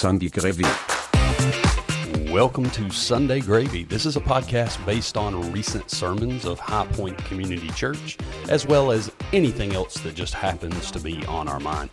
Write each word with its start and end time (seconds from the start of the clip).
Sunday 0.00 0.30
Gravy. 0.30 0.64
Welcome 2.32 2.70
to 2.70 2.88
Sunday 2.88 3.40
Gravy. 3.40 3.84
This 3.84 4.06
is 4.06 4.16
a 4.16 4.20
podcast 4.20 4.82
based 4.86 5.18
on 5.18 5.52
recent 5.52 5.90
sermons 5.90 6.46
of 6.46 6.58
High 6.58 6.86
Point 6.86 7.18
Community 7.26 7.68
Church, 7.72 8.16
as 8.48 8.66
well 8.66 8.92
as 8.92 9.12
anything 9.34 9.74
else 9.74 9.96
that 9.96 10.14
just 10.14 10.32
happens 10.32 10.90
to 10.92 11.00
be 11.00 11.22
on 11.26 11.48
our 11.48 11.60
mind. 11.60 11.90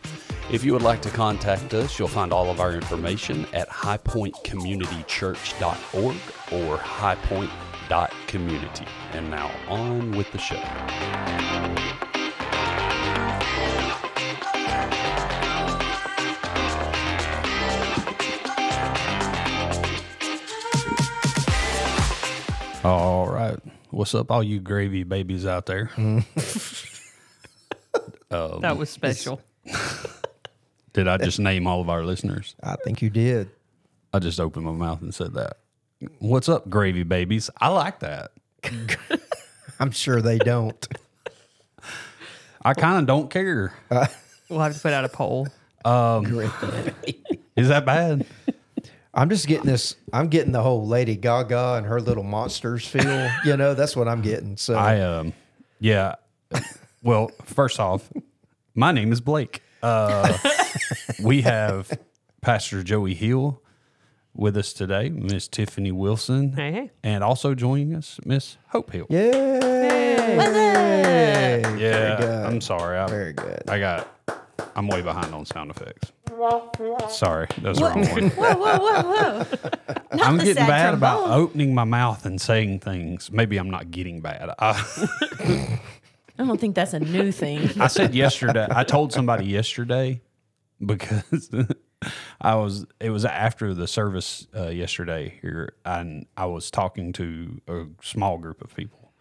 If 0.50 0.64
you 0.64 0.72
would 0.72 0.84
like 0.84 1.02
to 1.02 1.10
contact 1.10 1.74
us, 1.74 2.00
you'll 2.00 2.08
find 2.08 2.32
all 2.32 2.50
of 2.50 2.62
our 2.62 2.72
information 2.72 3.46
at 3.52 3.68
highpointcommunitychurch.org 3.68 6.16
or 6.54 6.78
highpoint.community. 6.78 8.86
And 9.12 9.30
now 9.30 9.52
on 9.68 10.12
with 10.12 10.32
the 10.32 10.38
show. 10.38 10.64
All 22.84 23.28
right. 23.28 23.60
What's 23.90 24.14
up, 24.14 24.32
all 24.32 24.44
you 24.44 24.60
gravy 24.60 25.04
babies 25.04 25.46
out 25.46 25.66
there? 25.66 25.92
Um, 28.30 28.60
that 28.60 28.76
was 28.78 28.90
special. 28.90 29.42
Did 30.94 31.08
I 31.08 31.16
just 31.16 31.40
name 31.40 31.66
all 31.66 31.80
of 31.80 31.90
our 31.90 32.04
listeners? 32.04 32.56
I 32.62 32.76
think 32.84 33.02
you 33.02 33.10
did. 33.10 33.50
I 34.14 34.20
just 34.20 34.42
opened 34.42 34.66
my 34.66 34.74
mouth 34.74 35.02
and 35.02 35.16
said 35.16 35.34
that. 35.36 35.60
What's 36.20 36.50
up, 36.50 36.70
gravy 36.70 37.04
babies? 37.04 37.50
I 37.62 37.70
like 37.70 38.00
that. 38.00 38.32
I'm 39.80 39.92
sure 39.92 40.22
they 40.22 40.40
don't. 40.40 40.86
I 42.66 42.74
kind 42.74 43.00
of 43.00 43.06
don't 43.06 43.30
care. 43.32 43.74
Uh, 43.90 44.08
we'll 44.50 44.60
have 44.60 44.76
to 44.76 44.80
put 44.82 44.92
out 44.92 45.06
a 45.06 45.10
poll. 45.10 45.48
Um, 45.86 46.26
is 47.56 47.70
that 47.70 47.86
bad? 47.86 48.26
I'm 49.18 49.30
just 49.30 49.48
getting 49.48 49.66
this. 49.66 49.96
I'm 50.14 50.28
getting 50.28 50.52
the 50.52 50.62
whole 50.62 50.86
Lady 50.88 51.16
Gaga 51.16 51.74
and 51.78 51.88
her 51.88 52.00
little 52.00 52.24
monsters 52.24 52.86
feel. 52.88 53.30
you 53.44 53.58
know, 53.58 53.74
that's 53.74 53.96
what 53.96 54.08
I'm 54.08 54.22
getting. 54.22 54.58
So 54.58 54.76
I 54.76 55.02
um, 55.02 55.34
yeah. 55.80 56.16
Well, 57.04 57.32
first 57.44 57.80
off, 57.80 58.12
my 58.76 58.92
name 58.92 59.12
is 59.12 59.20
Blake. 59.20 59.64
Uh, 59.82 60.38
we 61.24 61.42
have 61.42 61.92
Pastor 62.42 62.84
Joey 62.84 63.14
Hill 63.16 63.62
with 64.36 64.56
us 64.56 64.72
today, 64.74 65.10
Miss 65.10 65.48
Tiffany 65.48 65.92
Wilson, 65.92 66.54
Hey, 66.54 66.72
hey. 66.72 66.92
and 67.04 67.24
also 67.24 67.56
joining 67.56 67.96
us, 67.96 68.20
Miss 68.24 68.58
Hope 68.68 68.92
Hill. 68.92 69.08
Yay! 69.10 70.16
Yeah, 71.78 72.18
good. 72.20 72.46
I'm 72.46 72.62
sorry. 72.62 72.98
I, 72.98 73.08
Very 73.08 73.34
good. 73.34 73.64
I 73.68 73.80
got. 73.80 74.08
I'm 74.76 74.88
way 74.88 75.02
behind 75.02 75.34
on 75.34 75.46
sound 75.46 75.72
effects. 75.72 76.12
Sorry, 77.10 77.48
that's 77.62 77.80
the 77.80 77.86
wrong 77.86 78.08
one. 78.10 78.30
Whoa, 78.32 78.56
whoa, 78.56 78.78
whoa, 78.80 79.04
whoa. 79.04 79.46
Not 80.18 80.28
I'm 80.28 80.38
the 80.38 80.44
getting 80.44 80.56
sad 80.64 80.68
bad 80.68 80.94
about 80.94 81.20
trombone. 81.20 81.40
opening 81.40 81.76
my 81.76 81.84
mouth 81.84 82.26
and 82.26 82.40
saying 82.40 82.80
things. 82.80 83.32
Maybe 83.32 83.58
I'm 83.58 83.70
not 83.70 83.92
getting 83.92 84.22
bad. 84.22 84.52
I, 84.60 85.80
I 86.40 86.44
don't 86.46 86.60
think 86.60 86.76
that's 86.76 86.94
a 86.94 87.00
new 87.00 87.32
thing. 87.32 87.70
I 87.82 87.88
said 87.88 88.14
yesterday. 88.14 88.68
I 88.70 88.84
told 88.84 89.12
somebody 89.14 89.46
yesterday 89.46 90.22
because 90.86 91.50
I 92.42 92.56
was. 92.56 92.86
It 93.00 93.10
was 93.10 93.26
after 93.26 93.74
the 93.74 93.88
service 93.88 94.48
uh, 94.56 94.68
yesterday 94.70 95.38
here, 95.42 95.74
and 95.86 96.28
I 96.38 96.46
was 96.46 96.70
talking 96.70 97.14
to 97.14 97.62
a 97.68 97.86
small 98.04 98.38
group 98.38 98.62
of 98.64 98.76
people, 98.76 99.12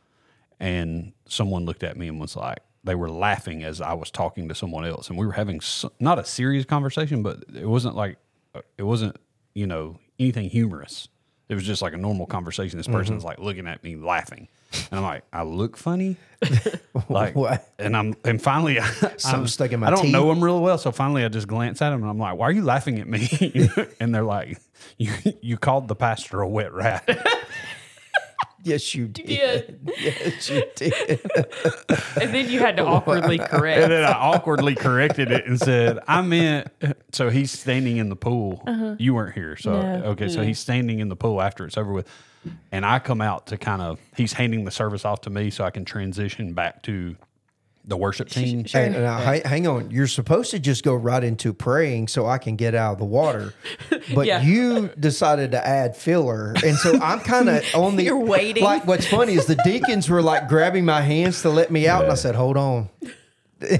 and 0.61 1.13
someone 1.29 1.65
looked 1.65 1.83
at 1.83 1.97
me 1.97 2.09
and 2.09 2.21
was 2.21 2.37
like, 2.37 2.59
they 2.87 2.95
were 2.95 3.11
laughing 3.11 3.65
as 3.65 3.81
I 3.81 3.93
was 3.93 4.11
talking 4.11 4.49
to 4.49 4.55
someone 4.55 4.87
else, 4.87 5.09
and 5.09 5.19
we 5.19 5.27
were 5.27 5.33
having 5.33 5.57
s 5.57 5.85
not 6.01 6.19
a 6.19 6.25
serious 6.25 6.65
conversation, 6.65 7.23
but 7.23 7.45
it 7.55 7.67
wasn't 7.67 7.97
like 7.97 8.17
uh, 8.55 8.63
it 8.79 8.85
wasn't 8.85 9.17
you 9.55 9.67
know 9.67 9.99
anything 10.19 10.49
humorous. 10.49 11.09
It 11.49 11.55
was 11.55 11.65
just 11.65 11.83
like 11.83 11.93
a 11.93 11.97
normal 11.97 12.27
conversation. 12.27 12.79
This 12.79 12.89
person's 12.89 13.19
mm-hmm. 13.19 13.27
like 13.27 13.39
looking 13.39 13.67
at 13.69 13.85
me 13.85 13.97
laughing, 13.97 14.49
and 14.91 14.99
I'm 14.99 15.03
like, 15.03 15.25
I 15.33 15.43
look 15.43 15.77
funny, 15.77 16.17
like, 17.09 17.35
What? 17.35 17.69
and 17.79 17.97
I'm 17.97 18.15
and 18.25 18.41
finally, 18.41 18.79
I'm, 19.25 19.47
stuck 19.47 19.73
in 19.73 19.81
my 19.81 19.89
I 19.89 19.91
don't 19.91 20.03
teeth? 20.03 20.13
know 20.13 20.29
them 20.29 20.43
real 20.43 20.61
well, 20.61 20.79
so 20.79 20.93
finally 20.93 21.25
I 21.25 21.29
just 21.29 21.49
glance 21.49 21.81
at 21.83 21.91
them 21.91 22.03
and 22.03 22.11
I'm 22.11 22.19
like, 22.19 22.37
Why 22.37 22.49
are 22.49 22.53
you 22.53 22.63
laughing 22.65 22.99
at 22.99 23.09
me? 23.09 23.29
and 24.01 24.15
they're 24.15 24.25
like, 24.25 24.59
You 24.99 25.13
you 25.41 25.57
called 25.57 25.89
the 25.89 25.97
pastor 25.97 26.41
a 26.41 26.49
wet 26.49 26.73
rat. 26.73 27.09
Yes, 28.66 28.94
you 28.94 29.06
did. 29.09 29.27
did. 29.27 29.91
Yes, 30.00 30.50
you 30.50 30.62
did. 30.75 31.21
And 32.21 32.34
then 32.34 32.50
you 32.50 32.59
had 32.60 32.77
to 32.78 32.84
awkwardly 32.84 33.38
correct. 33.53 33.82
and 33.82 33.93
then 33.93 34.04
I 34.04 34.12
awkwardly 34.12 34.75
corrected 34.75 35.31
it 35.31 35.47
and 35.47 35.59
said, 35.59 35.99
I 36.09 36.21
meant 36.22 36.69
so 37.12 37.28
he's 37.31 37.50
standing 37.50 37.99
in 37.99 38.09
the 38.09 38.16
pool. 38.16 38.62
Uh-huh. 38.66 38.97
You 38.99 39.15
weren't 39.15 39.34
here. 39.34 39.56
So 39.56 39.71
No. 39.81 40.04
okay, 40.10 40.28
so 40.28 40.43
he's 40.43 40.59
standing 40.59 40.99
in 40.99 41.09
the 41.09 41.16
pool 41.16 41.41
after 41.41 41.65
it's 41.65 41.78
over 41.78 41.93
with. 41.93 42.09
And 42.72 42.84
I 42.87 42.99
come 43.00 43.21
out 43.21 43.47
to 43.49 43.56
kind 43.59 43.82
of 43.82 43.99
he's 44.16 44.32
handing 44.32 44.65
the 44.65 44.71
service 44.71 45.04
off 45.04 45.21
to 45.22 45.31
me 45.31 45.50
so 45.50 45.65
I 45.65 45.71
can 45.71 45.84
transition 45.84 46.53
back 46.53 46.83
to 46.84 47.16
the 47.89 47.97
worship 47.97 48.29
team. 48.29 48.65
Hey, 48.65 48.89
now, 48.89 49.19
hang- 49.19 49.43
hang 49.45 49.67
on. 49.69 49.91
You're 49.93 50.09
supposed 50.09 50.51
to 50.51 50.59
just 50.59 50.83
go 50.83 50.95
right 50.95 51.23
into 51.23 51.53
praying 51.53 52.09
so 52.09 52.27
I 52.27 52.39
can 52.39 52.57
get 52.57 52.75
out 52.75 52.95
of 52.95 52.99
the 52.99 53.05
water, 53.05 53.55
but 54.15 54.27
Yeah. 54.27 54.43
you 54.43 54.89
decided 54.99 55.53
to 55.53 55.65
add 55.67 55.97
filler, 55.97 56.53
and 56.65 56.77
so 56.77 56.99
I'm 57.01 57.21
kind 57.21 57.49
of 57.49 57.65
on 57.75 57.97
the. 57.97 58.03
You're 58.05 58.19
waiting. 58.19 58.65
Like, 58.65 58.87
what's 58.87 59.07
funny 59.07 59.35
is 59.35 59.47
the 59.47 59.55
deacons 59.65 60.11
were 60.11 60.23
like 60.23 60.49
grabbing 60.49 60.85
my 60.85 61.01
hands 61.01 61.43
to 61.43 61.51
let 61.51 61.71
me 61.71 61.87
out, 61.87 62.03
and 62.05 62.13
I 62.13 62.17
said, 62.17 62.35
"Hold 62.35 62.57
on." 62.57 62.89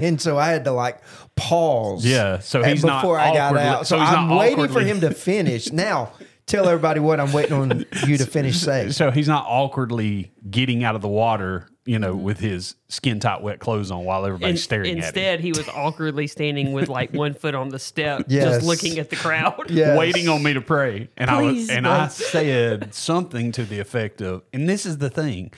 And 0.01 0.19
so 0.19 0.37
I 0.39 0.47
had 0.47 0.63
to 0.65 0.71
like 0.71 1.01
pause. 1.35 2.05
Yeah, 2.05 2.39
so 2.39 2.61
and 2.63 2.71
he's 2.71 2.83
not 2.83 3.01
before 3.01 3.19
I 3.19 3.33
got 3.33 3.55
out. 3.57 3.85
So, 3.87 3.95
so 3.97 3.99
he's 4.03 4.09
I'm 4.09 4.27
not 4.29 4.39
waiting 4.39 4.67
for 4.69 4.81
him 4.81 5.01
to 5.01 5.11
finish. 5.11 5.71
Now, 5.71 6.13
tell 6.47 6.67
everybody 6.67 6.99
what 6.99 7.19
I'm 7.19 7.31
waiting 7.31 7.53
on 7.53 7.85
you 8.07 8.17
to 8.17 8.25
finish 8.37 8.57
saying. 8.59 8.93
So 8.93 9.11
he's 9.11 9.27
not 9.27 9.45
awkwardly 9.47 10.31
getting 10.49 10.83
out 10.83 10.95
of 10.95 11.01
the 11.03 11.07
water, 11.07 11.67
you 11.87 11.97
know, 11.97 12.15
with 12.15 12.39
his 12.39 12.75
skin 12.89 13.19
tight 13.19 13.41
wet 13.41 13.59
clothes 13.59 13.89
on 13.91 14.03
while 14.03 14.25
everybody's 14.25 14.49
And 14.49 14.59
staring 14.59 14.87
at 14.91 14.97
him. 14.97 15.03
instead, 15.03 15.39
he 15.39 15.51
was 15.51 15.67
awkwardly 15.69 16.27
standing 16.27 16.73
with 16.73 16.89
like 16.89 17.13
one 17.13 17.33
foot 17.33 17.55
on 17.55 17.69
the 17.69 17.79
step, 17.79 18.25
Yes. 18.27 18.43
just 18.43 18.65
looking 18.67 18.99
at 18.99 19.09
the 19.09 19.15
crowd. 19.15 19.65
Yes. 19.71 19.97
waiting 19.97 20.27
on 20.29 20.43
me 20.43 20.53
to 20.53 20.61
pray. 20.61 21.09
And 21.17 21.29
I 21.29 21.41
was 21.41 21.53
Please, 21.53 21.69
and 21.69 21.87
I 21.87 22.07
said 22.09 22.93
something 22.93 23.51
to 23.53 23.63
the 23.63 23.79
effect 23.79 24.21
of, 24.21 24.43
and 24.53 24.67
this 24.69 24.85
is 24.85 24.97
the 24.99 25.09
thing, 25.09 25.51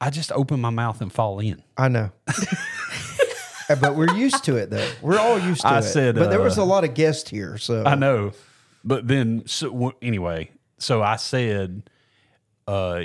I 0.00 0.10
just 0.10 0.32
open 0.32 0.60
my 0.60 0.70
mouth 0.70 1.00
and 1.00 1.12
fall 1.12 1.38
in. 1.38 1.62
I 1.76 1.88
know. 1.88 2.10
Uh, 3.70 3.76
but 3.76 3.94
we're 3.96 4.12
used 4.16 4.42
to 4.44 4.56
it 4.56 4.70
though. 4.70 4.90
We're 5.00 5.18
all 5.20 5.38
used 5.38 5.60
to 5.62 5.68
it. 5.68 5.70
I 5.70 5.78
it. 5.78 5.82
said, 5.82 6.14
but 6.16 6.30
there 6.30 6.40
was 6.40 6.58
uh, 6.58 6.62
a 6.62 6.64
lot 6.64 6.82
of 6.84 6.94
guests 6.94 7.30
here, 7.30 7.56
so 7.58 7.84
I 7.86 7.94
know. 7.94 8.32
But 8.84 9.06
then 9.06 9.44
so 9.46 9.94
anyway, 10.02 10.50
so 10.78 11.00
I 11.00 11.14
said 11.16 11.88
uh 12.66 13.04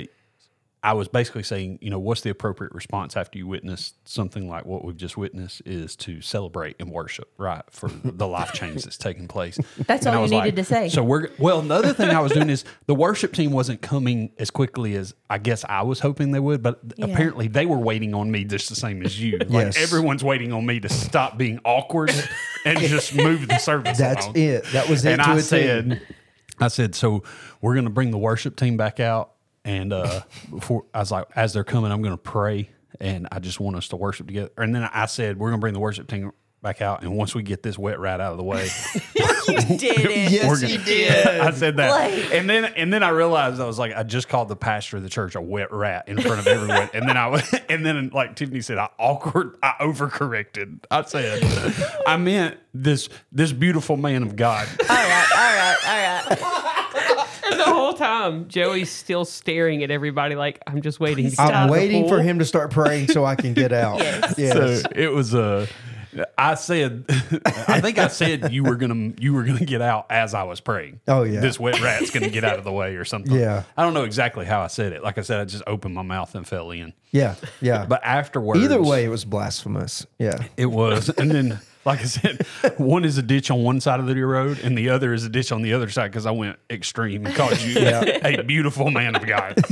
I 0.82 0.92
was 0.92 1.08
basically 1.08 1.42
saying, 1.42 1.80
you 1.82 1.90
know, 1.90 1.98
what's 1.98 2.20
the 2.20 2.30
appropriate 2.30 2.72
response 2.72 3.16
after 3.16 3.36
you 3.36 3.48
witness 3.48 3.94
something 4.04 4.48
like 4.48 4.64
what 4.64 4.84
we've 4.84 4.96
just 4.96 5.16
witnessed 5.16 5.60
is 5.66 5.96
to 5.96 6.20
celebrate 6.20 6.76
and 6.78 6.92
worship, 6.92 7.32
right, 7.36 7.62
for 7.70 7.88
the 8.04 8.28
life 8.28 8.52
change 8.52 8.84
that's 8.84 8.96
taking 8.96 9.26
place. 9.26 9.58
That's 9.86 10.06
And 10.06 10.14
all 10.14 10.22
I 10.22 10.26
you 10.26 10.32
was 10.34 10.44
needed 10.44 10.56
to 10.56 10.64
say. 10.64 10.88
So 10.88 11.02
we're 11.02 11.30
well. 11.38 11.58
Another 11.58 11.92
thing 11.92 12.10
I 12.10 12.20
was 12.20 12.30
doing 12.32 12.48
is 12.48 12.64
the 12.86 12.94
worship 12.94 13.32
team 13.32 13.50
wasn't 13.50 13.82
coming 13.82 14.30
as 14.38 14.50
quickly 14.50 14.94
as 14.94 15.14
I 15.28 15.38
guess 15.38 15.64
I 15.68 15.82
was 15.82 15.98
hoping 16.00 16.30
they 16.30 16.40
would, 16.40 16.62
but 16.62 16.80
Yeah. 16.96 17.06
apparently 17.06 17.48
they 17.48 17.66
were 17.66 17.78
waiting 17.78 18.14
on 18.14 18.30
me 18.30 18.44
just 18.44 18.68
the 18.68 18.76
same 18.76 19.04
as 19.04 19.20
you. 19.20 19.38
Like 19.38 19.50
Yes. 19.50 19.76
everyone's 19.82 20.22
waiting 20.22 20.52
on 20.52 20.64
me 20.64 20.78
to 20.80 20.88
stop 20.88 21.36
being 21.36 21.58
awkward 21.64 22.12
and 22.64 22.78
just 22.80 23.14
move 23.16 23.48
the 23.48 23.58
service. 23.58 23.98
that's 23.98 24.26
along 24.26 24.36
it. 24.38 24.64
That 24.72 24.88
was 24.88 25.04
it 25.04 25.12
and 25.14 25.22
to 25.22 25.28
I 25.28 25.32
a 25.34 25.36
T. 25.38 25.42
said, 25.42 26.02
I 26.60 26.68
said, 26.68 26.94
so 26.94 27.24
we're 27.60 27.74
going 27.74 27.84
to 27.84 27.90
bring 27.90 28.10
the 28.12 28.18
worship 28.18 28.54
team 28.56 28.76
back 28.76 29.00
out, 29.00 29.32
and 29.68 29.92
uh, 29.92 30.22
before 30.50 30.86
I 30.94 31.00
was 31.00 31.12
like, 31.12 31.26
as 31.36 31.52
they're 31.52 31.62
coming, 31.64 31.92
I'm 31.92 32.00
going 32.02 32.14
to 32.14 32.22
pray, 32.22 32.70
and 33.00 33.28
I 33.30 33.38
just 33.38 33.60
want 33.60 33.76
us 33.76 33.88
to 33.88 33.96
worship 33.96 34.26
together. 34.26 34.50
And 34.56 34.74
then 34.74 34.82
I 34.82 35.06
said, 35.06 35.38
we're 35.38 35.50
going 35.50 35.60
to 35.60 35.60
bring 35.60 35.74
the 35.74 35.80
worship 35.80 36.08
team 36.08 36.32
back 36.60 36.82
out, 36.82 37.02
and 37.02 37.16
once 37.16 37.34
we 37.34 37.42
get 37.42 37.62
this 37.62 37.78
wet 37.78 38.00
rat 38.00 38.20
out 38.20 38.32
of 38.32 38.38
the 38.38 38.42
way, 38.44 38.64
you 39.14 39.76
did 39.78 39.98
it. 40.00 40.32
Yes, 40.32 40.60
he 40.60 40.76
gonna- 40.76 40.84
did. 40.84 41.26
I 41.40 41.50
said 41.52 41.76
that, 41.76 41.90
Blake. 41.90 42.32
and 42.32 42.48
then 42.50 42.64
and 42.64 42.92
then 42.92 43.02
I 43.04 43.10
realized 43.10 43.60
I 43.60 43.66
was 43.66 43.78
like, 43.78 43.94
I 43.94 44.02
just 44.02 44.28
called 44.28 44.48
the 44.48 44.56
pastor 44.56 44.96
of 44.96 45.02
the 45.04 45.08
church 45.08 45.34
a 45.36 45.40
wet 45.40 45.70
rat 45.72 46.08
in 46.08 46.20
front 46.20 46.40
of 46.40 46.46
everyone, 46.48 46.90
and 46.94 47.08
then 47.08 47.16
I 47.16 47.28
was, 47.28 47.54
and 47.68 47.86
then 47.86 48.10
like 48.12 48.34
Tiffany 48.36 48.60
said, 48.60 48.76
I 48.78 48.88
awkward, 48.98 49.56
I 49.62 49.74
overcorrected. 49.80 50.80
I 50.90 51.02
said, 51.02 51.42
I 52.06 52.16
meant 52.16 52.58
this 52.74 53.08
this 53.30 53.52
beautiful 53.52 53.96
man 53.96 54.22
of 54.24 54.34
God. 54.34 54.66
All 54.80 54.96
right, 54.96 55.26
all 55.36 55.38
right, 55.38 55.76
all 55.86 56.46
right. 56.52 56.64
And 58.26 58.34
time, 58.42 58.48
Joey's 58.48 58.90
still 58.90 59.24
staring 59.24 59.82
at 59.82 59.90
everybody 59.90 60.34
like, 60.34 60.60
I'm 60.66 60.82
just 60.82 61.00
waiting 61.00 61.30
to 61.30 61.40
I'm 61.40 61.64
of 61.64 61.66
the 61.68 61.72
waiting 61.72 62.08
for 62.08 62.20
him 62.20 62.38
to 62.38 62.44
start 62.44 62.70
praying 62.70 63.08
so 63.08 63.24
I 63.24 63.34
can 63.34 63.54
get 63.54 63.72
out. 63.72 63.98
Yes. 64.08 64.34
Yes. 64.38 64.82
So 64.82 64.88
it 64.94 65.12
was 65.12 65.34
a. 65.34 65.66
I 66.36 66.54
said, 66.54 67.04
I 67.68 67.80
think 67.80 67.98
I 67.98 68.08
said 68.08 68.52
you 68.52 68.64
were 68.64 68.76
gonna 68.76 69.12
you 69.18 69.34
were 69.34 69.44
gonna 69.44 69.64
get 69.64 69.82
out 69.82 70.06
as 70.10 70.34
I 70.34 70.44
was 70.44 70.60
praying. 70.60 71.00
Oh, 71.06 71.22
yeah. 71.22 71.40
this 71.40 71.60
wet 71.60 71.80
rat's 71.80 72.10
gonna 72.10 72.30
get 72.30 72.44
out 72.44 72.58
of 72.58 72.64
the 72.64 72.72
way 72.72 72.96
or 72.96 73.04
something. 73.04 73.38
Yeah. 73.38 73.64
I 73.76 73.82
don't 73.82 73.94
know 73.94 74.04
exactly 74.04 74.46
how 74.46 74.60
I 74.60 74.68
said 74.68 74.92
it. 74.92 75.02
Like 75.02 75.18
I 75.18 75.22
said, 75.22 75.40
I 75.40 75.44
just 75.44 75.62
opened 75.66 75.94
my 75.94 76.02
mouth 76.02 76.34
and 76.34 76.46
fell 76.46 76.70
in. 76.70 76.92
yeah, 77.10 77.34
yeah. 77.60 77.84
But 77.86 78.02
afterwards, 78.04 78.60
either 78.60 78.82
way, 78.82 79.04
it 79.04 79.08
was 79.08 79.24
blasphemous. 79.24 80.06
Yeah. 80.18 80.38
it 80.56 80.66
was. 80.66 81.08
And 81.10 81.30
then 81.30 81.60
like 81.88 82.00
I 82.00 82.04
said, 82.04 82.46
one 82.76 83.04
is 83.04 83.18
a 83.18 83.22
ditch 83.22 83.50
on 83.50 83.62
one 83.62 83.80
side 83.80 83.98
of 84.00 84.06
the 84.06 84.14
road, 84.22 84.60
and 84.60 84.76
the 84.76 84.90
other 84.90 85.12
is 85.12 85.24
a 85.24 85.28
ditch 85.28 85.50
on 85.52 85.62
the 85.62 85.72
other 85.72 85.88
side 85.88 86.10
because 86.12 86.26
I 86.26 86.30
went 86.30 86.58
extreme 86.70 87.26
and 87.26 87.34
called 87.34 87.60
you 87.60 87.74
a 87.78 88.42
beautiful 88.42 88.90
man 88.90 89.16
of 89.16 89.26
God. 89.26 89.56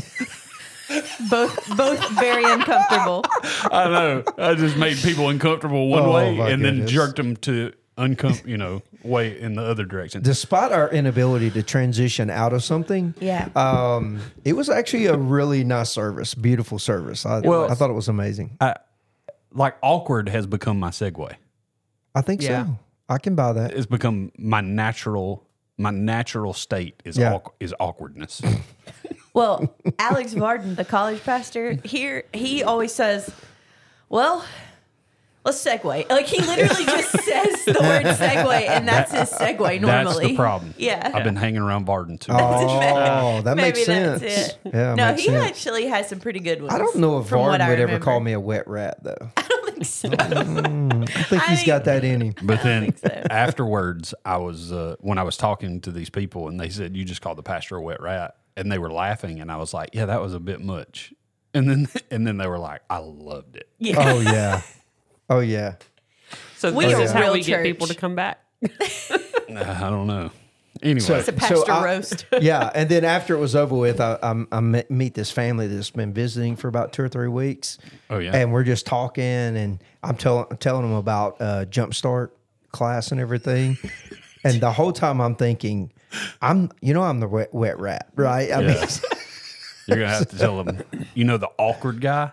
Both 1.30 1.76
both 1.76 2.08
very 2.10 2.44
uncomfortable. 2.44 3.24
I 3.72 3.88
know. 3.88 4.22
I 4.38 4.54
just 4.54 4.76
made 4.76 4.96
people 4.98 5.28
uncomfortable 5.28 5.88
one 5.88 6.02
Oh, 6.04 6.12
way 6.14 6.36
my 6.36 6.50
and 6.50 6.64
then 6.64 6.74
goodness. 6.74 6.90
jerked 6.92 7.16
them 7.16 7.34
to 7.38 7.72
uncom 7.98 8.46
you 8.46 8.56
know, 8.56 8.82
way 9.02 9.36
in 9.40 9.54
the 9.56 9.62
other 9.62 9.84
direction. 9.84 10.22
Despite 10.22 10.70
our 10.70 10.88
inability 10.90 11.50
to 11.52 11.62
transition 11.64 12.30
out 12.30 12.52
of 12.52 12.62
something, 12.62 13.14
Yeah. 13.18 13.48
um, 13.56 14.20
it 14.44 14.52
was 14.52 14.70
actually 14.70 15.06
a 15.06 15.16
really 15.16 15.64
nice 15.64 15.90
service, 15.90 16.34
beautiful 16.34 16.78
service. 16.78 17.26
I, 17.26 17.40
Well- 17.40 17.68
I 17.70 17.74
thought 17.74 17.90
it 17.90 17.94
was 17.94 18.08
amazing. 18.08 18.56
like 19.52 19.74
awkward 19.82 20.28
has 20.28 20.46
become 20.46 20.78
my 20.78 20.90
segue. 20.90 21.34
I 22.16 22.22
think 22.22 22.42
Yeah. 22.42 22.64
so. 22.66 22.78
I 23.08 23.18
can 23.18 23.34
buy 23.36 23.52
that. 23.52 23.72
It's 23.74 23.86
become 23.86 24.32
my 24.38 24.60
natural 24.60 25.44
my 25.78 25.90
natural 25.90 26.54
state 26.54 27.00
is 27.04 27.18
Yeah. 27.18 27.34
awk- 27.34 27.54
is 27.60 27.74
awkwardness. 27.78 28.42
Well, 29.34 29.76
Alex 29.98 30.32
Varden, 30.32 30.76
the 30.76 30.84
college 30.86 31.22
pastor 31.22 31.72
here, 31.84 32.24
he 32.32 32.62
always 32.62 32.90
says, 32.94 33.28
"Well, 34.08 34.42
let's 35.44 35.62
segue." 35.62 36.08
Like 36.08 36.24
he 36.26 36.40
literally 36.40 36.84
just 36.86 37.10
says 37.20 37.64
the 37.66 37.72
word 37.78 38.06
segue, 38.06 38.66
and 38.66 38.88
that's 38.88 39.12
his 39.12 39.28
segue 39.38 39.78
normally. 39.82 40.04
That's 40.14 40.18
the 40.28 40.36
problem. 40.36 40.72
Yeah. 40.78 41.10
I've 41.12 41.22
been 41.24 41.36
hanging 41.36 41.60
around 41.60 41.84
Varden 41.84 42.16
too. 42.16 42.32
long. 42.32 42.82
Oh, 42.82 43.42
that 43.42 43.56
Maybe 43.58 43.68
makes 43.76 43.84
sense. 43.84 44.22
that's 44.22 44.48
it. 44.48 44.58
Yeah, 44.72 44.94
no, 44.94 45.06
makes 45.08 45.20
he 45.20 45.26
sense. 45.28 45.44
actually 45.50 45.86
has 45.88 46.08
some 46.08 46.18
pretty 46.20 46.40
good 46.40 46.62
ones. 46.62 46.72
I 46.72 46.78
don't 46.78 46.96
know 46.96 47.18
if 47.18 47.26
Varden 47.26 47.60
I 47.60 47.68
would 47.68 47.78
ever 47.80 47.98
call 47.98 48.20
me 48.20 48.32
a 48.32 48.40
wet 48.40 48.66
rat, 48.66 49.02
though. 49.04 49.30
I 49.78 49.84
think 49.84 49.87
so. 49.87 50.08
I 50.11 51.23
think 51.25 51.43
I 51.43 51.46
he's 51.49 51.58
think- 51.58 51.67
got 51.67 51.84
that 51.84 52.05
in 52.05 52.20
him. 52.20 52.34
But 52.43 52.62
then 52.62 52.93
think 52.93 52.99
so. 52.99 53.26
afterwards, 53.31 54.14
I 54.25 54.37
was 54.38 54.73
uh, 54.73 54.96
when 55.00 55.19
I 55.19 55.23
was 55.23 55.37
talking 55.37 55.81
to 55.82 55.90
these 55.93 56.11
people, 56.11 56.49
and 56.49 56.58
they 56.58 56.69
said 56.69 56.96
you 56.96 57.05
just 57.05 57.20
called 57.20 57.38
the 57.38 57.43
pastor 57.43 57.76
a 57.76 57.82
wet 57.82 58.00
rat, 58.00 58.37
and 58.56 58.70
they 58.73 58.78
were 58.78 58.90
laughing, 58.90 59.40
and 59.40 59.50
I 59.52 59.56
was 59.56 59.75
like, 59.75 59.90
yeah, 59.93 60.06
that 60.06 60.20
was 60.23 60.34
a 60.34 60.40
bit 60.40 60.61
much. 60.61 61.12
And 61.55 61.69
then 61.69 61.88
and 62.11 62.26
then 62.26 62.37
they 62.38 62.46
were 62.46 62.58
like, 62.58 62.82
I 62.90 62.99
loved 62.99 63.56
it. 63.56 63.69
Yeah. 63.78 63.94
Oh 63.99 64.20
yeah, 64.20 64.62
oh 65.31 65.40
yeah. 65.40 65.76
So 66.56 66.73
We 66.73 66.87
this 66.87 66.94
are 66.94 67.02
is 67.02 67.12
how 67.12 67.20
real 67.20 67.32
we 67.34 67.43
get 67.43 67.62
people 67.62 67.87
to 67.87 67.94
come 67.94 68.14
back. 68.14 68.43
I 69.50 69.90
don't 69.90 70.06
know. 70.06 70.31
Anyway, 70.82 71.00
So- 71.00 71.14
It's 71.17 71.28
a 71.28 71.32
pastor 71.32 71.70
I- 71.70 71.84
roast. 71.84 72.26
yeah, 72.40 72.70
and 72.75 72.88
then 72.88 73.05
after 73.05 73.34
it 73.34 73.38
was 73.38 73.55
over 73.56 73.75
with, 73.76 74.00
I, 74.00 74.19
I, 74.23 74.44
I 74.52 74.61
met, 74.61 74.90
meet 74.90 75.14
this 75.14 75.31
family 75.31 75.67
that's 75.67 75.90
been 75.90 76.12
visiting 76.12 76.56
for 76.56 76.69
about 76.69 76.93
two 76.93 77.02
or 77.02 77.08
three 77.08 77.28
weeks. 77.28 77.78
Oh, 78.11 78.19
yeah. 78.19 78.34
and 78.37 78.52
we're 78.52 78.64
just 78.64 78.87
talking, 78.87 79.25
and 79.25 79.82
I'm 80.02 80.17
telling 80.17 80.56
telling 80.58 80.82
them 80.82 80.93
about 80.94 81.40
uh, 81.40 81.64
Jumpstart 81.67 82.31
class 82.73 83.11
and 83.12 83.20
everything, 83.20 83.78
and 84.44 84.61
the 84.61 84.73
whole 84.73 84.93
time 84.93 85.20
I'm 85.20 85.34
thinking, 85.34 85.93
I'm 86.43 86.70
you 86.81 86.94
know 86.94 87.02
I'm 87.02 87.20
the 87.20 87.28
wet, 87.28 87.52
wet 87.55 87.78
rat, 87.81 88.08
right? 88.14 88.52
I 88.52 88.61
mean, 88.61 88.76
you're 89.87 89.99
gonna 89.99 90.08
have 90.08 90.28
to 90.28 90.38
tell 90.38 90.62
them. 90.62 90.82
You 91.14 91.25
know, 91.25 91.37
the 91.37 91.50
awkward 91.58 92.00
guy, 92.00 92.31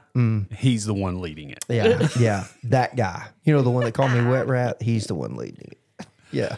he's 0.56 0.86
the 0.86 0.94
one 0.94 1.22
leading 1.22 1.50
it. 1.52 1.64
yeah, 1.70 2.08
yeah, 2.20 2.46
that 2.66 2.96
guy. 2.96 3.28
You 3.46 3.54
know 3.54 3.62
the 3.62 3.72
one 3.72 3.84
that 3.86 3.94
called 3.94 4.12
me 4.12 4.24
wet 4.26 4.48
rat. 4.48 4.82
He's 4.82 5.06
the 5.08 5.16
one 5.16 5.36
leading 5.36 5.72
it. 5.72 6.08
Yeah. 6.32 6.58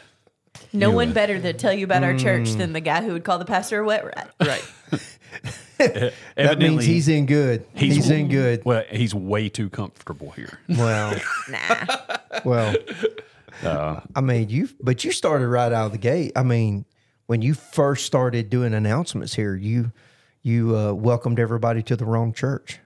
No 0.73 0.91
one 0.91 1.03
Anyway. 1.09 1.13
better 1.13 1.39
to 1.41 1.53
tell 1.53 1.73
you 1.73 1.85
about 1.85 2.03
our 2.03 2.17
church 2.17 2.50
Mm. 2.50 2.57
than 2.57 2.73
the 2.73 2.79
guy 2.81 3.03
who 3.03 3.13
would 3.13 3.23
call 3.23 3.38
the 3.39 3.45
pastor 3.45 3.79
a 3.81 3.85
wet 3.85 4.06
rat. 4.06 4.31
Right. 4.39 4.63
That 5.77 6.13
Evidently, 6.38 6.69
means 6.69 6.85
he's 6.85 7.07
in 7.09 7.25
good. 7.25 7.65
He's, 7.73 8.09
in 8.09 8.29
good. 8.29 8.63
Well, 8.63 8.85
he's 8.89 9.13
way 9.13 9.50
too 9.50 9.69
comfortable 9.69 10.31
here. 10.31 10.57
Well, 10.69 11.19
Nah. 11.50 12.17
well. 12.45 12.75
Uh, 13.63 14.00
I 14.15 14.21
mean, 14.21 14.47
you 14.50 14.69
but 14.81 15.03
you 15.03 15.12
started 15.12 15.47
right 15.47 15.71
out 15.73 15.88
of 15.88 15.91
the 15.91 15.97
gate. 15.97 16.31
I 16.35 16.44
mean, 16.44 16.85
when 17.27 17.41
you 17.41 17.53
first 17.53 18.06
started 18.06 18.50
doing 18.50 18.73
announcements 18.73 19.33
here, 19.35 19.53
you 19.56 19.91
you 20.44 20.77
uh, 20.77 20.94
welcomed 20.94 21.39
everybody 21.39 21.83
to 21.83 21.95
the 21.97 22.06
wrong 22.06 22.31
church. 22.31 22.79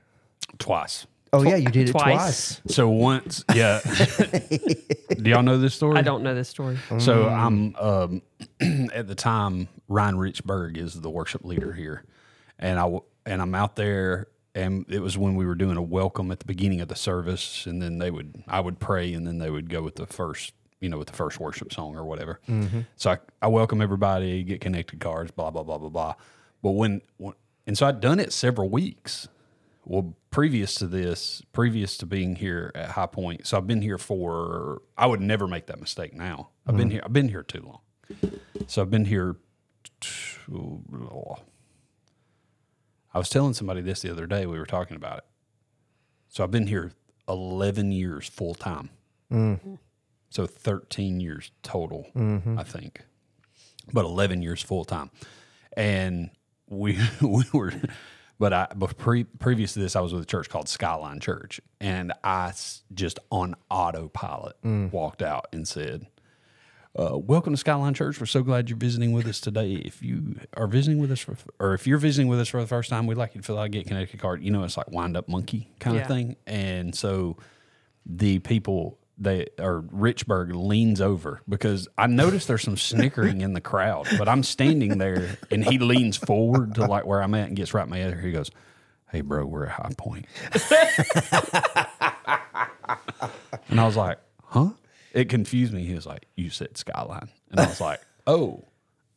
twice. 0.57 1.05
Oh 1.31 1.43
yeah, 1.43 1.55
you 1.57 1.69
did 1.69 1.89
it 1.89 1.91
Twice. 1.91 2.59
twice. 2.59 2.61
So 2.75 2.89
once, 2.89 3.45
yeah. 3.53 3.79
Do 5.21 5.29
y'all 5.29 5.43
know 5.43 5.57
this 5.59 5.75
story? 5.75 5.97
I 5.97 6.01
don't 6.01 6.23
know 6.23 6.33
this 6.33 6.49
story. 6.49 6.77
So 6.99 7.27
I'm 7.27 7.75
um, 7.75 8.21
at 8.93 9.07
the 9.07 9.15
time 9.15 9.67
Ryan 9.87 10.15
Richburg 10.15 10.77
is 10.77 10.99
the 10.99 11.09
worship 11.09 11.45
leader 11.45 11.71
here, 11.73 12.03
and 12.57 12.79
I 12.79 12.83
w- 12.83 13.03
and 13.25 13.41
I'm 13.41 13.53
out 13.53 13.75
there, 13.75 14.27
and 14.55 14.85
it 14.89 15.01
was 15.01 15.17
when 15.17 15.35
we 15.35 15.45
were 15.45 15.55
doing 15.55 15.77
a 15.77 15.81
welcome 15.81 16.31
at 16.31 16.39
the 16.39 16.45
beginning 16.45 16.81
of 16.81 16.87
the 16.87 16.95
service, 16.95 17.65
and 17.67 17.81
then 17.81 17.99
they 17.99 18.09
would 18.11 18.43
I 18.47 18.59
would 18.59 18.79
pray, 18.79 19.13
and 19.13 19.27
then 19.27 19.37
they 19.37 19.49
would 19.51 19.69
go 19.69 19.83
with 19.83 19.95
the 19.95 20.07
first 20.07 20.53
you 20.81 20.89
know 20.89 20.97
with 20.97 21.07
the 21.09 21.15
first 21.15 21.39
worship 21.39 21.71
song 21.73 21.95
or 21.95 22.05
whatever. 22.05 22.39
So 22.95 23.11
I, 23.11 23.17
I 23.41 23.47
welcome 23.47 23.81
everybody, 23.81 24.43
get 24.43 24.61
connected 24.61 24.99
cards, 24.99 25.29
blah 25.31 25.51
blah 25.51 25.63
blah 25.63 25.77
blah 25.77 25.89
blah. 25.89 26.15
But 26.63 26.71
when, 26.71 27.01
when 27.17 27.33
and 27.67 27.77
so 27.77 27.85
I'd 27.87 27.99
done 27.99 28.19
it 28.19 28.33
several 28.33 28.69
weeks. 28.69 29.27
Well, 29.85 30.15
previous 30.29 30.75
to 30.75 30.87
this, 30.87 31.41
previous 31.51 31.97
to 31.97 32.05
being 32.05 32.35
here 32.35 32.71
at 32.75 32.91
High 32.91 33.07
Point, 33.07 33.47
so 33.47 33.57
I've 33.57 33.67
been 33.67 33.81
here 33.81 33.97
for. 33.97 34.81
I 34.97 35.07
would 35.07 35.21
never 35.21 35.47
make 35.47 35.67
that 35.67 35.79
mistake 35.79 36.13
now. 36.13 36.49
I've 36.67 36.77
been 36.77 36.87
mm-hmm. 36.87 36.93
here. 36.93 37.01
I've 37.05 37.13
been 37.13 37.29
here 37.29 37.43
too 37.43 37.61
long. 37.61 37.79
So 38.67 38.81
I've 38.81 38.91
been 38.91 39.05
here. 39.05 39.37
I 43.13 43.17
was 43.17 43.29
telling 43.29 43.53
somebody 43.53 43.81
this 43.81 44.01
the 44.01 44.11
other 44.11 44.27
day. 44.27 44.45
We 44.45 44.59
were 44.59 44.65
talking 44.65 44.95
about 44.95 45.19
it. 45.19 45.25
So 46.27 46.43
I've 46.43 46.51
been 46.51 46.67
here 46.67 46.91
eleven 47.27 47.91
years 47.91 48.27
full 48.27 48.53
time. 48.53 48.89
Mm. 49.31 49.79
So 50.29 50.45
thirteen 50.45 51.19
years 51.19 51.51
total, 51.63 52.07
mm-hmm. 52.15 52.59
I 52.59 52.63
think, 52.63 53.03
but 53.91 54.05
eleven 54.05 54.41
years 54.41 54.61
full 54.61 54.85
time, 54.85 55.09
and 55.75 56.29
we 56.67 56.99
we 57.21 57.43
were. 57.53 57.73
But 58.39 58.53
I, 58.53 58.67
but 58.73 58.97
pre, 58.97 59.25
previous 59.25 59.73
to 59.73 59.79
this, 59.79 59.95
I 59.97 59.99
was 60.01 60.13
with 60.13 60.23
a 60.23 60.25
church 60.25 60.49
called 60.49 60.69
Skyline 60.69 61.19
Church, 61.19 61.59
and 61.81 62.13
I 62.23 62.53
just 62.93 63.19
on 63.31 63.55
autopilot 63.69 64.55
walked 64.63 65.21
out 65.21 65.47
and 65.51 65.67
said, 65.67 66.07
uh, 66.97 67.17
"Welcome 67.17 67.51
to 67.51 67.57
Skyline 67.57 67.93
Church. 67.93 68.17
We're 68.17 68.25
so 68.27 68.41
glad 68.41 68.69
you're 68.69 68.77
visiting 68.77 69.11
with 69.11 69.27
us 69.27 69.41
today. 69.41 69.73
If 69.73 70.01
you 70.01 70.37
are 70.55 70.67
visiting 70.67 70.99
with 70.99 71.11
us, 71.11 71.19
for, 71.19 71.35
or 71.59 71.73
if 71.73 71.85
you're 71.85 71.97
visiting 71.97 72.29
with 72.29 72.39
us 72.39 72.47
for 72.47 72.61
the 72.61 72.67
first 72.67 72.89
time, 72.89 73.07
we'd 73.07 73.17
like 73.17 73.35
you 73.35 73.41
to 73.41 73.45
fill 73.45 73.57
out 73.59 73.65
a 73.65 73.69
Get 73.69 73.87
Connected 73.87 74.21
card. 74.21 74.41
You 74.41 74.51
know, 74.51 74.63
it's 74.63 74.77
like 74.77 74.89
wind 74.89 75.17
up 75.17 75.27
monkey 75.27 75.69
kind 75.81 75.97
Yeah. 75.97 76.03
of 76.03 76.07
thing. 76.07 76.37
And 76.47 76.95
so 76.95 77.35
the 78.05 78.39
people 78.39 78.97
they 79.21 79.47
or 79.59 79.81
Richburg 79.81 80.51
leans 80.53 81.01
over 81.01 81.41
because 81.47 81.87
I 81.97 82.07
noticed 82.07 82.47
there's 82.47 82.63
some 82.63 82.77
snickering 82.77 83.41
in 83.41 83.53
the 83.53 83.61
crowd, 83.61 84.07
but 84.17 84.29
I'm 84.29 84.43
standing 84.43 84.97
there 84.97 85.37
and 85.51 85.63
he 85.63 85.77
leans 85.77 86.15
forward 86.17 86.75
to 86.75 86.85
like 86.85 87.05
where 87.05 87.21
I'm 87.21 87.33
at 87.35 87.47
and 87.49 87.55
gets 87.57 87.73
right 87.73 87.83
in 87.83 87.89
my 87.89 87.99
ear. 87.99 88.19
He 88.19 88.31
goes, 88.31 88.49
"Hey, 89.11 89.21
bro, 89.21 89.45
we're 89.45 89.65
at 89.65 89.71
High 89.73 89.91
Point." 89.97 90.25
and 93.69 93.79
I 93.79 93.85
was 93.85 93.95
like, 93.97 94.19
"Huh?" 94.45 94.69
It 95.13 95.27
confused 95.29 95.73
me. 95.73 95.83
He 95.85 95.95
was 95.95 96.05
like, 96.05 96.25
"You 96.35 96.49
said 96.49 96.77
Skyline," 96.77 97.29
and 97.51 97.59
I 97.59 97.67
was 97.67 97.81
like, 97.81 98.01
"Oh." 98.27 98.63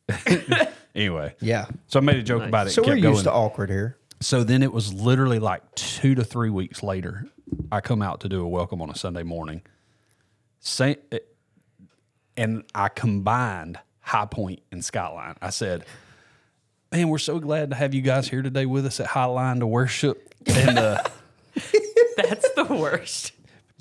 anyway, 0.95 1.33
Yeah. 1.39 1.65
so 1.87 1.97
I 1.99 2.01
made 2.03 2.17
a 2.17 2.23
joke 2.23 2.43
about 2.43 2.67
it. 2.67 2.71
So 2.71 2.81
we're 2.81 2.89
kept 2.95 3.01
going. 3.03 3.13
used 3.13 3.23
to 3.23 3.31
awkward 3.31 3.69
here. 3.69 3.97
So 4.19 4.43
then 4.43 4.61
it 4.63 4.73
was 4.73 4.93
literally 4.93 5.39
like 5.39 5.63
two 5.75 6.13
to 6.15 6.23
three 6.25 6.49
weeks 6.49 6.83
later, 6.83 7.25
I 7.71 7.79
come 7.79 8.01
out 8.01 8.19
to 8.21 8.29
do 8.29 8.41
a 8.41 8.47
welcome 8.47 8.81
on 8.81 8.89
a 8.89 8.95
Sunday 8.95 9.23
morning. 9.23 9.61
Say, 10.65 10.97
and 12.37 12.63
I 12.73 12.87
combined 12.87 13.79
High 13.99 14.25
Point 14.25 14.61
and 14.71 14.83
Skyline. 14.83 15.35
I 15.41 15.49
said, 15.49 15.83
"Man, 16.91 17.09
we're 17.09 17.17
so 17.17 17.39
glad 17.39 17.71
to 17.71 17.75
have 17.75 17.93
you 17.93 18.01
guys 18.01 18.29
here 18.29 18.41
today 18.41 18.65
with 18.65 18.85
us 18.85 18.99
at 18.99 19.07
Highline 19.07 19.59
to 19.59 19.67
worship." 19.67 20.33
And 20.47 20.79
uh, 20.79 21.03
That's 22.17 22.49
the 22.51 22.65
worst. 22.65 23.33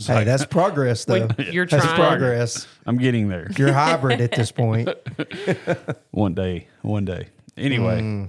Hey, 0.05 0.25
that's 0.25 0.45
progress 0.45 1.05
though. 1.05 1.29
You're 1.39 1.67
that's 1.67 1.85
trying. 1.85 1.97
progress. 1.97 2.67
I'm 2.87 2.99
getting 2.99 3.29
there. 3.29 3.49
You're 3.57 3.73
hybrid 3.73 4.21
at 4.21 4.33
this 4.33 4.51
point. 4.51 4.89
one 6.11 6.35
day, 6.35 6.67
one 6.81 7.05
day. 7.05 7.29
Anyway, 7.57 8.29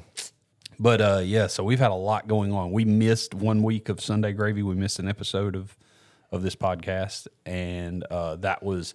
but 0.77 1.01
uh, 1.01 1.21
yeah, 1.23 1.47
so 1.47 1.63
we've 1.63 1.79
had 1.79 1.89
a 1.89 1.95
lot 1.95 2.27
going 2.27 2.51
on. 2.51 2.71
We 2.71 2.85
missed 2.85 3.33
one 3.33 3.63
week 3.63 3.89
of 3.89 4.01
Sunday 4.01 4.33
Gravy. 4.33 4.61
We 4.61 4.75
missed 4.75 4.99
an 4.99 5.07
episode 5.07 5.55
of 5.55 5.75
of 6.33 6.41
this 6.41 6.55
podcast, 6.55 7.27
and 7.45 8.03
uh, 8.11 8.35
that 8.37 8.61
was 8.63 8.93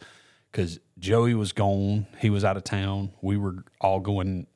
because 0.52 0.78
Joey 0.98 1.34
was 1.34 1.52
gone. 1.52 2.06
He 2.18 2.28
was 2.30 2.44
out 2.44 2.56
of 2.58 2.64
town. 2.64 3.12
We 3.22 3.36
were 3.38 3.64
all 3.80 4.00
going 4.00 4.46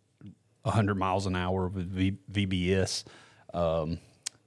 100 0.65 0.95
miles 0.97 1.27
an 1.27 1.37
hour 1.37 1.69
with 1.69 1.87
v- 1.91 2.19
VBS. 2.31 3.05
Um, 3.55 3.99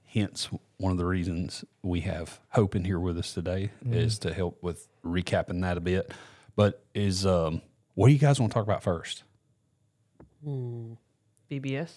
hence, 0.06 0.48
one 0.76 0.92
of 0.92 0.98
the 0.98 1.06
reasons 1.06 1.64
we 1.82 2.00
have 2.00 2.38
Hope 2.50 2.76
in 2.76 2.84
here 2.84 3.00
with 3.00 3.16
us 3.18 3.32
today 3.32 3.70
is 3.90 4.18
to 4.20 4.32
help 4.34 4.62
with 4.62 4.86
recapping 5.04 5.62
that 5.62 5.76
a 5.76 5.80
bit. 5.80 6.12
But 6.56 6.84
is 6.94 7.24
um, 7.26 7.62
what 7.94 8.08
do 8.08 8.12
you 8.12 8.18
guys 8.18 8.38
want 8.38 8.52
to 8.52 8.54
talk 8.54 8.64
about 8.64 8.82
first? 8.82 9.22
VBS. 10.44 11.90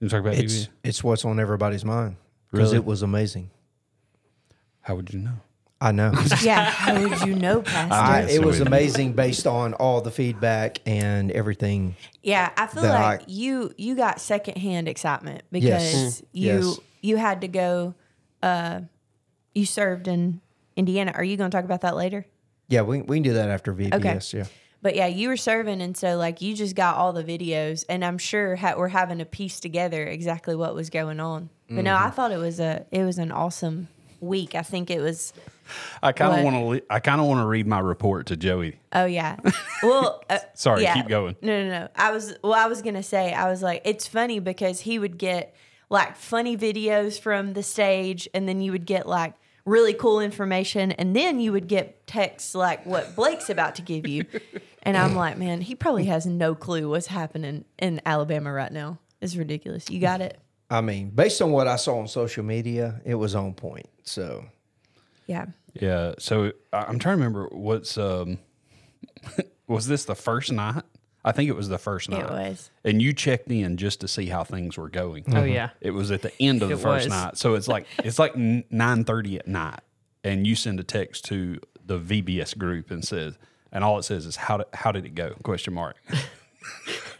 You 0.00 0.08
talk 0.08 0.20
about 0.20 0.34
It's 0.34 0.54
VBS? 0.54 0.68
it's 0.84 1.04
what's 1.04 1.24
on 1.24 1.38
everybody's 1.40 1.84
mind 1.84 2.16
because 2.50 2.68
Really? 2.72 2.76
it 2.78 2.84
was 2.84 3.02
amazing. 3.02 3.50
How 4.82 4.96
would 4.96 5.12
you 5.12 5.20
know? 5.20 5.34
I 5.80 5.90
know. 5.92 6.12
Yeah, 6.42 6.64
how 6.70 7.00
would 7.00 7.20
you 7.22 7.34
know, 7.34 7.62
Pastor? 7.62 7.94
I, 7.94 8.20
it 8.32 8.44
was 8.44 8.60
amazing 8.60 9.14
based 9.14 9.46
on 9.48 9.74
all 9.74 10.00
the 10.00 10.10
feedback 10.12 10.78
and 10.86 11.30
everything. 11.32 11.96
Yeah, 12.22 12.50
I 12.56 12.66
feel 12.68 12.84
like 12.84 13.22
I- 13.22 13.24
you 13.26 13.72
you 13.76 13.96
got 13.96 14.20
secondhand 14.20 14.88
excitement 14.88 15.42
because 15.50 16.20
Mm. 16.22 16.24
you 16.32 16.52
Yes. 16.52 16.78
you 17.00 17.16
had 17.16 17.40
to 17.40 17.48
go. 17.48 17.94
Uh, 18.42 18.80
you 19.54 19.66
served 19.66 20.08
in 20.08 20.40
Indiana. 20.76 21.12
Are 21.14 21.24
you 21.24 21.36
going 21.36 21.50
to 21.50 21.56
talk 21.56 21.64
about 21.64 21.82
that 21.82 21.94
later? 21.96 22.26
Yeah, 22.68 22.82
we, 22.82 23.02
we 23.02 23.16
can 23.16 23.22
do 23.22 23.34
that 23.34 23.50
after 23.50 23.74
VBS. 23.74 24.32
Yeah. 24.32 24.44
But 24.80 24.96
yeah, 24.96 25.06
you 25.06 25.28
were 25.28 25.36
serving, 25.36 25.80
and 25.82 25.96
so 25.96 26.16
like 26.16 26.40
you 26.40 26.54
just 26.56 26.74
got 26.74 26.96
all 26.96 27.12
the 27.12 27.22
videos, 27.22 27.84
and 27.88 28.04
I'm 28.04 28.18
sure 28.18 28.56
ha- 28.56 28.74
we're 28.76 28.88
having 28.88 29.18
to 29.18 29.24
piece 29.24 29.60
together 29.60 30.04
exactly 30.06 30.56
what 30.56 30.74
was 30.74 30.90
going 30.90 31.20
on. 31.20 31.50
But 31.68 31.82
no, 31.84 31.94
I 31.94 31.98
Mm-hmm. 32.06 32.10
thought 32.16 32.32
it 32.32 32.38
was 32.38 32.58
a 32.60 32.86
it 32.90 33.02
was 33.04 33.18
an 33.18 33.30
awesome 33.32 33.88
week. 34.22 34.54
I 34.54 34.62
think 34.62 34.90
it 34.90 35.00
was. 35.00 35.32
I 36.02 36.12
kind 36.12 36.38
of 36.38 36.44
want 36.44 36.78
to. 36.78 36.92
I 36.92 37.00
kind 37.00 37.20
of 37.20 37.26
want 37.26 37.40
to 37.40 37.46
read 37.46 37.66
my 37.66 37.80
report 37.80 38.26
to 38.26 38.36
Joey. 38.36 38.78
Oh 38.92 39.04
yeah. 39.04 39.36
Well, 39.82 40.22
uh, 40.30 40.38
Sorry, 40.54 40.82
yeah. 40.82 40.94
keep 40.94 41.08
going. 41.08 41.36
No, 41.42 41.64
no, 41.64 41.70
no. 41.70 41.88
I 41.96 42.12
was 42.12 42.36
well. 42.42 42.54
I 42.54 42.66
was 42.66 42.82
gonna 42.82 43.02
say 43.02 43.32
I 43.32 43.48
was 43.50 43.62
like, 43.62 43.82
it's 43.84 44.06
funny 44.06 44.38
because 44.38 44.80
he 44.80 44.98
would 44.98 45.18
get 45.18 45.54
like 45.88 46.16
funny 46.16 46.56
videos 46.56 47.20
from 47.20 47.52
the 47.52 47.62
stage, 47.62 48.28
and 48.32 48.48
then 48.48 48.60
you 48.60 48.72
would 48.72 48.86
get 48.86 49.06
like 49.06 49.34
really 49.64 49.94
cool 49.94 50.20
information, 50.20 50.92
and 50.92 51.14
then 51.14 51.38
you 51.40 51.52
would 51.52 51.68
get 51.68 52.06
texts 52.06 52.54
like 52.54 52.84
what 52.84 53.14
Blake's 53.14 53.50
about 53.50 53.76
to 53.76 53.82
give 53.82 54.06
you, 54.06 54.24
and 54.82 54.96
I'm 54.96 55.14
like, 55.14 55.38
man, 55.38 55.60
he 55.60 55.74
probably 55.74 56.06
has 56.06 56.26
no 56.26 56.54
clue 56.54 56.88
what's 56.88 57.06
happening 57.06 57.64
in 57.78 58.00
Alabama 58.04 58.52
right 58.52 58.72
now. 58.72 58.98
It's 59.20 59.36
ridiculous. 59.36 59.88
You 59.88 60.00
got 60.00 60.20
it. 60.20 60.38
I 60.72 60.80
mean, 60.80 61.10
based 61.10 61.42
on 61.42 61.50
what 61.52 61.66
I 61.68 61.76
saw 61.76 61.98
on 61.98 62.08
social 62.08 62.42
media, 62.44 63.00
it 63.04 63.14
was 63.14 63.34
on 63.34 63.52
point. 63.54 63.88
So 64.04 64.44
Yeah. 65.26 65.46
Yeah. 65.74 66.14
So 66.18 66.52
I- 66.72 66.84
I'm 66.88 66.98
trying 66.98 67.18
to 67.18 67.24
remember 67.24 67.48
what's 67.52 67.98
um 67.98 68.38
was 69.68 69.86
this 69.86 70.04
the 70.04 70.14
first 70.14 70.50
night? 70.52 70.82
I 71.24 71.30
think 71.32 71.48
it 71.48 71.54
was 71.54 71.68
the 71.68 71.78
first 71.78 72.08
night. 72.08 72.24
It 72.24 72.30
was. 72.30 72.70
And 72.84 73.00
you 73.00 73.12
checked 73.12 73.48
in 73.50 73.76
just 73.76 74.00
to 74.00 74.08
see 74.08 74.26
how 74.26 74.42
things 74.44 74.76
were 74.76 74.88
going. 74.88 75.24
Oh 75.34 75.44
yeah. 75.44 75.70
It 75.80 75.92
was 75.92 76.10
at 76.10 76.22
the 76.22 76.32
end 76.40 76.62
of 76.62 76.68
the 76.68 76.74
It 76.74 76.78
first 76.80 77.06
was. 77.06 77.10
night. 77.12 77.36
So 77.38 77.54
it's 77.54 77.68
like 77.68 77.86
it's 78.02 78.18
like 78.18 78.34
nine 78.36 79.04
thirty 79.04 79.38
at 79.38 79.46
night, 79.46 79.80
and 80.24 80.46
you 80.46 80.54
send 80.56 80.80
a 80.80 80.84
text 80.84 81.24
to 81.26 81.60
the 81.84 81.98
VBS 81.98 82.56
group 82.58 82.90
and 82.90 83.04
says, 83.04 83.38
and 83.70 83.84
all 83.84 83.98
it 83.98 84.04
says 84.04 84.24
is 84.26 84.36
how 84.36 84.56
did, 84.58 84.66
how 84.74 84.90
did 84.90 85.04
it 85.04 85.14
go? 85.14 85.34
Question 85.44 85.74
mark. 85.74 85.96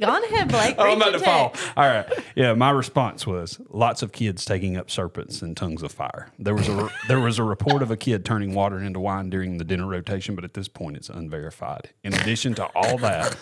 Go 0.00 0.08
on 0.08 0.24
ahead, 0.24 0.48
Blake. 0.48 0.74
Oh, 0.78 0.90
I'm 0.90 0.96
about 0.96 1.10
your 1.12 1.18
to 1.20 1.24
fall. 1.24 1.54
All 1.76 1.86
right. 1.86 2.06
Yeah, 2.34 2.54
my 2.54 2.70
response 2.70 3.26
was 3.26 3.60
lots 3.68 4.02
of 4.02 4.12
kids 4.12 4.44
taking 4.44 4.76
up 4.76 4.90
serpents 4.90 5.42
and 5.42 5.56
tongues 5.56 5.82
of 5.82 5.92
fire. 5.92 6.28
There 6.38 6.54
was 6.54 6.68
a 6.68 6.90
there 7.08 7.20
was 7.20 7.38
a 7.38 7.44
report 7.44 7.82
of 7.82 7.90
a 7.90 7.96
kid 7.96 8.24
turning 8.24 8.54
water 8.54 8.78
into 8.78 9.00
wine 9.00 9.30
during 9.30 9.58
the 9.58 9.64
dinner 9.64 9.86
rotation, 9.86 10.34
but 10.34 10.44
at 10.44 10.54
this 10.54 10.68
point 10.68 10.96
it's 10.96 11.08
unverified. 11.08 11.90
In 12.04 12.14
addition 12.14 12.54
to 12.54 12.64
all 12.74 12.96
that. 12.98 13.36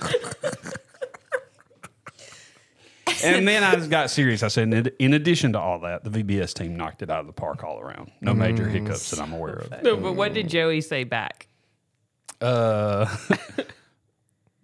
And 3.25 3.49
then 3.49 3.65
I 3.65 3.75
just 3.75 3.91
got 3.91 4.11
serious. 4.11 4.43
I 4.45 4.49
said, 4.49 4.73
in- 4.73 4.91
in 5.01 5.15
addition 5.15 5.53
to 5.55 5.59
all 5.59 5.81
that, 5.81 6.05
the 6.05 6.11
VBS 6.11 6.55
team 6.55 6.77
knocked 6.77 7.03
it 7.03 7.11
out 7.11 7.21
of 7.21 7.27
the 7.27 7.33
park 7.33 7.65
all 7.65 7.81
around. 7.81 8.13
No 8.21 8.33
major 8.33 8.69
hiccups 8.69 9.11
that 9.11 9.21
I'm 9.21 9.33
aware 9.33 9.55
of. 9.55 9.83
No, 9.83 9.97
but 9.97 10.13
what 10.13 10.35
did 10.35 10.49
Joey 10.49 10.81
say 10.81 11.03
back? 11.05 11.49
Uh, 12.41 13.07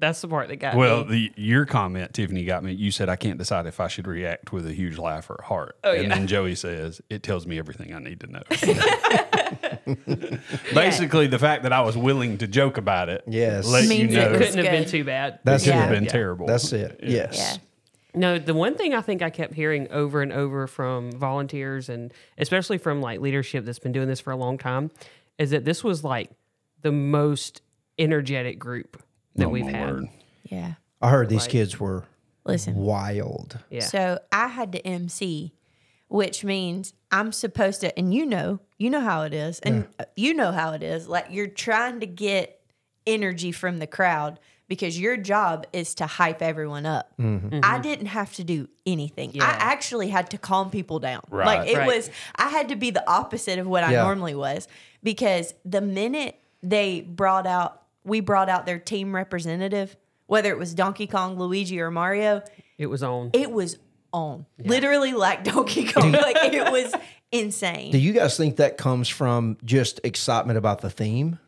That's 0.04 0.20
the 0.20 0.28
part 0.28 0.48
that 0.48 0.56
got 0.56 0.76
well, 0.76 1.06
me. 1.06 1.32
the 1.34 1.42
your 1.42 1.64
comment, 1.64 2.12
Tiffany, 2.12 2.44
got 2.44 2.62
me. 2.62 2.72
You 2.72 2.90
said 2.90 3.08
I 3.08 3.16
can't 3.16 3.38
decide 3.38 3.64
if 3.64 3.80
I 3.80 3.88
should 3.88 4.06
react 4.06 4.52
with 4.52 4.66
a 4.66 4.72
huge 4.74 4.98
laugh 4.98 5.30
or 5.30 5.36
a 5.36 5.44
heart. 5.44 5.78
Oh, 5.82 5.92
and 5.92 6.08
yeah. 6.08 6.14
then 6.14 6.26
Joey 6.26 6.54
says 6.56 7.00
it 7.08 7.22
tells 7.22 7.46
me 7.46 7.58
everything 7.58 7.94
I 7.94 8.00
need 8.00 8.20
to 8.20 8.26
know. 8.26 8.42
Basically, 10.74 11.26
the 11.26 11.38
fact 11.38 11.62
that 11.62 11.72
I 11.72 11.80
was 11.80 11.96
willing 11.96 12.38
to 12.38 12.46
joke 12.46 12.76
about 12.76 13.08
it, 13.08 13.24
Yes. 13.26 13.66
let 13.66 13.84
you 13.84 13.88
Means 13.88 14.12
it 14.12 14.16
know 14.16 14.30
was 14.32 14.38
Couldn't 14.40 14.64
have 14.64 14.72
been 14.72 14.88
too 14.88 15.04
bad. 15.04 15.38
That's 15.44 15.62
it 15.62 15.66
could 15.70 15.74
Yeah. 15.74 15.80
have 15.82 15.90
been 15.90 16.04
Yeah. 16.04 16.10
terrible. 16.10 16.46
that's 16.46 16.72
it. 16.72 17.00
Yes. 17.02 17.36
Yeah. 17.38 17.56
No, 18.16 18.38
the 18.38 18.54
one 18.54 18.76
thing 18.76 18.94
I 18.94 19.00
think 19.00 19.22
I 19.22 19.30
kept 19.30 19.54
hearing 19.54 19.90
over 19.90 20.22
and 20.22 20.32
over 20.32 20.66
from 20.66 21.12
volunteers 21.12 21.88
and 21.88 22.12
especially 22.38 22.78
from 22.78 23.00
like 23.00 23.20
leadership 23.20 23.64
that's 23.64 23.78
been 23.80 23.92
doing 23.92 24.08
this 24.08 24.20
for 24.20 24.32
a 24.32 24.36
long 24.36 24.58
time 24.58 24.90
is 25.38 25.50
that 25.50 25.64
this 25.64 25.82
was 25.82 26.04
like 26.04 26.30
the 26.82 26.92
most 26.92 27.62
energetic 27.98 28.58
group 28.58 29.02
that 29.36 29.46
Oh, 29.46 29.48
we've 29.48 29.66
had. 29.66 29.90
word. 29.90 30.08
Yeah. 30.44 30.74
I 31.02 31.10
heard 31.10 31.28
these 31.28 31.42
Like- 31.42 31.50
kids 31.50 31.80
were 31.80 32.04
Listen. 32.44 32.74
wild. 32.76 33.58
Yeah. 33.70 33.80
So 33.80 34.18
I 34.32 34.48
had 34.48 34.72
to 34.72 34.86
MC, 34.86 35.52
which 36.08 36.44
means 36.44 36.94
I'm 37.10 37.32
supposed 37.32 37.80
to, 37.82 37.96
and 37.98 38.12
you 38.14 38.26
know, 38.26 38.60
you 38.78 38.90
know 38.90 39.00
how 39.00 39.22
it 39.22 39.32
is, 39.34 39.60
and 39.60 39.86
uh 39.98 40.04
you 40.16 40.34
know 40.34 40.52
how 40.52 40.72
it 40.72 40.82
is. 40.82 41.08
Like 41.08 41.26
you're 41.30 41.46
trying 41.48 42.00
to 42.00 42.06
get 42.06 42.60
energy 43.06 43.52
from 43.52 43.78
the 43.78 43.86
crowd 43.86 44.38
because 44.66 44.98
your 44.98 45.16
job 45.18 45.66
is 45.74 45.94
to 45.96 46.06
hype 46.06 46.40
everyone 46.40 46.86
up. 46.86 47.12
I 47.18 47.78
didn't 47.80 48.06
have 48.06 48.32
to 48.36 48.44
do 48.44 48.68
anything. 48.86 49.32
I 49.40 49.50
actually 49.58 50.08
had 50.08 50.30
to 50.30 50.38
calm 50.38 50.70
people 50.70 50.98
down. 51.00 51.20
Right. 51.28 51.46
Like 51.60 51.68
it 51.68 51.76
Right. 51.76 51.86
was, 51.86 52.10
I 52.36 52.48
had 52.48 52.70
to 52.70 52.76
be 52.76 52.90
the 52.90 53.06
opposite 53.08 53.58
of 53.58 53.66
what 53.66 53.84
I 53.84 53.92
normally 53.92 54.34
was 54.34 54.66
because 55.02 55.52
the 55.66 55.82
minute 55.82 56.36
they 56.62 57.02
brought 57.02 57.46
out, 57.46 57.82
we 58.04 58.20
brought 58.20 58.48
out 58.48 58.66
their 58.66 58.78
team 58.78 59.14
representative, 59.14 59.96
whether 60.26 60.50
it 60.50 60.58
was 60.58 60.74
Donkey 60.74 61.06
Kong, 61.06 61.38
Luigi, 61.38 61.80
or 61.80 61.90
Mario 61.90 62.42
It 62.78 62.86
was 62.86 63.02
on. 63.02 63.30
it 63.32 63.50
was 63.50 63.78
on 64.12 64.46
literally 64.58 65.12
like 65.12 65.44
Donkey 65.44 65.86
Kong. 65.86 66.12
like 66.12 66.36
it 66.36 66.70
was 66.70 66.94
insane. 67.32 67.92
Do 67.92 67.98
you 67.98 68.12
guys 68.12 68.36
think 68.36 68.56
that 68.56 68.78
comes 68.78 69.08
from 69.08 69.58
just 69.64 70.00
excitement 70.04 70.58
about 70.58 70.80
the 70.80 70.90
theme? 70.90 71.38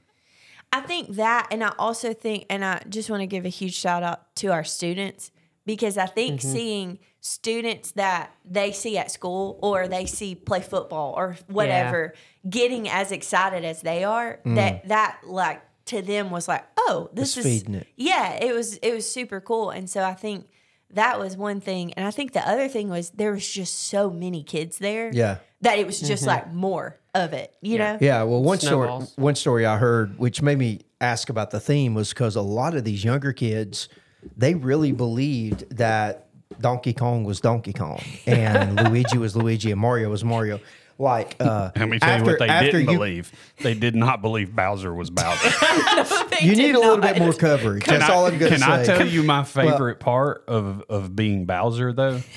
I 0.72 0.80
think 0.80 1.14
that, 1.14 1.46
and 1.50 1.62
I 1.62 1.72
also 1.78 2.12
think, 2.12 2.46
and 2.50 2.64
I 2.64 2.82
just 2.88 3.08
want 3.08 3.20
to 3.20 3.26
give 3.26 3.46
a 3.46 3.50
huge 3.50 3.74
shout 3.74 4.02
out 4.02 4.34
to 4.36 4.48
our 4.48 4.64
students 4.64 5.30
because 5.64 5.96
I 5.96 6.06
think 6.06 6.40
mm-hmm. 6.40 6.52
seeing 6.52 6.98
students 7.20 7.92
that 7.92 8.32
they 8.44 8.72
see 8.72 8.98
at 8.98 9.10
school 9.10 9.58
or 9.62 9.88
they 9.88 10.06
see 10.06 10.34
play 10.34 10.60
football 10.60 11.14
or 11.16 11.36
whatever 11.48 12.14
getting 12.48 12.88
as 12.88 13.10
excited 13.10 13.64
as 13.64 13.82
they 13.82 14.04
are, 14.04 14.38
that 14.44 14.84
mm. 14.84 14.88
that 14.88 15.18
like 15.24 15.60
to 15.86 16.02
them 16.02 16.30
was 16.30 16.48
like, 16.48 16.64
oh, 16.76 17.10
this 17.12 17.36
It's 17.36 17.46
is 17.46 17.60
feeding 17.60 17.74
it. 17.74 17.86
Yeah, 17.96 18.32
it 18.32 18.54
was 18.54 18.76
it 18.76 18.94
was 18.94 19.10
super 19.10 19.40
cool, 19.40 19.70
and 19.70 19.88
so 19.88 20.02
I 20.02 20.14
think 20.14 20.46
that 20.90 21.18
was 21.18 21.36
one 21.36 21.60
thing, 21.60 21.92
and 21.94 22.06
I 22.06 22.10
think 22.10 22.32
the 22.32 22.46
other 22.48 22.68
thing 22.68 22.88
was 22.88 23.10
there 23.10 23.32
was 23.32 23.48
just 23.48 23.74
so 23.88 24.10
many 24.10 24.42
kids 24.42 24.78
there. 24.78 25.10
Yeah. 25.12 25.38
that 25.62 25.78
it 25.78 25.86
was 25.86 26.00
just 26.00 26.22
mm-hmm. 26.22 26.30
like 26.30 26.52
more 26.52 26.98
of 27.14 27.32
it. 27.32 27.54
You 27.60 27.78
know. 27.78 27.98
Yeah, 28.00 28.22
well, 28.24 28.42
one 28.42 28.58
Snowballs. 28.58 29.12
story, 29.12 29.22
one 29.22 29.34
story 29.34 29.66
I 29.66 29.78
heard, 29.78 30.18
which 30.18 30.42
made 30.42 30.58
me 30.58 30.80
ask 31.00 31.28
about 31.28 31.50
the 31.50 31.60
theme, 31.60 31.94
was 31.94 32.10
because 32.10 32.36
a 32.36 32.42
lot 32.42 32.74
of 32.74 32.84
these 32.84 33.04
younger 33.04 33.32
kids, 33.32 33.88
they 34.36 34.54
really 34.54 34.92
believed 34.92 35.76
that 35.76 36.26
Donkey 36.60 36.92
Kong 36.92 37.24
was 37.24 37.40
Donkey 37.40 37.72
Kong 37.72 38.02
and 38.26 38.80
Luigi 38.88 39.18
was 39.18 39.36
Luigi 39.36 39.70
and 39.70 39.80
Mario 39.80 40.10
was 40.10 40.24
Mario. 40.24 40.60
Like, 40.98 41.36
uh, 41.40 41.70
Let 41.76 41.88
me 41.88 41.98
tell 41.98 42.08
after, 42.08 42.24
you 42.24 42.30
what 42.30 42.38
they 42.38 42.46
didn't 42.66 42.80
you, 42.80 42.86
believe. 42.86 43.32
They 43.58 43.74
did 43.74 43.94
not 43.94 44.22
believe 44.22 44.54
Bowser 44.56 44.94
was 44.94 45.10
Bowser. 45.10 45.48
They 46.30 46.46
you 46.46 46.54
did 46.54 46.58
need 46.58 46.74
a 46.74 46.78
little 46.78 46.98
not. 46.98 47.14
bit 47.14 47.22
more 47.22 47.32
coverage. 47.32 47.84
Can 47.84 47.98
That's 47.98 48.10
I, 48.10 48.14
all 48.14 48.26
I'm 48.26 48.38
going 48.38 48.52
to 48.52 48.58
say. 48.58 48.64
can. 48.64 48.80
I 48.80 48.84
tell 48.84 49.06
you 49.06 49.22
my 49.22 49.44
favorite 49.44 50.00
part 50.00 50.44
of, 50.48 50.82
of 50.88 51.14
being 51.16 51.46
Bowser, 51.46 51.92
though? 51.92 52.20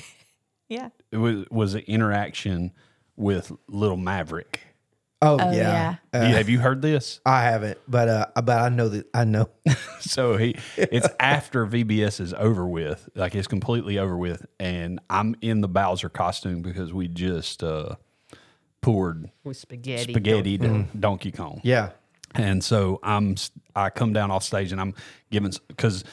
Yeah. 0.68 0.90
It 1.10 1.16
was, 1.16 1.46
was 1.50 1.74
an 1.74 1.80
interaction 1.88 2.70
with 3.16 3.50
Little 3.66 3.96
Maverick. 3.96 4.60
Oh, 5.20 5.36
Oh, 5.40 5.50
yeah. 5.50 5.96
yeah. 6.12 6.20
Uh, 6.22 6.26
You- 6.28 6.34
have 6.36 6.48
you 6.48 6.60
heard 6.60 6.80
this? 6.80 7.20
I 7.26 7.42
haven't, 7.42 7.76
but 7.88 8.08
uh, 8.08 8.26
but 8.36 8.56
I 8.60 8.68
know 8.68 8.88
that 8.88 9.06
I 9.12 9.24
know. 9.24 9.50
So 9.98 10.36
he, 10.36 10.54
it's 10.76 11.08
after 11.18 11.66
VBS 11.66 12.20
is 12.20 12.32
over 12.34 12.66
with, 12.66 13.08
like 13.16 13.34
it's 13.34 13.48
completely 13.48 13.98
over 13.98 14.16
with, 14.16 14.46
and 14.60 15.00
I'm 15.10 15.34
in 15.42 15.60
the 15.60 15.68
Bowser 15.68 16.08
costume 16.08 16.62
because 16.62 16.92
we 16.92 17.08
just 17.08 17.62
uh, 17.64 17.96
poured 18.80 19.30
with 19.44 19.56
spaghetti. 19.56 20.12
spaghetti 20.12 20.58
to 20.58 20.66
mm-hmm. 20.66 21.00
Donkey 21.00 21.32
Kong. 21.32 21.60
yeah, 21.64 21.90
And 22.34 22.62
so 22.62 23.00
I'm 23.02 23.36
I 23.74 23.90
come 23.90 24.12
down 24.12 24.30
off 24.30 24.42
stage 24.42 24.72
and 24.72 24.80
I'm 24.80 24.94
giving 25.30 25.52
because 25.68 26.04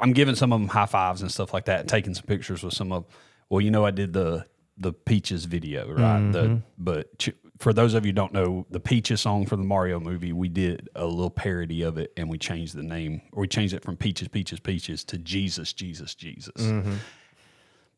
I'm 0.00 0.12
giving 0.12 0.34
some 0.34 0.52
of 0.52 0.60
them 0.60 0.68
high 0.68 0.86
fives 0.86 1.22
and 1.22 1.30
stuff 1.30 1.52
like 1.52 1.66
that, 1.66 1.80
and 1.80 1.88
taking 1.88 2.14
some 2.14 2.26
pictures 2.26 2.62
with 2.62 2.74
some 2.74 2.92
of. 2.92 3.06
Well, 3.48 3.60
you 3.60 3.70
know, 3.70 3.84
I 3.84 3.90
did 3.90 4.12
the 4.12 4.46
the 4.76 4.92
Peaches 4.92 5.44
video, 5.44 5.90
right? 5.90 6.30
The 6.32 6.42
mm-hmm. 6.42 6.56
but 6.78 7.18
ch- 7.18 7.30
for 7.58 7.72
those 7.72 7.94
of 7.94 8.06
you 8.06 8.10
who 8.10 8.14
don't 8.14 8.32
know, 8.32 8.66
the 8.70 8.80
Peaches 8.80 9.20
song 9.20 9.46
from 9.46 9.60
the 9.60 9.66
Mario 9.66 9.98
movie, 9.98 10.32
we 10.32 10.48
did 10.48 10.88
a 10.94 11.04
little 11.04 11.30
parody 11.30 11.82
of 11.82 11.98
it, 11.98 12.12
and 12.16 12.28
we 12.28 12.38
changed 12.38 12.76
the 12.76 12.82
name, 12.82 13.22
or 13.32 13.42
we 13.42 13.48
changed 13.48 13.74
it 13.74 13.82
from 13.82 13.96
Peaches, 13.96 14.28
Peaches, 14.28 14.60
Peaches 14.60 15.04
to 15.04 15.18
Jesus, 15.18 15.72
Jesus, 15.72 16.14
Jesus. 16.14 16.54
Mm-hmm. 16.56 16.94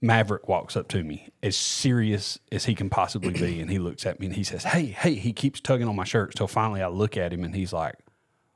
Maverick 0.02 0.49
walks 0.49 0.76
up 0.76 0.88
to 0.88 1.02
me 1.04 1.28
as 1.42 1.57
serious 1.57 2.38
as 2.50 2.64
he 2.64 2.75
can 2.75 2.88
possibly 2.88 3.33
be, 3.33 3.61
and 3.61 3.71
he 3.71 3.78
looks 3.78 4.07
at 4.07 4.19
me 4.19 4.26
and 4.26 4.35
he 4.35 4.42
says, 4.45 4.64
"Hey, 4.64 4.87
hey!" 4.87 5.14
He 5.14 5.33
keeps 5.33 5.61
tugging 5.61 5.88
on 5.88 5.97
my 5.97 6.04
shirt 6.04 6.35
till 6.35 6.49
finally 6.49 6.80
I 6.83 6.88
look 6.88 7.16
at 7.19 7.33
him 7.33 7.45
and 7.45 7.54
he's 7.54 7.73
like, 7.73 7.97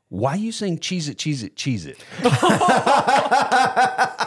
"Why 0.09 0.33
are 0.33 0.37
you 0.37 0.53
saying 0.53 0.79
cheese 0.79 1.09
it, 1.09 1.19
cheese 1.19 1.43
it, 1.43 1.55
cheese 1.57 1.85
it?" 1.87 2.03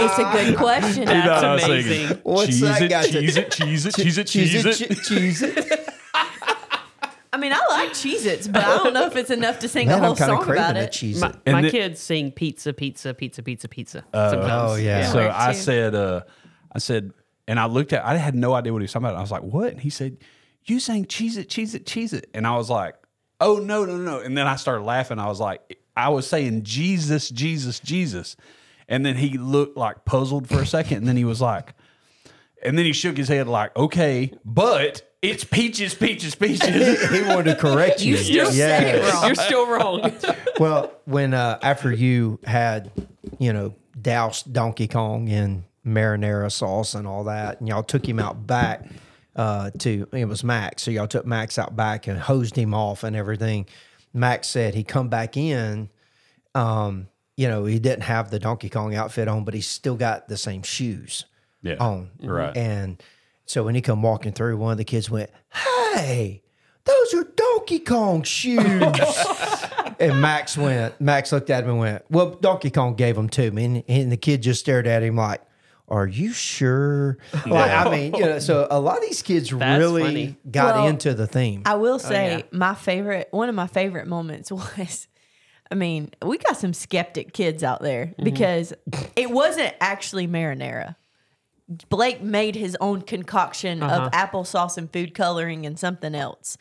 It's 0.00 0.18
a 0.18 0.30
good 0.32 0.56
question. 0.56 1.04
That's 1.06 1.42
I 1.44 1.54
amazing. 1.54 2.18
What's 2.22 2.46
cheese 2.46 2.60
that 2.60 2.82
it, 2.82 2.88
got 2.88 3.04
to- 3.06 3.10
cheese 3.12 3.36
it, 3.36 3.50
cheese 3.50 3.86
it, 3.86 3.94
cheese 3.94 4.18
it, 4.18 4.26
cheese 4.26 4.64
it. 4.64 4.98
cheese 5.02 5.42
it. 5.42 5.84
mean, 7.38 7.52
I 7.52 7.60
like 7.70 7.90
Cheez 7.90 8.26
Its, 8.26 8.46
but 8.48 8.62
I 8.64 8.76
don't 8.78 8.92
know 8.92 9.06
if 9.06 9.16
it's 9.16 9.30
enough 9.30 9.58
to 9.60 9.68
sing 9.68 9.86
Man, 9.88 9.98
a 9.98 10.00
whole 10.00 10.10
I'm 10.10 10.16
kind 10.16 10.30
of 10.32 10.36
song 10.38 10.44
craving 10.44 10.62
about 10.64 10.76
a 10.76 10.82
it. 10.84 10.92
cheese. 10.92 11.20
My, 11.20 11.32
And 11.46 11.52
my 11.54 11.62
the- 11.62 11.70
kids 11.70 12.00
sing 12.00 12.30
pizza, 12.32 12.72
pizza, 12.72 13.14
pizza, 13.14 13.42
pizza, 13.42 13.68
pizza. 13.68 14.04
sometimes. 14.12 14.72
oh, 14.72 14.74
yeah. 14.76 15.10
So 15.10 15.18
Right, 15.20 15.34
I 15.34 15.52
too. 15.52 15.58
said, 15.58 15.94
uh, 15.94 16.22
I 16.72 16.78
said, 16.78 17.12
and 17.46 17.58
I 17.58 17.66
looked 17.66 17.92
at, 17.92 18.04
I 18.04 18.16
had 18.16 18.34
no 18.34 18.52
idea 18.54 18.72
what 18.72 18.80
he 18.80 18.84
was 18.84 18.92
talking 18.92 19.06
about. 19.06 19.16
I 19.16 19.20
was 19.22 19.30
like, 19.30 19.42
what? 19.42 19.72
And 19.72 19.80
he 19.80 19.90
said, 19.90 20.18
you 20.64 20.80
saying 20.80 21.06
cheese 21.06 21.36
it, 21.38 21.48
cheese 21.48 21.74
it, 21.74 21.86
cheese 21.86 22.12
it. 22.12 22.28
And 22.34 22.46
I 22.46 22.56
was 22.56 22.68
like, 22.68 22.94
oh, 23.40 23.56
no, 23.56 23.84
no, 23.86 23.96
no. 23.96 24.20
And 24.20 24.36
then 24.36 24.46
I 24.46 24.56
started 24.56 24.82
laughing. 24.84 25.18
I 25.18 25.28
was 25.28 25.40
like, 25.40 25.78
I 25.96 26.10
was 26.10 26.26
saying 26.26 26.64
Jesus, 26.64 27.30
Jesus, 27.30 27.80
Jesus. 27.80 28.36
And 28.86 29.04
then 29.06 29.16
he 29.16 29.38
looked 29.38 29.76
like 29.76 30.04
puzzled 30.04 30.48
for 30.48 30.60
a 30.60 30.66
second. 30.66 30.98
And 30.98 31.08
then 31.08 31.16
he 31.16 31.24
was 31.24 31.40
like, 31.40 31.74
and 32.62 32.76
then 32.76 32.84
he 32.84 32.92
shook 32.92 33.16
his 33.16 33.28
head 33.28 33.46
like, 33.48 33.74
okay, 33.76 34.32
but 34.44 35.07
it's 35.20 35.44
peaches, 35.44 35.94
peaches, 35.94 36.34
peaches. 36.34 37.10
he 37.10 37.22
wanted 37.22 37.54
to 37.54 37.56
correct 37.56 38.02
you. 38.02 38.16
You 38.16 38.16
still 38.16 38.52
said 38.52 38.96
it 38.96 39.12
wrong. 39.12 39.26
You're 39.26 39.34
still 39.34 39.66
wrong. 39.66 40.12
Well, 40.58 40.92
when 41.04 41.34
uh, 41.34 41.60
after 41.62 41.92
you 41.92 42.40
had, 42.42 42.90
you 43.38 43.52
know, 43.52 43.76
doused 44.00 44.52
Donkey 44.52 44.88
Kong 44.88 45.28
in 45.28 45.64
marinara 45.86 46.50
sauce 46.50 46.96
and 46.96 47.06
all 47.06 47.22
that, 47.24 47.60
and 47.60 47.68
y'all 47.68 47.84
took 47.84 48.08
him 48.08 48.18
out 48.18 48.44
back 48.44 48.84
uh, 49.36 49.70
to 49.78 50.08
it 50.12 50.24
was 50.24 50.42
Max, 50.42 50.82
so 50.82 50.90
y'all 50.90 51.06
took 51.06 51.24
Max 51.24 51.60
out 51.60 51.76
back 51.76 52.08
and 52.08 52.18
hosed 52.18 52.56
him 52.56 52.74
off 52.74 53.04
and 53.04 53.14
everything. 53.14 53.66
Max 54.12 54.48
said 54.48 54.74
he 54.74 54.82
come 54.82 55.08
back 55.08 55.36
in. 55.36 55.90
Um, 56.56 57.06
you 57.36 57.46
know, 57.46 57.64
he 57.64 57.78
didn't 57.78 58.02
have 58.02 58.32
the 58.32 58.40
Donkey 58.40 58.68
Kong 58.68 58.96
outfit 58.96 59.28
on, 59.28 59.44
but 59.44 59.54
he 59.54 59.60
still 59.60 59.94
got 59.94 60.26
the 60.26 60.36
same 60.36 60.64
shoes 60.64 61.24
yeah. 61.62 61.76
on. 61.78 62.10
Right. 62.20 62.56
And 62.56 63.00
so 63.48 63.64
when 63.64 63.74
he 63.74 63.80
come 63.80 64.02
walking 64.02 64.32
through, 64.32 64.58
one 64.58 64.72
of 64.72 64.78
the 64.78 64.84
kids 64.84 65.10
went, 65.10 65.30
"Hey, 65.52 66.42
those 66.84 67.14
are 67.14 67.24
Donkey 67.24 67.78
Kong 67.78 68.22
shoes." 68.22 68.60
and 69.98 70.20
Max 70.20 70.56
went. 70.56 71.00
Max 71.00 71.32
looked 71.32 71.48
at 71.48 71.64
him 71.64 71.70
and 71.70 71.78
went, 71.78 72.04
"Well, 72.10 72.30
Donkey 72.30 72.70
Kong 72.70 72.94
gave 72.94 73.16
them 73.16 73.30
to 73.30 73.50
me." 73.50 73.64
And, 73.64 73.84
and 73.88 74.12
the 74.12 74.18
kid 74.18 74.42
just 74.42 74.60
stared 74.60 74.86
at 74.86 75.02
him 75.02 75.16
like. 75.16 75.42
Are 75.90 76.06
you 76.06 76.34
sure? 76.34 77.16
Like, 77.46 77.70
I 77.70 77.90
mean, 77.90 78.14
you 78.14 78.20
know, 78.20 78.38
so 78.40 78.68
a 78.70 78.78
lot 78.78 78.98
of 78.98 79.04
these 79.04 79.22
kids 79.22 79.48
That's 79.48 79.78
really 79.78 80.02
funny. 80.02 80.36
got 80.50 80.74
Well, 80.74 80.86
into 80.86 81.14
the 81.14 81.26
theme. 81.26 81.62
I 81.64 81.76
will 81.76 81.94
oh, 81.94 81.96
say 81.96 82.36
yeah. 82.36 82.42
my 82.52 82.74
favorite, 82.74 83.28
one 83.30 83.48
of 83.48 83.54
my 83.54 83.68
favorite 83.68 84.06
moments 84.06 84.52
was, 84.52 85.08
I 85.70 85.76
mean, 85.76 86.10
we 86.22 86.36
got 86.36 86.58
some 86.58 86.74
skeptic 86.74 87.32
kids 87.32 87.64
out 87.64 87.80
there 87.80 88.04
mm-hmm. 88.08 88.22
because 88.22 88.74
it 89.16 89.30
wasn't 89.30 89.74
actually 89.80 90.28
marinara. 90.28 90.96
Blake 91.88 92.22
made 92.22 92.54
his 92.54 92.76
own 92.80 93.02
concoction 93.02 93.82
of 93.82 93.90
uh-huh. 93.90 94.10
applesauce 94.12 94.78
and 94.78 94.90
food 94.90 95.14
coloring 95.14 95.66
and 95.66 95.78
something 95.78 96.14
else. 96.14 96.56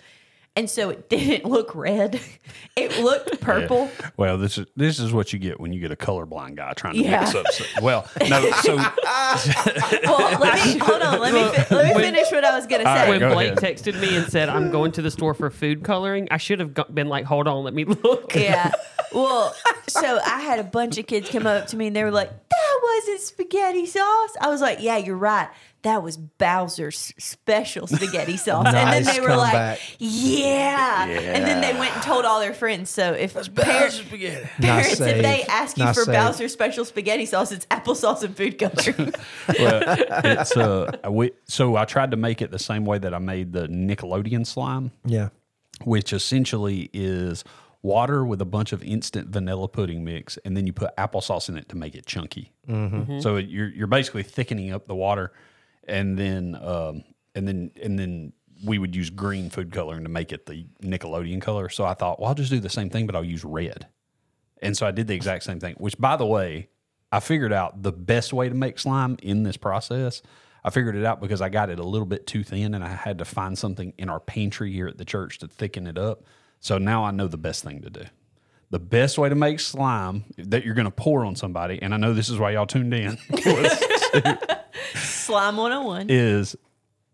And 0.58 0.70
so 0.70 0.90
it 0.90 1.08
didn't 1.10 1.50
look 1.50 1.74
red. 1.76 2.20
It 2.76 3.00
looked 3.00 3.42
purple. 3.42 3.90
Well, 4.18 4.38
this 4.38 4.60
is 4.60 4.68
this 4.76 5.00
is 5.00 5.12
what 5.12 5.34
you 5.34 5.40
get 5.40 5.60
when 5.60 5.74
you 5.74 5.80
get 5.80 5.92
a 5.92 5.96
colorblind 5.96 6.58
guy 6.58 6.74
trying 6.74 6.94
to 6.94 7.00
Yeah. 7.00 7.22
mix 7.22 7.34
up. 7.34 7.48
So, 7.48 7.66
well, 7.82 8.08
no, 8.30 8.52
so 8.62 8.76
Well, 8.76 10.40
let 10.40 10.64
me 10.64 10.78
hold 10.78 11.02
on. 11.02 11.20
Let 11.20 11.34
me 11.34 11.64
fi- 11.64 11.76
let 11.76 11.96
me 11.96 12.02
finish 12.04 12.32
what 12.32 12.46
I 12.46 12.56
was 12.56 12.68
gonna 12.68 12.84
say. 12.84 12.86
right, 12.86 13.10
when 13.10 13.20
go 13.20 13.34
Blake 13.34 13.58
ahead. 13.60 13.78
texted 13.78 14.00
me 14.00 14.16
and 14.16 14.28
said, 14.32 14.50
I'm 14.50 14.70
going 14.70 14.92
to 14.94 15.02
the 15.02 15.10
store 15.12 15.34
for 15.34 15.50
food 15.50 15.84
coloring, 15.84 16.28
I 16.32 16.38
should 16.38 16.60
have 16.60 16.76
go- 16.76 16.86
been 16.94 17.08
like, 17.10 17.26
hold 17.26 17.48
on, 17.48 17.64
let 17.64 17.74
me 17.74 17.86
look. 17.86 18.36
Yeah. 18.36 18.72
Well, 19.12 19.56
so 19.88 20.20
I 20.24 20.42
had 20.42 20.60
a 20.60 20.64
bunch 20.64 20.98
of 21.00 21.08
kids 21.08 21.30
come 21.30 21.48
up 21.48 21.66
to 21.68 21.78
me 21.78 21.88
and 21.88 21.96
they 21.96 22.04
were 22.04 22.12
like, 22.12 22.30
that 22.30 22.80
wasn't 22.84 23.22
spaghetti 23.22 23.86
sauce. 23.88 24.36
I 24.40 24.50
was 24.50 24.62
like, 24.62 24.80
yeah, 24.82 24.98
you're 24.98 25.18
right. 25.18 25.50
That 25.88 26.04
was 26.04 26.18
Bowser's 26.18 27.14
special 27.18 27.88
spaghetti 27.88 28.36
sauce. 28.46 28.66
and 28.68 28.76
then 28.76 29.06
they 29.06 29.22
were 29.22 29.30
comeback. 29.30 29.80
like, 29.80 29.96
yeah. 30.00 31.06
And 31.06 31.46
then 31.46 31.62
they 31.62 31.80
went 31.80 31.94
and 31.94 32.04
told 32.04 32.26
all 32.26 32.42
their 32.42 32.54
friends. 32.54 32.90
So 32.90 33.14
if 33.14 33.36
parents, 33.56 33.96
spaghetti. 33.96 34.50
parents 34.60 35.00
if 35.00 35.22
they 35.22 35.44
ask 35.44 35.78
you 35.78 35.86
Not 35.86 35.96
for 35.96 36.04
safe. 36.04 36.14
Bowser's 36.14 36.52
special 36.52 36.84
spaghetti 36.84 37.26
sauce, 37.26 37.54
it's 37.54 37.66
applesauce 37.68 38.22
and 38.22 38.36
food 38.36 38.60
coloring. 38.60 39.14
well, 39.60 39.82
it's 40.26 40.58
uh, 40.58 40.92
we, 41.10 41.32
so 41.46 41.78
I 41.78 41.86
tried 41.86 42.12
to 42.12 42.18
make 42.18 42.42
it 42.42 42.52
the 42.52 42.60
same 42.60 42.84
way 42.84 42.98
that 42.98 43.14
I 43.14 43.20
made 43.20 43.54
the 43.54 43.70
Nickelodeon 43.70 44.46
slime, 44.46 44.92
yeah. 45.06 45.30
which 45.86 46.12
essentially 46.12 46.90
is 46.92 47.46
water 47.82 48.26
with 48.26 48.42
a 48.42 48.46
bunch 48.46 48.74
of 48.74 48.84
instant 48.84 49.30
vanilla 49.30 49.70
pudding 49.70 50.04
mix, 50.04 50.36
and 50.44 50.58
then 50.58 50.68
you 50.68 50.74
put 50.74 50.94
applesauce 50.98 51.48
in 51.48 51.56
it 51.56 51.70
to 51.70 51.78
make 51.78 51.96
it 51.96 52.06
chunky. 52.06 52.52
So 53.22 53.38
you're 53.38 53.70
you're 53.70 53.88
basically 53.88 54.24
thickening 54.24 54.74
up 54.74 54.86
the 54.88 54.96
water, 54.96 55.32
and 55.88 56.18
then 56.18 56.56
um, 56.62 57.04
and 57.36 57.48
then 57.48 57.72
and 57.82 57.98
then 57.98 58.34
we 58.66 58.80
would 58.80 58.96
use 58.96 59.10
green 59.10 59.50
food 59.50 59.72
coloring 59.72 60.04
to 60.04 60.10
make 60.10 60.32
it 60.32 60.46
the 60.48 60.66
Nickelodeon 60.82 61.42
color. 61.42 61.70
So 61.70 61.86
I 61.86 61.94
thought, 61.94 62.20
well, 62.20 62.30
I'll 62.30 62.36
just 62.36 62.50
do 62.50 62.60
the 62.60 62.70
same 62.70 62.90
thing, 62.90 63.06
but 63.06 63.16
I'll 63.16 63.24
use 63.24 63.44
red. 63.46 63.88
And 64.62 64.76
so 64.76 64.88
I 64.88 64.92
did 64.92 65.06
the 65.08 65.14
exact 65.14 65.44
same 65.44 65.60
thing, 65.60 65.76
which 65.78 65.98
by 66.00 66.16
the 66.18 66.26
way, 66.26 66.70
I 67.12 67.20
figured 67.20 67.54
out 67.54 67.84
the 67.84 67.92
best 67.92 68.34
way 68.34 68.50
to 68.50 68.56
make 68.56 68.80
slime 68.80 69.18
in 69.22 69.44
this 69.44 69.58
process. 69.58 70.22
I 70.64 70.72
figured 70.72 70.96
it 70.96 71.06
out 71.06 71.22
because 71.22 71.42
I 71.42 71.50
got 71.50 71.70
it 71.70 71.78
a 71.80 71.84
little 71.84 72.08
bit 72.08 72.26
too 72.26 72.44
thin 72.44 72.74
and 72.74 72.84
I 72.84 72.90
had 72.90 73.20
to 73.20 73.26
find 73.26 73.58
something 73.58 73.94
in 74.00 74.10
our 74.10 74.20
pantry 74.20 74.72
here 74.74 74.88
at 74.88 74.98
the 74.98 75.06
church 75.06 75.38
to 75.40 75.48
thicken 75.48 75.86
it 75.86 75.98
up. 75.98 76.24
So 76.60 76.80
now 76.80 77.06
I 77.06 77.12
know 77.12 77.28
the 77.28 77.38
best 77.38 77.64
thing 77.64 77.82
to 77.84 77.90
do. 77.92 78.04
The 78.72 78.80
best 78.80 79.18
way 79.18 79.30
to 79.30 79.36
make 79.36 79.60
slime 79.62 80.26
that 80.38 80.66
you're 80.66 80.74
going 80.74 80.86
to 80.86 80.92
pour 80.92 81.24
on 81.24 81.36
somebody, 81.38 81.80
and 81.82 81.94
I 81.94 81.98
know 81.98 82.14
this 82.14 82.28
is 82.28 82.38
why 82.38 82.52
y'all 82.52 82.66
tuned 82.66 82.94
in, 82.94 83.18
was- 83.30 83.80
Slime 84.96 85.58
101. 85.58 86.08
is 86.10 86.56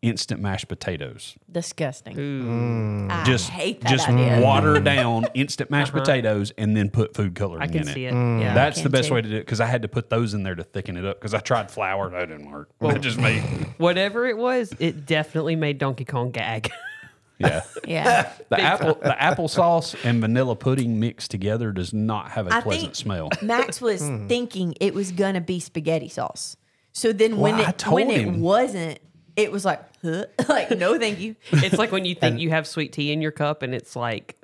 instant 0.03 0.41
mashed 0.41 0.67
potatoes. 0.67 1.35
Disgusting. 1.49 3.09
I 3.09 3.23
Just 3.23 3.49
hate 3.49 3.81
that 3.81 3.89
just 3.89 4.09
idea. 4.09 4.41
water 4.41 4.75
mm. 4.75 4.83
down 4.83 5.25
instant 5.33 5.71
mashed 5.71 5.93
uh-huh. 5.93 6.01
potatoes 6.01 6.51
and 6.57 6.75
then 6.75 6.89
put 6.89 7.15
food 7.15 7.35
coloring 7.35 7.63
I 7.63 7.67
can 7.67 7.77
in 7.77 7.85
see 7.85 8.05
it. 8.05 8.13
it. 8.13 8.41
Yeah. 8.41 8.53
That's 8.53 8.77
the 8.77 8.83
can 8.83 8.91
best 8.91 9.07
too. 9.07 9.15
way 9.15 9.21
to 9.21 9.29
do 9.29 9.35
it 9.37 9.39
because 9.39 9.61
I 9.61 9.65
had 9.65 9.81
to 9.83 9.87
put 9.87 10.09
those 10.09 10.33
in 10.33 10.43
there 10.43 10.55
to 10.55 10.63
thicken 10.63 10.97
it 10.97 11.05
up 11.05 11.19
because 11.19 11.33
I 11.33 11.39
tried 11.39 11.71
flour 11.71 12.09
that 12.09 12.27
didn't 12.27 12.51
work. 12.51 12.69
that 12.81 13.01
just 13.01 13.17
made 13.17 13.41
Whatever 13.77 14.27
it 14.27 14.37
was, 14.37 14.73
it 14.77 15.05
definitely 15.05 15.55
made 15.55 15.77
Donkey 15.77 16.05
Kong 16.05 16.31
gag. 16.31 16.69
yeah. 17.39 17.63
Yeah. 17.87 18.33
The 18.49 18.59
apple 18.59 18.95
the 18.95 19.15
applesauce 19.17 19.95
and 20.03 20.19
vanilla 20.19 20.57
pudding 20.57 20.99
mixed 20.99 21.31
together 21.31 21.71
does 21.71 21.93
not 21.93 22.31
have 22.31 22.47
a 22.47 22.53
I 22.53 22.61
pleasant 22.61 22.87
think 22.87 22.95
smell. 22.95 23.29
Max 23.41 23.79
was 23.79 24.01
hmm. 24.01 24.27
thinking 24.27 24.75
it 24.81 24.93
was 24.93 25.13
gonna 25.13 25.41
be 25.41 25.61
spaghetti 25.61 26.09
sauce. 26.09 26.57
So 26.93 27.11
then 27.11 27.37
when 27.37 27.57
Well, 27.57 27.65
I 27.65 27.69
it 27.69 27.77
told 27.77 27.95
when 27.95 28.09
it 28.09 28.27
wasn't, 28.31 28.99
it 29.35 29.51
was 29.51 29.65
like, 29.65 29.81
huh? 30.01 30.25
like 30.49 30.71
no, 30.71 30.97
thank 30.97 31.19
you. 31.19 31.35
It's 31.51 31.77
like 31.77 31.91
when 31.91 32.05
you 32.05 32.15
think 32.15 32.39
you 32.39 32.51
have 32.51 32.67
sweet 32.67 32.93
tea 32.93 33.11
in 33.11 33.21
your 33.21 33.31
cup 33.31 33.63
and 33.63 33.75
it's 33.75 33.95
like 33.95 34.37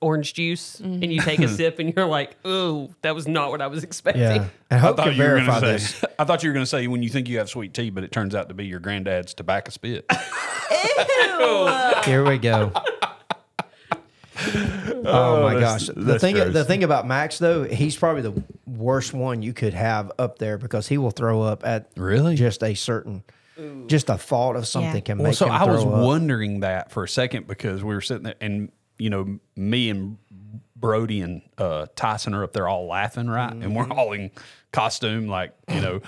orange 0.00 0.34
juice 0.34 0.80
and 0.80 1.12
you 1.12 1.20
take 1.20 1.38
a 1.40 1.42
mm-hmm. 1.42 1.54
sip 1.54 1.78
and 1.78 1.94
you're 1.94 2.06
like, 2.06 2.36
ooh, 2.46 2.94
that 3.02 3.14
was 3.14 3.28
not 3.28 3.50
what 3.50 3.60
I 3.60 3.66
was 3.66 3.84
expecting. 3.84 4.22
Yeah. 4.22 4.48
And 4.70 4.80
Hope 4.80 4.96
can 4.96 5.12
you 5.12 5.22
were 5.22 5.28
verify 5.28 5.60
gonna 5.60 5.72
this. 5.72 5.94
say, 5.96 6.06
I 6.18 6.24
thought 6.24 6.42
you 6.42 6.48
were 6.48 6.54
going 6.54 6.64
to 6.64 6.70
say 6.70 6.86
when 6.86 7.02
you 7.02 7.08
think 7.08 7.28
you 7.28 7.38
have 7.38 7.48
sweet 7.48 7.74
tea, 7.74 7.90
but 7.90 8.04
it 8.04 8.12
turns 8.12 8.34
out 8.34 8.48
to 8.48 8.54
be 8.54 8.66
your 8.66 8.80
granddad's 8.80 9.34
tobacco 9.34 9.70
spit. 9.70 10.06
Ew. 11.38 11.70
Here 12.04 12.24
we 12.24 12.38
go. 12.38 12.72
Oh, 15.04 15.42
my 15.42 15.54
that's- 15.54 15.88
gosh! 15.88 15.96
The 15.96 16.18
thing, 16.18 16.34
gross. 16.36 16.52
the 16.52 16.64
thing 16.64 16.84
about 16.84 17.06
Max 17.06 17.38
though, 17.38 17.64
he's 17.64 17.96
probably 17.96 18.22
the 18.22 18.42
worst 18.66 19.12
one 19.14 19.42
you 19.42 19.52
could 19.52 19.74
have 19.74 20.12
up 20.18 20.38
there 20.38 20.58
because 20.58 20.88
he 20.88 20.98
will 20.98 21.10
throw 21.10 21.42
up 21.42 21.66
at 21.66 21.90
Really? 21.96 22.34
just 22.36 22.62
a 22.62 22.74
certain, 22.74 23.22
just 23.86 24.08
a 24.10 24.18
thought 24.18 24.56
of 24.56 24.66
something 24.66 24.94
Yeah. 24.96 25.00
can 25.00 25.18
make 25.18 25.26
him 25.28 25.34
throw 25.34 25.46
up. 25.48 25.50
Well, 25.52 25.58
so 25.58 25.64
him 25.64 25.68
I 25.70 25.72
was 25.72 25.84
up. 25.84 26.04
wondering 26.04 26.60
that 26.60 26.90
for 26.92 27.04
a 27.04 27.08
second 27.08 27.46
because 27.46 27.82
we 27.82 27.94
were 27.94 28.00
sitting 28.02 28.24
there, 28.24 28.34
and 28.40 28.70
you 28.98 29.08
know, 29.10 29.38
me 29.56 29.88
and 29.90 30.18
Brody 30.76 31.20
and 31.22 31.42
uh, 31.58 31.86
Tyson 31.96 32.34
are 32.34 32.44
up 32.44 32.52
there 32.52 32.68
all 32.68 32.86
laughing, 32.86 33.28
right? 33.28 33.50
And 33.50 33.62
Mm-hmm. 33.62 33.74
we're 33.74 33.90
all 33.90 34.12
in 34.12 34.30
costume, 34.72 35.28
like 35.28 35.54
you 35.72 35.80
know, 35.80 36.00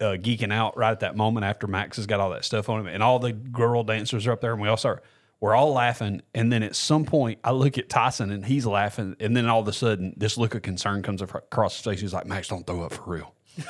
uh, 0.00 0.16
geeking 0.16 0.52
out 0.52 0.76
right 0.76 0.92
at 0.92 1.00
that 1.00 1.16
moment 1.16 1.44
after 1.44 1.66
Max 1.66 1.96
has 1.96 2.06
got 2.06 2.20
all 2.20 2.30
that 2.30 2.44
stuff 2.44 2.68
on 2.68 2.80
him, 2.80 2.86
and 2.86 3.02
all 3.02 3.18
the 3.18 3.32
girl 3.32 3.82
dancers 3.84 4.26
are 4.26 4.32
up 4.32 4.40
there, 4.40 4.52
and 4.52 4.60
we 4.62 4.68
all 4.68 4.76
start. 4.76 5.02
We're 5.42 5.56
all 5.56 5.72
laughing, 5.72 6.22
and 6.34 6.52
then 6.52 6.62
at 6.62 6.76
some 6.76 7.04
point, 7.04 7.40
I 7.42 7.50
look 7.50 7.76
at 7.76 7.88
Tyson, 7.88 8.30
and 8.30 8.46
he's 8.46 8.64
laughing, 8.64 9.16
and 9.18 9.36
then 9.36 9.46
all 9.48 9.60
of 9.60 9.66
a 9.66 9.72
sudden, 9.72 10.14
this 10.16 10.38
look 10.38 10.54
of 10.54 10.62
concern 10.62 11.02
comes 11.02 11.20
across 11.20 11.74
his 11.76 11.84
face. 11.84 12.00
He's 12.00 12.14
like, 12.14 12.26
"Max, 12.26 12.46
don't 12.46 12.64
throw 12.64 12.82
up 12.84 12.92
for 12.92 13.10
real." 13.10 13.34
Look, 13.58 13.66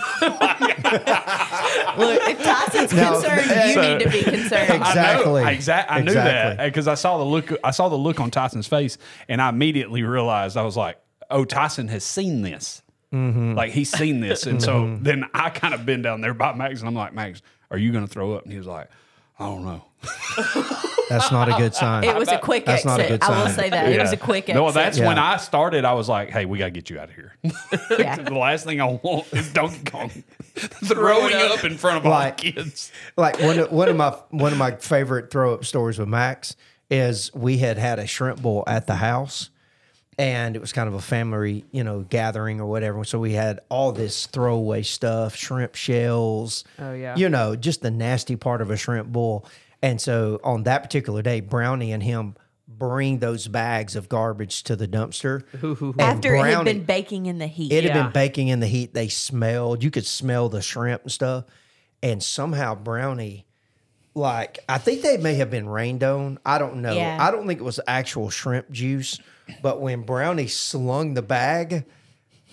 if 2.28 2.42
Tyson's 2.42 2.92
No, 2.92 3.12
concerned, 3.20 3.68
you 3.68 3.74
so- 3.74 3.80
need 3.98 4.04
to 4.04 4.10
be 4.10 4.22
concerned. 4.22 4.70
Exactly. 4.82 5.40
I 5.40 5.44
know, 5.44 5.50
exact- 5.50 5.90
I 5.90 5.98
knew 6.00 6.06
Exactly. 6.08 6.56
that 6.56 6.64
because 6.66 6.88
I 6.88 6.94
saw 6.94 7.16
the 7.18 7.24
look. 7.24 7.52
I 7.64 7.70
saw 7.70 7.88
the 7.88 7.96
look 7.96 8.20
on 8.20 8.30
Tyson's 8.30 8.66
face, 8.66 8.98
and 9.28 9.40
I 9.40 9.48
immediately 9.48 10.02
realized 10.02 10.56
I 10.58 10.62
was 10.64 10.76
like, 10.76 10.98
"Oh, 11.30 11.44
Tyson 11.44 11.88
has 11.88 12.04
seen 12.04 12.42
this. 12.42 12.82
Mm-hmm. 13.12 13.54
Like 13.54 13.72
he's 13.72 13.90
seen 13.90 14.20
this." 14.20 14.46
And 14.46 14.62
so 14.62 14.98
then 15.00 15.24
I 15.34 15.50
kind 15.50 15.74
of 15.74 15.86
been 15.86 16.02
down 16.02 16.20
there 16.20 16.34
by 16.34 16.52
Max, 16.54 16.80
and 16.80 16.88
I'm 16.88 16.94
like, 16.94 17.14
"Max, 17.14 17.40
are 17.70 17.78
you 17.78 17.92
going 17.92 18.06
to 18.06 18.12
throw 18.12 18.34
up?" 18.34 18.42
And 18.44 18.52
he 18.52 18.58
was 18.58 18.66
like, 18.66 18.88
"I 19.38 19.46
don't 19.46 19.64
know." 19.64 19.84
That's 21.08 21.30
not 21.32 21.48
a 21.48 21.52
good 21.58 21.74
sign. 21.74 22.04
It 22.12 22.16
was 22.16 22.28
a 22.28 22.38
quick 22.38 22.64
That's 22.66 22.84
not 22.84 23.00
a 23.00 23.04
exit. 23.04 23.20
good 23.20 23.30
I 23.30 23.38
will 23.38 23.46
sign. 23.46 23.54
say 23.54 23.70
that 23.70 23.92
it 23.92 24.00
was 24.00 24.12
a 24.12 24.16
quick 24.16 24.44
exit. 24.48 24.54
No, 24.56 24.70
that's 24.70 24.98
when 24.98 25.16
Yeah. 25.16 25.32
I 25.32 25.36
started. 25.38 25.84
I 25.84 25.92
was 25.94 26.08
like, 26.08 26.30
"Hey, 26.30 26.44
we 26.46 26.58
got 26.58 26.66
to 26.66 26.70
get 26.70 26.88
you 26.90 26.98
out 26.98 27.08
of 27.10 27.14
here." 27.14 27.34
Yeah. 27.98 28.16
the 28.16 28.34
last 28.34 28.64
thing 28.64 28.80
I 28.80 28.86
want 29.02 29.32
is 29.32 29.52
Donkey 29.52 29.82
Kong 29.90 30.10
throwing 30.56 31.34
up 31.34 31.64
in 31.64 31.76
front 31.76 31.98
of 31.98 32.06
all 32.06 32.12
Like- 32.12 32.38
the 32.40 32.52
kids. 32.52 32.92
like 33.16 33.40
one 33.40 33.58
of, 33.58 33.70
one 33.72 33.88
of 33.88 33.96
my 33.96 34.10
one 34.30 34.52
of 34.52 34.58
my 34.58 34.72
favorite 34.76 35.30
throw 35.30 35.54
up 35.54 35.64
stories 35.64 35.98
with 35.98 36.08
Max 36.08 36.56
is 36.90 37.32
we 37.34 37.58
had 37.58 37.78
had 37.78 37.98
a 37.98 38.06
shrimp 38.06 38.42
bowl 38.42 38.64
at 38.66 38.86
the 38.86 38.96
house, 38.96 39.48
and 40.18 40.54
it 40.56 40.58
was 40.60 40.72
kind 40.72 40.88
of 40.88 40.94
a 40.94 41.00
family, 41.00 41.64
you 41.72 41.82
know, 41.82 42.00
gathering 42.02 42.60
or 42.60 42.66
whatever. 42.66 43.02
So 43.04 43.18
we 43.18 43.32
had 43.32 43.60
all 43.70 43.92
this 43.92 44.26
throwaway 44.26 44.82
stuff, 44.82 45.34
shrimp 45.34 45.74
shells. 45.74 46.64
Oh, 46.78 46.92
yeah. 46.92 47.16
you 47.16 47.28
know, 47.30 47.56
just 47.56 47.80
the 47.80 47.90
nasty 47.90 48.36
part 48.36 48.60
of 48.60 48.70
a 48.70 48.76
shrimp 48.76 49.08
bowl. 49.08 49.46
And 49.82 50.00
so 50.00 50.40
on 50.44 50.62
that 50.64 50.82
particular 50.82 51.22
day, 51.22 51.40
Brownie 51.40 51.92
and 51.92 52.02
him 52.02 52.36
bring 52.68 53.18
those 53.18 53.48
bags 53.48 53.96
of 53.96 54.08
garbage 54.08 54.62
to 54.64 54.76
the 54.76 54.86
dumpster. 54.88 55.42
And 55.62 56.00
After 56.00 56.34
it 56.34 56.44
had 56.54 56.64
been 56.64 56.84
baking 56.84 57.26
in 57.26 57.38
the 57.38 57.46
heat. 57.46 57.72
it 57.72 57.84
had 57.84 57.94
Yeah. 57.94 58.02
been 58.04 58.12
baking 58.12 58.48
in 58.48 58.60
the 58.60 58.66
heat. 58.66 58.94
They 58.94 59.08
smelled. 59.08 59.82
You 59.82 59.90
could 59.90 60.06
smell 60.06 60.48
the 60.48 60.62
shrimp 60.62 61.02
and 61.02 61.12
stuff. 61.12 61.44
And 62.02 62.22
somehow 62.22 62.74
Brownie, 62.74 63.44
like 64.14 64.60
I 64.68 64.78
think 64.78 65.02
they 65.02 65.16
may 65.16 65.34
have 65.34 65.50
been 65.50 65.68
rained 65.68 66.02
on. 66.04 66.38
I 66.46 66.58
don't 66.58 66.76
know. 66.82 66.92
Yeah. 66.94 67.18
I 67.20 67.30
don't 67.30 67.46
think 67.46 67.60
it 67.60 67.64
was 67.64 67.80
actual 67.86 68.30
shrimp 68.30 68.70
juice. 68.70 69.18
But 69.60 69.80
when 69.80 70.02
Brownie 70.02 70.46
slung 70.46 71.14
the 71.14 71.22
bag, 71.22 71.84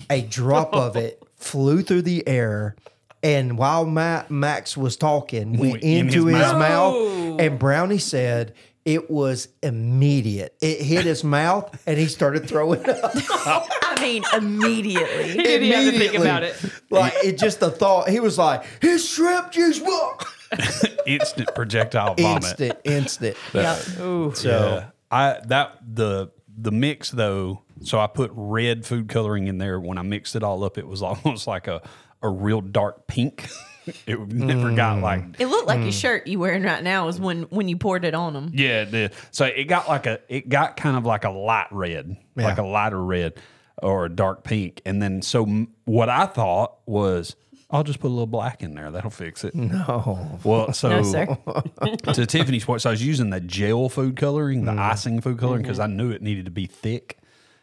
a 0.10 0.22
drop 0.22 0.74
of 0.74 0.96
it 0.96 1.22
flew 1.36 1.82
through 1.84 2.02
the 2.02 2.28
air. 2.28 2.76
And 3.22 3.58
while 3.58 3.86
Ma- 3.86 4.24
Max 4.30 4.78
was 4.78 4.96
talking, 4.98 5.58
went 5.58 5.84
In 5.84 6.08
into 6.08 6.26
his 6.28 6.38
his, 6.38 6.46
mouth. 6.54 6.60
mouth. 6.60 6.94
Oh. 6.98 7.38
And 7.40 7.60
Brownie 7.60 7.98
said 7.98 8.54
it 8.86 9.12
was 9.12 9.50
immediate. 9.62 10.56
It 10.62 10.82
hit 10.82 11.06
his 11.06 11.24
mouth 11.24 11.82
and 11.86 11.98
he 12.00 12.08
started 12.08 12.48
throwing 12.48 12.88
up. 12.90 13.12
I 13.14 13.98
mean, 14.02 14.24
immediately. 14.36 15.32
He 15.32 15.44
didn't 15.44 15.64
even 15.68 15.72
have 15.84 15.94
to 15.94 16.00
think 16.00 16.14
Immediately. 16.16 16.28
about 16.28 16.44
it. 16.44 16.56
Like 16.90 17.14
it 17.24 17.38
just 17.38 17.60
the 17.60 17.70
thought 17.72 18.10
he 18.10 18.20
was 18.20 18.38
like 18.38 18.64
his 18.82 19.08
shrimp 19.08 19.52
juice 19.52 19.80
whoa. 19.84 20.18
Instant 21.06 21.54
projectile 21.56 22.16
vomit. 22.16 22.44
instant 22.44 22.80
instant. 22.84 23.38
Yep. 23.54 23.78
Ooh. 24.00 24.34
So 24.34 24.50
Yeah. 24.50 24.90
I 25.12 25.40
that 25.48 25.78
the 25.96 26.32
the 26.58 26.72
mix 26.72 27.12
though. 27.12 27.62
So 27.82 28.00
I 28.00 28.08
put 28.08 28.32
red 28.34 28.86
food 28.86 29.08
coloring 29.10 29.48
in 29.48 29.58
there. 29.58 29.80
When 29.80 29.98
I 29.98 30.02
mixed 30.02 30.36
it 30.36 30.44
all 30.44 30.64
up, 30.64 30.78
it 30.78 30.88
was 30.88 31.02
almost 31.02 31.48
like 31.48 31.68
a 31.68 31.82
a 32.22 32.30
real 32.30 32.62
dark 32.62 33.08
pink. 33.08 33.48
it 34.06 34.20
never 34.32 34.74
got 34.76 34.98
mm. 34.98 35.02
like 35.02 35.40
It 35.40 35.48
looked 35.48 35.68
like 35.68 35.80
Mm. 35.80 35.84
your 35.84 35.92
shirt 35.92 36.28
you 36.28 36.40
wearing 36.40 36.64
right 36.64 36.84
now 36.84 37.08
is 37.08 37.20
when 37.20 37.44
when 37.44 37.68
you 37.68 37.78
poured 37.78 38.06
it 38.06 38.14
on 38.14 38.34
them. 38.34 38.52
yeah. 38.54 38.84
The, 38.84 39.12
so 39.32 39.46
it 39.46 39.66
got 39.66 39.88
like 39.88 40.06
a 40.06 40.20
it 40.28 40.50
got 40.50 40.78
kind 40.78 40.98
of 40.98 41.06
like 41.06 41.24
a 41.24 41.30
light 41.30 41.68
red, 41.72 42.18
like 42.36 42.58
a 42.58 42.64
lighter 42.64 43.04
red 43.04 43.34
or 43.82 44.06
a 44.06 44.10
dark 44.10 44.44
pink. 44.44 44.82
And 44.86 45.02
then 45.02 45.22
so 45.22 45.44
m- 45.44 45.74
what 45.86 46.10
I 46.10 46.26
thought 46.26 46.78
was. 46.86 47.36
I'll 47.72 47.84
just 47.84 48.00
put 48.00 48.08
a 48.08 48.10
little 48.10 48.26
black 48.26 48.64
in 48.64 48.74
there. 48.74 48.90
That'll 48.90 49.12
fix 49.12 49.44
it. 49.44 49.54
no. 49.54 50.40
Well, 50.44 50.74
so 50.74 50.90
No, 50.90 51.04
sir. 51.04 51.26
to 52.14 52.26
Tiffany's 52.26 52.66
point, 52.66 52.82
so 52.82 52.90
I 52.90 52.94
was 52.94 53.06
using 53.06 53.30
the 53.30 53.40
gel 53.40 53.90
food 53.90 54.16
coloring, 54.16 54.66
the 54.66 54.72
mm. 54.72 54.80
icing 54.80 55.22
food 55.22 55.38
coloring, 55.38 55.62
because 55.62 55.78
mm-hmm. 55.78 55.94
I 55.94 55.96
knew 55.96 56.10
it 56.10 56.24
needed 56.24 56.46
to 56.46 56.52
be 56.52 56.66
thick, 56.66 57.20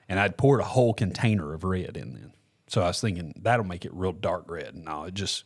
and 0.09 0.21
I'd 0.21 0.37
poured 0.37 0.61
a 0.61 0.65
whole 0.65 0.95
container 0.95 1.55
of 1.55 1.65
red 1.65 1.97
in 1.97 2.15
then. 2.15 2.33
So 2.69 2.83
I 2.83 2.89
was 2.89 3.01
thinking 3.01 3.33
that'll 3.43 3.65
make 3.67 3.85
it 3.85 3.95
real 3.95 4.13
dark 4.13 4.45
red. 4.49 4.75
No, 4.75 5.05
it 5.05 5.15
just 5.15 5.45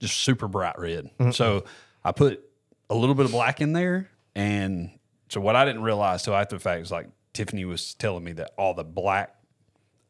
just 0.00 0.16
super 0.18 0.48
bright 0.48 0.78
red. 0.78 1.10
So 1.32 1.64
I 2.04 2.12
put 2.12 2.42
a 2.88 2.94
little 2.94 3.14
bit 3.14 3.26
of 3.26 3.32
black 3.32 3.60
in 3.60 3.72
there, 3.72 4.08
and 4.34 4.90
so 5.28 5.40
what 5.40 5.56
I 5.56 5.64
didn't 5.64 5.82
realize 5.82 6.22
till 6.22 6.34
after 6.34 6.56
the 6.56 6.60
fact 6.60 6.82
is 6.82 6.90
like 6.90 7.08
Tiffany 7.32 7.64
was 7.64 7.94
telling 7.94 8.24
me 8.24 8.32
that 8.32 8.52
all 8.56 8.74
the 8.74 8.84
black 8.84 9.34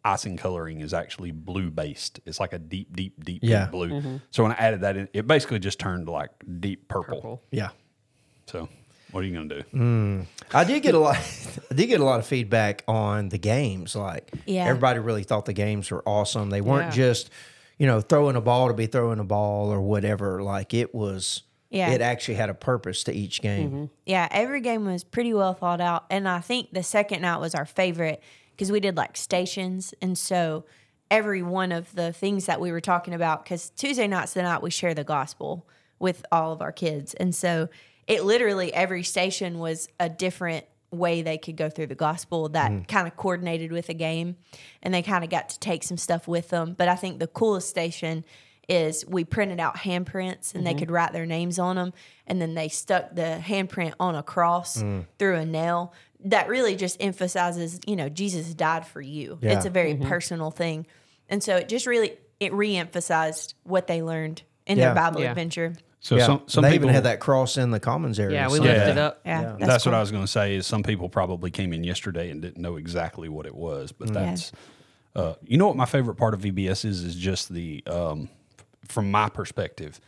icing 0.05 0.37
coloring 0.37 0.81
is 0.81 0.95
actually 0.95 1.31
blue 1.31 1.71
based. 1.71 2.21
It's 2.25 2.41
like 2.41 2.53
a 2.55 2.59
deep, 2.59 2.97
deep, 2.97 3.23
deep, 3.23 3.41
Yeah. 3.45 3.65
deep 3.65 3.71
blue. 3.73 3.89
Mm-hmm. 3.91 4.17
So 4.31 4.43
when 4.43 4.53
I 4.53 4.57
added 4.57 4.81
that 4.81 4.97
in, 4.97 5.09
it 5.13 5.27
basically 5.27 5.59
just 5.59 5.79
turned 5.79 6.09
like 6.09 6.31
deep 6.61 6.89
purple. 6.89 7.17
Purple. 7.17 7.43
Yeah. 7.51 7.71
So 8.47 8.69
what 9.13 9.23
are 9.25 9.27
you 9.27 9.35
gonna 9.35 9.49
do? 9.49 9.63
Mm. 9.75 10.27
I 10.53 10.65
did 10.65 10.83
get 10.83 10.95
a 10.95 10.99
lot 10.99 11.17
I 11.71 11.75
did 11.75 11.87
get 11.87 12.01
a 12.01 12.05
lot 12.05 12.21
of 12.21 12.27
feedback 12.27 12.83
on 12.89 13.29
the 13.29 13.39
games. 13.39 13.95
Like 13.97 14.31
Yeah. 14.47 14.67
everybody 14.67 14.99
really 14.99 15.23
thought 15.25 15.45
the 15.47 15.53
games 15.53 15.91
were 15.91 16.03
awesome. 16.07 16.51
They 16.51 16.61
weren't 16.61 16.89
Yeah. 16.97 17.09
just, 17.09 17.31
you 17.79 17.87
know, 17.87 18.01
throwing 18.01 18.37
a 18.37 18.41
ball 18.41 18.69
to 18.69 18.75
be 18.75 18.87
throwing 18.87 19.19
a 19.19 19.25
ball 19.25 19.71
or 19.73 19.81
whatever. 19.81 20.43
Like 20.43 20.75
it 20.75 20.95
was 20.95 21.43
Yeah. 21.71 21.91
it 21.91 22.01
actually 22.01 22.35
had 22.35 22.51
a 22.51 22.55
purpose 22.55 23.05
to 23.05 23.13
each 23.13 23.41
game. 23.43 23.69
Mm-hmm. 23.71 23.85
Yeah, 24.07 24.29
every 24.31 24.61
game 24.61 24.85
was 24.87 25.05
pretty 25.05 25.33
well 25.35 25.55
thought 25.55 25.81
out. 25.81 26.05
And 26.11 26.29
I 26.29 26.41
think 26.41 26.73
the 26.73 26.83
second 26.83 27.23
night 27.23 27.39
was 27.41 27.55
our 27.55 27.67
favorite 27.67 28.23
because 28.57 28.71
we 28.73 28.81
did 28.81 28.97
like 28.97 29.17
stations. 29.17 29.95
And 30.03 30.19
so 30.19 30.65
every 31.11 31.43
one 31.43 31.73
of 31.73 31.93
the 31.95 32.13
things 32.13 32.47
that 32.47 32.61
we 32.61 32.71
were 32.71 32.81
talking 32.81 33.15
about, 33.15 33.45
because 33.45 33.71
Tuesday 33.71 34.07
night's 34.07 34.33
the 34.35 34.43
night 34.43 34.63
we 34.63 34.71
share 34.71 34.95
the 34.95 35.03
gospel 35.05 35.67
with 35.99 36.25
all 36.31 36.53
of 36.53 36.61
our 36.63 36.73
kids. 36.73 37.15
And 37.15 37.35
so 37.35 37.69
it 38.07 38.25
literally, 38.25 38.73
every 38.73 39.03
station 39.03 39.59
was 39.59 39.89
a 39.99 40.09
different 40.09 40.67
way 40.91 41.23
they 41.23 41.39
could 41.39 41.57
go 41.57 41.71
through 41.71 41.87
the 41.87 41.95
gospel 41.95 42.49
that 42.51 42.71
mm-hmm. 42.71 42.83
kind 42.85 43.07
of 43.07 43.17
coordinated 43.17 43.71
with 43.73 43.87
the 43.87 43.95
game. 43.95 44.37
And 44.83 44.93
they 44.93 45.03
kind 45.03 45.23
of 45.23 45.31
got 45.31 45.51
to 45.51 45.61
take 45.61 45.85
some 45.85 45.97
stuff 45.97 46.27
with 46.27 46.49
them. 46.49 46.75
But 46.77 46.89
I 46.89 46.97
think 46.97 47.19
the 47.19 47.29
coolest 47.29 47.69
station 47.69 48.25
is 48.71 49.05
we 49.07 49.25
printed 49.25 49.59
out 49.59 49.77
handprints 49.77 50.55
and 50.55 50.65
they 50.65 50.71
mm-hmm. 50.71 50.79
could 50.79 50.91
write 50.93 51.13
their 51.13 51.27
names 51.27 51.59
on 51.59 51.75
them 51.75 51.93
and 52.27 52.41
then 52.41 52.55
they 52.55 52.69
stuck 52.69 53.15
the 53.15 53.41
handprint 53.43 53.93
on 53.99 54.15
a 54.15 54.23
cross 54.23 54.81
mm. 54.81 55.05
through 55.19 55.35
a 55.35 55.45
nail 55.45 55.93
that 56.25 56.49
really 56.49 56.77
just 56.77 56.97
emphasizes 57.03 57.81
you 57.87 57.97
know 57.97 58.09
jesus 58.09 58.55
died 58.55 58.87
for 58.87 59.01
you 59.01 59.39
Yeah. 59.43 59.57
it's 59.57 59.67
a 59.67 59.71
very 59.71 59.95
mm-hmm. 59.95 60.09
personal 60.09 60.53
thing 60.53 60.87
and 61.29 61.43
so 61.43 61.57
it 61.57 61.69
just 61.69 61.87
really 61.87 62.13
it 62.39 62.53
re-emphasized 62.53 63.55
what 63.65 63.89
they 63.89 64.03
learned 64.03 64.43
in 64.67 64.79
Yeah. 64.79 64.87
their 64.87 64.95
bible 64.95 65.21
Yeah. 65.21 65.31
adventure 65.31 65.75
So 66.03 66.17
yeah. 66.17 66.25
some 66.27 66.43
some 66.47 66.63
they 66.63 66.71
people 66.73 66.87
even 66.87 66.95
had 66.95 67.05
that 67.05 67.21
cross 67.21 67.59
in 67.59 67.71
the 67.71 67.79
commons 67.81 68.19
area. 68.19 68.37
Yeah, 68.37 68.49
we 68.49 68.57
so- 68.57 68.63
lifted 68.65 68.97
Yeah. 68.97 69.07
up. 69.07 69.21
yeah, 69.25 69.41
Yeah. 69.59 69.67
That's, 69.67 69.85
cool. 69.85 69.93
what 69.93 69.99
I 69.99 70.01
was 70.01 70.11
going 70.11 70.25
to 70.25 70.31
say. 70.31 70.55
Is 70.57 70.67
some 70.67 70.83
people 70.83 71.09
probably 71.11 71.51
came 71.51 71.73
in 71.75 71.85
yesterday 71.85 72.31
and 72.31 72.41
didn't 72.41 72.57
know 72.63 72.77
exactly 72.77 73.29
what 73.29 73.45
it 73.47 73.55
was, 73.55 73.93
but 73.93 74.13
that's 74.13 74.51
uh, 75.15 75.35
you 75.45 75.57
know 75.59 75.67
what 75.67 75.77
my 75.77 75.85
favorite 75.87 76.15
part 76.15 76.33
of 76.35 76.41
VBS 76.41 76.85
is 76.87 77.03
is 77.05 77.15
just 77.17 77.53
the 77.53 77.83
um, 77.87 78.29
from 78.89 79.11
my 79.11 79.29
perspective 79.29 80.01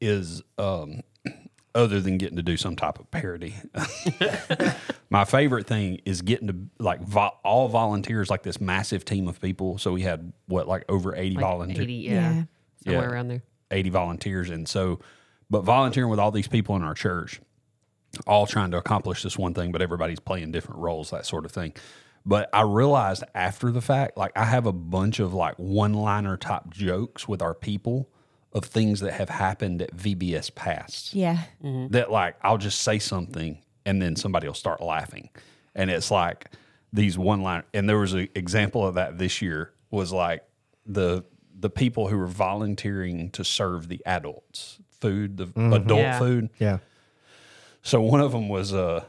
is 0.00 0.42
um, 0.58 1.02
other 1.76 2.00
than 2.00 2.18
getting 2.18 2.36
to 2.36 2.42
do 2.42 2.56
some 2.56 2.74
type 2.74 2.98
of 2.98 3.08
parody. 3.12 3.54
my 5.10 5.24
favorite 5.24 5.66
thing 5.66 6.00
is 6.04 6.22
getting 6.22 6.48
to 6.48 6.56
like 6.82 7.00
vo- 7.02 7.36
all 7.44 7.68
volunteers 7.68 8.30
like 8.30 8.42
this 8.42 8.60
massive 8.60 9.04
team 9.04 9.28
of 9.28 9.40
people. 9.40 9.78
So 9.78 9.92
we 9.92 10.02
had 10.02 10.32
what 10.46 10.66
like 10.66 10.84
over 10.88 11.14
eighty 11.14 11.36
Like 11.36 11.44
volunteers. 11.44 11.86
yeah. 11.88 12.12
Yeah. 12.12 12.42
Somewhere 12.84 13.02
Yeah. 13.08 13.14
around 13.14 13.28
there. 13.28 13.42
80 13.72 13.90
volunteers. 13.90 14.48
And 14.50 14.68
so, 14.68 15.00
but 15.50 15.62
volunteering 15.62 16.10
with 16.10 16.18
all 16.18 16.30
these 16.30 16.48
people 16.48 16.76
in 16.76 16.82
our 16.82 16.94
church, 16.94 17.40
all 18.26 18.46
trying 18.46 18.70
to 18.70 18.76
accomplish 18.76 19.22
this 19.22 19.38
one 19.38 19.54
thing, 19.54 19.72
but 19.72 19.82
everybody's 19.82 20.20
playing 20.20 20.52
different 20.52 20.80
roles, 20.80 21.10
that 21.10 21.26
sort 21.26 21.44
of 21.44 21.52
thing. 21.52 21.74
But 22.24 22.50
I 22.52 22.62
realized 22.62 23.22
after 23.34 23.70
the 23.70 23.80
fact, 23.80 24.16
like 24.16 24.32
I 24.36 24.44
have 24.44 24.66
a 24.66 24.72
bunch 24.72 25.20
of 25.20 25.32
like 25.32 25.54
one 25.58 25.94
liner 25.94 26.36
type 26.36 26.70
jokes 26.70 27.28
with 27.28 27.40
our 27.40 27.54
people 27.54 28.08
of 28.52 28.64
things 28.64 29.00
that 29.00 29.12
have 29.12 29.28
happened 29.28 29.82
at 29.82 29.94
VBS 29.94 30.54
past 30.54 31.14
yeah 31.14 31.42
mm-hmm. 31.62 31.92
that 31.92 32.10
like 32.10 32.36
I'll 32.42 32.58
just 32.58 32.80
say 32.80 32.98
something 32.98 33.58
and 33.84 34.00
then 34.00 34.16
somebody 34.16 34.46
will 34.46 34.54
start 34.54 34.80
laughing. 34.80 35.30
And 35.74 35.90
it's 35.90 36.10
like 36.10 36.50
these 36.92 37.18
one 37.18 37.42
line 37.42 37.62
and 37.74 37.88
there 37.88 37.98
was 37.98 38.14
an 38.14 38.28
example 38.34 38.84
of 38.86 38.94
that 38.94 39.18
this 39.18 39.40
year 39.42 39.72
was 39.90 40.12
like 40.12 40.42
the 40.84 41.24
the 41.58 41.70
people 41.70 42.08
who 42.08 42.18
were 42.18 42.26
volunteering 42.26 43.30
to 43.30 43.44
serve 43.44 43.88
the 43.88 44.02
adults 44.06 44.80
food, 45.00 45.36
the 45.36 45.44
adult 45.74 46.00
Yeah. 46.00 46.18
food. 46.18 46.50
Yeah. 46.58 46.78
So 47.82 48.00
one 48.00 48.20
of 48.20 48.32
them 48.32 48.48
was 48.48 48.72
uh 48.74 49.04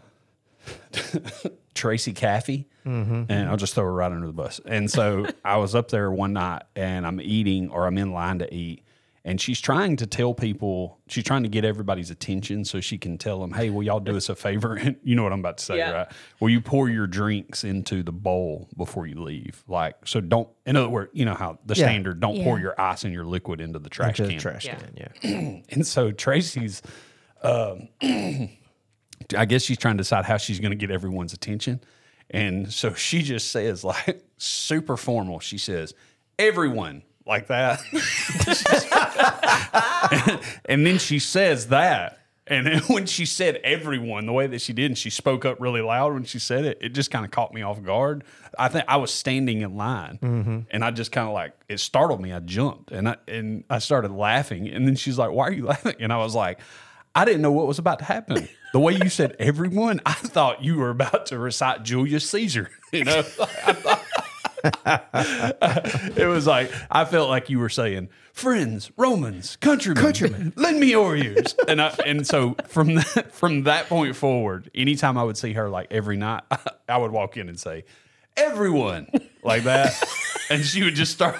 Tracy 1.73 2.13
Caffey, 2.13 2.65
and 2.85 3.31
I'll 3.49 3.57
just 3.57 3.73
throw 3.75 3.83
her 3.83 3.93
right 3.93 4.11
under 4.11 4.27
the 4.27 4.33
bus. 4.33 4.59
And 4.65 4.89
so 4.89 5.27
I 5.45 5.57
was 5.57 5.75
up 5.75 5.89
there 5.89 6.11
one 6.11 6.33
night, 6.33 6.63
and 6.75 7.05
I'm 7.05 7.19
eating, 7.21 7.69
or 7.69 7.85
I'm 7.85 7.97
in 7.97 8.11
line 8.13 8.39
to 8.39 8.53
eat, 8.53 8.83
and 9.27 9.41
she's 9.41 9.59
trying 9.59 9.97
to 9.97 10.07
tell 10.07 10.33
people, 10.33 10.99
she's 11.09 11.25
trying 11.25 11.43
to 11.43 11.49
get 11.49 11.65
everybody's 11.65 12.09
attention 12.09 12.63
so 12.63 12.79
she 12.79 12.97
can 12.97 13.17
tell 13.17 13.41
them, 13.41 13.51
"Hey, 13.51 13.69
will 13.69 13.83
y'all 13.83 13.99
do 13.99 14.15
us 14.15 14.29
a 14.29 14.35
favor?" 14.35 14.75
And 14.75 14.95
you 15.03 15.15
know 15.15 15.23
what 15.23 15.33
I'm 15.33 15.39
about 15.41 15.57
to 15.57 15.65
say, 15.65 15.77
Yeah. 15.77 15.91
right? 15.91 16.07
Will 16.39 16.49
you 16.49 16.61
pour 16.61 16.87
your 16.89 17.07
drinks 17.07 17.63
into 17.65 18.03
the 18.03 18.13
bowl 18.13 18.69
before 18.77 19.05
you 19.05 19.21
leave? 19.21 19.63
Like, 19.67 19.95
so 20.07 20.21
don't. 20.21 20.47
In 20.65 20.75
other 20.77 20.87
words, 20.89 21.11
you 21.13 21.25
know 21.25 21.33
how 21.35 21.59
the 21.65 21.75
Yeah. 21.75 21.85
standard, 21.87 22.19
don't 22.21 22.41
pour 22.41 22.57
your 22.59 22.79
ice 22.79 23.03
and 23.03 23.13
your 23.13 23.25
liquid 23.25 23.59
into 23.59 23.79
the 23.79 23.89
trash 23.89 24.15
To 24.17 24.23
the 24.23 24.29
can. 24.29 24.39
trash 24.39 24.65
Yeah. 24.65 24.75
can. 24.75 24.93
Yeah. 24.95 25.61
And 25.71 25.85
so 25.85 26.11
Tracy's, 26.11 26.81
um, 27.43 27.89
I 28.01 29.45
guess 29.45 29.63
she's 29.63 29.77
trying 29.77 29.97
to 29.97 30.01
decide 30.03 30.23
how 30.25 30.37
she's 30.37 30.59
going 30.61 30.71
to 30.71 30.77
get 30.77 30.89
everyone's 30.89 31.33
attention. 31.33 31.81
And 32.29 32.71
so 32.71 32.93
she 32.93 33.21
just 33.23 33.51
says, 33.51 33.83
like, 33.83 34.23
super 34.37 34.95
formal, 34.95 35.39
she 35.41 35.57
says, 35.57 35.93
everyone, 36.39 37.03
like 37.25 37.47
that. 37.47 37.81
and 40.65 40.85
then 40.85 40.97
she 40.97 41.19
says 41.19 41.67
that. 41.67 42.19
And 42.49 42.65
then 42.65 42.79
when 42.83 43.05
she 43.05 43.25
said 43.25 43.59
everyone, 43.63 44.25
the 44.25 44.31
way 44.31 44.47
that 44.47 44.61
she 44.61 44.71
did, 44.71 44.85
and 44.85 44.97
she 44.97 45.09
spoke 45.09 45.43
up 45.43 45.59
really 45.59 45.81
loud 45.81 46.13
when 46.13 46.23
she 46.23 46.39
said 46.39 46.63
it, 46.63 46.77
it 46.79 46.89
just 46.89 47.11
kind 47.11 47.25
of 47.25 47.31
caught 47.31 47.53
me 47.53 47.61
off 47.61 47.83
guard. 47.83 48.23
I 48.57 48.69
think 48.69 48.85
I 48.87 48.95
was 48.97 49.13
standing 49.13 49.61
in 49.61 49.75
line, 49.75 50.17
mm-hmm. 50.21 50.59
and 50.71 50.83
I 50.83 50.91
just 50.91 51.11
kind 51.11 51.27
of 51.27 51.33
like 51.33 51.53
it 51.67 51.79
startled 51.81 52.21
me. 52.21 52.31
I 52.31 52.39
jumped, 52.39 52.91
and 52.91 53.09
I 53.09 53.17
and 53.27 53.65
I 53.69 53.79
started 53.79 54.11
laughing. 54.11 54.69
And 54.69 54.87
then 54.87 54.95
she's 54.95 55.17
like, 55.17 55.31
"Why 55.31 55.47
are 55.47 55.51
you 55.51 55.65
laughing?" 55.67 55.95
And 55.99 56.13
I 56.13 56.17
was 56.17 56.35
like, 56.35 56.59
I 57.17 57.25
didn't 57.25 57.41
know 57.41 57.51
what 57.51 57.65
was 57.65 57.79
about 57.79 57.97
to 57.99 58.05
happen. 58.05 58.47
The 58.73 58.79
way 58.79 58.93
you 58.93 59.09
said 59.09 59.35
everyone, 59.39 60.01
I 60.05 60.13
thought 60.13 60.63
you 60.63 60.75
were 60.75 60.91
about 60.91 61.25
to 61.27 61.39
recite 61.39 61.81
Julius 61.83 62.29
Caesar. 62.29 62.69
You 62.93 63.03
know, 63.03 63.19
I 63.19 63.73
thought- 63.73 64.01
it 66.15 66.27
was 66.27 66.47
like 66.47 66.71
I 66.89 67.05
felt 67.05 67.29
like 67.29 67.49
you 67.49 67.59
were 67.59 67.69
saying, 67.69 68.09
"Friends, 68.33 68.91
Romans, 68.97 69.57
countrymen, 69.57 70.03
Countrymen. 70.03 70.53
lend 70.55 70.79
me 70.79 70.91
your 70.91 71.15
ears." 71.15 71.55
And 71.67 71.81
I, 71.81 71.93
and 72.05 72.25
so 72.25 72.55
from 72.67 72.95
that 72.95 73.33
from 73.33 73.63
that 73.63 73.87
point 73.87 74.15
forward, 74.15 74.69
anytime 74.73 75.17
I 75.17 75.23
would 75.23 75.37
see 75.37 75.53
her, 75.53 75.69
like 75.69 75.87
every 75.91 76.17
night, 76.17 76.43
I 76.89 76.97
would 76.97 77.11
walk 77.11 77.37
in 77.37 77.49
and 77.49 77.59
say, 77.59 77.85
"Everyone," 78.35 79.07
like 79.43 79.63
that, 79.63 79.93
and 80.49 80.63
she 80.63 80.83
would 80.83 80.95
just 80.95 81.11
start. 81.13 81.37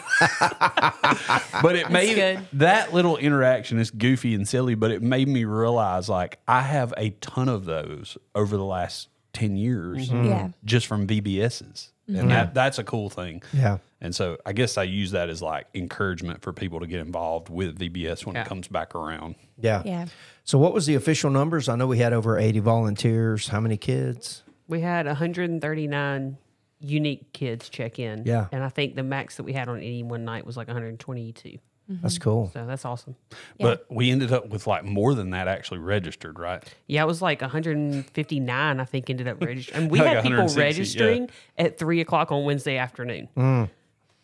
but 1.62 1.76
it 1.76 1.90
made 1.90 2.16
good. 2.16 2.40
that 2.54 2.94
little 2.94 3.18
interaction 3.18 3.80
is 3.80 3.92
goofy 3.92 4.34
and 4.36 4.48
silly, 4.48 4.76
but 4.76 4.92
it 4.92 5.02
made 5.02 5.28
me 5.28 5.44
realize 5.46 6.08
like 6.10 6.40
I 6.48 6.62
have 6.62 6.94
a 6.98 7.12
ton 7.22 7.50
of 7.50 7.66
those 7.66 8.18
over 8.36 8.58
the 8.58 8.66
last 8.66 9.10
ten 9.34 9.58
years, 9.58 10.10
mm-hmm. 10.10 10.26
Yeah. 10.26 10.48
just 10.66 10.88
from 10.88 11.08
VBSs, 11.08 11.92
and 12.08 12.16
mm-hmm. 12.16 12.28
that 12.30 12.54
that's 12.54 12.80
a 12.80 12.84
cool 12.84 13.10
thing. 13.10 13.44
Yeah. 13.54 13.80
And 14.00 14.16
so 14.16 14.38
I 14.46 14.54
guess 14.54 14.78
I 14.78 14.84
use 14.84 15.12
that 15.12 15.30
as 15.30 15.42
like 15.42 15.68
encouragement 15.74 16.42
for 16.42 16.54
people 16.54 16.80
to 16.80 16.88
get 16.88 17.00
involved 17.00 17.50
with 17.50 17.80
VBS 17.80 18.26
when 18.26 18.36
Yeah. 18.36 18.44
it 18.44 18.48
comes 18.48 18.68
back 18.68 18.96
around. 18.96 19.36
Yeah. 19.60 19.82
Yeah. 19.86 20.06
So 20.44 20.58
what 20.58 20.74
was 20.74 20.86
the 20.86 20.96
official 20.96 21.30
numbers? 21.32 21.68
I 21.68 21.76
know 21.76 21.88
we 21.88 21.98
had 21.98 22.14
over 22.14 22.38
80 22.38 22.60
volunteers. 22.60 23.48
How 23.48 23.60
many 23.60 23.78
kids? 23.78 24.44
We 24.68 24.82
had 24.82 25.08
139 25.08 26.38
unique 26.80 27.34
kids 27.34 27.70
check 27.70 28.00
in. 28.00 28.24
Yeah. 28.26 28.48
And 28.52 28.64
I 28.64 28.70
think 28.70 28.96
the 28.96 29.04
max 29.04 29.38
that 29.38 29.44
we 29.44 29.54
had 29.54 29.68
on 29.68 29.78
any 29.78 30.04
one 30.04 30.26
night 30.26 30.46
was 30.46 30.58
like 30.58 30.68
122. 30.68 31.58
Mm-hmm. 31.90 32.02
That's 32.02 32.18
cool. 32.18 32.50
So 32.54 32.66
that's 32.66 32.84
awesome. 32.84 33.16
But 33.60 33.86
we 33.90 34.12
ended 34.12 34.34
up 34.34 34.50
with 34.50 34.68
like 34.68 34.84
more 34.84 35.14
than 35.14 35.30
that 35.30 35.48
actually 35.48 35.80
registered, 35.80 36.38
right? 36.38 36.62
Yeah, 36.88 37.04
it 37.04 37.08
was 37.08 37.22
like 37.22 37.40
159, 37.42 38.80
I 38.80 38.84
think, 38.86 39.10
ended 39.10 39.28
up 39.28 39.42
registering. 39.42 39.84
And 39.84 39.92
we 39.92 40.00
Like 40.00 40.08
had 40.16 40.24
people 40.24 40.38
160, 40.40 40.60
yeah. 40.60 40.66
registering 40.66 41.30
at 41.58 41.78
three 41.78 42.02
o'clock 42.02 42.32
on 42.32 42.44
Wednesday 42.44 42.78
afternoon. 42.78 43.30
Mm. 43.38 43.70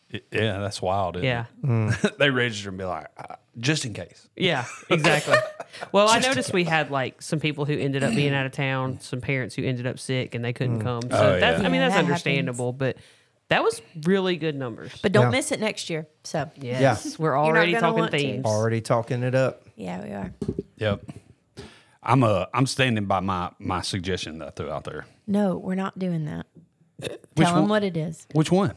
It- 0.10 0.26
yeah, 0.32 0.60
that's 0.60 0.82
wild. 0.82 1.16
isn't 1.16 1.26
Yeah. 1.26 1.46
it? 1.64 1.66
Mm. 1.68 2.18
they 2.18 2.30
register 2.30 2.70
and 2.70 2.78
be 2.78 2.84
like, 2.84 3.08
uh, 3.18 3.36
just 3.58 3.86
in 3.86 3.94
case. 3.94 4.28
Yeah, 4.36 4.66
exactly. 4.90 5.38
well, 5.92 6.10
I 6.10 6.20
noticed 6.28 6.54
we 6.54 6.66
had 6.66 6.92
like 6.92 7.22
some 7.22 7.40
people 7.40 7.66
who 7.66 7.78
ended 7.78 8.04
up 8.04 8.14
being 8.14 8.34
out 8.34 8.46
of 8.46 8.52
town, 8.52 9.00
some 9.00 9.22
parents 9.22 9.56
who 9.56 9.64
ended 9.64 9.88
up 9.88 10.00
sick 10.00 10.36
and 10.36 10.44
they 10.44 10.54
couldn't 10.54 10.80
mm. 10.80 10.84
come. 10.84 11.02
Oh, 11.12 11.18
so 11.18 11.34
Oh, 11.36 11.40
that's, 11.40 11.62
yeah. 11.62 11.66
I 11.68 11.70
mean, 11.70 11.80
Yeah, 11.82 11.88
that's 11.88 11.94
that 11.94 12.06
happens. 12.06 12.10
understandable, 12.10 12.74
but 12.74 12.98
that 13.54 13.64
was 13.64 13.82
really 14.04 14.36
good 14.36 14.56
numbers. 14.56 14.92
But 15.04 15.12
don't 15.12 15.26
Yeah. 15.26 15.30
miss 15.30 15.52
it 15.52 15.60
next 15.60 15.88
year. 15.90 16.08
So 16.24 16.50
yes, 16.60 17.20
we're 17.20 17.36
not 17.36 17.46
already 17.46 17.72
gonna 17.74 17.82
talking 17.82 18.00
want 18.00 18.12
to. 18.12 18.18
themes. 18.18 18.46
Already 18.46 18.82
talking 18.82 19.22
it 19.22 19.36
up. 19.36 19.68
yeah, 19.76 20.04
we 20.04 20.10
are. 20.12 20.34
Yep. 20.78 21.04
I'm 22.02 22.24
uh 22.24 22.48
I'm 22.54 22.66
standing 22.66 23.06
by 23.06 23.20
my 23.20 23.52
my 23.60 23.82
suggestion 23.82 24.40
that 24.40 24.48
I 24.48 24.52
threw 24.52 24.72
out 24.72 24.86
there. 24.86 25.06
No, 25.28 25.58
we're 25.58 25.76
not 25.76 25.98
doing 26.00 26.26
that. 26.26 26.48
Which 27.00 27.20
Tell 27.38 27.54
them 27.54 27.64
one? 27.64 27.70
what 27.70 27.84
it 27.84 27.96
is. 27.96 28.28
Which 28.34 28.52
one? 28.52 28.76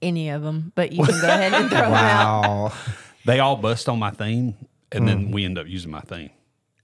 Any 0.00 0.30
of 0.30 0.42
them, 0.42 0.72
but 0.76 0.92
you 0.92 1.04
can 1.04 1.20
go 1.20 1.28
ahead 1.28 1.52
and 1.52 1.68
throw 1.68 1.80
them 1.80 1.92
out. 1.92 2.42
Wow. 2.42 2.72
They 3.26 3.40
all 3.40 3.56
bust 3.56 3.88
on 3.88 3.98
my 3.98 4.10
theme, 4.10 4.54
and 4.92 5.06
then 5.06 5.30
we 5.30 5.44
end 5.44 5.58
up 5.58 5.66
using 5.66 5.90
my 5.90 6.00
theme. 6.00 6.30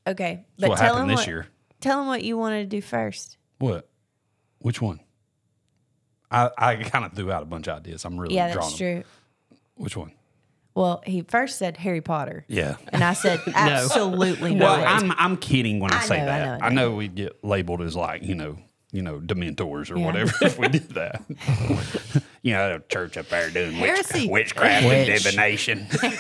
Okay, 0.07 0.45
but 0.59 0.71
what 0.71 0.79
tell 0.79 0.95
happened 0.95 1.03
them 1.11 1.17
this 1.17 1.21
what, 1.21 1.27
year. 1.29 1.47
Tell 1.81 1.99
them 1.99 2.09
what 2.09 2.23
you 2.25 2.37
wanted 2.37 2.69
to 2.69 2.77
do 2.77 2.83
first. 2.83 3.39
What? 3.59 3.89
Which 4.59 4.83
one? 4.83 5.01
I, 6.31 6.51
I 6.59 6.77
kind 6.77 7.05
of 7.05 7.13
threw 7.13 7.31
out 7.33 7.43
a 7.43 7.47
bunch 7.47 7.69
of 7.69 7.77
ideas. 7.79 8.05
I'm 8.05 8.19
really 8.19 8.35
Yeah, 8.35 8.53
drawing 8.53 8.69
that's 8.69 8.79
them. 8.79 9.03
true. 9.03 9.59
Which 9.77 9.97
one? 9.97 10.13
Well, 10.75 11.03
he 11.07 11.23
first 11.23 11.57
said 11.59 11.77
Harry 11.79 12.01
Potter, 12.03 12.45
Yeah. 12.49 12.77
and 12.89 13.03
I 13.03 13.15
said 13.15 13.41
absolutely 13.55 14.55
no. 14.55 14.65
Well. 14.67 14.85
I'm 14.87 15.11
I'm 15.13 15.37
kidding 15.39 15.81
when 15.81 15.93
I, 15.93 15.99
I 15.99 16.05
say 16.05 16.17
know, 16.19 16.23
I 16.23 16.27
that. 16.27 16.45
know, 16.61 16.65
I 16.65 16.69
I 16.69 16.71
know, 16.73 16.91
know. 16.91 16.97
we 16.97 17.09
get 17.09 17.43
labeled 17.45 17.81
as 17.81 17.97
like 17.97 18.23
you 18.23 18.35
know 18.35 18.59
you 18.93 19.01
know 19.03 19.19
dementors 19.19 19.91
or 19.91 19.99
Yeah. 19.99 20.05
whatever 20.07 20.33
if 20.43 20.59
we 20.59 20.69
did 20.69 20.91
that. 20.91 21.23
you 22.43 22.53
know, 22.53 22.79
the 22.79 22.85
church 22.89 23.17
up 23.17 23.29
there 23.31 23.49
doing 23.51 23.81
witch, 23.81 23.91
Heresy. 23.91 24.29
witchcraft 24.29 24.85
and 24.85 25.09
Witch. 25.09 26.17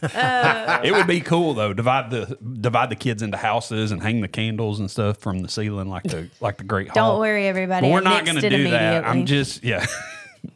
Divination. 0.00 0.84
it 0.84 0.92
would 0.92 1.06
be 1.06 1.20
cool 1.20 1.54
though. 1.54 1.72
Divide 1.72 2.10
the 2.10 2.38
divide 2.60 2.90
the 2.90 2.96
kids 2.96 3.22
into 3.22 3.36
houses 3.36 3.90
and 3.92 4.02
hang 4.02 4.20
the 4.20 4.28
candles 4.28 4.80
and 4.80 4.90
stuff 4.90 5.18
from 5.18 5.40
the 5.40 5.48
ceiling 5.48 5.88
like 5.88 6.04
the 6.04 6.30
like 6.40 6.58
the 6.58 6.64
Great 6.64 6.88
Hall. 6.88 7.12
Don't 7.12 7.20
worry, 7.20 7.46
everybody. 7.46 7.86
But 7.86 7.92
we're 7.92 8.00
I 8.00 8.14
not 8.14 8.24
going 8.24 8.40
to 8.40 8.48
do 8.48 8.70
that. 8.70 9.04
I'm 9.04 9.26
just 9.26 9.64
yeah. 9.64 9.86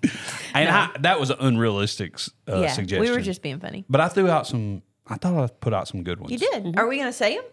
and 0.55 0.69
I, 0.69 0.91
that 1.01 1.19
was 1.19 1.31
an 1.31 1.39
unrealistic 1.41 2.19
uh, 2.49 2.61
yeah, 2.61 2.73
suggestion. 2.73 3.01
we 3.01 3.11
were 3.11 3.21
just 3.21 3.43
being 3.43 3.59
funny. 3.59 3.85
But 3.89 4.01
I 4.01 4.09
threw 4.09 4.29
out 4.29 4.47
some. 4.47 4.83
I 5.07 5.17
thought 5.17 5.43
I 5.43 5.47
put 5.49 5.75
out 5.75 5.89
some 5.89 6.05
good 6.05 6.21
ones. 6.21 6.33
You 6.33 6.39
did. 6.39 6.79
Are 6.79 6.87
we 6.87 6.97
going 6.97 7.09
to 7.09 7.13
say 7.13 7.37
them? 7.37 7.45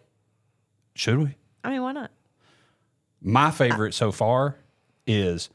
Should 0.96 1.18
we? 1.18 1.36
I 1.64 1.72
mean, 1.72 1.82
why 1.82 1.94
not? 1.94 2.12
My 3.22 3.52
favorite 3.52 3.94
so 3.94 4.12
far 4.12 4.56
is 5.08 5.50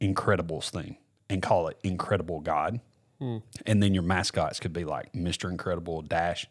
Incredibles 0.00 0.70
thing, 0.70 0.96
and 1.28 1.42
call 1.42 1.68
it 1.68 1.78
Incredible 1.82 2.40
God. 2.40 2.80
And 3.20 3.82
then 3.82 3.92
your 3.94 4.02
mascots 4.02 4.60
could 4.60 4.72
be 4.72 4.84
like 4.84 5.12
Mr. 5.12 5.50
Incredible, 5.50 6.02
Dash, 6.02 6.46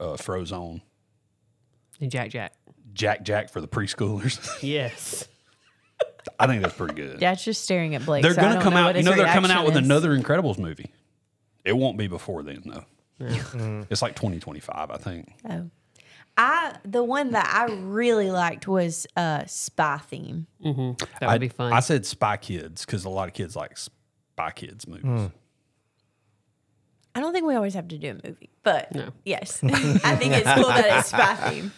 uh, 0.00 0.14
Frozone, 0.16 0.80
And 2.00 2.10
Jack 2.10 2.30
Jack. 2.30 2.54
Jack 2.92 3.22
Jack 3.22 3.50
for 3.50 3.60
the 3.60 3.68
preschoolers. 3.68 4.38
Yes. 4.62 5.28
I 6.38 6.46
think 6.46 6.62
that's 6.62 6.74
pretty 6.74 6.94
good. 6.94 7.18
Dad's 7.20 7.44
just 7.44 7.62
staring 7.64 7.94
at 7.94 8.04
Blake. 8.04 8.22
they're 8.22 8.34
so 8.34 8.40
going 8.42 8.56
to 8.56 8.62
come 8.62 8.74
out. 8.74 8.96
You 8.96 9.02
know, 9.02 9.14
they're 9.14 9.26
coming 9.26 9.50
out 9.50 9.64
with 9.64 9.76
is. 9.76 9.84
another 9.84 10.16
Incredibles 10.16 10.58
movie. 10.58 10.92
It 11.64 11.72
won't 11.76 11.96
be 11.98 12.06
before 12.06 12.42
then, 12.42 12.62
though. 12.64 12.84
it's 13.90 14.02
like 14.02 14.14
2025, 14.14 14.90
I 14.90 14.96
think. 14.98 15.32
Oh. 15.48 15.70
I 16.36 16.76
the 16.84 17.02
one 17.02 17.32
that 17.32 17.50
I 17.52 17.72
really 17.74 18.30
liked 18.30 18.68
was 18.68 19.08
uh 19.16 19.44
spy 19.46 19.98
theme. 19.98 20.46
That 20.62 20.76
would 21.22 21.28
I, 21.28 21.38
be 21.38 21.48
fun. 21.48 21.72
I 21.72 21.80
said 21.80 22.06
Spy 22.06 22.36
Kids 22.36 22.86
because 22.86 23.04
a 23.04 23.08
lot 23.10 23.26
of 23.26 23.34
kids 23.34 23.56
like 23.56 23.76
Spy 23.76 24.50
Kids 24.54 24.86
movies. 24.86 25.30
I 27.18 27.20
don't 27.20 27.32
think 27.32 27.46
we 27.46 27.56
always 27.56 27.74
have 27.74 27.88
to 27.88 27.98
do 27.98 28.10
a 28.10 28.28
movie, 28.28 28.48
but 28.62 28.94
No. 28.94 29.08
yes, 29.24 29.58
I 29.64 30.14
think 30.14 30.34
it's 30.34 30.52
cool 30.54 30.68
that 30.68 30.98
it's 31.00 31.08
spy 31.14 31.34
theme. 31.34 31.72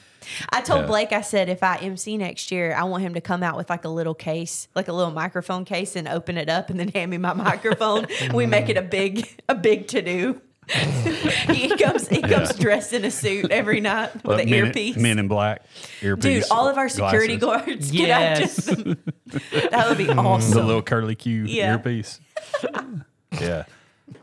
I 0.50 0.60
told 0.60 0.82
Yeah. 0.82 0.86
Blake, 0.86 1.12
I 1.12 1.22
said 1.22 1.48
if 1.48 1.62
I 1.62 1.76
MC 1.76 2.18
next 2.18 2.50
year, 2.52 2.74
I 2.74 2.84
want 2.84 3.02
him 3.02 3.14
to 3.14 3.22
come 3.22 3.42
out 3.42 3.56
with 3.56 3.70
like 3.70 3.86
a 3.86 3.88
little 3.88 4.12
case, 4.14 4.68
like 4.74 4.88
a 4.88 4.92
little 4.92 5.12
microphone 5.14 5.64
case, 5.64 5.96
and 5.96 6.06
open 6.06 6.36
it 6.36 6.50
up, 6.50 6.68
and 6.68 6.78
then 6.78 6.88
hand 6.94 7.10
me 7.10 7.16
my 7.16 7.32
microphone. 7.32 8.06
we 8.34 8.44
make 8.44 8.68
it 8.68 8.76
a 8.76 8.82
big, 8.82 9.26
a 9.48 9.54
big 9.54 9.88
to 9.88 10.02
do. 10.02 10.42
he 11.48 11.74
comes, 11.76 12.06
he 12.06 12.20
comes 12.20 12.54
dressed 12.56 12.92
in 12.92 13.04
a 13.06 13.10
suit 13.10 13.50
every 13.50 13.80
night 13.80 14.12
with 14.14 14.22
But 14.22 14.40
an 14.42 14.50
men, 14.50 14.66
earpiece. 14.66 14.96
Men 14.96 15.18
in 15.18 15.26
black 15.26 15.62
earpiece. 16.02 16.44
Dude, 16.44 16.52
all 16.52 16.68
of 16.68 16.76
our 16.76 16.88
security 16.90 17.38
glasses. 17.38 17.66
guards 17.66 17.90
get 17.90 18.10
out 18.10 18.20
Yes. 18.40 18.54
just 18.66 18.66
that 19.70 19.86
would 19.88 19.98
be 19.98 20.04
awesome. 20.10 20.16
the 20.16 20.22
awesome. 20.22 20.66
little 20.66 20.82
curly 20.82 21.14
Q 21.16 21.44
Yeah. 21.46 21.72
earpiece. 21.72 22.20
yeah, 23.40 23.64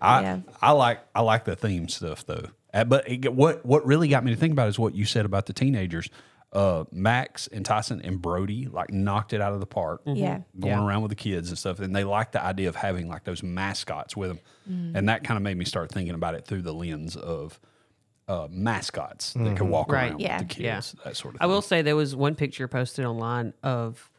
I 0.02 0.22
Yeah. 0.22 0.40
I 0.62 0.72
like 0.72 1.00
I 1.16 1.22
like 1.22 1.46
the 1.46 1.56
theme 1.56 1.88
stuff 1.88 2.26
though. 2.26 2.48
Uh, 2.74 2.84
But 2.84 3.10
it, 3.10 3.34
what 3.34 3.66
what 3.66 3.86
really 3.86 4.08
got 4.08 4.24
me 4.24 4.32
to 4.32 4.38
think 4.38 4.52
about 4.54 4.68
is 4.70 4.78
what 4.80 4.94
you 4.96 5.06
said 5.06 5.26
about 5.26 5.46
the 5.46 5.54
teenagers. 5.54 6.10
Uh, 6.54 6.86
Max 6.94 7.48
and 7.48 7.66
Tyson 7.66 8.02
and 8.04 8.22
Brody 8.22 8.68
like 8.68 8.90
knocked 8.92 9.34
it 9.34 9.42
out 9.42 9.52
of 9.54 9.60
the 9.60 9.66
park. 9.66 10.02
Yeah. 10.06 10.40
going 10.58 10.74
Yeah. 10.74 10.86
around 10.86 11.02
with 11.02 11.10
the 11.10 11.16
kids 11.16 11.50
and 11.50 11.58
stuff, 11.58 11.80
and 11.82 11.94
they 11.96 12.06
liked 12.06 12.32
the 12.32 12.44
idea 12.44 12.70
of 12.70 12.76
having 12.78 13.10
like 13.10 13.26
those 13.26 13.44
mascots 13.44 14.16
with 14.16 14.30
them, 14.30 14.40
Mm. 14.70 14.96
and 14.96 15.10
that 15.10 15.24
kind 15.26 15.38
of 15.38 15.44
made 15.44 15.58
me 15.58 15.66
start 15.66 15.92
thinking 15.92 16.16
about 16.16 16.36
it 16.36 16.46
through 16.46 16.62
the 16.62 16.74
lens 16.74 17.16
of 17.18 17.60
uh, 18.30 18.48
mascots 18.50 19.34
that 19.34 19.56
could 19.58 19.68
walk 19.70 19.90
Right. 19.92 20.12
around 20.12 20.20
Yeah. 20.22 20.40
with 20.40 20.50
the 20.58 20.64
Yeah. 20.64 20.76
kids, 20.76 20.96
that 21.06 21.16
sort 21.16 21.36
of. 21.36 21.42
I 21.42 21.46
will 21.46 21.62
say 21.62 21.82
there 21.82 21.96
was 21.96 22.14
one 22.16 22.36
picture 22.36 22.68
posted 22.68 23.06
online 23.06 23.54
of 23.64 24.10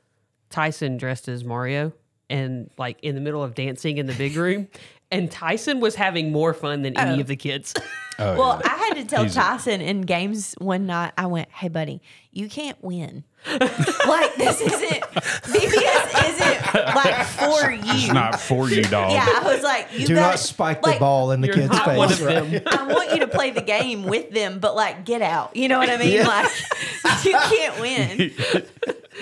Tyson 0.50 0.96
dressed 0.96 1.28
as 1.28 1.44
Mario 1.44 1.92
and 2.30 2.70
like 2.78 2.98
in 3.02 3.14
the 3.14 3.20
middle 3.20 3.42
of 3.42 3.54
dancing 3.54 3.98
in 3.98 4.06
the 4.06 4.14
big 4.14 4.34
room. 4.36 4.68
And 5.10 5.30
Tyson 5.30 5.80
was 5.80 5.94
having 5.94 6.32
more 6.32 6.52
fun 6.52 6.82
than 6.82 6.98
any 6.98 7.18
Oh. 7.18 7.20
of 7.20 7.26
the 7.26 7.36
kids. 7.36 7.74
Oh, 8.20 8.36
Well, 8.36 8.60
yeah. 8.64 8.72
I 8.72 8.76
had 8.78 8.94
to 8.94 9.04
tell 9.04 9.22
He's 9.22 9.36
a- 9.36 9.40
Tyson 9.40 9.80
in 9.80 10.00
games 10.00 10.56
one 10.58 10.86
night. 10.86 11.12
I 11.16 11.26
went, 11.26 11.48
"Hey, 11.52 11.68
buddy, 11.68 12.02
you 12.32 12.48
can't 12.48 12.76
win. 12.82 13.22
like 13.46 14.34
this 14.34 14.60
isn't 14.60 15.02
VBS 15.44 16.28
isn't 16.28 16.94
like 16.96 17.24
for 17.26 17.70
you. 17.70 17.80
it's 17.84 18.12
not 18.12 18.40
for 18.40 18.68
you, 18.68 18.82
dog. 18.82 19.12
yeah, 19.12 19.24
I 19.24 19.54
was 19.54 19.62
like, 19.62 19.86
you 19.96 20.04
Do 20.04 20.16
got 20.16 20.30
not 20.30 20.38
spike 20.40 20.82
the 20.82 20.88
like, 20.88 20.98
ball 20.98 21.30
in 21.30 21.42
the 21.42 21.46
You're 21.46 21.54
kid's 21.58 21.70
not 21.70 21.84
face. 21.84 21.96
one 21.96 22.10
of 22.12 22.20
right? 22.22 22.50
them. 22.50 22.62
I 22.66 22.92
want 22.92 23.12
you 23.12 23.20
to 23.20 23.28
play 23.28 23.50
the 23.52 23.62
game 23.62 24.02
with 24.02 24.30
them, 24.32 24.58
but 24.58 24.74
like 24.74 25.04
get 25.04 25.22
out. 25.22 25.54
You 25.54 25.68
know 25.68 25.78
what 25.78 25.88
I 25.88 25.96
mean? 25.96 26.24
Like 26.26 26.50
you 27.24 27.38
can't 27.38 27.80
win. 27.80 28.32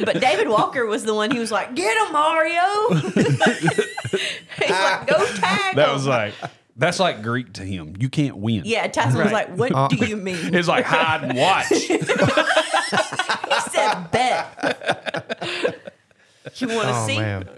But 0.05 0.21
David 0.21 0.49
Walker 0.49 0.85
was 0.87 1.05
the 1.05 1.15
one 1.15 1.31
who 1.31 1.39
was 1.41 1.51
like, 1.51 1.75
"Get 1.75 1.97
him, 2.07 2.13
Mario." 2.13 2.89
He's 3.01 4.71
like, 4.71 5.07
"Go 5.07 5.25
tag 5.37 5.77
That 5.77 5.89
him." 5.89 5.95
was 5.95 6.07
like 6.07 6.35
that's 6.77 6.99
like 7.01 7.23
Greek 7.23 7.55
to 7.55 7.63
him. 7.63 7.95
You 7.99 8.09
can't 8.11 8.37
win. 8.37 8.63
yeah. 8.65 8.87
Tyson 8.89 9.23
was 9.23 9.33
like, 9.33 9.49
"What 9.57 9.91
do 9.91 9.97
you 10.05 10.17
mean?" 10.17 10.37
It's 10.55 10.69
like 10.69 10.85
hide 10.85 11.25
and 11.25 11.39
watch. 11.39 11.67
He 11.71 13.61
said, 13.71 14.11
"Bet." 14.13 15.79
You 16.57 16.69
want 16.69 16.89
to 16.89 16.95
Oh 16.95 17.07
see? 17.07 17.19
man. 17.19 17.49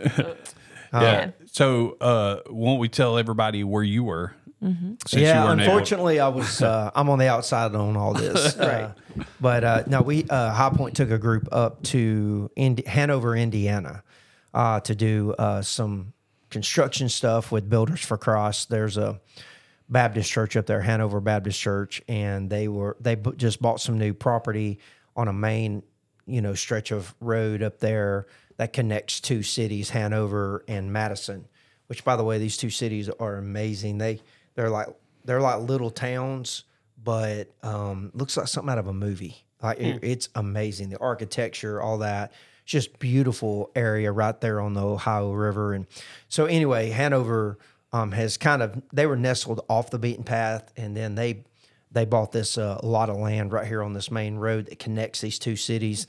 yeah. 0.92 1.30
So 1.52 1.96
uh 2.00 2.38
won't 2.48 2.80
we 2.80 2.88
tell 2.88 3.18
everybody 3.18 3.62
where 3.64 3.82
you 3.82 4.04
were 4.04 4.34
Since 4.62 5.12
you 5.12 5.20
yeah, 5.22 5.44
weren't 5.44 5.60
able- 5.60 5.70
unfortunately, 5.72 6.20
I 6.20 6.28
was 6.28 6.62
uh, 6.62 6.90
I'm 6.94 7.08
on 7.10 7.18
the 7.18 7.28
outside 7.28 7.74
on 7.74 7.96
all 7.96 8.14
this. 8.14 8.56
Uh, 8.56 8.92
but 9.40 9.64
uh, 9.64 9.82
no, 9.86 10.02
we 10.02 10.24
uh, 10.28 10.52
High 10.52 10.70
Point 10.70 10.96
took 10.96 11.10
a 11.10 11.18
group 11.18 11.48
up 11.52 11.82
to 11.84 12.50
Indi- 12.56 12.86
Hanover, 12.86 13.36
Indiana, 13.36 14.02
uh, 14.54 14.80
to 14.80 14.94
do 14.94 15.34
uh, 15.38 15.62
some 15.62 16.12
construction 16.50 17.08
stuff 17.08 17.52
with 17.52 17.68
Builders 17.68 18.00
for 18.00 18.16
Christ. 18.16 18.70
There's 18.70 18.96
a 18.96 19.20
Baptist 19.88 20.30
church 20.30 20.56
up 20.56 20.66
there, 20.66 20.82
Hanover 20.82 21.20
Baptist 21.20 21.58
Church, 21.60 22.02
and 22.08 22.50
they 22.50 22.68
were 22.68 22.96
they 23.00 23.14
bu- 23.14 23.34
just 23.36 23.62
bought 23.62 23.80
some 23.80 23.98
new 23.98 24.12
property 24.12 24.78
on 25.16 25.28
a 25.28 25.32
main 25.32 25.82
you 26.26 26.42
know 26.42 26.54
stretch 26.54 26.90
of 26.90 27.14
road 27.20 27.62
up 27.62 27.78
there 27.78 28.26
that 28.58 28.72
connects 28.72 29.20
two 29.20 29.42
cities, 29.42 29.90
Hanover 29.90 30.64
and 30.68 30.92
Madison. 30.92 31.46
Which, 31.86 32.04
by 32.04 32.16
the 32.16 32.24
way, 32.24 32.36
these 32.36 32.58
two 32.58 32.68
cities 32.68 33.08
are 33.08 33.36
amazing. 33.36 33.96
They 33.96 34.20
they're 34.54 34.68
like 34.68 34.88
they're 35.24 35.40
like 35.40 35.60
little 35.60 35.90
towns, 35.90 36.64
but 37.08 37.48
um, 37.62 38.10
looks 38.12 38.36
like 38.36 38.48
something 38.48 38.70
out 38.70 38.76
of 38.76 38.86
a 38.86 38.92
movie. 38.92 39.42
Like 39.62 39.78
it- 39.80 40.04
it's 40.04 40.28
amazing, 40.34 40.90
the 40.90 40.98
architecture, 40.98 41.80
all 41.80 41.98
that. 41.98 42.32
It's 42.64 42.72
just 42.72 42.98
beautiful 42.98 43.70
area 43.74 44.12
right 44.12 44.38
there 44.42 44.60
on 44.60 44.74
the 44.74 44.82
Ohio 44.82 45.32
River. 45.32 45.72
And 45.72 45.86
so 46.28 46.44
anyway, 46.44 46.90
Hanover 46.90 47.56
um, 47.94 48.12
has 48.12 48.36
kind 48.36 48.62
of 48.62 48.82
they 48.92 49.06
were 49.06 49.16
nestled 49.16 49.62
off 49.70 49.88
the 49.88 49.98
beaten 49.98 50.22
path, 50.22 50.70
and 50.76 50.94
then 50.94 51.14
they 51.14 51.44
they 51.90 52.04
bought 52.04 52.30
this 52.32 52.58
uh, 52.58 52.78
lot 52.82 53.08
of 53.08 53.16
land 53.16 53.52
right 53.54 53.66
here 53.66 53.82
on 53.82 53.94
this 53.94 54.10
main 54.10 54.36
road 54.36 54.66
that 54.66 54.78
connects 54.78 55.22
these 55.22 55.38
two 55.38 55.56
cities. 55.56 56.06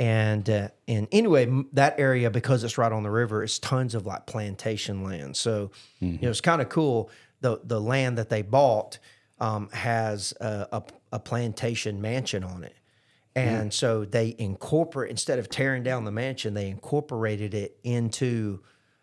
And 0.00 0.50
uh, 0.50 0.68
and 0.88 1.06
anyway, 1.12 1.46
that 1.74 1.94
area 2.00 2.28
because 2.28 2.64
it's 2.64 2.76
right 2.76 2.90
on 2.90 3.04
the 3.04 3.10
river, 3.10 3.44
it's 3.44 3.60
tons 3.60 3.94
of 3.94 4.04
like 4.04 4.26
plantation 4.26 5.04
land. 5.04 5.36
So 5.36 5.70
you 6.00 6.18
know, 6.22 6.30
it's 6.30 6.40
kind 6.40 6.60
of 6.60 6.68
cool. 6.68 7.08
The 7.40 7.60
the 7.62 7.80
land 7.80 8.18
that 8.18 8.30
they 8.30 8.42
bought 8.42 8.98
um, 9.40 9.68
has 9.70 10.34
a, 10.40 10.68
a, 10.72 10.82
a 11.12 11.18
plantation 11.18 12.00
mansion 12.00 12.44
on 12.44 12.64
it, 12.64 12.76
and 13.34 13.72
so 13.72 14.04
they 14.04 14.34
incorporate 14.38 15.10
instead 15.10 15.38
of 15.38 15.48
tearing 15.48 15.82
down 15.82 16.04
the 16.04 16.10
mansion, 16.10 16.54
they 16.54 16.68
incorporated 16.68 17.54
it 17.54 17.78
into 17.82 18.60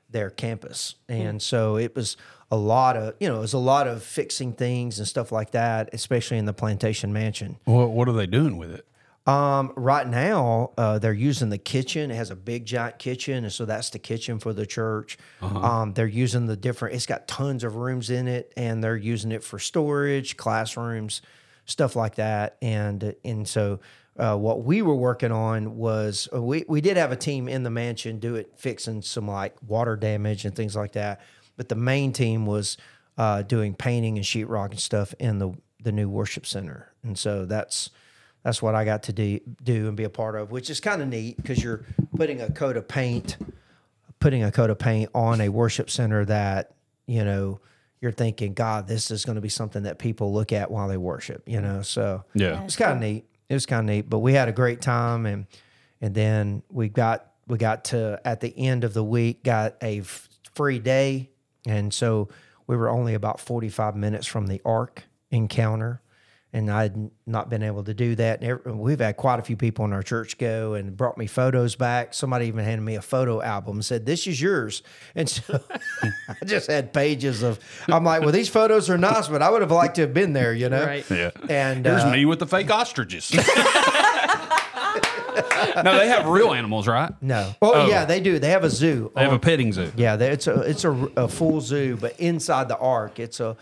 their 0.09 0.29
campus. 0.29 0.95
And 1.09 1.41
so 1.41 1.77
it 1.77 1.95
was 1.95 2.15
a 2.49 2.55
lot 2.55 2.95
of, 2.95 3.15
you 3.19 3.27
know, 3.27 3.37
it 3.37 3.41
was 3.41 3.53
a 3.53 3.57
lot 3.57 3.87
of 3.87 4.03
fixing 4.03 4.53
things 4.53 4.99
and 4.99 5.07
stuff 5.07 5.31
like 5.33 5.51
that, 5.51 5.89
especially 5.91 6.37
in 6.37 6.45
the 6.45 6.53
plantation 6.53 7.11
mansion. 7.11 7.57
What, 7.65 7.91
what 7.91 8.07
are 8.07 8.13
they 8.13 8.25
doing 8.25 8.57
with 8.57 8.71
it? 8.71 8.86
Um, 9.27 9.73
right 9.75 10.07
now, 10.07 10.71
uh, 10.77 10.99
they're 10.99 11.11
using 11.11 11.49
the 11.49 11.57
kitchen. 11.57 12.11
It 12.11 12.15
has 12.15 12.31
a 12.31 12.35
big 12.35 12.65
giant 12.65 12.97
kitchen, 12.97 13.43
and 13.43 13.51
so 13.51 13.65
that's 13.65 13.89
the 13.89 13.99
kitchen 13.99 14.39
for 14.39 14.53
the 14.53 14.65
church. 14.65 15.17
Um, 15.63 15.93
they're 15.93 16.07
using 16.07 16.45
the 16.45 16.55
different. 16.55 16.95
It's 16.95 17.05
got 17.05 17.27
tons 17.27 17.65
of 17.65 17.75
rooms 17.75 18.09
in 18.09 18.29
it, 18.29 18.53
and 18.55 18.81
they're 18.81 18.95
using 18.95 19.33
it 19.33 19.43
for 19.43 19.59
storage, 19.59 20.37
classrooms, 20.37 21.21
stuff 21.65 21.95
like 21.97 22.15
that. 22.15 22.55
And 22.61 23.15
and 23.25 23.45
so, 23.45 23.81
uh, 24.17 24.37
what 24.37 24.63
we 24.63 24.81
were 24.81 24.95
working 24.95 25.33
on 25.33 25.75
was 25.75 26.29
uh, 26.33 26.41
we 26.41 26.63
we 26.69 26.79
did 26.79 26.95
have 26.95 27.11
a 27.11 27.17
team 27.17 27.49
in 27.49 27.63
the 27.63 27.69
mansion 27.69 28.19
do 28.19 28.35
it, 28.35 28.53
fixing 28.55 29.01
some 29.01 29.27
like 29.27 29.57
water 29.61 29.97
damage 29.97 30.45
and 30.45 30.55
things 30.55 30.73
like 30.73 30.93
that. 30.93 31.19
But 31.57 31.67
the 31.67 31.75
main 31.75 32.13
team 32.13 32.45
was 32.45 32.77
uh, 33.17 33.41
doing 33.41 33.73
painting 33.73 34.15
and 34.15 34.25
sheetrock 34.25 34.69
and 34.71 34.79
stuff 34.79 35.13
in 35.19 35.39
the 35.39 35.51
the 35.83 35.91
new 35.91 36.07
worship 36.07 36.45
center, 36.45 36.93
and 37.03 37.19
so 37.19 37.45
that's 37.45 37.89
that's 38.47 38.61
what 38.61 38.75
I 38.75 38.85
got 38.85 39.03
to 39.03 39.13
do, 39.13 39.41
do 39.61 39.89
and 39.89 39.97
be 39.97 40.05
a 40.05 40.09
part 40.09 40.35
of, 40.35 40.51
which 40.51 40.69
is 40.69 40.79
kind 40.79 41.01
of 41.01 41.09
neat 41.09 41.35
because 41.35 41.61
you're 41.61 41.83
putting 42.15 42.39
a 42.39 42.49
coat 42.49 42.77
of 42.77 42.87
paint, 42.87 43.35
putting 44.21 44.41
a 44.41 44.53
coat 44.53 44.69
of 44.69 44.79
paint 44.79 45.09
on 45.13 45.41
a 45.41 45.49
worship 45.49 45.89
center 45.89 46.23
that 46.23 46.71
you 47.07 47.25
know 47.25 47.59
you're 47.99 48.13
thinking, 48.13 48.53
God, 48.53 48.87
this 48.87 49.11
is 49.11 49.25
going 49.25 49.35
to 49.35 49.41
be 49.41 49.49
something 49.49 49.83
that 49.83 49.99
people 49.99 50.33
look 50.33 50.53
at 50.53 50.71
while 50.71 50.87
they 50.87 50.95
worship, 50.95 51.43
you 51.45 51.59
know. 51.59 51.81
So 51.81 52.23
Yeah. 52.35 52.63
it's 52.63 52.77
kind 52.77 52.93
of 52.93 52.99
neat. 53.01 53.25
It 53.49 53.53
was 53.53 53.65
kind 53.65 53.81
of 53.89 53.93
neat, 53.93 54.09
but 54.09 54.19
we 54.19 54.31
had 54.31 54.47
a 54.47 54.53
great 54.53 54.79
time, 54.79 55.25
and 55.25 55.45
and 55.99 56.15
then 56.15 56.63
we 56.71 56.87
got 56.87 57.29
we 57.47 57.57
got 57.57 57.83
to 57.85 58.21
at 58.23 58.39
the 58.39 58.57
end 58.57 58.85
of 58.85 58.93
the 58.93 59.03
week 59.03 59.43
got 59.43 59.75
a 59.81 59.99
f- 59.99 60.29
free 60.55 60.79
day, 60.79 61.31
and 61.65 61.93
so 61.93 62.29
we 62.65 62.77
were 62.77 62.87
only 62.87 63.13
about 63.13 63.41
forty 63.41 63.67
five 63.67 63.97
minutes 63.97 64.25
from 64.25 64.47
the 64.47 64.61
Ark 64.63 65.03
encounter, 65.31 66.01
and 66.57 66.71
I'd 66.71 66.95
not 67.27 67.49
been 67.49 67.61
able 67.61 67.83
to 67.83 67.93
do 67.93 68.15
that. 68.15 68.41
And 68.41 68.79
we've 68.79 68.99
had 68.99 69.15
quite 69.15 69.39
a 69.39 69.43
few 69.43 69.55
people 69.55 69.85
in 69.85 69.93
our 69.93 70.01
church 70.01 70.37
go 70.39 70.73
and 70.73 70.97
brought 70.97 71.17
me 71.17 71.27
photos 71.27 71.75
back. 71.75 72.13
Somebody 72.15 72.47
even 72.47 72.63
handed 72.65 72.83
me 72.83 72.95
a 72.95 73.01
photo 73.01 73.41
album 73.41 73.77
and 73.77 73.85
said, 73.85 74.05
"This 74.05 74.25
is 74.27 74.41
yours." 74.41 74.81
And 75.15 75.29
so 75.29 75.59
I 76.29 76.45
just 76.45 76.67
had 76.67 76.93
pages 76.93 77.43
of. 77.43 77.59
I'm 77.87 78.03
like, 78.03 78.21
"Well, 78.21 78.31
these 78.31 78.49
photos 78.49 78.89
are 78.89 78.97
nice, 78.97 79.27
but 79.27 79.41
I 79.41 79.49
would 79.49 79.61
have 79.61 79.71
liked 79.71 79.95
to 79.95 80.01
have 80.01 80.13
been 80.13 80.33
there," 80.33 80.53
you 80.53 80.69
know. 80.69 80.85
Right. 80.85 81.05
Yeah. 81.09 81.31
And 81.49 81.85
Here's 81.85 82.03
uh, 82.03 82.11
me 82.11 82.25
with 82.25 82.39
the 82.39 82.47
fake 82.47 82.69
ostriches. 82.71 83.31
no, 85.83 85.97
they 85.97 86.07
have 86.07 86.25
real 86.27 86.53
animals, 86.53 86.87
right? 86.87 87.11
No. 87.21 87.53
Oh, 87.61 87.73
Oh. 87.73 87.87
yeah, 87.87 88.05
they 88.05 88.19
do. 88.19 88.39
They 88.39 88.49
have 88.49 88.63
a 88.63 88.69
zoo. 88.69 89.11
They 89.15 89.21
have 89.21 89.33
a 89.33 89.39
petting 89.39 89.73
zoo. 89.73 89.91
yeah, 89.95 90.15
they- 90.15 90.31
it's 90.31 90.47
a 90.47 90.61
it's 90.61 90.83
a, 90.85 90.91
a 91.15 91.27
full 91.27 91.61
zoo, 91.61 91.97
but 91.99 92.19
inside 92.19 92.67
the 92.67 92.77
ark, 92.77 93.19
it's 93.19 93.39
a 93.39 93.55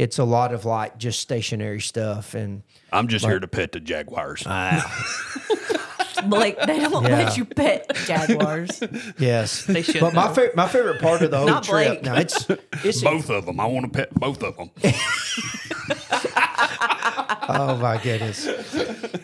it's 0.00 0.18
a 0.18 0.24
lot 0.24 0.54
of 0.54 0.64
like 0.64 0.96
just 0.96 1.20
stationary 1.20 1.80
stuff 1.80 2.32
and 2.34 2.62
I'm 2.90 3.06
just 3.06 3.24
here 3.26 3.38
to 3.38 3.46
pet 3.46 3.72
the 3.72 3.80
jaguars. 3.80 4.42
Blake, 6.26 6.58
they 6.66 6.78
don't 6.80 7.04
Yeah. 7.04 7.18
let 7.24 7.36
you 7.36 7.44
pet 7.44 7.94
jaguars. 8.06 8.82
yes. 9.18 9.64
They 9.66 9.82
should, 9.82 10.00
But 10.00 10.14
my 10.14 10.28
though. 10.28 10.34
favorite 10.34 10.56
my 10.56 10.68
favorite 10.68 11.00
part 11.02 11.20
of 11.22 11.30
the 11.30 11.36
whole 11.42 11.46
Not 11.48 11.64
trip. 11.64 12.02
Blake. 12.02 12.02
No, 12.02 12.14
it's 12.14 12.46
it's 12.82 13.02
both 13.02 13.28
of 13.28 13.44
them. 13.44 13.60
I 13.60 13.66
want 13.66 13.92
to 13.92 13.98
pet 13.98 14.14
both 14.14 14.42
of 14.42 14.56
them. 14.56 14.70
Oh 17.48 17.76
my 17.76 17.98
goodness. 18.02 18.48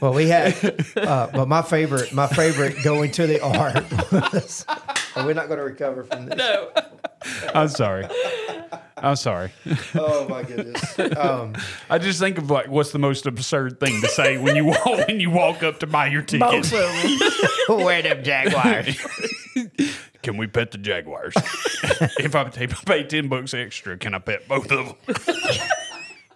Well, 0.00 0.12
we 0.14 0.28
had, 0.28 0.54
uh, 0.96 1.28
but 1.32 1.48
my 1.48 1.62
favorite 1.62 2.12
my 2.12 2.26
favorite 2.26 2.76
going 2.82 3.10
to 3.12 3.26
the 3.26 3.42
art 3.42 3.84
was. 4.12 4.64
We're 5.16 5.32
not 5.32 5.48
going 5.48 5.58
to 5.58 5.64
recover 5.64 6.04
from 6.04 6.26
this. 6.26 6.36
No. 6.36 6.70
I'm 7.54 7.68
sorry. 7.68 8.06
I'm 8.98 9.16
sorry. 9.16 9.50
Oh 9.94 10.26
my 10.28 10.42
goodness. 10.42 10.98
Um, 10.98 11.54
I 11.90 11.98
just 11.98 12.18
think 12.18 12.38
of 12.38 12.50
like 12.50 12.68
what's 12.68 12.92
the 12.92 12.98
most 12.98 13.26
absurd 13.26 13.78
thing 13.80 14.00
to 14.00 14.08
say 14.08 14.38
when 14.38 14.56
you 14.56 14.64
walk 14.66 14.86
when 14.86 15.20
you 15.20 15.30
walk 15.30 15.62
up 15.62 15.80
to 15.80 15.86
buy 15.86 16.06
your 16.08 16.22
ticket. 16.22 16.70
where 17.68 18.02
them 18.02 18.22
jaguars? 18.22 18.98
Can 20.22 20.36
we 20.36 20.46
pet 20.46 20.72
the 20.72 20.78
jaguars? 20.78 21.34
if 22.18 22.34
I 22.34 22.44
pay, 22.44 22.66
pay 22.66 23.04
ten 23.04 23.28
bucks 23.28 23.54
extra, 23.54 23.96
can 23.96 24.12
I 24.12 24.18
pet 24.18 24.48
both 24.48 24.72
of 24.72 24.96
them? 25.06 25.16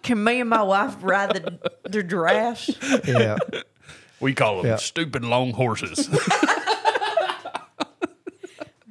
Can 0.03 0.23
me 0.23 0.39
and 0.41 0.49
my 0.49 0.63
wife 0.63 0.95
ride 1.01 1.35
the, 1.35 1.71
the 1.89 2.03
giraffes? 2.03 2.69
Yeah. 3.07 3.37
We 4.19 4.33
call 4.33 4.57
them 4.57 4.67
Yeah. 4.71 4.75
stupid 4.77 5.23
long 5.25 5.51
horses. 5.53 6.07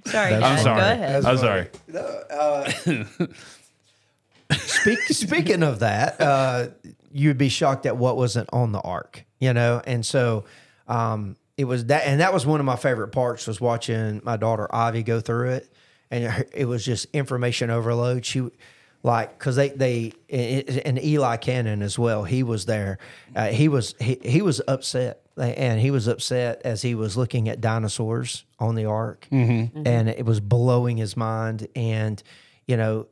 Sorry, 0.06 0.34
I'm 0.34 0.40
guys, 0.40 0.62
sorry. 0.62 0.80
Go 0.80 0.86
ahead. 0.88 1.24
I'm 1.24 1.38
sorry. 1.38 1.68
Speak, 4.58 4.98
speaking 5.02 5.62
of 5.62 5.78
that, 5.80 6.20
uh, 6.20 6.68
you'd 7.12 7.38
be 7.38 7.48
shocked 7.48 7.86
at 7.86 7.96
what 7.96 8.16
wasn't 8.16 8.48
on 8.52 8.72
the 8.72 8.80
ark, 8.80 9.24
you 9.38 9.52
know? 9.52 9.80
And 9.86 10.04
so 10.04 10.44
um, 10.88 11.36
it 11.56 11.64
was 11.66 11.84
that, 11.86 12.02
and 12.06 12.20
that 12.20 12.32
was 12.34 12.44
one 12.44 12.58
of 12.58 12.66
my 12.66 12.74
favorite 12.74 13.08
parts 13.08 13.46
was 13.46 13.60
watching 13.60 14.20
my 14.24 14.36
daughter 14.36 14.66
Ivy 14.74 15.04
go 15.04 15.20
through 15.20 15.50
it. 15.50 15.72
And 16.10 16.24
her- 16.24 16.46
it 16.52 16.64
was 16.64 16.84
just 16.84 17.06
information 17.12 17.70
overload. 17.70 18.24
She, 18.24 18.50
like, 19.02 19.38
cause 19.38 19.56
they, 19.56 19.70
they, 19.70 20.12
and 20.84 21.02
Eli 21.02 21.36
Cannon 21.38 21.82
as 21.82 21.98
well, 21.98 22.24
he 22.24 22.42
was 22.42 22.66
there. 22.66 22.98
Uh, 23.34 23.48
he 23.48 23.68
was, 23.68 23.94
he, 24.00 24.18
he 24.22 24.42
was 24.42 24.60
upset 24.68 25.22
and 25.36 25.80
he 25.80 25.90
was 25.90 26.06
upset 26.06 26.60
as 26.64 26.82
he 26.82 26.94
was 26.94 27.16
looking 27.16 27.48
at 27.48 27.60
dinosaurs 27.60 28.44
on 28.58 28.74
the 28.74 28.84
ark 28.84 29.26
and 29.30 30.08
it 30.08 30.26
was 30.26 30.40
blowing 30.40 30.96
his 30.98 31.16
mind. 31.16 31.66
And, 31.74 32.22
you 32.66 32.76
know, 32.76 33.06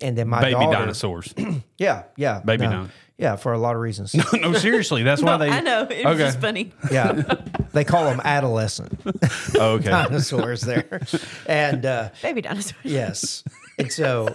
and 0.00 0.16
then 0.16 0.28
my 0.28 0.40
Baby 0.42 0.52
daughter, 0.52 0.78
dinosaurs. 0.78 1.34
yeah, 1.78 2.04
yeah, 2.16 2.40
Baby 2.44 2.66
no. 2.66 2.70
dino- 2.70 2.88
yeah, 3.18 3.36
for 3.36 3.52
a 3.52 3.58
lot 3.58 3.74
of 3.74 3.80
reasons. 3.80 4.14
no, 4.34 4.52
seriously, 4.54 5.02
that's 5.02 5.22
why 5.24 5.36
they. 5.38 5.48
I 5.48 5.60
know. 5.60 5.82
It 5.82 6.04
was 6.04 6.14
Okay. 6.14 6.24
just 6.24 6.40
funny. 6.40 6.72
yeah, 6.90 7.22
they 7.72 7.84
call 7.84 8.04
them 8.04 8.20
adolescent 8.24 8.98
Oh, 9.56 9.72
okay. 9.74 9.90
dinosaurs 9.90 10.60
there, 10.62 11.00
and 11.46 11.84
uh, 11.86 12.10
Baby 12.22 12.42
dinosaurs. 12.42 12.74
yes, 12.84 13.44
and 13.78 13.92
so, 13.92 14.34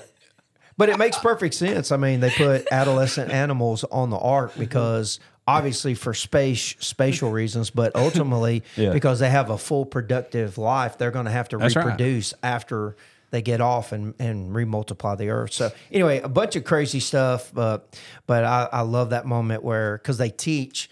but 0.78 0.90
it 0.90 0.98
makes 0.98 1.18
perfect 1.18 1.54
sense. 1.56 1.92
I 1.92 1.98
mean, 1.98 2.20
they 2.20 2.30
put 2.30 2.68
adolescent 2.72 3.32
animals 3.32 3.84
on 3.86 4.10
the 4.10 4.18
ark 4.18 4.54
because 4.58 5.20
obviously 5.48 5.94
for 5.96 6.14
space 6.14 6.76
spatial 6.80 7.32
reasons, 7.32 7.70
but 7.70 7.96
ultimately 7.96 8.64
Yeah. 8.76 8.92
because 8.94 9.20
they 9.20 9.30
have 9.30 9.50
a 9.50 9.58
full 9.58 9.86
productive 9.86 10.58
life, 10.58 10.98
they're 10.98 11.12
going 11.12 11.26
to 11.26 11.32
have 11.32 11.50
to 11.50 11.58
That's 11.58 11.76
right. 11.76 11.86
reproduce 11.86 12.34
after 12.44 12.96
they 13.32 13.42
get 13.42 13.60
off 13.60 13.92
and, 13.92 14.14
and 14.20 14.52
remultiply 14.54 15.18
the 15.18 15.30
earth. 15.30 15.52
So 15.54 15.72
anyway, 15.92 16.20
a 16.20 16.30
bunch 16.30 16.56
of 16.56 16.64
crazy 16.64 17.00
stuff, 17.02 17.52
but 17.54 18.00
but 18.26 18.44
I, 18.44 18.70
I 18.72 18.82
love 18.82 19.10
that 19.10 19.26
moment 19.26 19.64
where 19.64 19.98
because 19.98 20.18
they 20.18 20.30
teach 20.30 20.90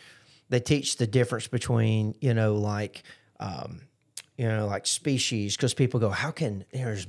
they 0.50 0.60
teach 0.60 0.98
the 0.98 1.08
difference 1.08 1.48
between 1.48 2.14
you 2.22 2.34
know 2.34 2.56
like 2.56 3.04
um, 3.40 3.82
you 4.38 4.48
know 4.48 4.68
like 4.68 4.86
species 4.86 5.56
because 5.56 5.74
people 5.74 6.00
go 6.00 6.10
how 6.10 6.32
can 6.32 6.66
there's 6.74 7.08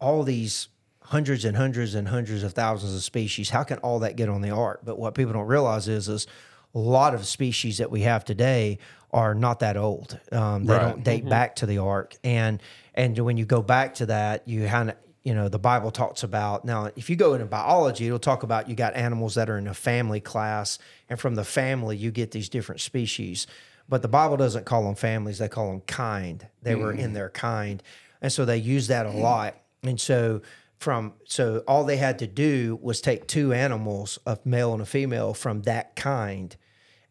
all 0.00 0.22
these 0.22 0.68
hundreds 1.10 1.44
and 1.44 1.56
hundreds 1.56 1.96
and 1.96 2.06
hundreds 2.06 2.44
of 2.44 2.52
thousands 2.52 2.94
of 2.94 3.02
species. 3.02 3.50
How 3.50 3.64
can 3.64 3.78
all 3.78 3.98
that 3.98 4.14
get 4.14 4.28
on 4.28 4.42
the 4.42 4.50
ark? 4.50 4.82
But 4.84 4.96
what 4.96 5.16
people 5.16 5.32
don't 5.32 5.48
realize 5.48 5.88
is, 5.88 6.08
is 6.08 6.28
a 6.72 6.78
lot 6.78 7.14
of 7.14 7.26
species 7.26 7.78
that 7.78 7.90
we 7.90 8.02
have 8.02 8.24
today 8.24 8.78
are 9.12 9.34
not 9.34 9.58
that 9.58 9.76
old. 9.76 10.20
Um, 10.30 10.66
they 10.66 10.74
Right. 10.74 10.82
don't 10.82 11.02
date 11.02 11.28
back 11.28 11.56
to 11.56 11.66
the 11.66 11.78
ark, 11.78 12.16
and 12.22 12.62
and 12.94 13.18
when 13.18 13.36
you 13.36 13.44
go 13.44 13.60
back 13.60 13.94
to 13.96 14.06
that, 14.06 14.46
you 14.46 14.66
kind 14.68 14.90
of 14.90 14.96
you 15.24 15.34
know 15.34 15.48
the 15.48 15.58
Bible 15.58 15.90
talks 15.90 16.22
about 16.22 16.64
now. 16.64 16.90
If 16.94 17.10
you 17.10 17.16
go 17.16 17.34
into 17.34 17.46
biology, 17.46 18.06
it'll 18.06 18.20
talk 18.20 18.44
about 18.44 18.68
you 18.68 18.76
got 18.76 18.94
animals 18.94 19.34
that 19.34 19.50
are 19.50 19.58
in 19.58 19.66
a 19.66 19.74
family 19.74 20.20
class, 20.20 20.78
and 21.08 21.18
from 21.18 21.34
the 21.34 21.44
family 21.44 21.96
you 21.96 22.12
get 22.12 22.30
these 22.30 22.48
different 22.48 22.80
species. 22.80 23.48
But 23.88 24.02
the 24.02 24.08
Bible 24.08 24.36
doesn't 24.36 24.64
call 24.64 24.84
them 24.84 24.94
families; 24.94 25.38
they 25.38 25.48
call 25.48 25.70
them 25.70 25.80
kind. 25.80 26.46
They 26.62 26.76
were 26.76 26.92
in 26.92 27.14
their 27.14 27.30
kind, 27.30 27.82
and 28.22 28.32
so 28.32 28.44
they 28.44 28.58
use 28.58 28.86
that 28.86 29.06
a 29.06 29.10
lot. 29.10 29.56
And 29.82 30.00
so 30.00 30.42
from 30.80 31.12
so 31.26 31.62
all 31.68 31.84
they 31.84 31.98
had 31.98 32.18
to 32.18 32.26
do 32.26 32.78
was 32.82 33.00
take 33.00 33.28
two 33.28 33.52
animals, 33.52 34.18
a 34.26 34.38
male 34.46 34.72
and 34.72 34.82
a 34.82 34.86
female, 34.86 35.34
from 35.34 35.62
that 35.62 35.94
kind, 35.94 36.56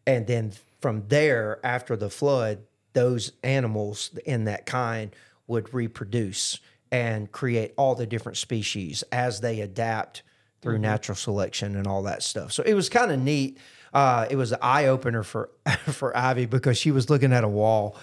and 0.06 0.26
then 0.26 0.52
from 0.80 1.06
there 1.08 1.60
after 1.64 1.96
the 1.96 2.10
flood 2.10 2.58
those 2.92 3.32
animals 3.44 4.10
in 4.26 4.44
that 4.44 4.66
kind 4.66 5.14
would 5.46 5.72
reproduce 5.72 6.58
and 6.90 7.30
create 7.30 7.72
all 7.76 7.94
the 7.94 8.06
different 8.06 8.36
species 8.36 9.04
as 9.12 9.40
they 9.40 9.60
adapt 9.60 10.24
through 10.60 10.78
natural 10.78 11.14
selection 11.14 11.76
and 11.76 11.86
all 11.86 12.02
that 12.02 12.24
stuff. 12.24 12.50
So 12.50 12.64
it 12.64 12.74
was 12.74 12.88
kind 12.88 13.12
of 13.12 13.20
neat. 13.20 13.58
Uh, 13.94 14.26
it 14.28 14.34
was 14.34 14.50
an 14.50 14.58
eye-opener 14.60 15.22
for 15.22 15.50
for 15.86 16.16
ivy 16.16 16.46
because 16.46 16.76
she 16.76 16.90
was 16.90 17.08
looking 17.08 17.32
at 17.32 17.44
a 17.44 17.48
wall. 17.48 17.96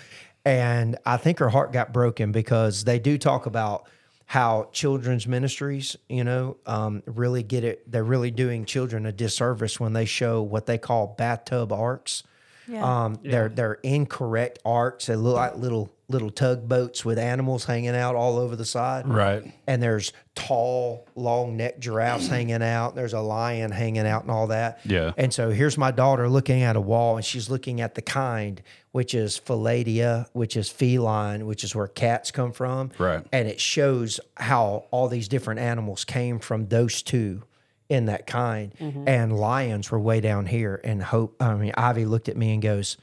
And 0.45 0.97
i 1.05 1.17
think 1.17 1.39
her 1.39 1.49
heart 1.49 1.73
got 1.73 1.91
broken 1.91 2.31
because 2.31 2.85
they 2.85 2.99
do 2.99 3.17
talk 3.17 3.45
about 3.47 3.89
how 4.27 4.67
children's 4.73 5.25
ministries, 5.25 5.95
you 6.09 6.21
know, 6.21 6.57
um, 6.65 7.01
really 7.05 7.43
get 7.43 7.63
it. 7.63 7.89
They're 7.89 8.03
really 8.03 8.29
doing 8.29 8.65
children 8.65 9.05
a 9.05 9.11
disservice 9.13 9.79
when 9.79 9.93
they 9.93 10.03
show 10.03 10.41
what 10.41 10.65
they 10.65 10.77
call 10.77 11.15
bathtub 11.17 11.71
arks. 11.71 12.23
Yeah. 12.67 13.05
Um, 13.05 13.19
They're 13.23 13.49
they're 13.49 13.79
incorrect 13.83 14.59
arks. 14.65 15.05
They 15.05 15.15
look 15.15 15.35
like 15.35 15.55
little 15.55 15.91
little 16.09 16.29
tugboats 16.29 17.03
with 17.03 17.19
animals 17.19 17.65
hanging 17.65 17.95
out 17.95 18.15
all 18.15 18.37
over 18.37 18.55
the 18.55 18.65
side. 18.65 19.07
Right. 19.07 19.53
And 19.67 19.83
there's 19.83 20.13
tall, 20.35 21.05
long 21.15 21.57
necked 21.57 21.81
giraffes 21.81 22.27
hanging 22.29 22.63
out. 22.63 22.95
There's 22.95 23.13
a 23.13 23.19
lion 23.19 23.71
hanging 23.71 24.07
out 24.07 24.21
and 24.21 24.31
all 24.31 24.47
that. 24.47 24.79
Yeah. 24.85 25.11
And 25.17 25.33
so 25.33 25.49
here's 25.49 25.77
my 25.77 25.91
daughter 25.91 26.29
looking 26.29 26.61
at 26.61 26.75
a 26.75 26.81
wall 26.81 27.17
and 27.17 27.25
she's 27.25 27.49
looking 27.49 27.81
at 27.81 27.95
the 27.95 28.01
kind, 28.01 28.61
which 28.91 29.13
is 29.13 29.39
Felidae, 29.39 30.27
which 30.33 30.55
is 30.55 30.69
feline, 30.69 31.45
which 31.45 31.63
is 31.63 31.75
where 31.75 31.87
cats 31.87 32.31
come 32.31 32.53
from. 32.53 32.91
Right. 32.97 33.25
And 33.33 33.47
it 33.49 33.59
shows 33.59 34.19
how 34.37 34.85
all 34.91 35.09
these 35.09 35.27
different 35.27 35.59
animals 35.59 36.05
came 36.05 36.39
from 36.39 36.67
those 36.67 37.01
two 37.01 37.43
in 37.89 38.05
that 38.05 38.27
kind. 38.27 38.73
Mm-hmm. 38.79 39.07
And 39.07 39.37
lions 39.37 39.91
were 39.91 39.99
way 39.99 40.21
down 40.21 40.45
here. 40.45 40.79
And 40.83 41.01
Hope, 41.01 41.35
I 41.41 41.55
mean, 41.55 41.73
Ivy 41.77 42.05
looked 42.05 42.29
at 42.29 42.37
me 42.37 42.53
and 42.53 42.61
goes, 42.61 42.97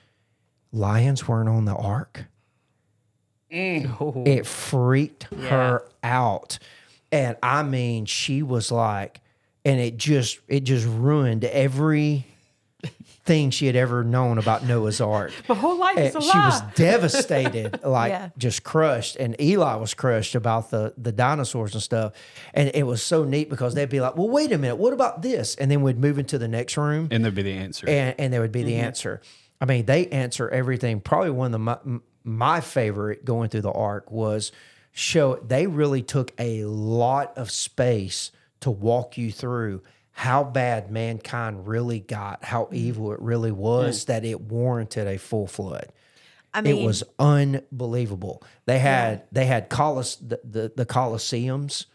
Lions 0.72 1.28
weren't 1.28 1.48
on 1.48 1.64
the 1.64 1.74
ark. 1.74 2.26
Mm. 3.52 3.96
Oh. 4.00 4.24
It 4.26 4.46
freaked 4.46 5.24
her 5.34 5.84
out. 6.02 6.58
And 7.12 7.36
I 7.42 7.62
mean, 7.62 8.06
she 8.06 8.42
was 8.42 8.72
like, 8.72 9.20
and 9.64 9.80
it 9.80 9.96
just 9.96 10.40
it 10.48 10.64
just 10.64 10.86
ruined 10.86 11.44
every 11.44 12.26
thing 13.24 13.50
she 13.50 13.66
had 13.66 13.74
ever 13.76 14.04
known 14.04 14.36
about 14.38 14.64
Noah's 14.64 15.00
Ark. 15.00 15.32
My 15.48 15.54
whole 15.54 15.78
life 15.78 15.96
is 15.98 16.14
a 16.14 16.18
And 16.18 16.24
she 16.26 16.38
was 16.38 16.60
devastated, 16.74 17.80
like 17.82 18.10
Yeah. 18.10 18.28
just 18.36 18.64
crushed. 18.64 19.16
And 19.16 19.34
Eli 19.40 19.76
was 19.76 19.94
crushed 19.94 20.34
about 20.34 20.70
the 20.70 20.92
the 20.98 21.12
dinosaurs 21.12 21.74
and 21.74 21.82
stuff. 21.82 22.12
And 22.52 22.70
it 22.74 22.84
was 22.84 23.02
so 23.02 23.24
neat 23.24 23.48
because 23.50 23.74
they'd 23.74 23.88
be 23.88 24.00
like, 24.00 24.16
"Well, 24.16 24.28
wait 24.28 24.52
a 24.52 24.58
minute, 24.58 24.76
what 24.76 24.92
about 24.92 25.22
this?" 25.22 25.54
And 25.56 25.70
then 25.70 25.82
we'd 25.82 25.98
move 25.98 26.18
into 26.18 26.38
the 26.38 26.48
next 26.48 26.76
room, 26.76 27.08
And 27.10 27.24
there'd 27.24 27.34
be 27.34 27.42
the 27.42 27.52
answer. 27.54 27.88
and 27.88 28.14
and 28.18 28.32
there 28.32 28.40
would 28.40 28.52
be 28.52 28.62
the 28.62 28.72
Mm-hmm. 28.72 28.84
answer. 28.84 29.20
I 29.60 29.66
mean, 29.66 29.86
they 29.86 30.08
answer 30.08 30.48
everything. 30.50 31.00
Probably 31.00 31.30
one 31.30 31.46
of 31.46 31.52
the 31.52 31.58
my, 31.58 31.78
my 32.24 32.60
favorite 32.60 33.24
going 33.24 33.48
through 33.48 33.62
the 33.62 33.72
ark 33.72 34.10
was 34.10 34.52
show. 34.92 35.36
They 35.36 35.66
really 35.66 36.02
took 36.02 36.32
a 36.38 36.64
lot 36.64 37.36
of 37.38 37.50
space 37.50 38.32
to 38.60 38.70
walk 38.70 39.16
you 39.16 39.30
through 39.32 39.82
how 40.16 40.44
bad 40.44 40.90
mankind 40.90 41.66
really 41.66 42.00
got, 42.00 42.44
how 42.44 42.64
Mm-hmm. 42.64 42.74
evil 42.76 43.12
it 43.12 43.20
really 43.20 43.52
was, 43.52 44.06
that 44.06 44.24
it 44.24 44.40
warranted 44.40 45.06
a 45.06 45.18
full 45.18 45.46
flood. 45.46 45.92
I 46.54 46.60
mean, 46.60 46.76
it 46.76 46.86
was 46.86 47.02
unbelievable. 47.18 48.42
They 48.64 48.78
had 48.78 49.24
they 49.32 49.44
had 49.44 49.68
colis 49.68 50.16
the, 50.16 50.40
the, 50.44 50.72
the 50.74 50.86
coliseums 50.86 51.86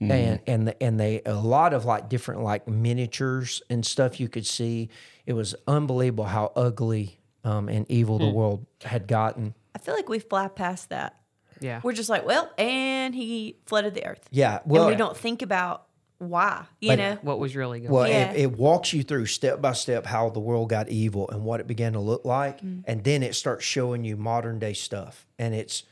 and 0.00 0.38
and 0.46 0.68
the, 0.68 0.82
and 0.82 1.00
they 1.00 1.22
a 1.26 1.34
lot 1.34 1.72
of 1.72 1.84
like 1.84 2.08
different 2.08 2.42
like 2.42 2.68
miniatures 2.68 3.62
and 3.68 3.84
stuff 3.84 4.20
you 4.20 4.28
could 4.28 4.46
see. 4.46 4.88
It 5.26 5.32
was 5.32 5.54
unbelievable 5.66 6.26
how 6.26 6.52
ugly 6.54 7.18
um, 7.42 7.68
and 7.68 7.90
evil 7.90 8.18
the 8.18 8.28
world 8.30 8.66
had 8.84 9.08
gotten. 9.08 9.54
I 9.74 9.78
feel 9.78 9.94
like 9.94 10.08
we 10.08 10.20
fly 10.20 10.48
past 10.48 10.90
that. 10.90 11.18
Yeah. 11.60 11.80
We're 11.82 11.92
just 11.92 12.10
like, 12.10 12.26
well, 12.26 12.52
and 12.58 13.14
he 13.14 13.56
flooded 13.66 13.94
the 13.94 14.06
earth. 14.06 14.28
Yeah, 14.30 14.60
well, 14.64 14.82
and 14.82 14.92
we 14.92 14.96
don't 14.96 15.16
think 15.16 15.42
about 15.42 15.86
why, 16.30 16.64
you 16.80 16.90
But- 16.90 16.98
know? 16.98 17.18
what 17.22 17.38
was 17.38 17.54
really 17.56 17.80
going 17.80 17.92
Well. 17.92 18.08
Yeah. 18.08 18.32
it, 18.32 18.40
it 18.40 18.58
walks 18.58 18.92
you 18.92 19.02
through 19.02 19.26
step 19.26 19.60
by 19.60 19.72
step 19.72 20.06
how 20.06 20.30
the 20.30 20.40
world 20.40 20.68
got 20.68 20.88
evil 20.88 21.28
and 21.30 21.44
what 21.44 21.60
it 21.60 21.66
began 21.66 21.92
to 21.94 22.00
look 22.00 22.24
like, 22.24 22.60
mm. 22.60 22.82
and 22.86 23.02
then 23.04 23.22
it 23.22 23.34
starts 23.34 23.64
showing 23.64 24.04
you 24.04 24.16
modern 24.16 24.58
day 24.58 24.72
stuff, 24.72 25.26
and 25.38 25.54
it's 25.54 25.84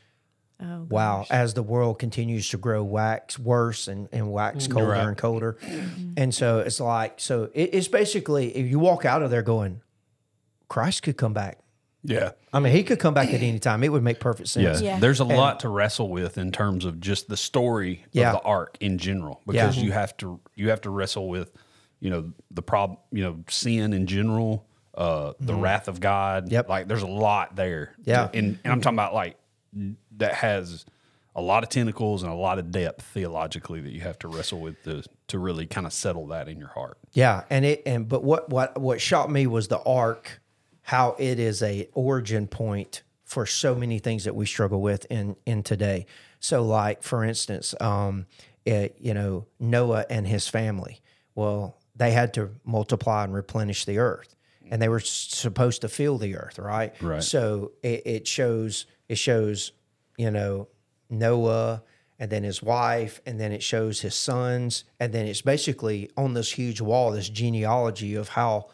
Oh, 0.61 0.85
wow 0.87 1.25
as 1.29 1.55
the 1.55 1.63
world 1.63 1.99
continues 1.99 2.47
to 2.49 2.57
grow 2.57 2.83
wax 2.83 3.37
worse 3.37 3.87
and, 3.87 4.07
and 4.13 4.31
wax 4.31 4.67
mm. 4.67 4.71
colder 4.71 4.89
Right. 4.89 5.07
and 5.07 5.17
colder 5.17 5.57
mm-hmm. 5.61 6.13
and 6.15 6.33
so 6.33 6.59
it's 6.59 6.79
like 6.79 7.19
so 7.19 7.49
it, 7.53 7.71
it's 7.73 7.87
basically 7.89 8.55
if 8.55 8.67
you 8.69 8.79
walk 8.79 9.03
out 9.03 9.23
of 9.23 9.31
there 9.31 9.41
going 9.41 9.81
christ 10.69 11.03
could 11.03 11.17
come 11.17 11.33
back 11.33 11.57
yeah. 12.03 12.31
i 12.51 12.59
mean 12.59 12.71
he 12.73 12.83
could 12.83 12.99
come 12.99 13.13
back 13.13 13.29
at 13.29 13.41
any 13.41 13.59
time 13.59 13.83
it 13.83 13.89
would 13.91 14.03
make 14.03 14.19
perfect 14.19 14.49
sense 14.49 14.81
Yeah. 14.81 14.93
Yeah. 14.93 14.99
There's 14.99 15.19
a 15.19 15.25
lot 15.25 15.61
to 15.61 15.69
wrestle 15.69 16.09
with 16.09 16.37
in 16.37 16.51
terms 16.51 16.85
of 16.85 16.99
just 16.99 17.27
the 17.29 17.37
story 17.37 18.05
Yeah. 18.11 18.33
of 18.33 18.41
the 18.41 18.47
ark 18.47 18.77
in 18.79 18.97
general 18.97 19.41
because 19.47 19.77
Yeah. 19.77 19.83
you 19.83 19.91
have 19.93 20.15
to 20.17 20.39
you 20.55 20.69
have 20.69 20.81
to 20.81 20.89
wrestle 20.89 21.27
with, 21.29 21.51
you 21.99 22.09
know, 22.09 22.31
the 22.51 22.61
problem, 22.61 22.99
you 23.11 23.23
know, 23.23 23.39
sin 23.49 23.93
in 23.93 24.05
general, 24.07 24.65
uh 24.95 25.33
the 25.39 25.55
wrath 25.55 25.87
of 25.87 25.99
God. 25.99 26.45
Mm-hmm. 26.45 26.53
Yep. 26.53 26.69
Like 26.69 26.87
there's 26.87 27.01
a 27.03 27.07
lot 27.07 27.55
there. 27.55 27.93
Yeah. 28.03 28.29
And 28.33 28.59
and 28.63 28.73
I'm 28.73 28.81
talking 28.81 28.97
about 28.99 29.13
like 29.13 29.37
that 30.17 30.33
has 30.35 30.85
a 31.35 31.41
lot 31.41 31.63
of 31.63 31.69
tentacles 31.69 32.21
and 32.21 32.31
a 32.31 32.35
lot 32.35 32.59
of 32.59 32.69
depth 32.69 33.01
theologically 33.05 33.81
that 33.81 33.91
you 33.91 34.01
have 34.01 34.19
to 34.19 34.27
wrestle 34.27 34.59
with 34.59 34.83
to 34.83 35.01
to 35.29 35.39
really 35.39 35.65
kind 35.65 35.87
of 35.87 35.93
settle 35.93 36.27
that 36.27 36.47
in 36.47 36.59
your 36.59 36.67
heart. 36.67 36.99
Yeah, 37.13 37.45
and 37.49 37.65
it 37.65 37.81
and 37.87 38.07
but 38.07 38.23
what 38.23 38.49
what 38.49 38.79
what 38.79 39.01
shocked 39.01 39.31
me 39.31 39.47
was 39.47 39.67
the 39.67 39.79
ark, 39.81 40.41
how 40.83 41.15
it 41.17 41.39
is 41.39 41.63
a 41.63 41.87
origin 41.93 42.47
point 42.47 43.03
for 43.23 43.45
so 43.45 43.73
many 43.73 43.99
things 43.99 44.25
that 44.25 44.35
we 44.35 44.45
struggle 44.45 44.81
with 44.81 45.05
in 45.09 45.35
in 45.45 45.63
today. 45.63 46.05
So, 46.39 46.63
like 46.63 47.03
for 47.03 47.23
instance, 47.23 47.73
um, 47.81 48.27
it, 48.65 48.95
you 48.99 49.13
know 49.13 49.47
Noah 49.59 50.05
and 50.09 50.27
his 50.27 50.47
family. 50.47 51.01
Well, 51.35 51.77
they 51.95 52.11
had 52.11 52.33
to 52.35 52.51
multiply 52.63 53.23
and 53.23 53.33
replenish 53.33 53.85
the 53.85 53.97
earth, 53.97 54.35
and 54.69 54.81
they 54.81 54.89
were 54.89 54.99
supposed 54.99 55.81
to 55.81 55.89
fill 55.89 56.17
the 56.17 56.35
earth, 56.35 56.59
right? 56.59 56.93
Right. 57.01 57.23
So 57.23 57.71
it, 57.81 58.03
it 58.05 58.27
shows 58.27 58.85
it 59.09 59.17
shows 59.17 59.71
you 60.17 60.31
know 60.31 60.67
Noah 61.09 61.83
and 62.19 62.29
then 62.29 62.43
his 62.43 62.61
wife 62.61 63.21
and 63.25 63.39
then 63.39 63.51
it 63.51 63.63
shows 63.63 64.01
his 64.01 64.15
sons 64.15 64.83
and 64.99 65.11
then 65.11 65.25
it's 65.25 65.41
basically 65.41 66.09
on 66.15 66.33
this 66.33 66.51
huge 66.53 66.79
wall 66.79 67.11
this 67.11 67.27
genealogy 67.27 68.15
of 68.15 68.29
how 68.29 68.67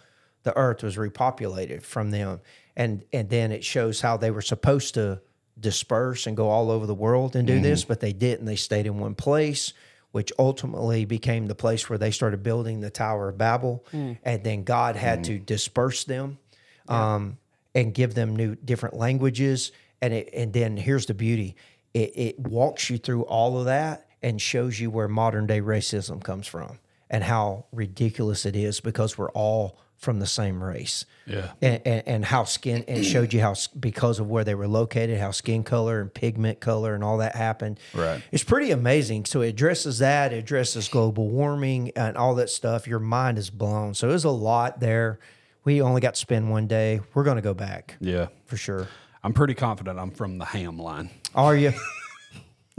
the 0.43 0.55
earth 0.57 0.83
was 0.83 0.95
repopulated 0.95 1.83
from 1.83 2.11
them. 2.11 2.41
And 2.75 3.03
and 3.11 3.29
then 3.29 3.51
it 3.51 3.63
shows 3.63 4.01
how 4.01 4.17
they 4.17 4.31
were 4.31 4.41
supposed 4.41 4.93
to 4.93 5.21
disperse 5.59 6.25
and 6.25 6.37
go 6.37 6.49
all 6.49 6.71
over 6.71 6.85
the 6.85 6.95
world 6.95 7.35
and 7.35 7.45
do 7.45 7.55
mm-hmm. 7.55 7.63
this 7.63 7.83
but 7.83 7.99
they 7.99 8.13
didn't. 8.13 8.45
They 8.45 8.55
stayed 8.55 8.85
in 8.85 8.99
one 8.99 9.15
place 9.15 9.73
which 10.11 10.31
ultimately 10.39 11.05
became 11.05 11.47
the 11.47 11.55
place 11.55 11.89
where 11.89 11.99
they 11.99 12.11
started 12.11 12.41
building 12.41 12.81
the 12.81 12.89
Tower 12.89 13.29
of 13.29 13.37
Babel. 13.37 13.85
Mm. 13.93 14.17
And 14.23 14.43
then 14.43 14.63
God 14.63 14.95
had 14.95 15.19
mm-hmm. 15.19 15.33
to 15.33 15.39
disperse 15.39 16.03
them 16.03 16.39
um, 16.87 17.37
and 17.75 17.93
give 17.93 18.15
them 18.15 18.35
new 18.35 18.55
different 18.55 18.95
languages. 18.95 19.71
And 20.01 20.13
it, 20.13 20.29
and 20.33 20.53
then 20.53 20.77
here's 20.77 21.05
the 21.05 21.13
beauty: 21.13 21.55
it, 21.93 22.11
it 22.15 22.39
walks 22.39 22.89
you 22.89 22.97
through 22.97 23.23
all 23.23 23.59
of 23.59 23.65
that 23.65 24.07
and 24.21 24.41
shows 24.41 24.79
you 24.79 24.89
where 24.89 25.07
modern 25.07 25.47
day 25.47 25.61
racism 25.61 26.23
comes 26.23 26.47
from 26.47 26.79
and 27.09 27.23
how 27.23 27.65
ridiculous 27.71 28.45
it 28.45 28.55
is 28.55 28.79
because 28.79 29.17
we're 29.17 29.31
all 29.31 29.79
from 29.99 30.19
the 30.19 30.25
same 30.25 30.63
race. 30.63 31.05
Yeah. 31.27 31.51
And, 31.61 31.81
and, 31.85 32.03
and 32.07 32.25
how 32.25 32.45
skin 32.45 32.83
and 32.87 33.05
showed 33.05 33.33
you 33.33 33.41
how 33.41 33.53
because 33.79 34.19
of 34.19 34.29
where 34.29 34.43
they 34.43 34.55
were 34.55 34.67
located, 34.67 35.19
how 35.19 35.31
skin 35.31 35.63
color 35.63 35.99
and 36.01 36.11
pigment 36.11 36.59
color 36.61 36.95
and 36.95 37.03
all 37.03 37.17
that 37.19 37.35
happened. 37.35 37.79
Right. 37.93 38.23
It's 38.31 38.43
pretty 38.43 38.71
amazing. 38.71 39.25
So 39.25 39.41
it 39.41 39.49
addresses 39.49 39.99
that, 39.99 40.33
it 40.33 40.37
addresses 40.37 40.87
global 40.87 41.27
warming 41.29 41.91
and 41.95 42.15
all 42.17 42.33
that 42.35 42.49
stuff. 42.49 42.87
Your 42.87 42.99
mind 42.99 43.37
is 43.37 43.49
blown. 43.49 43.93
So 43.93 44.07
there's 44.07 44.23
a 44.23 44.29
lot 44.31 44.79
there. 44.79 45.19
We 45.65 45.81
only 45.81 46.01
got 46.01 46.15
to 46.15 46.19
spend 46.19 46.49
one 46.49 46.65
day. 46.67 47.01
We're 47.13 47.25
going 47.25 47.35
to 47.35 47.41
go 47.41 47.53
back 47.53 47.97
Yeah. 47.99 48.27
for 48.45 48.55
sure. 48.57 48.87
I'm 49.21 49.33
pretty 49.33 49.53
confident 49.53 49.99
I'm 49.99 50.11
from 50.11 50.37
the 50.37 50.45
ham 50.45 50.79
line. 50.79 51.09
Are 51.35 51.55
you? 51.55 51.73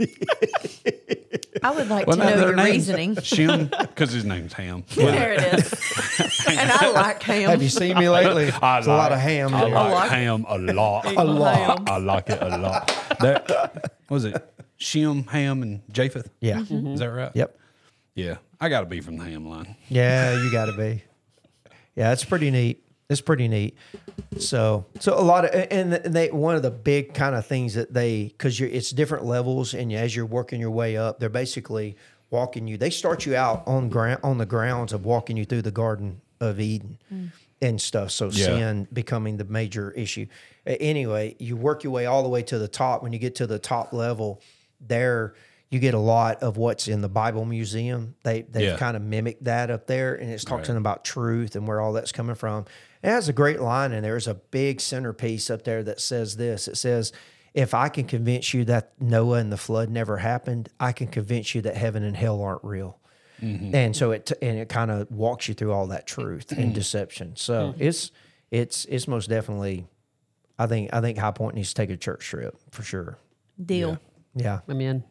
I 1.63 1.71
would 1.71 1.89
like 1.89 2.07
Well, 2.07 2.17
to 2.17 2.23
no, 2.23 2.29
know 2.29 2.37
their 2.37 2.47
your 2.47 2.55
name's 2.55 2.91
reason. 2.91 3.15
Shim, 3.17 3.69
because 3.79 4.11
his 4.11 4.25
name's 4.25 4.53
Ham. 4.53 4.83
there 4.95 5.33
it 5.33 5.53
is. 5.59 6.45
and 6.47 6.71
I 6.71 6.89
like 6.91 7.21
ham. 7.21 7.49
Have 7.49 7.61
you 7.61 7.69
seen 7.69 7.97
me 7.97 8.09
lately? 8.09 8.51
I 8.51 8.75
There's 8.75 8.87
a 8.87 8.91
lot 8.93 9.11
of 9.11 9.19
ham. 9.19 9.53
I 9.53 9.61
there. 9.65 9.69
like, 9.69 9.93
like- 9.93 10.09
ham 10.11 10.45
a 10.47 10.57
lot. 10.57 11.05
A 11.15 11.23
lot. 11.23 11.89
I 11.89 11.97
like 11.97 12.29
it 12.29 12.41
a 12.41 12.57
lot. 12.57 12.87
That 13.19 13.49
what 14.07 14.15
was 14.15 14.25
it 14.25 14.53
Shem, 14.77 15.23
Ham, 15.25 15.61
and 15.61 15.81
Japheth? 15.91 16.29
Yeah. 16.39 16.59
Mm-hmm. 16.61 16.87
Is 16.87 16.99
that 17.01 17.07
right? 17.09 17.31
Yep. 17.35 17.57
Yeah, 18.15 18.37
I 18.59 18.67
got 18.69 18.81
to 18.81 18.87
be 18.87 18.99
from 18.99 19.17
the 19.17 19.23
Ham 19.25 19.47
line. 19.47 19.75
Yeah, 19.87 20.33
you 20.41 20.51
got 20.51 20.65
to 20.65 20.73
be. 20.75 21.03
Yeah, 21.95 22.11
it's 22.11 22.25
pretty 22.25 22.49
neat. 22.51 22.83
It's 23.11 23.21
pretty 23.21 23.47
neat. 23.47 23.75
So, 24.37 24.85
so 24.99 25.19
a 25.19 25.21
lot 25.21 25.45
of 25.45 25.67
and 25.69 25.93
they 25.93 26.31
one 26.31 26.55
of 26.55 26.61
the 26.61 26.71
big 26.71 27.13
kind 27.13 27.35
of 27.35 27.45
things 27.45 27.73
that 27.73 27.93
they 27.93 28.25
because 28.25 28.59
you're 28.59 28.69
it's 28.69 28.91
different 28.91 29.25
levels 29.25 29.73
and 29.73 29.91
as 29.93 30.15
you're 30.15 30.25
working 30.25 30.59
your 30.61 30.71
way 30.71 30.97
up, 30.97 31.19
they're 31.19 31.29
basically 31.29 31.97
walking 32.29 32.67
you. 32.67 32.77
They 32.77 32.89
start 32.89 33.25
you 33.25 33.35
out 33.35 33.63
on 33.67 33.89
ground 33.89 34.21
on 34.23 34.37
the 34.37 34.45
grounds 34.45 34.93
of 34.93 35.05
walking 35.05 35.35
you 35.37 35.45
through 35.45 35.63
the 35.63 35.71
Garden 35.71 36.21
of 36.39 36.59
Eden 36.59 36.97
mm. 37.13 37.31
and 37.61 37.79
stuff. 37.81 38.11
So 38.11 38.25
Yeah. 38.27 38.45
sin 38.45 38.87
becoming 38.93 39.37
the 39.37 39.45
major 39.45 39.91
issue. 39.91 40.27
Anyway, 40.65 41.35
you 41.39 41.57
work 41.57 41.83
your 41.83 41.91
way 41.91 42.05
all 42.05 42.23
the 42.23 42.29
way 42.29 42.43
to 42.43 42.57
the 42.57 42.67
top. 42.67 43.03
When 43.03 43.11
you 43.13 43.19
get 43.19 43.35
to 43.35 43.47
the 43.47 43.59
top 43.59 43.91
level, 43.93 44.41
there 44.79 45.33
you 45.69 45.79
get 45.79 45.93
a 45.93 45.99
lot 45.99 46.43
of 46.43 46.57
what's 46.57 46.87
in 46.87 47.01
the 47.01 47.09
Bible 47.09 47.45
Museum. 47.45 48.15
They 48.23 48.43
they've 48.43 48.71
Yeah. 48.71 48.77
kind 48.77 48.95
of 48.95 49.03
mimicked 49.03 49.45
that 49.45 49.71
up 49.71 49.87
there, 49.87 50.15
and 50.15 50.29
it's 50.29 50.43
talking 50.43 50.75
about 50.75 51.03
truth 51.05 51.55
and 51.55 51.67
where 51.67 51.79
all 51.79 51.93
that's 51.93 52.11
coming 52.11 52.35
from. 52.35 52.65
It 53.03 53.09
has 53.09 53.29
a 53.29 53.33
great 53.33 53.59
line, 53.59 53.91
and 53.91 54.05
there's 54.05 54.27
a 54.27 54.35
big 54.35 54.81
centerpiece 54.81 55.49
up 55.49 55.63
there 55.63 55.83
that 55.83 55.99
says 55.99 56.37
this. 56.37 56.67
It 56.67 56.77
says, 56.77 57.11
"If 57.53 57.73
I 57.73 57.89
can 57.89 58.05
convince 58.05 58.53
you 58.53 58.63
that 58.65 58.93
Noah 58.99 59.39
and 59.39 59.51
the 59.51 59.57
flood 59.57 59.89
never 59.89 60.17
happened, 60.17 60.69
I 60.79 60.91
can 60.91 61.07
convince 61.07 61.55
you 61.55 61.61
that 61.61 61.75
heaven 61.75 62.03
and 62.03 62.15
hell 62.15 62.41
aren't 62.41 62.63
real." 62.63 62.99
Mm-hmm. 63.41 63.73
And 63.73 63.95
so 63.95 64.11
it 64.11 64.31
and 64.41 64.59
it 64.59 64.69
kind 64.69 64.91
of 64.91 65.09
walks 65.11 65.47
you 65.47 65.53
through 65.53 65.71
all 65.71 65.87
that 65.87 66.05
truth 66.05 66.51
and 66.51 66.65
mm-hmm. 66.65 66.73
deception. 66.73 67.35
So 67.35 67.71
mm-hmm. 67.71 67.81
it's 67.81 68.11
it's 68.51 68.85
it's 68.85 69.07
most 69.07 69.29
definitely. 69.29 69.87
I 70.59 70.67
think 70.67 70.93
I 70.93 71.01
think 71.01 71.17
High 71.17 71.31
Point 71.31 71.55
needs 71.55 71.69
to 71.69 71.75
take 71.75 71.89
a 71.89 71.97
church 71.97 72.23
trip 72.23 72.55
for 72.69 72.83
sure. 72.83 73.17
Deal. 73.63 73.99
Yeah. 74.35 74.59
I'm 74.67 74.79
in. 74.79 75.03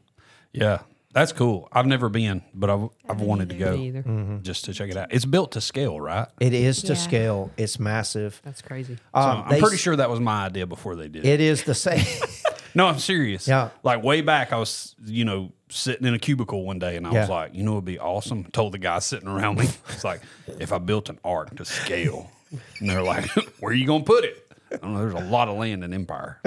Yeah, 0.53 0.81
that's 1.13 1.33
cool. 1.33 1.69
I've 1.73 1.87
never 1.87 2.09
been, 2.09 2.43
but 2.55 2.71
I've 2.71 2.89
I've 3.09 3.21
wanted 3.21 3.49
to 3.51 3.57
go 3.57 3.75
either. 3.75 4.03
Mm-hmm. 4.03 4.43
just 4.43 4.65
to 4.67 4.73
check 4.75 4.91
it 4.91 4.97
out. 4.97 5.13
It's 5.13 5.25
built 5.25 5.53
to 5.53 5.61
scale, 5.61 6.01
right? 6.01 6.29
It 6.41 6.53
is 6.55 6.83
to 6.83 6.89
Yeah. 6.95 6.99
scale. 6.99 7.51
It's 7.57 7.79
massive. 7.79 8.41
That's 8.45 8.63
crazy. 8.63 8.97
So 8.97 9.01
Um, 9.21 9.43
I'm 9.45 9.51
they 9.51 9.61
pretty 9.61 9.75
s- 9.77 9.81
sure 9.81 9.97
that 9.97 10.09
was 10.11 10.21
my 10.21 10.47
idea 10.47 10.67
before 10.67 10.95
they 10.97 11.09
did 11.09 11.25
it. 11.25 11.29
It 11.29 11.41
is 11.41 11.65
the 11.65 11.75
same. 11.75 12.05
No, 12.73 12.87
I'm 12.87 13.01
serious. 13.01 13.49
Yeah. 13.49 13.71
Like 13.83 14.05
way 14.05 14.21
back, 14.21 14.53
I 14.53 14.57
was, 14.59 14.95
you 15.05 15.25
know, 15.25 15.51
sitting 15.71 16.07
in 16.07 16.15
a 16.15 16.21
cubicle 16.21 16.65
one 16.65 16.79
day 16.79 16.95
and 16.97 17.05
I 17.05 17.11
Yeah. 17.11 17.21
was 17.23 17.29
like, 17.29 17.53
you 17.53 17.65
know, 17.65 17.73
it'd 17.73 17.85
be 17.85 17.99
awesome. 17.99 18.45
Told 18.45 18.75
the 18.75 18.79
guy 18.79 19.01
sitting 19.01 19.27
around 19.29 19.59
me, 19.59 19.65
it's 19.89 20.05
like, 20.05 20.21
if 20.61 20.73
I 20.73 20.79
built 20.79 21.09
an 21.09 21.19
ark 21.25 21.57
to 21.57 21.65
scale, 21.65 22.31
and 22.79 22.89
they're 22.89 23.03
like, 23.03 23.29
where 23.59 23.73
are 23.73 23.75
you 23.75 23.87
going 23.89 24.03
to 24.03 24.07
put 24.07 24.23
it? 24.25 24.47
I 24.73 24.77
don't 24.77 24.95
know. 24.95 25.01
There's 25.01 25.15
a 25.21 25.29
lot 25.29 25.49
of 25.49 25.57
land 25.57 25.83
in 25.83 25.93
Empire. 25.93 26.39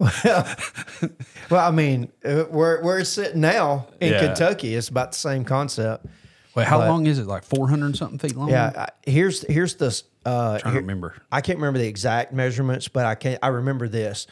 well, 1.50 1.68
I 1.68 1.70
mean, 1.70 2.10
uh, 2.24 2.44
where 2.44 2.80
where 2.82 2.98
it's 2.98 3.10
sitting 3.10 3.40
now 3.40 3.88
in 4.00 4.12
Yeah. 4.12 4.26
Kentucky, 4.26 4.74
it's 4.74 4.88
about 4.88 5.12
the 5.12 5.18
same 5.18 5.44
concept. 5.44 6.06
Wait, 6.54 6.66
how 6.66 6.78
But- 6.78 6.88
long 6.88 7.06
is 7.06 7.18
it? 7.18 7.26
Like 7.26 7.44
400 7.44 7.96
something 7.96 8.18
feet 8.18 8.36
long? 8.36 8.48
Yeah. 8.48 8.72
I- 8.76 8.88
Here's 9.10 9.42
here's 9.46 9.74
the. 9.76 9.88
Uh, 10.24 10.58
trying 10.58 10.72
here- 10.72 10.80
to 10.82 10.86
remember. 10.86 11.14
I 11.30 11.40
can't 11.40 11.58
remember 11.58 11.78
the 11.78 11.86
exact 11.86 12.32
measurements, 12.32 12.88
but 12.88 13.04
I 13.06 13.14
can. 13.14 13.38
I 13.42 13.48
remember 13.48 13.88
this. 13.88 14.26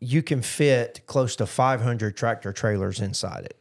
You 0.00 0.22
can 0.22 0.42
fit 0.42 1.02
close 1.06 1.36
to 1.36 1.46
500 1.46 2.16
tractor 2.16 2.52
trailers 2.52 3.00
inside 3.00 3.44
it. 3.46 3.56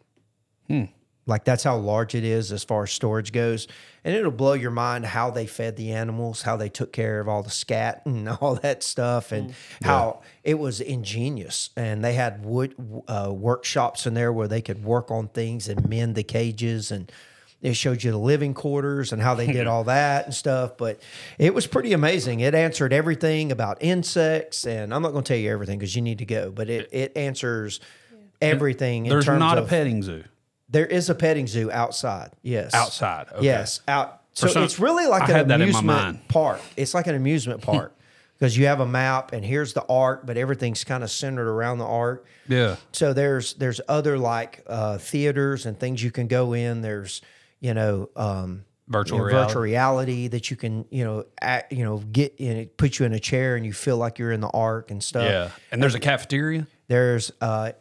Hmm. 0.67 0.83
Like 1.25 1.45
that's 1.45 1.63
how 1.63 1.77
large 1.77 2.15
it 2.15 2.23
is 2.25 2.51
as 2.51 2.63
far 2.65 2.83
as 2.83 2.91
storage 2.91 3.31
goes, 3.31 3.67
and 4.03 4.13
it'll 4.13 4.29
blow 4.31 4.53
your 4.53 4.71
mind 4.71 5.05
how 5.05 5.31
they 5.31 5.45
fed 5.47 5.77
the 5.77 5.93
animals, 5.93 6.41
how 6.41 6.57
they 6.57 6.67
took 6.67 6.91
care 6.91 7.21
of 7.21 7.29
all 7.29 7.43
the 7.43 7.49
scat 7.49 8.01
and 8.05 8.27
all 8.27 8.55
that 8.55 8.83
stuff, 8.83 9.31
and 9.31 9.51
Hmm. 9.81 9.85
how 9.85 10.21
it 10.43 10.59
was 10.59 10.81
ingenious. 10.81 11.69
And 11.77 12.03
they 12.03 12.13
had 12.13 12.43
wood 12.45 12.75
uh, 13.07 13.31
workshops 13.33 14.05
in 14.05 14.13
there 14.15 14.33
where 14.33 14.47
they 14.49 14.61
could 14.61 14.83
work 14.83 15.11
on 15.11 15.29
things 15.29 15.69
and 15.69 15.87
mend 15.87 16.15
the 16.15 16.23
cages 16.23 16.91
and 16.91 17.09
it 17.61 17.75
showed 17.77 18.03
you 18.03 18.11
the 18.11 18.17
living 18.17 18.53
quarters 18.53 19.13
and 19.13 19.21
how 19.21 19.35
they 19.35 19.47
did 19.47 19.67
all 19.67 19.85
that 19.85 20.25
and 20.25 20.33
stuff. 20.33 20.75
But 20.75 21.01
it 21.39 21.53
was 21.53 21.65
pretty 21.65 21.93
amazing. 21.93 22.41
It 22.41 22.53
answered 22.53 22.91
everything 22.91 23.53
about 23.53 23.77
insects, 23.81 24.67
and 24.67 24.93
I'm 24.93 25.01
not 25.01 25.13
going 25.13 25.23
to 25.23 25.27
tell 25.29 25.37
you 25.37 25.49
everything 25.49 25.79
because 25.79 25.95
you 25.95 26.01
need 26.01 26.17
to 26.17 26.25
go. 26.25 26.51
But 26.51 26.69
it 26.69 26.89
it 26.91 27.15
answers 27.15 27.79
everything. 28.41 29.05
in 29.05 29.11
There's 29.11 29.27
not 29.27 29.57
a 29.57 29.61
petting 29.63 30.03
zoo 30.03 30.25
There 30.73 30.85
is 30.85 31.09
a 31.09 31.15
petting 31.15 31.47
zoo 31.47 31.71
outside. 31.71 32.31
Yes, 32.41 32.73
outside. 32.73 33.27
Okay. 33.33 33.45
Yes, 33.45 33.79
out. 33.87 34.21
So 34.33 34.47
some- 34.47 34.63
it's 34.63 34.79
really 34.79 35.05
like 35.07 35.23
I 35.23 35.25
an 35.27 35.31
had 35.35 35.47
that 35.49 35.61
in 35.61 35.71
my 35.71 35.79
amusement 35.79 36.27
park. 36.27 36.59
It's 36.75 36.93
like 36.93 37.07
an 37.07 37.15
amusement 37.15 37.61
park 37.71 37.95
because 38.39 38.57
you 38.57 38.65
have 38.65 38.79
a 38.79 38.85
map 38.87 39.31
and 39.33 39.45
here's 39.45 39.73
the 39.73 39.85
ark, 39.87 40.23
but 40.25 40.35
everything's 40.35 40.83
kind 40.83 41.03
of 41.03 41.11
centered 41.11 41.47
around 41.47 41.77
the 41.77 41.85
ark. 41.85 42.25
Yeah. 42.49 42.75
So 42.91 43.13
there's 43.13 43.53
there's 43.53 43.79
other 43.87 44.17
like 44.17 44.63
uh, 44.67 44.97
theaters 44.97 45.65
and 45.67 45.79
things 45.79 46.03
you 46.03 46.09
can 46.11 46.27
go 46.27 46.53
in. 46.53 46.81
There's 46.81 47.21
you 47.59 47.73
know 47.75 48.09
um, 48.15 48.65
Virtual 48.87 49.19
you 49.19 49.23
know, 49.23 49.27
reality. 49.27 49.47
virtual 49.47 49.61
reality 49.61 50.27
that 50.29 50.49
you 50.51 50.57
can 50.57 50.85
you 50.89 51.03
know 51.05 51.25
act, 51.39 51.71
you 51.71 51.85
know 51.85 51.99
get 51.99 52.33
in 52.39 52.57
it 52.57 52.77
put 52.77 52.97
you 52.97 53.05
in 53.05 53.13
a 53.13 53.19
chair 53.19 53.55
and 53.55 53.65
you 53.65 53.71
feel 53.73 53.97
like 53.97 54.17
you're 54.19 54.31
in 54.31 54.41
the 54.41 54.49
ark 54.49 54.89
and 54.89 55.03
stuff. 55.03 55.23
Yeah. 55.29 55.49
And 55.71 55.81
there's 55.81 55.95
a 55.95 55.99
cafeteria. 55.99 56.65
There's 56.87 57.31
uh 57.39 57.71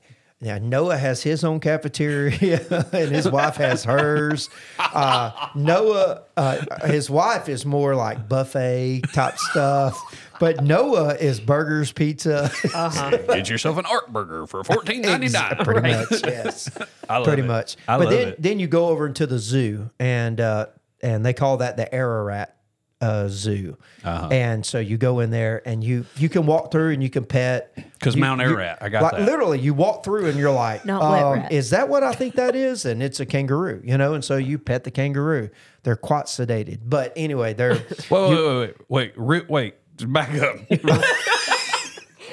now 0.43 0.59
Noah 0.59 0.99
has 0.99 1.23
his 1.23 1.45
own 1.45 1.61
cafeteria 1.61 2.61
and 2.93 3.11
his 3.13 3.31
wife 3.31 3.57
has 3.57 3.85
hers. 3.85 4.51
Uh, 4.79 5.49
Noah, 5.55 6.23
uh, 6.37 6.87
his 6.87 7.09
wife 7.09 7.49
is 7.49 7.65
more 7.65 7.95
like 7.95 8.29
buffet 8.29 9.03
type 9.13 9.39
stuff, 9.39 9.97
but 10.41 10.63
Noah 10.65 11.15
is 11.15 11.39
burgers, 11.39 11.93
pizza. 11.93 12.51
Get 13.29 13.49
yourself 13.49 13.79
an 13.79 13.87
ark 13.87 14.09
burger 14.09 14.47
for 14.49 14.65
fourteen 14.65 15.03
ninety 15.03 15.29
nine. 15.29 15.57
pretty 15.65 15.81
much, 15.93 16.11
yes, 16.27 16.69
I 17.09 17.19
love 17.19 17.27
it. 17.27 17.31
pretty 17.31 17.43
it. 17.45 17.47
much. 17.47 17.77
I 17.87 17.97
but 17.99 18.05
love 18.07 18.13
then 18.13 18.29
it. 18.29 18.43
then 18.43 18.59
you 18.59 18.67
go 18.67 18.89
over 18.89 19.07
into 19.07 19.27
the 19.29 19.39
zoo 19.39 19.91
and 20.01 20.41
uh, 20.41 20.67
and 21.01 21.25
they 21.25 21.33
call 21.35 21.59
that 21.59 21.77
the 21.77 21.93
Ararat 21.95 22.57
uh, 23.03 23.29
Zoo. 23.29 23.77
Uh-huh. 24.05 24.29
And 24.31 24.65
so 24.65 24.79
you 24.79 24.97
go 24.97 25.21
in 25.21 25.31
there 25.31 25.61
and 25.67 25.83
you 25.83 26.07
you 26.17 26.29
can 26.29 26.47
walk 26.47 26.71
through 26.71 26.93
and 26.93 27.03
you 27.03 27.11
can 27.11 27.25
pet 27.25 27.75
because 27.99 28.17
Mount 28.17 28.41
you- 28.41 28.47
Ararat, 28.47 28.79
I 28.81 28.89
got 28.89 29.03
like, 29.03 29.13
that. 29.13 29.23
Literally, 29.23 29.59
you 29.59 29.75
walk 29.75 30.05
through 30.05 30.29
and 30.29 30.39
you're 30.39 30.53
like, 30.53 30.87
Not 30.87 31.03
wet 31.03 31.45
um, 31.45 31.51
is 31.51 31.71
that 31.71 31.89
what 31.89 32.03
I 32.03 32.13
think 32.13 32.37
that 32.37 32.55
is? 32.55 32.85
And 32.85 33.03
it's 33.03 33.21
a 33.21 33.27
kangaroo, 33.27 33.83
you 33.85 33.99
know. 33.99 34.15
And 34.15 34.25
so 34.25 34.37
you 34.37 34.59
pet 34.59 34.85
the 34.85 34.91
kangaroo. 34.91 35.51
They're 35.83 35.97
quite 35.97 36.27
sedated, 36.27 36.79
but 36.85 37.13
anyway, 37.17 37.55
they're 37.55 37.85
Wait, 38.09 38.31
wait, 38.31 38.41
wait, 38.41 38.75
wait, 38.89 39.19
wait, 39.19 39.51
wait. 39.51 39.75
Just 39.97 40.13
back 40.13 40.31
up. 40.41 40.57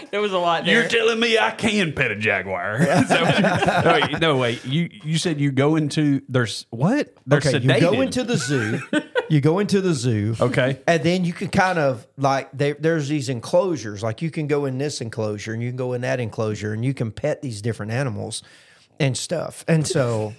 There 0.11 0.21
was 0.21 0.33
a 0.33 0.37
lot 0.39 0.65
You're 0.65 0.87
telling 0.87 1.19
me 1.19 1.37
I 1.37 1.51
can 1.51 1.93
pet 1.93 2.11
a 2.11 2.15
jaguar? 2.15 2.75
Is 2.81 2.87
that 3.09 3.85
what 3.85 4.11
you- 4.11 4.19
no, 4.19 4.37
wait, 4.37 4.63
no, 4.63 4.63
wait. 4.63 4.65
You 4.65 4.89
you 5.03 5.17
said 5.17 5.39
you 5.39 5.51
go 5.51 5.75
into 5.75 6.21
there's 6.27 6.65
what? 6.71 7.13
They're 7.27 7.37
okay. 7.39 7.53
sedated. 7.53 7.75
You 7.75 7.81
go 7.81 8.01
into 8.01 8.23
the 8.23 8.37
zoo. 8.37 8.81
you 9.29 9.41
go 9.41 9.59
into 9.59 9.81
the 9.81 9.93
zoo. 9.93 10.35
Okay. 10.39 10.79
And 10.87 11.03
then 11.03 11.25
you 11.25 11.33
can 11.33 11.49
kind 11.49 11.77
of 11.79 12.07
like 12.17 12.49
they, 12.53 12.73
there's 12.73 13.07
these 13.07 13.29
enclosures. 13.29 14.01
Like 14.03 14.21
you 14.21 14.31
can 14.31 14.47
go 14.47 14.65
in 14.65 14.77
this 14.77 15.01
enclosure 15.01 15.53
and 15.53 15.61
you 15.61 15.69
can 15.69 15.77
go 15.77 15.93
in 15.93 16.01
that 16.01 16.19
enclosure 16.19 16.73
and 16.73 16.83
you 16.83 16.93
can 16.93 17.11
pet 17.11 17.41
these 17.41 17.61
different 17.61 17.91
animals 17.91 18.41
and 18.99 19.15
stuff. 19.17 19.63
And 19.67 19.87
so 19.87 20.33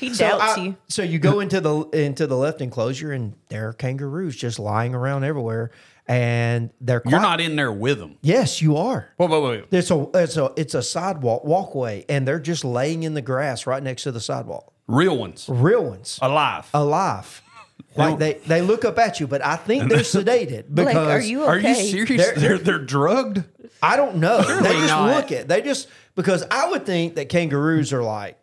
He 0.00 0.12
so, 0.14 0.28
doubts 0.28 0.58
I- 0.58 0.62
you. 0.62 0.76
so 0.88 1.02
you 1.02 1.18
go 1.18 1.40
into 1.40 1.60
the 1.60 1.80
into 1.92 2.26
the 2.26 2.36
left 2.36 2.60
enclosure 2.60 3.12
and 3.12 3.34
there 3.48 3.68
are 3.68 3.72
kangaroos 3.72 4.34
just 4.36 4.58
lying 4.58 4.94
around 4.94 5.24
everywhere, 5.24 5.70
and 6.08 6.70
they're 6.80 7.02
You're 7.06 7.20
not 7.20 7.40
in 7.40 7.56
there 7.56 7.72
with 7.72 7.98
them. 7.98 8.16
Yes, 8.22 8.60
you 8.60 8.76
are. 8.76 9.08
Wait, 9.18 9.30
wait, 9.30 9.42
wait. 9.42 9.64
It's 9.70 9.90
a 9.90 10.06
it's 10.14 10.36
a 10.36 10.52
it's 10.56 10.74
a 10.74 10.82
sidewalk 10.82 11.44
walkway, 11.44 12.04
and 12.08 12.26
they're 12.26 12.40
just 12.40 12.64
laying 12.64 13.02
in 13.02 13.14
the 13.14 13.22
grass 13.22 13.66
right 13.66 13.82
next 13.82 14.02
to 14.04 14.12
the 14.12 14.20
sidewalk. 14.20 14.72
Real 14.88 15.16
ones 15.16 15.46
Real 15.48 15.84
ones, 15.84 16.18
alive. 16.22 16.68
alive. 16.74 17.42
Like 17.94 18.18
they, 18.18 18.32
they 18.46 18.62
look 18.62 18.86
up 18.86 18.98
at 18.98 19.20
you, 19.20 19.26
but 19.26 19.44
I 19.44 19.56
think 19.56 19.90
they're 19.90 19.98
sedated 20.00 20.64
because 20.72 20.94
Blake, 20.94 20.96
are 20.96 21.20
you 21.20 21.42
Are 21.44 21.58
you 21.58 21.74
serious? 21.74 22.24
They're- 22.24 22.34
They're, 22.36 22.58
they're 22.58 22.78
drugged. 22.78 23.44
I 23.82 23.96
don't 23.96 24.16
know. 24.16 24.38
they 24.62 24.72
just 24.72 24.88
not. 24.88 25.14
look 25.14 25.30
at 25.32 25.46
they 25.48 25.60
just 25.60 25.88
because 26.14 26.42
I 26.50 26.70
would 26.70 26.86
think 26.86 27.16
that 27.16 27.28
kangaroos 27.28 27.92
are 27.92 28.02
like 28.02 28.38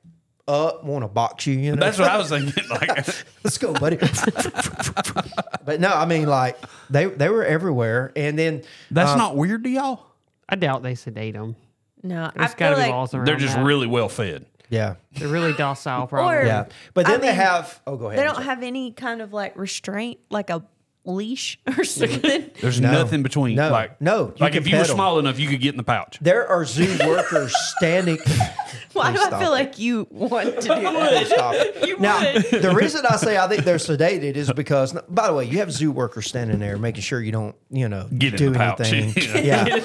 up, 0.50 0.84
want 0.84 1.04
to 1.04 1.08
box 1.08 1.46
you. 1.48 1.54
You 1.58 1.76
know, 1.76 1.80
That's 1.80 2.00
what 2.00 2.10
I 2.10 2.18
was 2.18 2.30
thinking. 2.30 2.68
Like, 2.70 2.90
let's 3.44 3.58
go, 3.58 3.74
buddy. 3.74 3.98
but 5.66 5.80
no, 5.80 5.90
I 5.90 6.06
mean 6.06 6.28
like 6.28 6.58
they 6.90 7.06
they 7.06 7.30
were 7.30 7.46
everywhere, 7.46 8.12
and 8.16 8.38
then 8.38 8.64
that's 8.92 9.12
um, 9.12 9.18
not 9.18 9.36
weird 9.36 9.64
to 9.64 9.70
y'all. 9.70 10.06
I 10.48 10.56
doubt 10.56 10.82
they 10.84 10.96
sedate 10.96 11.36
them. 11.36 11.56
no, 12.04 12.26
I 12.26 12.32
There's 12.36 12.54
feel 12.54 12.58
got 12.58 12.70
to 12.72 12.76
be 12.78 12.82
like 12.82 12.92
laws 12.92 13.14
around 13.14 13.26
They're 13.26 13.36
just 13.36 13.56
that. 13.56 13.64
really 13.64 13.86
well 13.88 14.10
fed. 14.10 14.46
yeah, 14.70 14.96
They're 15.14 15.28
really 15.28 15.54
docile, 15.54 16.08
probably. 16.08 16.38
Or- 16.38 16.46
yeah. 16.46 16.66
But 16.96 17.06
then 17.06 17.16
I 17.16 17.18
they 17.18 17.28
mean, 17.28 17.36
have. 17.36 17.80
Oh, 17.86 17.96
go 17.98 18.08
ahead. 18.08 18.18
they 18.20 18.24
don't 18.24 18.42
have 18.44 18.64
any 18.64 18.92
kind 18.92 19.22
of 19.22 19.32
like 19.34 19.56
restraint, 19.56 20.20
like 20.32 20.50
a 20.50 20.64
leash 21.10 21.60
or 21.78 21.84
something. 21.84 22.50
There's 22.62 22.80
No. 22.80 22.92
nothing 22.92 23.24
between. 23.24 23.56
No. 23.56 23.70
like 23.72 24.00
No, 24.02 24.28
you 24.28 24.34
Like 24.40 24.54
can 24.54 24.62
if 24.62 24.68
you 24.68 24.76
were 24.78 24.84
pedal. 24.84 24.96
small 24.96 25.20
enough, 25.20 25.40
you 25.40 25.48
could 25.50 25.60
get 25.62 25.72
in 25.74 25.78
the 25.78 25.84
pouch. 25.84 26.18
There 26.22 26.48
are 26.48 26.64
zoo 26.66 26.98
workers 27.08 27.54
standing. 27.78 28.18
Why 28.94 29.12
do 29.12 29.18
Please 29.18 29.24
I 29.26 29.28
stop 29.28 29.40
feel 29.42 29.50
it. 29.50 29.52
like 29.52 29.80
you 29.80 30.08
want 30.10 30.56
to 30.56 30.62
do 30.62 30.68
that? 30.68 31.28
Stop 31.28 31.54
it. 31.56 31.88
You 31.88 32.00
now, 32.00 32.20
would. 32.34 32.44
the 32.62 32.74
reason 32.74 33.06
I 33.08 33.16
say 33.18 33.38
I 33.38 33.48
think 33.48 33.64
they're 33.64 33.76
sedated 33.78 34.36
is 34.36 34.52
because, 34.52 34.94
by 35.08 35.28
the 35.28 35.34
way, 35.34 35.46
you 35.46 35.60
have 35.60 35.72
zoo 35.72 35.92
workers 35.92 36.28
standing 36.28 36.60
there 36.60 36.78
making 36.78 37.02
sure 37.02 37.22
you 37.22 37.32
don't, 37.32 37.56
you 37.70 37.88
know, 37.88 38.08
Get 38.18 38.34
in 38.34 38.38
do 38.38 38.50
the 38.50 38.58
pouch. 38.58 38.92
anything. 38.92 39.46
yeah, 39.46 39.80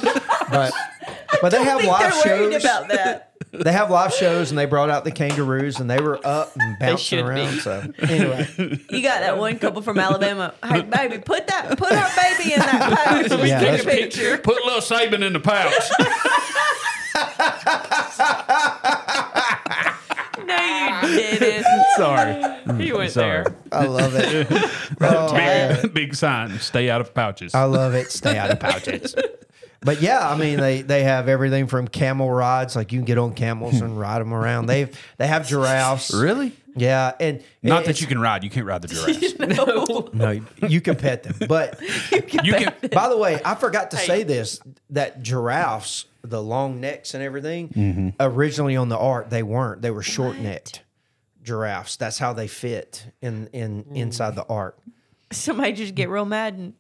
but 0.50 0.72
but 1.42 1.50
they 1.50 1.62
have 1.62 1.78
I 1.78 1.82
think 1.82 1.92
live 1.92 2.24
they're 2.24 2.38
worried 2.40 2.52
shows. 2.54 2.64
about 2.64 2.88
that. 2.88 3.33
They 3.58 3.72
have 3.72 3.90
live 3.90 4.12
shows, 4.12 4.50
and 4.50 4.58
they 4.58 4.66
brought 4.66 4.90
out 4.90 5.04
the 5.04 5.12
kangaroos, 5.12 5.80
and 5.80 5.90
they 5.90 6.00
were 6.00 6.18
up 6.24 6.52
and 6.58 6.78
bouncing 6.78 7.18
should 7.18 7.24
be. 7.24 7.30
around. 7.30 7.58
So 7.60 7.92
anyway, 8.00 8.48
You 8.90 9.02
got 9.02 9.20
that 9.20 9.38
one 9.38 9.58
couple 9.58 9.82
from 9.82 9.98
Alabama. 9.98 10.54
Hey, 10.64 10.82
baby, 10.82 11.18
put 11.18 11.46
that, 11.46 11.76
put 11.78 11.92
our 11.92 12.10
baby 12.16 12.54
in 12.54 12.60
that 12.60 13.28
pouch. 13.28 13.40
We 13.40 13.48
Yeah, 13.54 13.60
take 13.60 13.80
a 13.80 13.84
that's- 13.84 13.84
picture. 13.84 14.38
Put 14.38 14.64
little 14.64 14.80
Saban 14.80 15.24
in 15.24 15.32
the 15.32 15.40
pouch. 15.40 15.72
No, 20.46 21.00
you 21.04 21.38
didn't. 21.38 21.64
Sorry. 21.96 22.34
He 22.34 22.90
mm, 22.90 22.98
went 22.98 23.12
Sorry. 23.12 23.44
there. 23.44 23.56
I 23.72 23.86
love 23.86 24.14
it. 24.14 24.48
Oh, 25.00 25.32
man. 25.32 25.82
Big, 25.82 25.94
big 25.94 26.14
sign. 26.14 26.58
Stay 26.60 26.88
out 26.90 27.00
of 27.00 27.14
pouches. 27.14 27.54
I 27.54 27.64
love 27.64 27.94
it. 27.94 28.10
Stay 28.10 28.36
out 28.38 28.50
of 28.50 28.60
pouches. 28.60 29.14
But 29.84 30.00
yeah, 30.00 30.28
I 30.28 30.36
mean 30.36 30.58
they 30.58 30.82
they 30.82 31.04
have 31.04 31.28
everything 31.28 31.66
from 31.66 31.86
camel 31.88 32.30
rides, 32.30 32.74
like 32.74 32.90
you 32.92 32.98
can 32.98 33.04
get 33.04 33.18
on 33.18 33.34
camels 33.34 33.80
and 33.80 33.98
ride 34.00 34.20
them 34.20 34.32
around. 34.32 34.66
They 34.66 34.90
they 35.18 35.26
have 35.26 35.46
giraffes. 35.46 36.12
really? 36.14 36.52
Yeah, 36.76 37.12
and 37.20 37.40
Not 37.62 37.82
it's- 37.82 37.86
that 37.98 38.00
you 38.00 38.08
can 38.08 38.18
ride. 38.18 38.42
You 38.42 38.50
can't 38.50 38.66
ride 38.66 38.82
the 38.82 38.88
giraffes. 39.38 39.38
No, 39.38 40.08
no, 40.12 40.40
you 40.68 40.80
can 40.80 40.96
pet 40.96 41.22
them. 41.22 41.36
But 41.48 41.80
you 42.12 42.52
can. 42.52 42.74
by 42.90 43.08
the 43.08 43.16
way, 43.16 43.40
I 43.44 43.54
forgot 43.54 43.90
to 43.92 43.96
say 43.96 44.22
this: 44.24 44.58
that 44.90 45.22
giraffes, 45.22 46.06
the 46.22 46.42
long 46.42 46.80
necks 46.80 47.14
and 47.14 47.22
everything, 47.22 47.68
Mm-hmm. 47.68 48.08
originally 48.18 48.74
on 48.76 48.88
the 48.88 48.98
ark 48.98 49.30
they 49.30 49.42
weren't. 49.44 49.82
They 49.82 49.90
were 49.92 50.02
short 50.02 50.38
necked 50.38 50.82
giraffes. 51.42 51.96
That's 51.96 52.18
how 52.18 52.32
they 52.32 52.48
fit 52.48 53.06
in 53.20 53.48
in 53.52 53.84
inside 53.94 54.34
the 54.34 54.46
ark. 54.46 54.76
Somebody 55.30 55.72
just 55.74 55.94
get 55.94 56.08
real 56.08 56.24
mad 56.24 56.54
and 56.54 56.72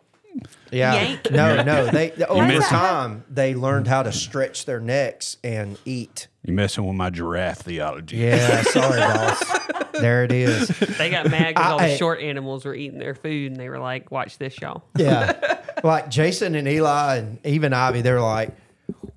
Yeah. 0.70 0.94
Yank. 0.94 1.30
No, 1.30 1.62
no. 1.62 1.86
They 1.86 2.12
over 2.28 2.46
missed 2.46 2.66
it. 2.66 2.74
time 2.74 3.24
they 3.30 3.54
learned 3.54 3.86
how 3.86 4.02
to 4.02 4.12
stretch 4.12 4.64
their 4.66 4.80
necks 4.80 5.36
and 5.44 5.78
eat. 5.84 6.28
You're 6.44 6.56
messing 6.56 6.84
with 6.86 6.96
my 6.96 7.10
giraffe 7.10 7.58
theology. 7.60 8.16
Yeah, 8.18 8.62
sorry, 8.62 9.00
boss. 9.00 9.42
There 9.92 10.24
it 10.24 10.32
is. 10.32 10.68
They 10.68 11.08
got 11.08 11.30
mad 11.30 11.54
because 11.54 11.70
all 11.72 11.80
I- 11.80 11.88
the 11.90 11.96
short 11.96 12.20
animals 12.20 12.64
were 12.64 12.74
eating 12.74 12.98
their 12.98 13.14
food, 13.14 13.52
and 13.52 13.60
they 13.60 13.68
were 13.68 13.78
like, 13.78 14.10
"Watch 14.10 14.38
this, 14.38 14.60
y'all." 14.60 14.82
Yeah. 14.96 15.60
Like 15.82 16.08
Jason 16.08 16.54
and 16.54 16.66
Eli 16.66 17.16
and 17.16 17.44
even 17.44 17.74
Ivy, 17.74 18.00
they're 18.00 18.18
like, 18.20 18.56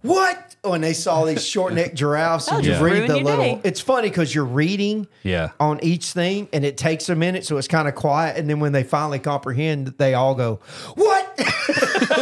what? 0.02 0.56
Oh, 0.64 0.72
when 0.72 0.82
they 0.82 0.94
saw 0.94 1.26
these 1.26 1.46
short 1.46 1.74
necked 1.74 1.96
giraffes 2.02 2.48
and 2.48 2.64
you 2.64 2.72
just 2.72 2.82
read 2.82 2.94
ruin 2.94 3.08
the 3.08 3.16
your 3.16 3.24
little, 3.26 3.44
day. 3.44 3.62
it's 3.64 3.80
funny 3.82 4.10
because 4.10 4.34
you're 4.34 4.46
reading 4.46 5.08
Yeah. 5.24 5.52
on 5.60 5.80
each 5.84 6.12
thing 6.12 6.50
and 6.54 6.64
it 6.66 6.78
takes 6.78 7.10
a 7.10 7.16
minute. 7.16 7.46
So 7.46 7.58
it's 7.58 7.68
kind 7.68 7.88
of 7.88 7.96
quiet. 7.96 8.38
And 8.38 8.50
then 8.50 8.60
when 8.60 8.72
they 8.74 8.84
finally 8.84 9.20
comprehend, 9.20 9.88
they 9.98 10.14
all 10.14 10.36
go, 10.36 10.60
what? 10.96 11.34
and 11.38 11.48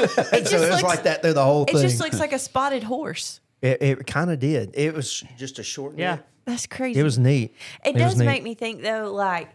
so 0.07 0.11
just 0.11 0.53
it's 0.53 0.53
looks- 0.71 0.83
like 0.83 1.03
that 1.03 1.21
through 1.21 1.33
the 1.33 1.43
whole 1.43 1.63
it 1.63 1.71
thing. 1.73 1.81
just 1.81 1.99
looks 1.99 2.19
like 2.19 2.33
a 2.33 2.39
spotted 2.39 2.83
horse. 2.83 3.39
it 3.61 3.81
it 3.81 4.07
kind 4.07 4.29
of 4.31 4.39
did. 4.39 4.71
It 4.75 4.93
was 4.93 5.23
just 5.37 5.59
a 5.59 5.63
short 5.63 5.97
Yeah. 5.97 6.15
neck. 6.15 6.27
That's 6.45 6.67
crazy. 6.67 6.99
It 6.99 7.03
was 7.03 7.17
neat. 7.17 7.55
It 7.83 7.93
was 7.95 8.03
does 8.03 8.17
neat. 8.19 8.25
make 8.25 8.43
me 8.43 8.53
think 8.53 8.81
though, 8.83 9.11
like 9.11 9.49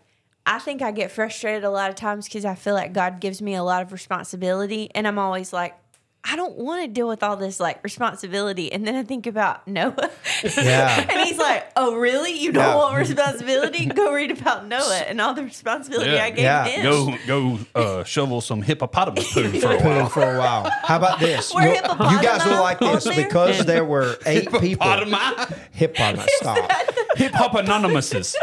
I 0.47 0.59
think 0.59 0.83
I 0.83 0.91
get 0.91 1.13
frustrated 1.13 1.63
a 1.65 1.71
lot 1.71 1.91
of 1.91 1.97
times 1.97 2.25
because 2.27 2.45
I 2.45 2.55
feel 2.55 2.75
like 2.75 2.93
God 2.93 3.21
gives 3.21 3.41
me 3.43 3.55
a 3.55 3.63
lot 3.63 3.83
of 3.83 3.93
responsibility, 3.93 4.91
and 4.95 5.07
I'm 5.07 5.19
always 5.19 5.53
like, 5.53 5.77
I 6.23 6.37
don't 6.37 6.59
want 6.59 6.83
to 6.83 6.89
deal 6.89 7.09
with 7.09 7.23
all 7.23 7.37
this 7.37 7.59
like 7.59 7.83
responsibility. 7.83 8.71
And 8.71 8.87
then 8.87 8.95
I 8.95 9.03
think 9.03 9.27
about 9.27 9.67
Noah, 9.67 10.11
Yeah. 10.57 11.01
and 11.11 11.21
he's 11.27 11.39
like, 11.39 11.67
Oh, 11.77 11.95
really? 11.97 12.33
You 12.39 12.53
don't 12.53 12.63
Yeah. 12.63 12.75
want 12.77 12.97
responsibility? 12.99 13.87
Go 13.87 14.13
read 14.13 14.31
about 14.31 14.67
Noah 14.67 15.05
and 15.09 15.19
all 15.19 15.33
the 15.33 15.43
responsibility 15.43 16.11
Yeah. 16.11 16.25
I 16.25 16.31
gave 16.31 16.39
Yeah. 16.45 16.65
him. 16.67 16.83
Go 16.83 17.17
go 17.27 17.59
uh, 17.75 18.05
shovel 18.05 18.43
some 18.43 18.61
hippopotamus 18.61 19.33
poo 19.33 19.49
for 19.61 19.73
a 19.73 19.79
while. 19.83 20.09
for 20.11 20.35
a 20.35 20.39
while. 20.39 20.71
How 20.85 20.97
about 20.99 21.21
this? 21.21 21.55
Were 21.55 21.63
You, 21.63 21.69
you 21.69 21.81
guys 22.23 22.45
will 22.45 22.53
hippopotami 22.53 22.61
like 22.61 22.79
this 22.81 23.05
there? 23.05 23.25
because 23.25 23.65
there 23.65 23.85
were 23.87 24.17
eight 24.27 24.51
people. 24.53 24.87
Hippopotami? 24.87 25.59
Hippopotamus. 25.73 26.27
Stop. 26.37 26.71
Hippopotamuses. 27.17 28.37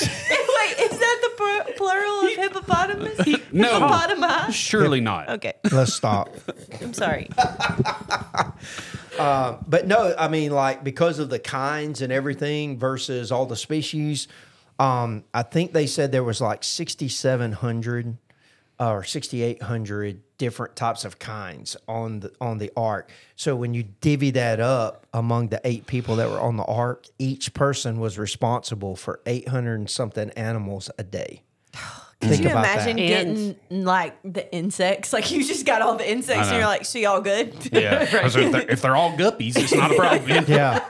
Wait, 0.00 0.78
is 0.80 0.98
that 0.98 1.18
the 1.22 1.30
pl- 1.36 1.74
plural 1.76 2.20
of 2.20 2.30
hippopotamus? 2.66 3.52
No. 3.52 3.80
Hippopotami? 3.80 4.52
Surely 4.52 5.00
not. 5.00 5.28
Okay, 5.28 5.54
Let's 5.72 5.94
stop. 5.94 6.34
I'm 6.80 6.94
sorry. 6.94 7.28
But 9.74 9.86
no, 9.86 10.14
I 10.18 10.28
mean, 10.28 10.52
like 10.52 10.84
because 10.84 11.18
of 11.18 11.30
the 11.30 11.38
kinds 11.38 12.02
and 12.02 12.12
everything 12.12 12.78
versus 12.78 13.32
all 13.32 13.46
the 13.46 13.56
species, 13.56 14.28
um, 14.78 15.24
I 15.34 15.42
think 15.42 15.72
they 15.72 15.86
said 15.86 16.12
there 16.12 16.24
was 16.24 16.40
like 16.40 16.64
sixty 16.64 17.08
seven 17.08 17.52
hundred 17.52 18.16
or 18.78 19.04
sixty 19.04 19.42
eight 19.42 19.62
hundred 19.62 20.22
different 20.38 20.76
types 20.76 21.04
of 21.04 21.18
kinds 21.18 21.76
on 21.88 22.20
the 22.20 22.32
on 22.40 22.58
the 22.58 22.70
ark. 22.76 23.10
So 23.36 23.56
when 23.56 23.74
you 23.74 23.84
divvy 24.00 24.30
that 24.32 24.60
up 24.60 25.06
among 25.12 25.48
the 25.48 25.60
eight 25.64 25.86
people 25.86 26.16
that 26.16 26.30
were 26.30 26.40
on 26.40 26.56
the 26.56 26.64
ark, 26.64 27.06
each 27.18 27.54
person 27.54 28.00
was 28.00 28.18
responsible 28.18 28.96
for 28.96 29.20
eight 29.26 29.48
hundred 29.48 29.76
and 29.80 29.90
something 29.90 30.30
animals 30.30 30.90
a 30.98 31.04
day. 31.04 31.42
Think 32.28 32.42
Can 32.42 32.42
you 32.44 32.50
about 32.50 32.64
imagine 32.64 32.96
that. 32.96 33.02
getting 33.06 33.84
like 33.84 34.16
the 34.24 34.52
insects? 34.54 35.12
Like 35.12 35.30
you 35.30 35.44
just 35.44 35.64
got 35.66 35.82
all 35.82 35.96
the 35.96 36.10
insects 36.10 36.48
and 36.48 36.56
you're 36.56 36.66
like, 36.66 36.84
so 36.84 36.98
y'all 36.98 37.20
good? 37.20 37.54
Yeah. 37.72 38.04
'Cause 38.20 38.36
if, 38.36 38.52
they're, 38.52 38.70
if 38.70 38.82
they're 38.82 38.96
all 38.96 39.12
guppies, 39.16 39.56
it's 39.56 39.74
not 39.74 39.90
a 39.92 39.94
problem. 39.94 40.44
Yeah. 40.48 40.84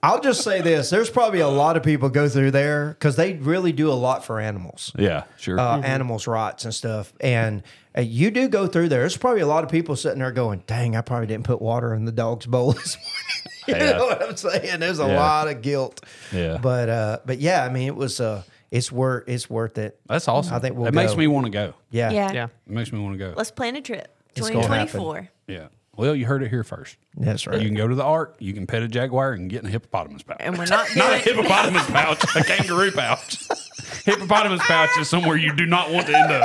I'll 0.00 0.20
just 0.20 0.42
say 0.44 0.60
this: 0.60 0.90
there's 0.90 1.10
probably 1.10 1.40
a 1.40 1.48
lot 1.48 1.76
of 1.76 1.82
people 1.82 2.08
go 2.08 2.28
through 2.28 2.52
there 2.52 2.90
because 2.90 3.16
they 3.16 3.34
really 3.34 3.72
do 3.72 3.90
a 3.90 3.94
lot 3.94 4.24
for 4.24 4.38
animals. 4.38 4.92
Yeah, 4.96 5.24
sure. 5.38 5.58
uh, 5.58 5.80
animals' 5.80 6.28
rights 6.28 6.64
and 6.64 6.72
stuff. 6.72 7.12
And 7.20 7.64
uh, 7.96 8.02
you 8.02 8.30
do 8.30 8.48
go 8.48 8.68
through 8.68 8.90
there. 8.90 9.00
There's 9.00 9.16
probably 9.16 9.40
a 9.40 9.46
lot 9.48 9.64
of 9.64 9.70
people 9.70 9.96
sitting 9.96 10.20
there 10.20 10.30
going, 10.30 10.62
"Dang, 10.68 10.94
I 10.94 11.00
probably 11.00 11.26
didn't 11.26 11.46
put 11.46 11.60
water 11.60 11.94
in 11.94 12.04
the 12.04 12.12
dog's 12.12 12.46
bowl 12.46 12.72
this 12.72 12.96
morning." 12.96 13.80
you 13.80 13.86
Yeah. 13.86 13.98
know 13.98 14.06
what 14.06 14.22
I'm 14.22 14.36
saying? 14.36 14.78
There's 14.78 15.00
a 15.00 15.06
Yeah. 15.08 15.16
lot 15.20 15.48
of 15.48 15.62
guilt. 15.62 16.00
Yeah. 16.32 16.58
But 16.62 16.88
uh, 16.88 17.18
but 17.26 17.38
yeah, 17.40 17.64
I 17.64 17.68
mean, 17.68 17.88
it 17.88 17.96
was 17.96 18.20
uh, 18.20 18.44
it's 18.70 18.90
worth 18.92 19.24
it's 19.28 19.48
worth 19.50 19.78
it. 19.78 19.98
That's 20.06 20.28
awesome. 20.28 20.54
I 20.54 20.58
think 20.58 20.76
we'll 20.76 20.86
It 20.88 20.94
makes 20.94 21.16
me 21.16 21.26
want 21.26 21.46
to 21.46 21.50
go. 21.52 21.74
Yeah. 21.90 22.10
Yeah. 22.10 22.32
Yeah. 22.32 22.44
It 22.44 22.72
makes 22.72 22.92
me 22.92 22.98
want 23.00 23.14
to 23.14 23.18
go. 23.18 23.34
Let's 23.36 23.50
plan 23.50 23.76
a 23.76 23.80
trip. 23.80 24.14
It's 24.36 24.48
gonna 24.50 24.62
happen. 24.62 24.86
2024. 24.86 25.28
yeah. 25.48 25.68
Well, 25.96 26.14
you 26.14 26.26
heard 26.26 26.44
it 26.44 26.50
here 26.50 26.62
first. 26.62 26.96
That's 27.16 27.44
right. 27.48 27.60
You 27.60 27.66
can 27.66 27.76
go 27.76 27.88
to 27.88 27.94
the 27.96 28.04
ark. 28.04 28.36
You 28.38 28.52
can 28.52 28.68
pet 28.68 28.82
a 28.84 28.88
jaguar 28.88 29.32
and 29.32 29.50
get 29.50 29.62
in 29.62 29.66
a 29.66 29.70
hippopotamus 29.70 30.22
pouch. 30.22 30.36
And 30.38 30.56
we're 30.56 30.66
not 30.66 30.86
not 30.96 31.12
a 31.12 31.24
doing 31.24 31.38
hippopotamus 31.38 31.86
pouch, 31.86 32.22
a 32.36 32.44
kangaroo 32.44 32.92
pouch. 32.94 33.42
hippopotamus 34.04 34.60
pouch 34.62 34.90
is 35.00 35.08
somewhere 35.08 35.36
you 35.36 35.52
do 35.56 35.66
not 35.66 35.90
want 35.90 36.06
to 36.06 36.16
end 36.16 36.30
up. 36.30 36.44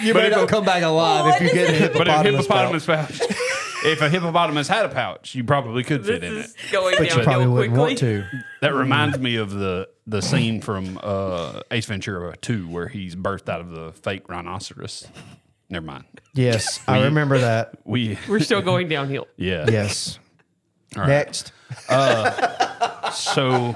you 0.00 0.12
But 0.12 0.20
may 0.20 0.26
if 0.28 0.32
not 0.36 0.44
a- 0.44 0.46
come 0.46 0.64
back 0.64 0.82
alive 0.84 1.34
if 1.34 1.40
you 1.40 1.46
is 1.48 1.52
get 1.54 1.70
a 1.70 1.84
it? 1.86 1.92
But 1.94 2.06
a 2.08 2.22
hippopotamus. 2.22 2.86
hippopotamus 2.86 2.86
pouch, 2.86 3.36
if 3.84 4.00
a 4.00 4.08
hippopotamus 4.08 4.68
had 4.68 4.84
a 4.86 4.88
pouch, 4.88 5.34
you 5.34 5.44
probably 5.44 5.82
could 5.84 6.04
fit 6.06 6.20
This 6.20 6.30
in 6.32 6.38
it. 6.66 6.72
going 6.72 6.94
but 6.96 7.02
you 7.04 7.08
downhill 7.08 7.24
probably 7.24 7.44
quickly. 7.46 7.68
wouldn't 7.68 7.78
want 7.78 7.98
to. 7.98 8.24
That 8.60 8.74
reminds 8.74 9.18
me 9.18 9.36
of 9.36 9.50
the 9.52 9.88
the 10.06 10.20
scene 10.22 10.60
from 10.60 10.98
uh, 11.02 11.60
Ace 11.70 11.86
Ventura 11.86 12.36
2 12.36 12.68
where 12.68 12.88
he's 12.88 13.14
birthed 13.14 13.48
out 13.48 13.60
of 13.60 13.70
the 13.70 13.92
fake 13.92 14.28
rhinoceros. 14.28 15.06
Never 15.70 15.86
mind. 15.86 16.04
Yes, 16.34 16.80
I 16.88 17.04
remember 17.04 17.38
that. 17.38 17.74
We 17.84 18.18
We're 18.28 18.40
still 18.40 18.62
going 18.62 18.88
downhill. 18.88 19.26
yeah. 19.36 19.66
Yes. 19.70 20.18
All 20.96 21.02
right. 21.02 21.08
Next. 21.08 21.52
So 23.14 23.74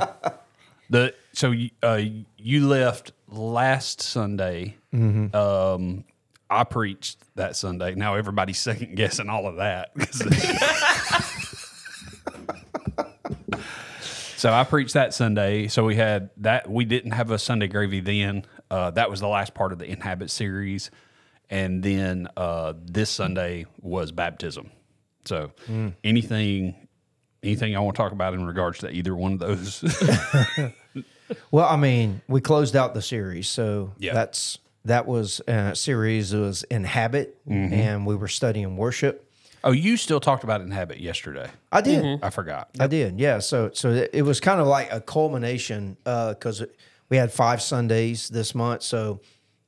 the 0.91 1.15
so 1.33 1.51
you, 1.51 1.71
uh, 1.83 2.01
you 2.39 2.67
left 2.67 3.13
last 3.29 4.01
Sunday. 4.03 4.77
Um, 4.93 6.05
I 6.49 6.64
preached 6.64 7.18
that 7.36 7.57
Sunday. 7.57 7.94
Now 7.94 8.14
everybody's 8.14 8.59
second 8.59 8.97
guessing 8.97 9.28
all 9.28 9.47
of 9.47 9.57
that. 9.57 9.90
so 14.36 14.53
I 14.53 14.64
preached 14.64 14.94
that 14.94 15.14
Sunday. 15.14 15.68
So 15.68 15.84
we 15.84 15.97
had 15.97 16.30
that. 16.38 16.70
We 16.70 16.84
didn't 16.84 17.12
have 17.12 17.30
a 17.30 17.38
Sunday 17.38 17.66
gravy 17.68 18.01
then. 18.01 18.44
Uh, 18.70 18.90
that 18.92 19.11
was 19.11 19.20
the 19.20 19.28
last 19.28 19.55
part 19.55 19.72
of 19.72 19.78
the 19.78 19.86
Inhabit 19.86 20.30
series, 20.30 20.90
and 21.51 21.82
then 21.82 22.28
uh, 22.36 22.74
this 22.84 23.11
Sunday 23.11 23.66
was 23.80 24.12
baptism. 24.12 24.70
So 25.24 25.53
anything. 26.05 26.74
Anything 27.42 27.76
I 27.76 27.80
want 27.80 27.94
to 27.94 28.03
talk 28.03 28.11
about 28.12 28.34
in 28.34 28.44
regards 28.44 28.78
to 28.80 28.90
either 28.90 29.14
one 29.14 29.34
of 29.34 29.38
those? 29.38 29.84
Well, 31.51 31.66
I 31.66 31.76
mean, 31.76 32.22
we 32.28 32.40
closed 32.40 32.76
out 32.76 32.94
the 32.94 33.03
series, 33.03 33.49
so 33.49 33.92
Yeah. 33.99 34.14
that's 34.14 34.59
that 34.87 35.07
was 35.07 35.41
a 35.47 35.74
series 35.74 36.34
was 36.34 36.62
inhabit, 36.64 37.39
Mm-hmm. 37.47 37.74
and 37.74 38.07
we 38.07 38.16
were 38.16 38.28
studying 38.28 38.76
worship. 38.76 39.22
Oh, 39.64 39.72
you 39.72 39.97
still 39.97 40.20
talked 40.20 40.45
about 40.45 40.61
Inhabit 40.61 41.01
yesterday. 41.01 41.49
I 41.72 41.80
did, 41.80 42.05
Mm-hmm. 42.05 42.24
I 42.24 42.30
forgot. 42.30 42.70
I 42.78 42.87
did, 42.87 43.18
yeah. 43.18 43.41
So, 43.41 43.70
so 43.72 43.91
it, 43.91 44.11
it 44.12 44.22
was 44.22 44.39
kind 44.41 44.61
of 44.61 44.66
like 44.68 44.93
a 44.93 45.01
culmination 45.01 45.97
because 46.05 46.62
we 47.09 47.16
had 47.16 47.32
five 47.32 47.61
Sundays 47.61 48.28
this 48.28 48.55
month. 48.55 48.82
So, 48.82 49.20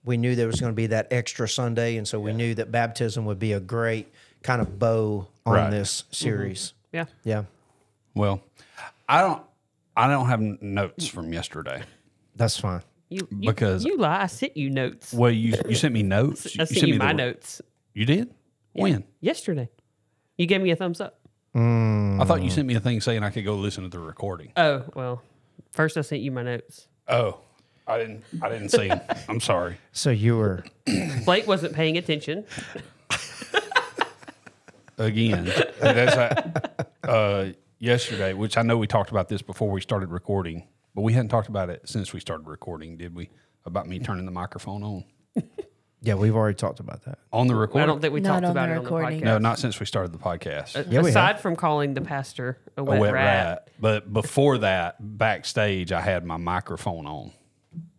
we 0.05 0.17
knew 0.17 0.35
there 0.37 0.47
was 0.47 0.61
going 0.61 0.73
to 0.73 0.77
be 0.77 0.87
that 0.87 1.09
extra 1.11 1.49
Sunday, 1.49 1.97
and 1.97 2.07
so 2.09 2.19
we 2.21 2.33
knew 2.33 2.55
that 2.55 2.71
baptism 2.71 3.25
would 3.27 3.39
be 3.41 3.53
a 3.53 3.61
great 3.61 4.11
kind 4.43 4.63
of 4.63 4.79
bow 4.79 5.27
on 5.45 5.53
Right. 5.55 5.71
this 5.71 6.05
series. 6.13 6.73
Yeah. 6.93 7.07
Yeah, 7.25 7.43
Well, 8.15 8.41
I 9.09 9.21
don't. 9.21 9.43
I 9.97 10.07
don't 10.09 10.27
have 10.29 10.41
notes 10.41 11.09
from 11.09 11.33
yesterday. 11.33 11.83
that's 12.37 12.59
fine. 12.59 12.83
You, 13.11 13.27
you 13.31 13.51
Because- 13.51 13.85
you 13.85 13.97
lie. 13.97 14.23
I 14.23 14.27
sent 14.27 14.57
you 14.57 14.71
notes. 14.71 15.13
Well, 15.13 15.31
you 15.31 15.55
you 15.69 15.75
sent 15.75 15.95
me 15.95 16.03
notes. 16.19 16.47
I 16.59 16.65
sent 16.65 16.87
you, 16.87 16.95
me 16.95 16.99
my 16.99 17.09
the- 17.09 17.15
notes 17.15 17.63
You 17.95 18.05
did? 18.05 18.35
When? 18.73 19.05
yesterday. 19.21 19.71
You 20.37 20.47
gave 20.47 20.61
me 20.61 20.71
a 20.71 20.77
thumbs 20.77 21.01
up. 21.01 21.19
I 21.55 22.25
thought 22.25 22.43
you 22.43 22.51
sent 22.51 22.69
me 22.69 22.75
a 22.77 22.81
thing 22.81 23.01
saying 23.01 23.23
I 23.25 23.31
could 23.31 23.45
go 23.45 23.55
listen 23.57 23.83
to 23.85 23.89
the 23.91 23.99
recording. 23.99 24.53
Oh 24.57 24.85
well, 24.95 25.23
first 25.73 25.97
I 25.97 26.03
sent 26.03 26.23
you 26.23 26.31
my 26.31 26.43
notes. 26.43 26.87
Oh, 27.09 27.41
I 27.87 27.99
didn't. 27.99 28.23
I 28.43 28.49
didn't 28.49 28.69
see 28.69 28.89
them. 28.89 29.01
I'm 29.29 29.41
sorry. 29.41 29.79
So 29.93 30.11
you 30.11 30.37
were 30.37 30.65
Blake 31.25 31.47
wasn't 31.49 31.75
paying 31.75 31.97
attention. 31.99 32.45
Again, 34.99 35.45
that's 35.81 36.17
uh, 36.17 36.51
uh, 37.09 37.49
yesterday, 37.79 38.33
which 38.33 38.57
I 38.57 38.63
know 38.63 38.77
we 38.77 38.89
talked 38.89 39.11
about 39.11 39.29
this 39.29 39.43
before 39.43 39.71
we 39.71 39.81
started 39.81 40.11
recording, 40.11 40.67
but 40.95 41.03
we 41.03 41.13
hadn't 41.13 41.29
talked 41.29 41.49
about 41.49 41.71
it 41.71 41.89
since 41.89 42.13
we 42.13 42.21
started 42.21 42.47
recording, 42.47 42.97
did 42.97 43.15
we? 43.15 43.31
About 43.65 43.87
me 43.89 43.99
turning 43.99 44.25
the 44.25 44.31
microphone 44.33 44.83
on 44.83 45.05
yeah. 46.01 46.15
We've 46.15 46.35
already 46.35 46.55
talked 46.57 46.81
about 46.81 47.05
that. 47.05 47.19
on 47.33 47.47
the 47.49 47.55
recording. 47.55 47.83
I 47.83 47.85
recording. 47.85 47.87
don't 47.95 48.01
think 48.01 48.15
we 48.15 48.21
Not 48.21 48.29
talked 48.35 48.45
on 48.47 48.51
about 48.53 48.67
the 48.69 48.73
it 48.75 48.79
on 48.79 48.83
recording. 48.85 49.21
the 49.21 49.27
podcast. 49.27 49.29
no, 49.29 49.39
not 49.39 49.59
since 49.59 49.79
we 49.81 49.87
started 49.87 50.13
the 50.13 50.19
podcast. 50.19 50.91
Yeah, 50.91 51.03
we 51.03 51.11
Aside 51.11 51.41
from 51.41 51.55
calling 51.57 51.95
the 51.95 52.01
pastor 52.01 52.59
a 52.77 52.81
a 52.81 52.85
wet, 52.85 53.01
wet 53.01 53.13
rat. 53.15 53.25
rat. 53.25 53.69
But 53.81 54.13
before 54.13 54.59
that, 54.59 54.97
backstage, 55.19 55.93
I 55.93 56.01
had 56.01 56.25
my 56.25 56.37
microphone 56.39 57.07
on. 57.07 57.33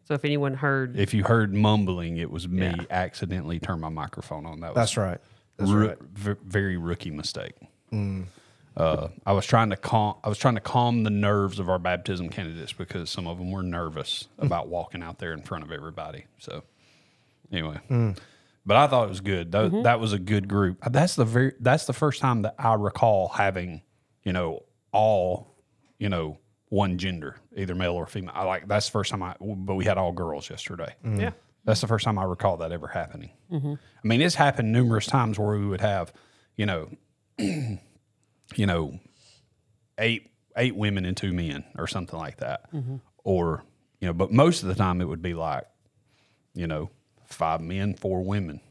So 0.05 0.15
if 0.15 0.25
anyone 0.25 0.55
heard, 0.55 0.97
If 0.97 1.13
you 1.13 1.23
heard 1.23 1.53
mumbling, 1.53 2.17
it 2.17 2.31
was 2.31 2.47
me 2.47 2.61
Yeah. 2.65 2.75
accidentally 2.89 3.59
turned 3.59 3.81
my 3.81 3.89
microphone 3.89 4.45
on. 4.47 4.59
That 4.61 4.69
was 4.69 4.75
That's 4.75 4.97
right. 4.97 5.19
That's 5.57 5.69
ru- 5.69 5.87
right. 5.89 5.97
v- 6.13 6.35
very 6.43 6.77
rookie 6.77 7.11
mistake. 7.11 7.53
Mm. 7.93 8.25
Uh, 8.79 9.09
I 9.25 9.33
was 9.33 9.45
trying 9.45 9.71
to 9.71 9.75
calm. 9.75 10.15
I 10.23 10.29
was 10.29 10.37
trying 10.37 10.55
to 10.55 10.61
calm 10.61 11.03
the 11.03 11.09
nerves 11.09 11.59
of 11.59 11.69
our 11.69 11.79
baptism 11.79 12.29
candidates 12.29 12.71
because 12.71 13.09
some 13.09 13.27
of 13.27 13.37
them 13.37 13.51
were 13.51 13.61
nervous 13.61 14.29
mm. 14.39 14.45
about 14.45 14.69
walking 14.69 15.03
out 15.03 15.19
there 15.19 15.33
in 15.33 15.41
front 15.41 15.65
of 15.65 15.71
everybody. 15.71 16.25
So, 16.37 16.63
anyway, 17.51 17.79
mm. 17.89 18.17
but 18.65 18.77
I 18.77 18.87
thought 18.87 19.05
it 19.05 19.09
was 19.09 19.19
good. 19.19 19.51
That, 19.51 19.71
mm-hmm. 19.71 19.83
that 19.83 19.99
was 19.99 20.13
a 20.13 20.19
good 20.19 20.47
group. 20.47 20.77
Uh, 20.81 20.89
that's 20.89 21.15
the 21.15 21.25
very. 21.25 21.53
That's 21.59 21.85
the 21.85 21.93
first 21.93 22.21
time 22.21 22.43
that 22.43 22.55
I 22.57 22.75
recall 22.75 23.27
having, 23.27 23.81
you 24.23 24.31
know, 24.31 24.63
all, 24.93 25.55
you 25.97 26.07
know, 26.07 26.39
one 26.69 26.97
gender, 26.97 27.35
either 27.57 27.75
male 27.75 27.93
or 27.93 28.07
female. 28.07 28.31
I 28.33 28.45
like 28.45 28.67
that's 28.69 28.85
the 28.85 28.93
first 28.93 29.11
time 29.11 29.21
I. 29.23 29.35
But 29.41 29.75
we 29.75 29.83
had 29.83 29.97
all 29.97 30.13
girls 30.13 30.49
yesterday. 30.49 30.95
Mm. 31.03 31.19
yeah, 31.19 31.31
That's 31.65 31.81
the 31.81 31.87
first 31.87 32.05
time 32.05 32.17
I 32.17 32.23
recall 32.23 32.55
that 32.57 32.71
ever 32.71 32.87
happening. 32.87 33.31
Mm-hmm. 33.51 33.73
I 33.73 34.07
mean, 34.07 34.21
it's 34.21 34.35
happened 34.35 34.71
numerous 34.71 35.05
times 35.05 35.37
where 35.37 35.57
we 35.57 35.65
would 35.65 35.81
have, 35.81 36.13
you 36.55 36.65
know, 36.65 36.89
you 38.55 38.65
know, 38.65 38.99
eight 39.97 40.29
eight 40.55 40.75
women 40.75 41.05
and 41.05 41.15
two 41.15 41.33
men 41.33 41.63
or 41.77 41.87
something 41.87 42.17
like 42.17 42.37
that, 42.37 42.71
mm-hmm. 42.71 42.97
or 43.23 43.63
you 43.99 44.07
know, 44.07 44.13
but 44.13 44.31
most 44.31 44.61
of 44.63 44.69
the 44.69 44.75
time 44.75 45.01
it 45.01 45.05
would 45.05 45.21
be 45.21 45.33
like, 45.33 45.65
you 46.53 46.67
know, 46.67 46.89
five 47.25 47.61
men, 47.61 47.95
four 47.95 48.21
women, 48.23 48.61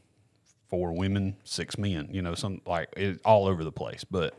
four 0.69 0.93
women, 0.93 1.35
six 1.43 1.77
men. 1.77 2.09
You 2.11 2.21
know, 2.21 2.35
some 2.35 2.61
like 2.65 2.89
it, 2.97 3.21
all 3.23 3.47
over 3.47 3.63
the 3.63 3.71
place. 3.71 4.03
But 4.03 4.35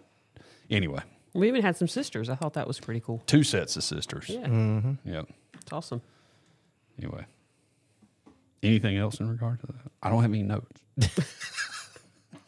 anyway, 0.70 1.00
we 1.34 1.48
even 1.48 1.62
had 1.62 1.76
some 1.76 1.88
sisters. 1.88 2.28
I 2.28 2.34
thought 2.34 2.54
that 2.54 2.66
was 2.66 2.80
pretty 2.80 3.00
cool. 3.00 3.22
two 3.26 3.44
sets 3.44 3.76
of 3.76 3.84
sisters. 3.84 4.28
Yeah, 4.28 4.46
mm-hmm. 4.46 5.08
Yep. 5.08 5.28
it's 5.60 5.72
awesome. 5.72 6.02
Anyway, 6.98 7.24
anything 8.62 8.96
else 8.96 9.20
in 9.20 9.28
regard 9.28 9.60
to 9.60 9.66
that? 9.68 9.92
I 10.02 10.10
don't 10.10 10.22
have 10.22 10.32
any 10.32 10.42
notes. 10.42 10.82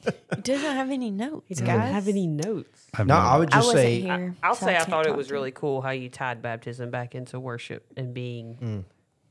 He 0.05 0.41
doesn't 0.43 0.75
have 0.77 0.91
any 0.91 1.11
notes, 1.11 1.47
He 1.49 1.55
guys. 1.55 1.67
doesn't 1.67 1.95
have 1.95 2.09
any 2.09 2.27
notes. 2.27 2.87
I 2.95 2.99
have 2.99 3.07
No, 3.07 3.15
no 3.15 3.21
I 3.21 3.37
would 3.39 3.51
just 3.51 3.67
wasn't 3.67 3.79
say 3.79 4.01
here. 4.01 4.37
I'll 4.43 4.55
so 4.55 4.67
say 4.67 4.73
I 4.75 4.79
can't 4.79 4.91
thought 4.91 5.07
it 5.07 5.17
was 5.17 5.31
really 5.31 5.51
cool 5.53 5.81
how 5.83 5.91
you 5.91 6.09
tied 6.09 6.43
baptism 6.43 6.91
back 6.91 7.15
into 7.15 7.39
worship 7.41 7.87
and 7.97 8.13
being 8.15 8.85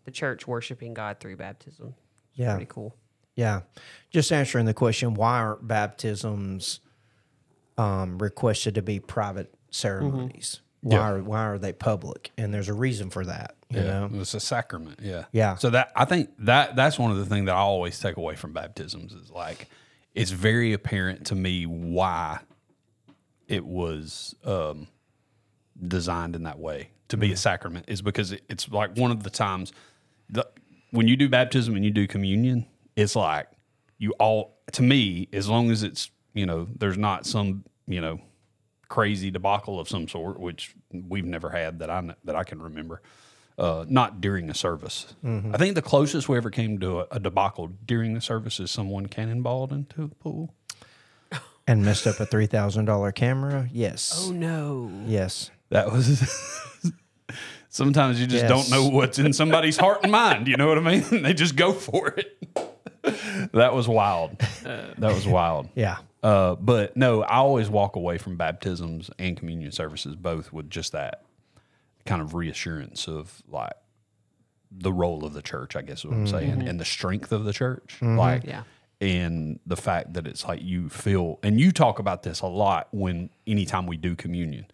the 0.06 0.12
church 0.12 0.48
worshiping 0.48 0.94
God 0.94 1.20
through 1.20 1.38
baptism. 1.38 1.94
yeah, 2.34 2.52
Pretty 2.56 2.68
cool. 2.70 2.96
yeah. 3.36 3.62
Just 4.10 4.32
answering 4.32 4.66
the 4.66 4.74
question: 4.74 5.14
Why 5.14 5.40
aren't 5.40 5.68
baptisms 5.68 6.80
um, 7.78 8.18
requested 8.20 8.76
to 8.76 8.82
be 8.82 9.00
private 9.00 9.54
ceremonies? 9.70 10.62
Why 10.82 10.96
Yeah. 10.98 11.10
are 11.12 11.24
why 11.24 11.46
are 11.46 11.58
they 11.60 11.74
public? 11.74 12.32
And 12.38 12.54
there's 12.54 12.68
a 12.70 12.74
reason 12.74 13.10
for 13.12 13.24
that. 13.26 13.56
You 13.70 13.80
Yeah, 13.82 14.08
know, 14.08 14.10
it's 14.20 14.34
a 14.34 14.40
sacrament. 14.40 15.00
Yeah, 15.02 15.26
Yeah. 15.32 15.56
So 15.56 15.70
that 15.70 15.92
I 15.96 16.06
think 16.06 16.32
that 16.40 16.76
that's 16.76 16.98
one 16.98 17.12
of 17.12 17.18
the 17.18 17.26
things 17.26 17.46
that 17.46 17.56
I 17.56 17.60
always 17.60 18.00
take 18.00 18.18
away 18.18 18.36
from 18.36 18.52
baptisms 18.54 19.14
is 19.14 19.30
like 19.30 19.70
it's 20.14 20.32
very 20.32 20.74
apparent 20.74 21.26
to 21.28 21.36
me 21.36 21.66
why 21.66 22.40
it 23.48 23.66
was 23.66 24.36
um, 24.46 24.88
designed 25.88 26.36
in 26.36 26.44
that 26.44 26.60
way 26.60 26.90
to 27.10 27.18
be 27.18 27.32
a 27.34 27.38
sacrament 27.38 27.86
is 27.90 28.02
because 28.02 28.32
it, 28.32 28.42
it's 28.50 28.70
like 28.70 28.98
one 28.98 29.12
of 29.12 29.24
the 29.24 29.30
times 29.30 29.74
the, 30.30 30.48
when 30.92 31.08
you 31.08 31.16
do 31.16 31.28
baptism 31.28 31.76
and 31.76 31.84
you 31.84 31.92
do 31.92 32.08
communion, 32.08 32.66
it's 32.96 33.16
like 33.16 33.48
you 33.98 34.14
all 34.20 34.58
to 34.72 34.82
me 34.82 35.28
as 35.34 35.50
long 35.50 35.70
as 35.72 35.84
it's 35.84 36.10
you 36.34 36.46
know 36.46 36.68
there's 36.78 36.98
not 36.98 37.26
some 37.26 37.64
you 37.88 38.00
know 38.00 38.20
crazy 38.88 39.32
debacle 39.32 39.80
of 39.80 39.88
some 39.88 40.08
sort, 40.08 40.40
which 40.40 40.76
we've 40.92 41.26
never 41.26 41.50
had 41.50 41.80
that 41.80 41.90
I 41.90 42.16
that 42.24 42.36
I 42.36 42.44
can 42.44 42.62
remember. 42.62 43.02
Uh, 43.62 43.86
not 43.88 44.20
during 44.22 44.50
a 44.50 44.56
service. 44.56 45.14
I 45.24 45.58
think 45.58 45.76
the 45.76 45.84
closest 45.84 46.28
we 46.28 46.36
ever 46.36 46.50
came 46.50 46.80
to 46.80 47.02
a, 47.02 47.08
a 47.12 47.20
debacle 47.20 47.70
during 47.86 48.16
the 48.16 48.22
service 48.22 48.60
is 48.60 48.72
someone 48.72 49.06
cannonballed 49.06 49.72
into 49.72 50.02
a 50.04 50.08
pool. 50.08 50.56
and 51.68 51.86
messed 51.86 52.08
up 52.08 52.20
a 52.20 52.26
three 52.26 52.48
thousand 52.48 52.86
dollar 52.86 53.12
camera. 53.12 53.70
Yes, 53.72 54.26
Oh 54.28 54.32
no. 54.32 54.92
yes. 55.06 55.52
That 55.70 55.92
was. 55.92 56.08
sometimes 57.70 58.20
you 58.20 58.28
just 58.28 58.44
Yes. 58.46 58.50
don't 58.50 58.70
know 58.72 58.90
what's 58.90 59.20
in 59.20 59.32
somebody's 59.34 59.78
heart 59.78 60.00
and 60.04 60.12
mind. 60.12 60.48
You 60.48 60.58
know 60.58 60.68
what 60.68 60.78
I 60.78 60.82
mean? 60.82 61.04
they 61.24 61.34
just 61.34 61.56
go 61.56 61.72
for 61.72 62.08
it. 62.18 62.38
that 63.54 63.74
was 63.74 63.88
wild. 63.88 64.38
that 64.64 64.98
was 65.00 65.26
wild. 65.28 65.70
Yeah, 65.76 65.98
Uh, 66.24 66.56
but 66.56 66.96
no, 66.98 67.24
I 67.24 67.38
always 67.38 67.70
walk 67.70 67.96
away 67.96 68.18
from 68.18 68.38
baptisms 68.38 69.10
and 69.18 69.38
communion 69.38 69.72
services 69.72 70.16
both 70.16 70.52
with 70.52 70.70
just 70.70 70.92
that 70.92 71.24
kind 72.06 72.22
of 72.22 72.34
reassurance 72.34 73.08
of 73.08 73.42
like 73.48 73.74
the 74.72 74.92
role 74.92 75.26
of 75.26 75.34
the 75.34 75.42
church, 75.42 75.76
I 75.76 75.82
guess 75.82 76.00
is 76.00 76.06
what 76.06 76.14
I'm 76.14 76.26
mm-hmm. 76.26 76.38
saying, 76.38 76.52
mm-hmm. 76.52 76.68
and 76.68 76.80
the 76.80 76.86
strength 76.86 77.32
of 77.32 77.44
the 77.44 77.54
church. 77.54 77.98
Mm-hmm. 77.98 78.18
Like, 78.18 78.44
Yeah. 78.46 78.64
and 79.00 79.60
the 79.66 79.76
fact 79.76 80.14
that 80.14 80.28
it's 80.28 80.46
like 80.46 80.62
you 80.62 80.90
feel, 80.90 81.40
and 81.44 81.60
you 81.60 81.72
talk 81.72 82.00
about 82.00 82.24
this 82.24 82.42
a 82.42 82.48
lot 82.48 82.88
when 82.92 83.30
anytime 83.46 83.86
we 83.86 83.98
do 83.98 84.16
communion, 84.16 84.66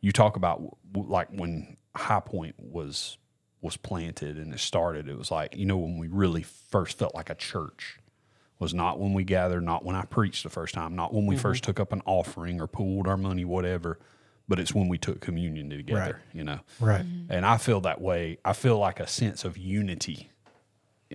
you 0.00 0.12
talk 0.12 0.36
about 0.36 0.78
w- 0.92 1.10
like 1.10 1.28
when 1.30 1.76
High 1.96 2.20
Point 2.20 2.56
was 2.58 3.18
was 3.60 3.76
planted 3.78 4.36
and 4.36 4.52
it 4.52 4.60
started. 4.60 5.08
It 5.08 5.16
was 5.16 5.30
like 5.30 5.56
you 5.56 5.64
know 5.64 5.78
when 5.78 5.98
we 5.98 6.08
really 6.08 6.42
first 6.42 6.98
felt 6.98 7.14
like 7.14 7.30
a 7.30 7.34
church 7.34 7.98
was 8.58 8.74
not 8.74 8.98
when 8.98 9.12
we 9.14 9.24
gathered, 9.24 9.62
not 9.62 9.84
when 9.84 9.96
I 9.96 10.04
preached 10.04 10.42
the 10.42 10.50
first 10.50 10.74
time, 10.74 10.94
not 10.94 11.12
when 11.12 11.26
we 11.26 11.36
first 11.36 11.64
took 11.64 11.80
up 11.80 11.92
an 11.92 12.02
offering 12.06 12.60
or 12.60 12.66
pooled 12.66 13.08
our 13.08 13.16
money, 13.16 13.44
whatever. 13.44 13.98
But 14.46 14.60
it's 14.60 14.74
when 14.74 14.88
we 14.88 14.98
took 14.98 15.20
communion 15.20 15.70
together, 15.70 16.20
you 16.34 16.44
know. 16.44 16.60
right. 16.78 17.04
And 17.30 17.46
I 17.46 17.56
feel 17.56 17.80
that 17.82 18.00
way. 18.00 18.38
I 18.44 18.52
feel 18.52 18.78
like 18.78 19.00
a 19.00 19.06
sense 19.06 19.44
of 19.44 19.56
unity. 19.56 20.30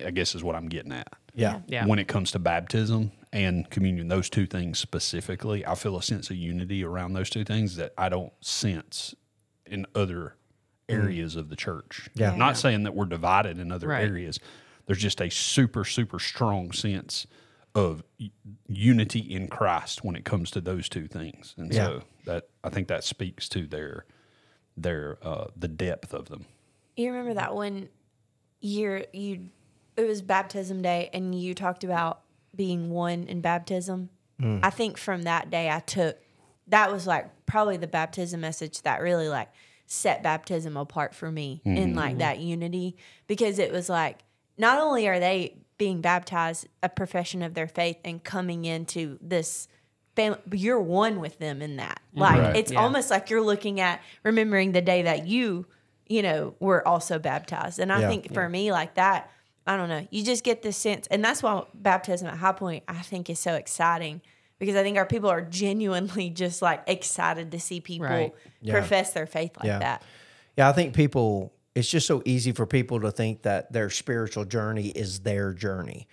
I 0.04 0.10
guess 0.10 0.34
is 0.34 0.42
what 0.42 0.56
I'm 0.56 0.68
getting 0.68 0.92
at 0.92 1.12
Yeah, 1.34 1.60
Yeah. 1.68 1.86
when 1.86 1.98
it 1.98 2.08
comes 2.08 2.32
to 2.32 2.38
baptism 2.38 3.12
and 3.32 3.68
communion, 3.70 4.08
those 4.08 4.28
two 4.30 4.46
things 4.46 4.78
specifically, 4.78 5.64
I 5.64 5.74
feel 5.76 5.96
a 5.96 6.02
sense 6.02 6.30
of 6.30 6.36
unity 6.36 6.82
around 6.82 7.12
those 7.12 7.30
two 7.30 7.44
things 7.44 7.76
that 7.76 7.92
I 7.96 8.08
don't 8.08 8.32
sense 8.40 9.14
in 9.66 9.86
other 9.94 10.34
mm. 10.88 10.94
areas 10.94 11.36
of 11.36 11.50
the 11.50 11.56
church. 11.56 12.08
Yeah. 12.14 12.34
Not 12.34 12.56
saying 12.56 12.82
that 12.84 12.94
we're 12.94 13.04
divided 13.04 13.58
in 13.60 13.70
other 13.70 13.88
Right. 13.88 14.04
areas. 14.04 14.40
There's 14.86 14.98
just 14.98 15.20
a 15.20 15.28
super, 15.30 15.84
super 15.84 16.18
strong 16.18 16.72
sense 16.72 17.26
of 17.76 18.02
unity 18.66 19.20
in 19.20 19.46
Christ 19.48 20.02
when 20.04 20.16
it 20.16 20.24
comes 20.24 20.50
to 20.52 20.60
those 20.60 20.88
two 20.88 21.06
things. 21.06 21.54
And 21.56 21.72
Yeah. 21.72 21.84
so 21.86 21.94
that 21.94 22.04
I 22.62 22.70
think 22.70 22.88
that 22.88 23.04
speaks 23.04 23.48
to 23.50 23.66
their 23.66 24.04
their 24.76 25.18
uh 25.22 25.46
the 25.56 25.68
depth 25.68 26.12
of 26.14 26.28
them. 26.28 26.46
You 26.96 27.10
remember 27.10 27.34
that 27.34 27.54
one 27.54 27.88
year 28.60 29.04
you 29.12 29.48
it 29.96 30.06
was 30.06 30.22
baptism 30.22 30.82
day 30.82 31.10
and 31.12 31.34
you 31.34 31.54
talked 31.54 31.84
about 31.84 32.22
being 32.54 32.90
one 32.90 33.24
in 33.24 33.40
baptism. 33.40 34.10
I 34.62 34.70
think 34.70 34.96
from 34.96 35.22
that 35.22 35.50
day 35.50 35.68
I 35.68 35.80
took 35.80 36.16
that 36.68 36.90
was 36.90 37.06
like 37.06 37.28
probably 37.44 37.76
the 37.76 37.86
baptism 37.86 38.40
message 38.40 38.80
that 38.82 39.02
really 39.02 39.28
like 39.28 39.50
set 39.86 40.22
baptism 40.22 40.76
apart 40.76 41.14
for 41.14 41.30
me 41.30 41.60
in 41.64 41.94
like 41.94 42.18
that 42.18 42.38
unity 42.38 42.96
because 43.26 43.58
it 43.58 43.70
was 43.72 43.88
like 43.88 44.20
not 44.56 44.80
only 44.80 45.08
are 45.08 45.18
they 45.18 45.56
being 45.78 46.00
baptized 46.00 46.68
a 46.82 46.88
profession 46.88 47.42
of 47.42 47.54
their 47.54 47.66
faith 47.66 47.96
and 48.04 48.22
coming 48.22 48.64
into 48.64 49.18
this 49.20 49.66
family 50.20 50.38
but 50.46 50.58
you're 50.58 50.80
one 50.80 51.20
with 51.20 51.38
them 51.38 51.62
in 51.62 51.76
that 51.76 52.00
mm-hmm. 52.10 52.20
like 52.20 52.38
Right. 52.40 52.56
it's 52.56 52.72
Yeah. 52.72 52.80
almost 52.80 53.10
like 53.10 53.30
you're 53.30 53.42
looking 53.42 53.80
at 53.80 54.00
remembering 54.22 54.72
the 54.72 54.80
day 54.82 55.02
that 55.02 55.26
you 55.26 55.66
you 56.08 56.22
know 56.22 56.54
were 56.60 56.86
also 56.86 57.18
baptized 57.18 57.78
and 57.78 57.92
i 57.92 58.00
Yeah. 58.00 58.08
think 58.08 58.34
for 58.34 58.48
me 58.48 58.72
like 58.72 58.94
that 58.94 59.30
I 59.66 59.76
don't 59.76 59.88
know. 59.90 60.04
You 60.10 60.24
just 60.24 60.42
get 60.42 60.62
this 60.62 60.76
sense, 60.76 61.06
and 61.08 61.22
that's 61.22 61.42
why 61.44 61.62
baptism 61.74 62.26
at 62.26 62.36
High 62.38 62.52
Point 62.52 62.82
I 62.88 63.02
think 63.02 63.28
is 63.30 63.38
so 63.38 63.54
exciting 63.54 64.20
because 64.58 64.74
I 64.74 64.82
think 64.82 64.96
our 64.96 65.06
people 65.06 65.28
are 65.30 65.42
genuinely 65.42 66.30
just 66.44 66.60
like 66.62 66.82
excited 66.88 67.52
to 67.52 67.60
see 67.60 67.78
people 67.80 68.06
Right. 68.08 68.34
profess 68.66 69.12
their 69.12 69.26
faith 69.26 69.52
like 69.58 69.66
Yeah. 69.66 69.78
that. 69.78 70.02
Yeah, 70.56 70.68
I 70.68 70.72
think 70.72 70.94
people, 70.94 71.52
it's 71.74 71.88
just 71.88 72.06
so 72.06 72.20
easy 72.24 72.52
for 72.52 72.66
people 72.66 73.00
to 73.00 73.12
think 73.12 73.42
that 73.42 73.70
their 73.72 73.90
spiritual 73.90 74.44
journey 74.46 74.88
is 74.88 75.20
their 75.20 75.52
journey. 75.52 76.08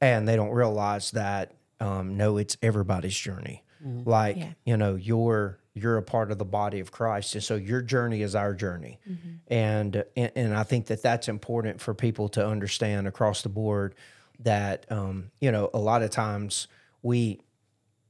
And 0.00 0.26
they 0.26 0.34
don't 0.34 0.50
realize 0.50 1.12
that, 1.12 1.52
um, 1.80 2.16
no, 2.16 2.36
it's 2.38 2.56
everybody's 2.62 3.16
journey. 3.16 3.62
Like, 3.84 4.36
Yeah. 4.36 4.52
you 4.64 4.76
know, 4.76 4.94
you're, 4.96 5.58
you're 5.74 5.96
a 5.98 6.02
part 6.02 6.30
of 6.32 6.38
the 6.38 6.44
body 6.44 6.80
of 6.80 6.90
Christ. 6.90 7.34
And 7.34 7.44
so 7.44 7.54
your 7.56 7.82
journey 7.82 8.22
is 8.22 8.34
our 8.34 8.54
journey. 8.54 8.98
And, 9.48 10.02
and, 10.16 10.32
and 10.34 10.54
I 10.56 10.62
think 10.64 10.86
that 10.86 11.02
that's 11.02 11.28
important 11.28 11.80
for 11.80 11.94
people 11.94 12.28
to 12.30 12.44
understand 12.46 13.06
across 13.06 13.42
the 13.42 13.48
board 13.48 13.94
that, 14.40 14.86
um, 14.90 15.30
you 15.40 15.52
know, 15.52 15.70
a 15.74 15.78
lot 15.78 16.02
of 16.02 16.10
times 16.10 16.68
we, 17.02 17.40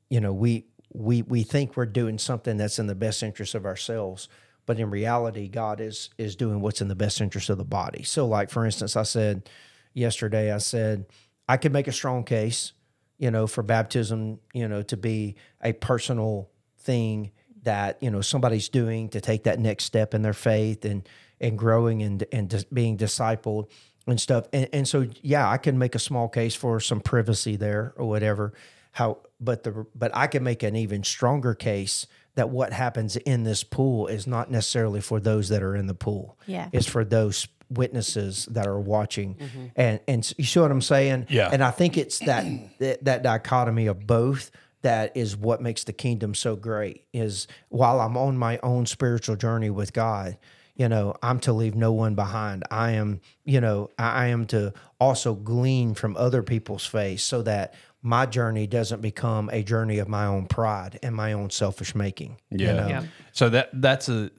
you 0.08 0.20
know 0.20 0.32
we 0.32 0.64
we 0.92 1.22
we 1.22 1.42
think 1.42 1.76
we're 1.76 1.84
doing 1.84 2.16
something 2.16 2.56
that's 2.56 2.78
in 2.78 2.86
the 2.86 2.94
best 2.94 3.24
interest 3.24 3.56
of 3.56 3.66
ourselves 3.66 4.28
but 4.66 4.78
in 4.78 4.88
reality 4.88 5.48
god 5.48 5.80
is 5.80 6.10
is 6.16 6.36
doing 6.36 6.60
what's 6.60 6.80
in 6.80 6.86
the 6.86 6.94
best 6.94 7.20
interest 7.20 7.50
of 7.50 7.58
the 7.58 7.64
body 7.64 8.04
so 8.04 8.24
like 8.24 8.48
for 8.48 8.64
instance 8.64 8.94
i 8.94 9.02
said 9.02 9.50
yesterday 9.94 10.52
i 10.52 10.58
said 10.58 11.04
i 11.48 11.56
could 11.56 11.72
make 11.72 11.88
a 11.88 11.92
strong 11.92 12.22
case 12.22 12.72
you 13.18 13.30
know 13.30 13.46
for 13.46 13.62
baptism 13.62 14.38
you 14.52 14.66
know 14.68 14.82
to 14.82 14.96
be 14.96 15.36
a 15.62 15.72
personal 15.72 16.50
thing 16.78 17.30
that 17.62 18.02
you 18.02 18.10
know 18.10 18.20
somebody's 18.20 18.68
doing 18.68 19.08
to 19.08 19.20
take 19.20 19.44
that 19.44 19.58
next 19.58 19.84
step 19.84 20.14
in 20.14 20.22
their 20.22 20.32
faith 20.32 20.84
and 20.84 21.08
and 21.40 21.58
growing 21.58 22.02
and 22.02 22.24
and 22.32 22.50
just 22.50 22.72
being 22.72 22.96
discipled 22.96 23.68
and 24.06 24.20
stuff 24.20 24.46
and, 24.52 24.68
and 24.72 24.88
so 24.88 25.06
yeah 25.22 25.48
i 25.48 25.56
can 25.56 25.78
make 25.78 25.94
a 25.94 25.98
small 25.98 26.28
case 26.28 26.54
for 26.54 26.78
some 26.78 27.00
privacy 27.00 27.56
there 27.56 27.92
or 27.96 28.08
whatever 28.08 28.52
how 28.96 29.18
but 29.38 29.62
the 29.62 29.86
but 29.94 30.10
I 30.14 30.26
can 30.26 30.42
make 30.42 30.62
an 30.62 30.74
even 30.74 31.04
stronger 31.04 31.54
case 31.54 32.06
that 32.34 32.48
what 32.48 32.72
happens 32.72 33.16
in 33.16 33.44
this 33.44 33.62
pool 33.62 34.06
is 34.06 34.26
not 34.26 34.50
necessarily 34.50 35.02
for 35.02 35.20
those 35.20 35.50
that 35.50 35.62
are 35.62 35.76
in 35.76 35.86
the 35.86 35.94
pool. 35.94 36.38
Yeah. 36.46 36.68
It's 36.72 36.86
for 36.86 37.04
those 37.04 37.46
witnesses 37.70 38.46
that 38.50 38.66
are 38.66 38.80
watching. 38.80 39.34
Mm-hmm. 39.34 39.66
And 39.76 40.00
and 40.06 40.34
you 40.38 40.44
see 40.44 40.60
what 40.60 40.70
I'm 40.70 40.82
saying? 40.82 41.26
Yeah. 41.28 41.50
And 41.52 41.62
I 41.62 41.70
think 41.70 41.96
it's 41.96 42.18
that 42.20 42.44
that, 42.78 43.04
that 43.04 43.22
dichotomy 43.22 43.86
of 43.86 44.06
both 44.06 44.50
that 44.82 45.16
is 45.16 45.36
what 45.36 45.60
makes 45.60 45.84
the 45.84 45.92
kingdom 45.92 46.34
so 46.34 46.54
great 46.54 47.04
is 47.12 47.48
while 47.70 48.00
I'm 48.00 48.16
on 48.16 48.36
my 48.38 48.58
own 48.62 48.86
spiritual 48.86 49.34
journey 49.36 49.70
with 49.70 49.92
God, 49.92 50.38
you 50.76 50.88
know, 50.88 51.14
I'm 51.22 51.40
to 51.40 51.52
leave 51.52 51.74
no 51.74 51.92
one 51.92 52.14
behind. 52.14 52.62
I 52.70 52.92
am, 52.92 53.20
you 53.44 53.60
know, 53.60 53.90
I 53.98 54.24
I 54.24 54.26
am 54.26 54.46
to 54.48 54.72
also 55.00 55.34
glean 55.34 55.94
from 55.94 56.16
other 56.16 56.42
people's 56.42 56.86
faith 56.86 57.20
so 57.20 57.42
that 57.42 57.74
my 58.02 58.26
journey 58.26 58.68
doesn't 58.68 59.00
become 59.00 59.50
a 59.52 59.64
journey 59.64 59.98
of 59.98 60.06
my 60.06 60.26
own 60.26 60.46
pride 60.46 61.00
and 61.02 61.12
my 61.16 61.32
own 61.32 61.50
selfish 61.50 61.94
making. 61.96 62.36
you 62.50 62.66
Yeah. 62.66 62.72
know? 62.74 62.88
Yeah. 62.88 63.04
So 63.32 63.48
that 63.48 63.70
that's 63.72 64.08
a 64.08 64.30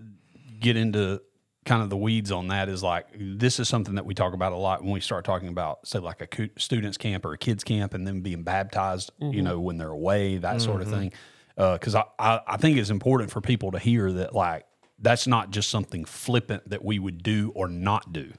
get 0.62 0.78
into 0.78 1.22
kind 1.68 1.84
of 1.84 1.92
the 1.92 1.98
weeds 1.98 2.32
on 2.32 2.48
that 2.48 2.70
is 2.70 2.82
like 2.82 3.06
this 3.20 3.60
is 3.60 3.70
something 3.70 3.96
that 3.96 4.06
we 4.06 4.16
talk 4.16 4.34
about 4.34 4.54
a 4.54 4.56
lot 4.56 4.82
when 4.82 4.92
we 4.92 5.00
start 5.00 5.24
talking 5.24 5.50
about 5.50 5.86
say 5.86 6.00
like 6.00 6.22
a 6.22 6.28
co- 6.28 6.50
students 6.58 6.98
camp 6.98 7.26
or 7.26 7.34
a 7.34 7.38
kids 7.38 7.64
camp 7.64 7.94
and 7.94 8.08
then 8.08 8.22
being 8.22 8.42
baptized 8.42 9.12
you 9.20 9.28
mm-hmm. 9.28 9.44
know 9.44 9.60
when 9.60 9.78
they're 9.78 9.90
away 9.90 10.38
that 10.38 10.62
sort 10.62 10.82
of 10.82 10.88
mm-hmm. 10.88 11.00
thing 11.00 11.14
uh, 11.58 11.74
because 11.74 11.94
I, 11.94 12.04
I 12.18 12.40
I 12.48 12.58
think 12.58 12.78
it's 12.78 12.90
important 12.90 13.32
for 13.32 13.42
people 13.42 13.72
to 13.72 13.80
hear 13.80 14.12
that 14.12 14.34
like 14.34 14.66
that's 15.00 15.28
not 15.28 15.52
just 15.52 15.70
something 15.70 16.06
flippant 16.06 16.70
that 16.70 16.84
we 16.84 17.00
would 17.00 17.22
do 17.22 17.52
or 17.56 17.68
not 17.68 18.12
do. 18.12 18.34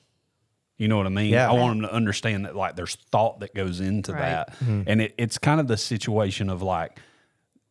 You 0.77 0.89
know 0.89 0.97
what 0.97 1.07
I 1.07 1.11
mean? 1.11 1.33
Yeah. 1.33 1.51
I 1.51 1.53
want 1.53 1.81
them 1.81 1.89
to 1.89 1.95
understand 1.95 2.45
that 2.45 2.55
like 2.55 2.77
there's 2.77 2.95
thought 3.11 3.41
that 3.41 3.55
goes 3.55 3.81
into 3.81 4.13
Right. 4.13 4.21
that, 4.21 4.55
mm-hmm. 4.61 4.83
and 4.87 5.03
it, 5.03 5.15
it's 5.19 5.39
kind 5.39 5.61
of 5.61 5.67
the 5.67 5.77
situation 5.77 6.49
of 6.49 6.63
like 6.63 6.99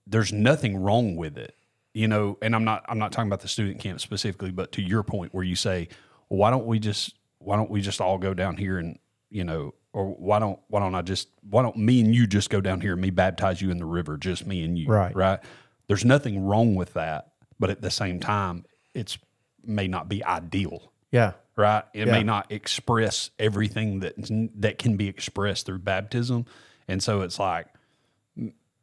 there's 0.06 0.34
nothing 0.34 0.78
wrong 0.78 1.16
with 1.16 1.38
it 1.38 1.56
you 1.98 2.08
know 2.08 2.38
and 2.44 2.56
i'm 2.56 2.64
not 2.64 2.86
i'm 2.90 3.00
not 3.00 3.12
talking 3.12 3.28
about 3.28 3.40
the 3.42 3.48
student 3.48 3.80
camp 3.80 4.00
specifically 4.00 4.52
but 4.52 4.72
to 4.72 4.82
your 4.82 5.02
point 5.02 5.34
where 5.34 5.44
you 5.44 5.56
say 5.56 5.88
well, 6.30 6.38
why 6.38 6.52
don't 6.52 6.66
we 6.68 6.78
just 6.78 7.16
why 7.40 7.56
don't 7.56 7.72
we 7.72 7.82
just 7.82 8.00
all 8.00 8.18
go 8.20 8.34
down 8.36 8.56
here 8.56 8.78
and 8.78 9.00
you 9.32 9.44
know 9.44 9.74
or 9.94 10.06
why 10.12 10.38
don't 10.38 10.60
why 10.68 10.80
don't 10.80 10.94
i 10.94 11.02
just 11.02 11.30
why 11.50 11.64
don't 11.64 11.76
me 11.76 12.00
and 12.02 12.14
you 12.14 12.28
just 12.28 12.52
go 12.52 12.62
down 12.62 12.82
here 12.82 12.94
and 12.94 13.02
me 13.02 13.10
baptize 13.10 13.62
you 13.62 13.72
in 13.72 13.80
the 13.80 13.86
river 13.86 14.16
just 14.16 14.46
me 14.46 14.64
and 14.64 14.78
you 14.78 14.88
Right. 14.88 15.16
right 15.16 15.40
there's 15.88 16.06
nothing 16.06 16.46
wrong 16.46 16.76
with 16.76 16.94
that 16.94 17.32
but 17.60 17.72
at 17.72 17.82
the 17.82 17.90
same 17.92 18.20
time 18.20 18.64
it's 18.94 19.18
may 19.64 19.88
not 19.88 20.08
be 20.08 20.24
ideal 20.24 20.92
Yeah. 21.12 21.34
right? 21.56 21.84
It 21.96 22.06
Yeah. 22.06 22.12
may 22.14 22.24
not 22.24 22.52
express 22.52 23.32
everything 23.40 24.02
that 24.02 24.14
that 24.62 24.78
can 24.78 24.98
be 24.98 25.08
expressed 25.08 25.66
through 25.66 25.80
baptism, 25.80 26.46
and 26.88 27.02
so 27.02 27.22
it's 27.22 27.40
like 27.40 27.68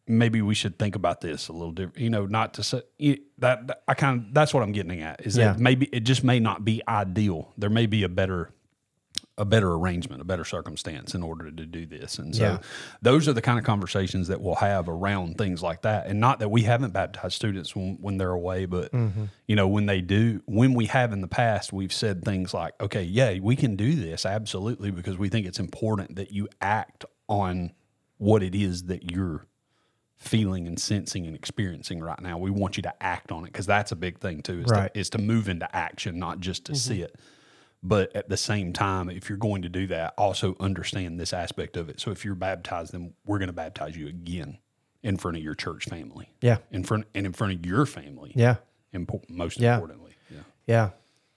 maybe 0.07 0.43
we 0.43 0.55
should 0.55 0.79
think 0.79 0.97
about 0.97 1.21
this 1.21 1.49
a 1.49 1.53
little 1.53 1.73
different. 1.73 1.99
You 1.99 2.11
know, 2.11 2.27
not 2.27 2.55
to 2.55 2.63
say 2.63 2.83
that 3.39 3.83
I 3.89 3.95
kind 3.95 4.21
of 4.21 4.35
that's 4.35 4.53
what 4.53 4.63
I'm 4.63 4.73
getting 4.73 5.01
at 5.01 5.25
is 5.27 5.37
Yeah. 5.37 5.53
that 5.53 5.59
maybe 5.59 5.87
it 5.87 6.01
just 6.01 6.25
may 6.25 6.41
not 6.41 6.65
be 6.65 6.83
ideal. 6.87 7.53
There 7.57 7.71
may 7.71 7.87
be 7.87 8.03
a 8.03 8.09
better 8.09 8.51
a 9.37 9.45
better 9.45 9.73
arrangement, 9.73 10.23
a 10.23 10.25
better 10.25 10.45
circumstance 10.45 11.13
in 11.13 11.21
order 11.21 11.51
to 11.51 11.67
do 11.67 11.87
this. 11.87 12.21
And 12.21 12.37
so 12.37 12.45
Yeah. 12.45 12.59
those 13.03 13.27
are 13.27 13.33
the 13.33 13.43
kind 13.43 13.59
of 13.59 13.65
conversations 13.65 14.29
that 14.29 14.41
we'll 14.41 14.55
have 14.55 14.89
around 14.89 15.39
things 15.39 15.61
like 15.61 15.83
that. 15.83 16.07
And 16.07 16.21
not 16.21 16.39
that 16.39 16.51
we 16.51 16.63
haven't 16.63 16.93
baptized 16.93 17.35
students 17.35 17.75
when, 17.75 17.99
when 18.01 18.17
they're 18.17 18.31
away, 18.31 18.67
but 18.67 18.93
mm-hmm. 18.93 19.25
you 19.49 19.57
know, 19.57 19.67
when 19.67 19.87
they 19.87 20.01
do, 20.01 20.41
when 20.47 20.73
we 20.73 20.87
have 20.87 21.13
in 21.13 21.21
the 21.21 21.27
past, 21.27 21.73
we've 21.73 21.93
said 21.93 22.25
things 22.25 22.55
like, 22.55 22.75
okay, 22.81 23.03
yeah, 23.03 23.37
we 23.41 23.57
can 23.57 23.75
do 23.75 23.97
this 23.97 24.25
absolutely 24.25 24.93
because 24.93 25.19
we 25.19 25.29
think 25.29 25.49
it's 25.49 25.59
important 25.59 26.15
that 26.15 26.31
you 26.31 26.49
act 26.61 27.05
on 27.29 27.73
what 28.19 28.41
it 28.41 28.55
is 28.55 28.85
that 28.85 29.11
you're 29.11 29.47
feeling 30.25 30.67
and 30.67 30.81
sensing 30.81 31.27
and 31.27 31.37
experiencing 31.37 32.01
right 32.01 32.21
now. 32.21 32.39
We 32.39 32.51
want 32.51 32.77
you 32.77 32.83
to 32.85 33.03
act 33.03 33.31
on 33.31 33.45
it 33.45 33.53
because 33.53 33.67
that's 33.67 33.93
a 33.93 33.97
big 33.97 34.19
thing 34.19 34.43
too, 34.43 34.61
is, 34.61 34.67
Right. 34.71 34.93
to, 34.93 35.01
is 35.01 35.11
to 35.11 35.19
move 35.19 35.49
into 35.49 35.75
action, 35.77 36.19
not 36.19 36.41
just 36.41 36.65
to 36.67 36.73
mm-hmm. 36.73 36.79
see 36.79 37.03
it. 37.03 37.15
But 37.83 38.17
at 38.17 38.31
the 38.31 38.39
same 38.39 38.73
time, 38.73 39.11
if 39.11 39.29
you're 39.29 39.37
going 39.37 39.63
to 39.63 39.69
do 39.69 39.87
that, 39.89 40.15
also 40.17 40.57
understand 40.59 41.21
this 41.21 41.35
aspect 41.35 41.77
of 41.77 41.91
it. 41.91 42.01
So 42.01 42.11
if 42.11 42.25
you're 42.25 42.35
baptized, 42.35 42.93
then 42.93 43.13
we're 43.27 43.39
going 43.39 43.49
to 43.49 43.53
baptize 43.53 43.95
you 43.95 44.09
again 44.09 44.57
in 45.03 45.19
front 45.19 45.37
of 45.37 45.43
your 45.43 45.55
church 45.55 45.85
family. 45.85 46.31
Yeah. 46.41 46.59
In 46.71 46.83
front 46.83 47.07
and 47.15 47.27
in 47.27 47.35
front 47.35 47.53
of 47.53 47.67
your 47.67 47.85
family. 47.85 48.33
Yeah. 48.35 48.57
Impo- 48.95 49.29
most 49.29 49.61
Yeah. 49.61 49.75
importantly. 49.75 50.15
Yeah. 50.31 50.39
Yeah. 50.67 50.91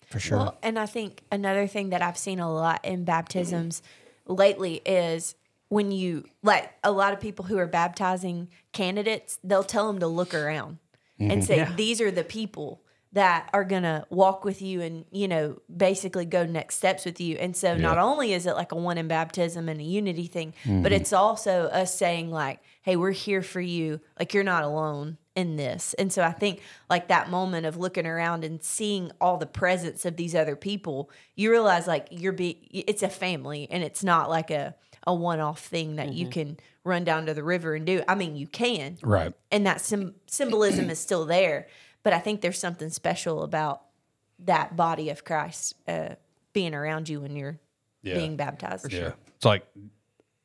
For 0.09 0.19
sure. 0.19 0.37
Well, 0.37 0.57
and 0.63 0.79
I 0.79 0.85
think 0.85 1.23
another 1.33 1.67
thing 1.67 1.89
that 1.89 2.01
I've 2.01 2.17
seen 2.17 2.39
a 2.39 2.51
lot 2.51 2.79
in 2.85 3.03
baptisms 3.03 3.81
lately 4.25 4.81
is 4.85 5.35
when 5.69 5.91
you 5.91 6.25
like 6.43 6.71
a 6.83 6.91
lot 6.91 7.13
of 7.13 7.19
people 7.19 7.45
who 7.45 7.57
are 7.57 7.67
baptizing 7.67 8.49
candidates, 8.71 9.39
they'll 9.43 9.63
tell 9.63 9.87
them 9.87 9.99
to 9.99 10.07
look 10.07 10.33
around 10.33 10.77
and 11.19 11.31
mm-hmm. 11.31 11.41
say, 11.41 11.57
Yeah. 11.57 11.73
these 11.75 12.01
are 12.01 12.11
the 12.11 12.23
people 12.23 12.81
that 13.13 13.49
are 13.53 13.63
going 13.63 13.83
to 13.83 14.05
walk 14.09 14.43
with 14.43 14.61
you 14.61 14.81
and, 14.81 15.05
you 15.11 15.27
know, 15.27 15.57
basically 15.75 16.25
go 16.25 16.45
next 16.45 16.75
steps 16.75 17.05
with 17.05 17.19
you. 17.19 17.37
And 17.37 17.55
so 17.55 17.75
not 17.75 17.97
only 17.97 18.33
is 18.33 18.45
it 18.45 18.53
like 18.53 18.73
a 18.73 18.75
one 18.75 18.97
in 18.97 19.07
baptism 19.07 19.69
and 19.69 19.79
a 19.79 19.83
unity 19.83 20.27
thing, 20.27 20.53
but 20.63 20.71
mm-hmm. 20.71 20.93
it's 20.93 21.13
also 21.13 21.63
us 21.67 21.97
saying, 21.97 22.29
like, 22.29 22.59
hey, 22.83 22.95
we're 22.95 23.11
here 23.11 23.41
for 23.41 23.61
you. 23.61 24.01
Like, 24.19 24.33
you're 24.33 24.43
not 24.43 24.63
alone 24.63 25.17
in 25.37 25.55
this. 25.55 25.93
And 25.93 26.11
so 26.11 26.23
I 26.23 26.31
think 26.31 26.61
like 26.89 27.07
that 27.07 27.29
moment 27.29 27.67
of 27.67 27.77
looking 27.77 28.07
around 28.07 28.43
and 28.43 28.61
seeing 28.61 29.11
all 29.21 29.37
the 29.37 29.45
presence 29.45 30.03
of 30.03 30.17
these 30.17 30.33
other 30.33 30.55
people, 30.55 31.11
you 31.35 31.51
realize 31.51 31.85
like 31.87 32.07
you're 32.09 32.33
be 32.33 32.67
it's 32.71 33.03
a 33.03 33.09
family 33.09 33.67
and 33.69 33.83
it's 33.83 34.03
not 34.03 34.31
like 34.31 34.49
a 34.49 34.75
a 35.07 35.13
one-off 35.13 35.61
thing 35.65 35.95
that 35.95 36.13
you 36.13 36.27
can 36.29 36.57
run 36.83 37.03
down 37.03 37.25
to 37.25 37.33
the 37.33 37.43
river 37.43 37.73
and 37.73 37.85
do. 37.85 38.03
I 38.07 38.13
mean, 38.15 38.35
you 38.35 38.45
can. 38.45 38.97
Right. 39.01 39.33
And 39.51 39.65
that 39.65 39.81
sim- 39.81 40.13
symbolism 40.27 40.89
is 40.91 40.99
still 40.99 41.25
there, 41.25 41.67
but 42.03 42.13
I 42.13 42.19
think 42.19 42.41
there's 42.41 42.59
something 42.59 42.89
special 42.89 43.41
about 43.41 43.81
that 44.39 44.75
body 44.75 45.09
of 45.09 45.23
Christ 45.23 45.73
uh, 45.87 46.09
being 46.53 46.75
around 46.75 47.09
you 47.09 47.21
when 47.21 47.35
you're 47.35 47.57
Yeah. 48.03 48.15
being 48.15 48.35
baptized. 48.35 48.91
Yeah. 48.93 49.13
It's 49.35 49.45
like, 49.45 49.65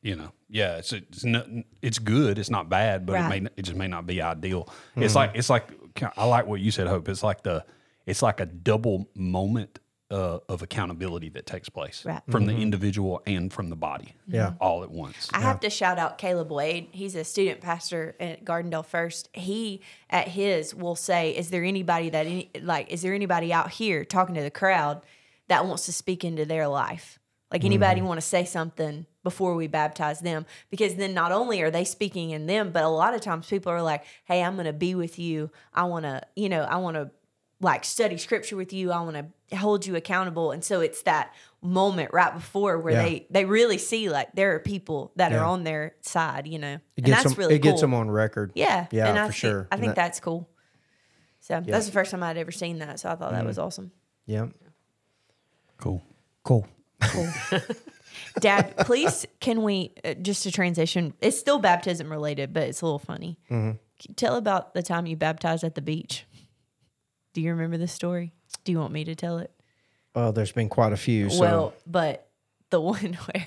you 0.01 0.17
know, 0.17 0.33
yeah, 0.49 0.77
it's 0.79 0.93
it's 0.93 1.25
not, 1.25 1.47
it's 1.81 1.99
good. 1.99 2.39
It's 2.39 2.51
not 2.51 2.69
bad, 2.69 3.05
but 3.07 3.15
it 3.21 3.29
may 3.29 3.49
it 3.57 3.63
just 3.63 3.77
may 3.77 3.89
not 3.89 4.07
be 4.07 4.21
ideal. 4.23 4.69
It's 4.97 5.15
like 5.15 5.33
it's 5.35 5.49
like 5.51 5.69
I 6.17 6.25
like 6.25 6.47
what 6.47 6.61
you 6.61 6.71
said, 6.71 6.87
Hope. 6.89 7.09
It's 7.09 7.23
like 7.23 7.43
the 7.43 7.65
it's 8.07 8.21
like 8.23 8.41
a 8.41 8.47
double 8.47 9.09
moment 9.15 9.79
uh, 10.13 10.39
of 10.49 10.61
accountability 10.63 11.31
that 11.31 11.47
takes 11.47 11.69
place 11.69 12.05
Right. 12.05 12.21
from 12.31 12.45
the 12.47 12.53
individual 12.55 13.23
and 13.27 13.53
from 13.53 13.71
the 13.71 13.77
body. 13.77 14.15
Yeah. 14.29 14.53
all 14.61 14.83
at 14.85 14.91
once. 14.91 15.29
I 15.33 15.41
have 15.41 15.61
to 15.61 15.71
shout 15.71 15.99
out 15.99 16.19
Caleb 16.19 16.53
Wade. 16.53 16.89
He's 16.93 17.15
a 17.17 17.25
student 17.25 17.61
pastor 17.63 18.15
at 18.21 18.45
Gardendale 18.45 18.85
First. 18.85 19.29
He 19.33 19.81
at 20.11 20.29
his 20.29 20.75
will 20.75 20.95
say, 20.97 21.31
"Is 21.31 21.51
there 21.51 21.65
anybody 21.65 22.11
that 22.11 22.27
any 22.27 22.51
like? 22.61 22.91
Is 22.93 23.03
there 23.03 23.15
anybody 23.15 23.53
out 23.53 23.71
here 23.71 24.05
talking 24.05 24.35
to 24.35 24.43
the 24.43 24.51
crowd 24.51 25.03
that 25.49 25.67
wants 25.67 25.87
to 25.87 25.93
speak 25.93 26.23
into 26.25 26.45
their 26.45 26.69
life? 26.69 27.19
Like 27.51 27.65
anybody 27.65 28.01
want 28.01 28.19
to 28.19 28.27
say 28.27 28.45
something 28.45 29.05
before 29.23 29.55
we 29.55 29.67
baptize 29.67 30.21
them? 30.21 30.47
Because 30.71 30.95
then 30.95 31.13
not 31.15 31.33
only 31.33 31.61
are 31.63 31.71
they 31.71 31.85
speaking 31.85 32.31
in 32.31 32.47
them, 32.47 32.71
but 32.73 32.83
a 32.83 32.89
lot 32.89 33.15
of 33.15 33.21
times 33.21 33.47
people 33.47 33.73
are 33.73 33.83
like, 33.83 34.05
"Hey, 34.25 34.43
I'm 34.43 34.55
going 34.55 34.65
to 34.67 34.73
be 34.73 34.95
with 34.95 35.19
you. 35.19 35.51
I 35.75 35.85
want 35.85 36.05
to, 36.05 36.23
you 36.37 36.49
know, 36.49 36.63
I 36.63 36.77
want 36.77 36.97
to." 36.97 37.11
Like 37.63 37.85
study 37.85 38.19
scripture 38.19 38.57
with 38.57 38.73
you. 38.73 38.93
I 38.93 39.01
want 39.01 39.17
to 39.51 39.57
hold 39.57 39.87
you 39.87 39.97
accountable. 39.97 40.51
And 40.51 40.63
so 40.65 40.81
it's 40.81 41.03
that 41.05 41.33
moment 41.63 42.11
right 42.13 42.35
before 42.35 42.79
where 42.79 42.93
Yeah. 42.95 43.03
they 43.05 43.27
they 43.31 43.45
really 43.45 43.79
see 43.79 44.11
like 44.11 44.33
there 44.35 44.55
are 44.55 44.59
people 44.59 45.13
that 45.17 45.33
Yeah. 45.33 45.39
are 45.41 45.45
on 45.45 45.63
their 45.65 45.95
side, 46.03 46.47
you 46.49 46.59
know. 46.59 46.75
It 46.75 46.81
and 46.99 47.07
gets 47.07 47.23
that's 47.23 47.35
them. 47.35 47.39
really 47.39 47.55
it 47.55 47.59
gets 47.63 47.75
cool. 47.75 47.81
them 47.83 47.95
on 47.95 48.11
record. 48.11 48.53
Yeah, 48.55 48.87
Yeah, 48.91 49.09
and 49.09 49.19
I 49.19 49.27
for 49.29 49.33
thi- 49.33 49.39
sure. 49.39 49.69
I 49.71 49.77
think 49.77 49.91
that- 49.95 49.97
that's 49.97 50.21
cool. 50.21 50.49
So 51.41 51.61
that's 51.65 51.87
the 51.87 51.93
first 51.93 52.11
time 52.11 52.23
I'd 52.23 52.37
ever 52.37 52.53
seen 52.53 52.79
that. 52.81 53.01
So 53.01 53.09
I 53.11 53.15
thought 53.17 53.33
that 53.33 53.45
was 53.47 53.59
awesome. 53.59 53.91
Yeah. 54.27 54.47
Cool. 55.79 56.03
Cool. 56.45 56.67
Cool. 57.01 57.29
Dad, 58.41 58.77
please, 58.79 59.27
can 59.41 59.63
we 59.63 59.93
uh, 60.05 60.15
just 60.15 60.47
a 60.47 60.51
transition? 60.53 61.15
It's 61.21 61.39
still 61.39 61.59
baptism 61.59 62.11
related, 62.11 62.53
but 62.53 62.65
it's 62.65 62.81
a 62.81 62.85
little 62.85 62.99
funny. 62.99 63.39
Mm-hmm. 63.51 64.13
Tell 64.15 64.37
about 64.37 64.75
the 64.75 64.83
time 64.83 65.07
you 65.07 65.17
baptized 65.17 65.65
at 65.65 65.75
the 65.75 65.83
beach. 65.83 66.27
Do 67.33 67.41
you 67.41 67.51
remember 67.51 67.79
this 67.79 67.93
story? 67.93 68.33
Do 68.65 68.73
you 68.73 68.79
want 68.79 68.93
me 68.93 69.05
to 69.05 69.15
tell 69.15 69.39
it? 69.39 69.51
Oh, 70.15 70.31
there's 70.31 70.53
been 70.53 70.69
quite 70.69 70.93
a 70.93 70.97
few. 70.97 71.31
So. 71.31 71.41
Well, 71.41 71.75
but 71.87 72.29
the 72.71 72.81
one 72.95 73.15
where 73.15 73.47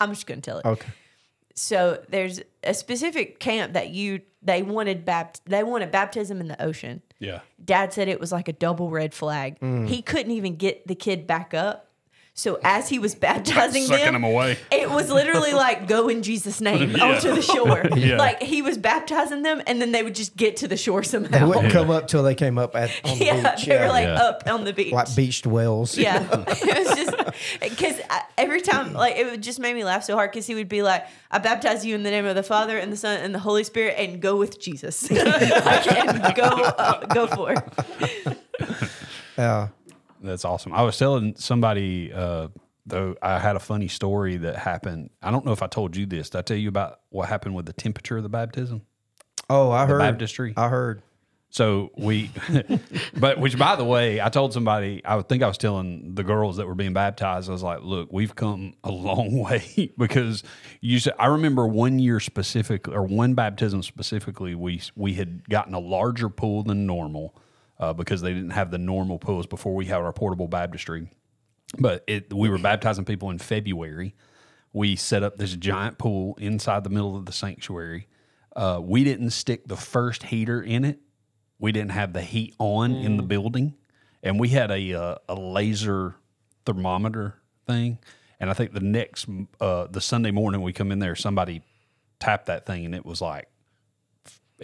I'm 0.00 0.10
just 0.10 0.26
going 0.26 0.40
to 0.40 0.50
tell 0.50 0.58
it. 0.58 0.64
okay. 0.66 0.88
So 1.56 2.02
there's 2.08 2.40
a 2.64 2.74
specific 2.74 3.38
camp 3.38 3.74
that 3.74 3.90
you 3.90 4.22
they 4.42 4.62
wanted 4.62 5.04
bapt 5.04 5.40
they 5.46 5.62
wanted 5.62 5.92
baptism 5.92 6.40
in 6.40 6.48
the 6.48 6.60
ocean. 6.60 7.00
Yeah. 7.20 7.40
Dad 7.64 7.92
said 7.92 8.08
it 8.08 8.18
was 8.18 8.32
like 8.32 8.48
a 8.48 8.52
double 8.52 8.90
red 8.90 9.14
flag. 9.14 9.60
Mm. 9.60 9.86
He 9.86 10.02
couldn't 10.02 10.32
even 10.32 10.56
get 10.56 10.86
the 10.88 10.96
kid 10.96 11.28
back 11.28 11.54
up. 11.54 11.92
So 12.36 12.58
as 12.64 12.88
he 12.88 12.98
was 12.98 13.14
baptizing 13.14 13.84
Sucking 13.84 14.04
them, 14.06 14.14
them 14.14 14.24
away. 14.24 14.58
it 14.72 14.90
was 14.90 15.08
literally 15.08 15.52
like 15.52 15.86
go 15.86 16.08
in 16.08 16.24
Jesus' 16.24 16.60
name 16.60 16.90
Yeah. 16.96 17.04
onto 17.14 17.32
the 17.32 17.40
shore. 17.42 17.84
Yeah. 17.96 18.16
Like 18.16 18.42
he 18.42 18.60
was 18.60 18.76
baptizing 18.76 19.42
them, 19.42 19.62
and 19.68 19.80
then 19.80 19.92
they 19.92 20.02
would 20.02 20.16
just 20.16 20.36
get 20.36 20.56
to 20.58 20.66
the 20.68 20.76
shore 20.76 21.04
somehow. 21.04 21.30
They 21.30 21.38
somehow. 21.38 21.54
wouldn't 21.54 21.72
come 21.72 21.90
up 21.92 22.08
till 22.08 22.24
they 22.24 22.34
came 22.34 22.58
up 22.58 22.74
at 22.74 22.90
on 23.04 23.18
the 23.18 23.24
yeah, 23.26 23.54
beach. 23.54 23.66
they 23.66 23.78
were 23.78 23.86
like 23.86 24.06
Yeah. 24.06 24.14
up 24.22 24.42
on 24.48 24.64
the 24.64 24.72
beach. 24.72 24.92
like 24.92 25.14
beached 25.14 25.46
whales. 25.46 25.96
Yeah, 25.96 26.26
it 26.48 26.78
was 26.88 26.96
just 26.96 27.60
because 27.60 28.00
every 28.36 28.60
time, 28.62 28.94
like, 28.94 29.14
it 29.16 29.26
would 29.30 29.42
just 29.42 29.60
made 29.60 29.74
me 29.74 29.84
laugh 29.84 30.02
so 30.02 30.16
hard 30.16 30.32
because 30.32 30.46
he 30.46 30.56
would 30.56 30.68
be 30.68 30.82
like, 30.82 31.06
"I 31.30 31.38
baptize 31.38 31.86
you 31.86 31.94
in 31.94 32.02
the 32.02 32.10
name 32.10 32.26
of 32.26 32.34
the 32.34 32.42
Father 32.42 32.76
and 32.78 32.92
the 32.92 32.96
Son 32.96 33.16
and 33.20 33.32
the 33.32 33.38
Holy 33.38 33.62
Spirit, 33.62 33.94
and 33.96 34.20
go 34.20 34.36
with 34.36 34.60
Jesus. 34.60 35.08
like, 35.08 35.92
and 35.92 36.34
go, 36.34 36.42
uh, 36.42 37.06
go 37.06 37.28
for 37.28 37.52
it." 37.52 38.38
Yeah. 39.38 39.68
That's 40.24 40.44
awesome. 40.44 40.72
I 40.72 40.82
was 40.82 40.98
telling 40.98 41.36
somebody, 41.36 42.12
uh, 42.12 42.48
though, 42.86 43.14
I 43.20 43.38
had 43.38 43.56
a 43.56 43.60
funny 43.60 43.88
story 43.88 44.38
that 44.38 44.56
happened. 44.56 45.10
I 45.22 45.30
don't 45.30 45.44
know 45.44 45.52
if 45.52 45.62
I 45.62 45.66
told 45.66 45.96
you 45.96 46.06
this. 46.06 46.30
Did 46.30 46.38
I 46.38 46.42
tell 46.42 46.56
you 46.56 46.68
about 46.68 47.00
what 47.10 47.28
happened 47.28 47.54
with 47.54 47.66
the 47.66 47.74
temperature 47.74 48.16
of 48.16 48.22
the 48.22 48.30
baptism? 48.30 48.82
Oh, 49.50 49.70
I 49.70 49.86
heard. 49.86 49.98
baptistry? 49.98 50.54
I 50.56 50.68
heard. 50.68 51.02
So 51.50 51.92
we, 51.96 52.32
but 53.16 53.38
which 53.38 53.56
by 53.56 53.76
the 53.76 53.84
way, 53.84 54.20
I 54.20 54.28
told 54.28 54.52
somebody, 54.52 55.04
I 55.04 55.14
would 55.14 55.28
think 55.28 55.42
I 55.42 55.46
was 55.46 55.58
telling 55.58 56.14
the 56.14 56.24
girls 56.24 56.56
that 56.56 56.66
were 56.66 56.74
being 56.74 56.94
baptized, 56.94 57.48
I 57.48 57.52
was 57.52 57.62
like, 57.62 57.80
look, 57.82 58.12
we've 58.12 58.34
come 58.34 58.74
a 58.82 58.90
long 58.90 59.38
way 59.38 59.92
because 59.96 60.42
you 60.80 60.98
said, 60.98 61.12
I 61.18 61.26
remember 61.26 61.66
one 61.66 62.00
year 62.00 62.18
specifically, 62.18 62.94
or 62.94 63.04
one 63.04 63.34
baptism 63.34 63.84
specifically, 63.84 64.54
we, 64.56 64.80
we 64.96 65.14
had 65.14 65.48
gotten 65.48 65.74
a 65.74 65.78
larger 65.78 66.28
pool 66.28 66.64
than 66.64 66.86
normal 66.86 67.36
uh, 67.78 67.92
because 67.92 68.20
they 68.20 68.32
didn't 68.32 68.50
have 68.50 68.70
the 68.70 68.78
normal 68.78 69.18
pools 69.18 69.46
before 69.46 69.74
we 69.74 69.86
had 69.86 69.98
our 69.98 70.12
portable 70.12 70.48
baptistry. 70.48 71.08
But 71.78 72.04
it, 72.06 72.32
we 72.32 72.48
were 72.48 72.58
baptizing 72.58 73.04
people 73.04 73.30
in 73.30 73.38
February. 73.38 74.14
We 74.72 74.96
set 74.96 75.22
up 75.22 75.36
this 75.36 75.54
giant 75.54 75.98
pool 75.98 76.36
inside 76.40 76.84
the 76.84 76.90
middle 76.90 77.16
of 77.16 77.26
the 77.26 77.32
sanctuary. 77.32 78.08
Uh, 78.54 78.80
we 78.82 79.04
didn't 79.04 79.30
stick 79.30 79.66
the 79.66 79.76
first 79.76 80.24
heater 80.24 80.62
in 80.62 80.84
it. 80.84 81.00
We 81.58 81.72
didn't 81.72 81.92
have 81.92 82.12
the 82.12 82.22
heat 82.22 82.54
on 82.58 82.92
in 82.92 83.16
the 83.16 83.22
building, 83.22 83.74
and 84.22 84.38
we 84.38 84.48
had 84.48 84.70
a 84.70 84.92
uh, 84.92 85.14
a 85.28 85.34
laser 85.34 86.16
thermometer 86.66 87.36
thing. 87.66 87.98
And 88.40 88.50
I 88.50 88.52
think 88.52 88.72
the 88.72 88.80
next 88.80 89.26
uh, 89.60 89.86
the 89.86 90.00
Sunday 90.00 90.30
morning 90.30 90.62
we 90.62 90.72
come 90.72 90.92
in 90.92 90.98
there, 90.98 91.14
somebody 91.14 91.62
tapped 92.18 92.46
that 92.46 92.66
thing, 92.66 92.84
and 92.84 92.94
it 92.94 93.06
was 93.06 93.20
like 93.20 93.48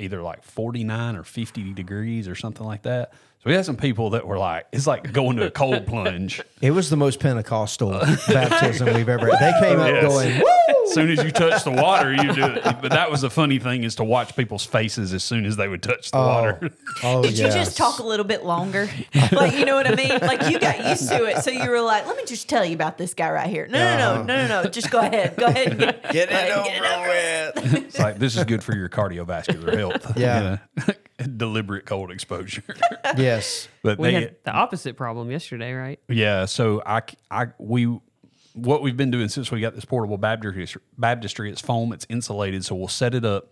either 0.01 0.23
like 0.23 0.43
49 0.43 1.17
or 1.17 1.23
50 1.23 1.73
degrees 1.75 2.27
or 2.29 2.35
something 2.35 2.67
like 2.67 2.83
that. 2.83 3.13
So 3.43 3.49
we 3.49 3.55
had 3.55 3.65
some 3.65 3.77
people 3.77 4.11
that 4.11 4.27
were 4.27 4.37
like, 4.39 4.67
it's 4.71 4.87
like 4.87 5.13
going 5.13 5.37
to 5.39 5.47
a 5.47 5.51
cold 5.51 5.87
plunge. 5.87 6.43
It 6.61 6.73
was 6.73 6.91
the 6.91 6.97
most 6.97 7.21
Pentecostal 7.21 7.91
baptism 8.29 8.95
we've 8.95 9.09
ever. 9.09 9.35
had. 9.35 9.41
They 9.41 9.67
came 9.69 9.81
up 9.81 9.89
Yes. 9.89 10.07
going, 10.07 10.43
As 10.91 10.95
soon 10.95 11.11
as 11.11 11.25
you 11.25 11.31
touch 11.31 11.65
the 11.65 11.71
water, 11.71 12.13
you 12.13 12.33
do 12.33 12.45
it. 12.45 12.63
But 12.65 12.91
that 12.91 13.11
was 13.11 13.21
the 13.21 13.31
funny 13.31 13.59
thing 13.59 13.85
is 13.85 13.95
to 13.97 14.05
watch 14.05 14.35
people's 14.35 14.65
faces 14.65 15.13
as 15.13 15.23
soon 15.23 15.47
as 15.47 15.57
they 15.57 15.69
would 15.69 15.83
touch 15.83 16.11
the 16.11 16.19
oh. 16.19 16.27
water. 16.27 16.71
"Oh 17.03 17.23
Did 17.23 17.39
yeah." 17.39 17.47
you 17.47 17.53
just 17.53 17.77
talk 17.77 17.99
a 17.99 18.03
little 18.03 18.25
bit 18.25 18.45
longer? 18.45 18.89
like, 19.33 19.55
you 19.55 19.65
know 19.65 19.77
what 19.77 19.87
I 19.87 19.95
mean? 19.95 20.19
Like, 20.21 20.51
you 20.51 20.59
got 20.59 20.85
used 20.85 21.09
to 21.11 21.25
it, 21.27 21.43
so 21.45 21.51
you 21.51 21.69
were 21.69 21.81
like, 21.81 22.07
"Let 22.07 22.17
me 22.17 22.25
just 22.27 22.49
tell 22.49 22.65
you 22.65 22.75
about 22.75 22.99
this 22.99 23.15
guy 23.15 23.31
right 23.31 23.49
here." 23.49 23.67
No, 23.69 23.79
no, 23.79 24.17
no, 24.17 24.23
no, 24.23 24.47
no, 24.49 24.63
no. 24.63 24.69
Just 24.69 24.91
go 24.91 24.99
ahead. 24.99 25.37
Go 25.37 25.47
ahead 25.47 25.69
and 25.69 25.79
get, 25.79 26.03
Get 26.13 26.31
it 26.31 26.35
like, 26.35 26.57
over 26.57 26.69
get 26.69 26.83
it 26.83 27.63
over 27.63 27.73
with. 27.73 27.85
It's 27.91 27.99
like 27.99 28.19
this 28.19 28.37
is 28.37 28.45
good 28.45 28.63
for 28.63 28.75
your 28.75 28.89
cardiovascular 28.89 29.77
health. 29.77 30.17
Yeah. 30.17 30.59
You 30.77 30.83
know? 30.87 30.95
Deliberate 31.37 31.87
cold 31.87 32.11
exposure. 32.11 32.63
Yes. 33.17 33.69
But 33.83 33.99
We 33.99 34.09
they, 34.09 34.15
had 34.15 34.37
the 34.45 34.53
opposite 34.53 34.97
problem 34.97 35.31
yesterday, 35.31 35.73
right? 35.73 35.99
Yeah, 36.09 36.47
so 36.47 36.83
I, 36.85 37.03
I, 37.31 37.49
we, 37.59 37.99
what 38.55 38.83
we've 38.83 38.97
been 38.97 39.11
doing 39.11 39.29
since 39.29 39.51
we 39.51 39.61
got 39.61 39.75
this 39.75 39.85
portable 39.85 40.19
baptistry, 40.19 40.67
baptistry, 40.99 41.51
it's 41.51 41.61
foam, 41.61 41.93
it's 41.93 42.07
insulated, 42.09 42.65
so 42.65 42.75
we'll 42.75 42.89
set 42.89 43.15
it 43.15 43.25
up, 43.25 43.49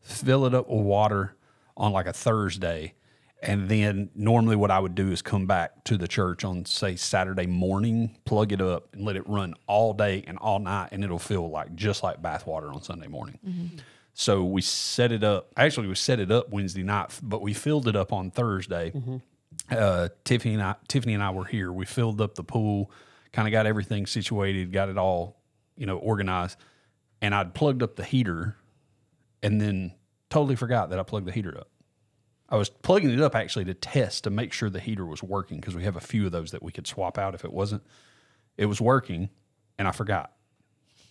fill 0.00 0.46
it 0.46 0.54
up 0.54 0.68
with 0.68 0.80
water 0.84 1.34
on 1.76 1.92
like 1.92 2.06
a 2.06 2.12
Thursday, 2.12 2.94
and 3.42 3.68
then 3.68 4.10
normally 4.14 4.54
what 4.56 4.70
I 4.70 4.78
would 4.78 4.94
do 4.94 5.10
is 5.10 5.22
come 5.22 5.46
back 5.46 5.84
to 5.84 5.96
the 5.96 6.06
church 6.06 6.44
on 6.44 6.64
say 6.64 6.96
Saturday 6.96 7.46
morning, 7.46 8.16
plug 8.24 8.52
it 8.52 8.60
up, 8.60 8.88
and 8.92 9.04
let 9.04 9.16
it 9.16 9.28
run 9.28 9.54
all 9.66 9.92
day 9.94 10.22
and 10.26 10.38
all 10.38 10.58
night, 10.58 10.90
and 10.92 11.02
it'll 11.02 11.18
feel 11.18 11.48
like 11.50 11.74
just 11.74 12.02
like 12.02 12.22
bath 12.22 12.46
water 12.46 12.72
on 12.72 12.82
Sunday 12.82 13.08
morning. 13.08 13.38
So 14.14 14.44
we 14.44 14.60
set 14.60 15.10
it 15.10 15.24
up. 15.24 15.50
Actually, 15.56 15.88
we 15.88 15.94
set 15.94 16.20
it 16.20 16.30
up 16.30 16.50
Wednesday 16.50 16.82
night, 16.82 17.18
but 17.22 17.40
we 17.40 17.54
filled 17.54 17.88
it 17.88 17.96
up 17.96 18.12
on 18.12 18.30
Thursday 18.30 18.92
uh, 19.70 20.08
Tiffany 20.24 20.54
and 20.54 20.62
I, 20.62 20.74
Tiffany 20.88 21.14
and 21.14 21.22
I 21.22 21.30
were 21.30 21.44
here. 21.44 21.72
We 21.72 21.86
filled 21.86 22.20
up 22.20 22.34
the 22.34 22.44
pool, 22.44 22.90
kind 23.32 23.48
of 23.48 23.52
got 23.52 23.66
everything 23.66 24.06
situated, 24.06 24.72
got 24.72 24.88
it 24.88 24.98
all, 24.98 25.40
you 25.76 25.86
know, 25.86 25.96
organized, 25.98 26.58
and 27.20 27.34
I'd 27.34 27.54
plugged 27.54 27.82
up 27.82 27.96
the 27.96 28.04
heater, 28.04 28.56
and 29.42 29.60
then 29.60 29.94
totally 30.30 30.56
forgot 30.56 30.90
that 30.90 30.98
I 30.98 31.02
plugged 31.02 31.26
the 31.26 31.32
heater 31.32 31.56
up. 31.56 31.68
I 32.48 32.56
was 32.56 32.68
plugging 32.68 33.10
it 33.10 33.20
up 33.20 33.34
actually 33.34 33.64
to 33.66 33.74
test 33.74 34.24
to 34.24 34.30
make 34.30 34.52
sure 34.52 34.68
the 34.68 34.80
heater 34.80 35.06
was 35.06 35.22
working 35.22 35.58
because 35.58 35.74
we 35.74 35.84
have 35.84 35.96
a 35.96 36.00
few 36.00 36.26
of 36.26 36.32
those 36.32 36.50
that 36.50 36.62
we 36.62 36.70
could 36.70 36.86
swap 36.86 37.16
out 37.16 37.34
if 37.34 37.44
it 37.44 37.52
wasn't. 37.52 37.82
It 38.58 38.66
was 38.66 38.80
working, 38.80 39.30
and 39.78 39.88
I 39.88 39.92
forgot, 39.92 40.32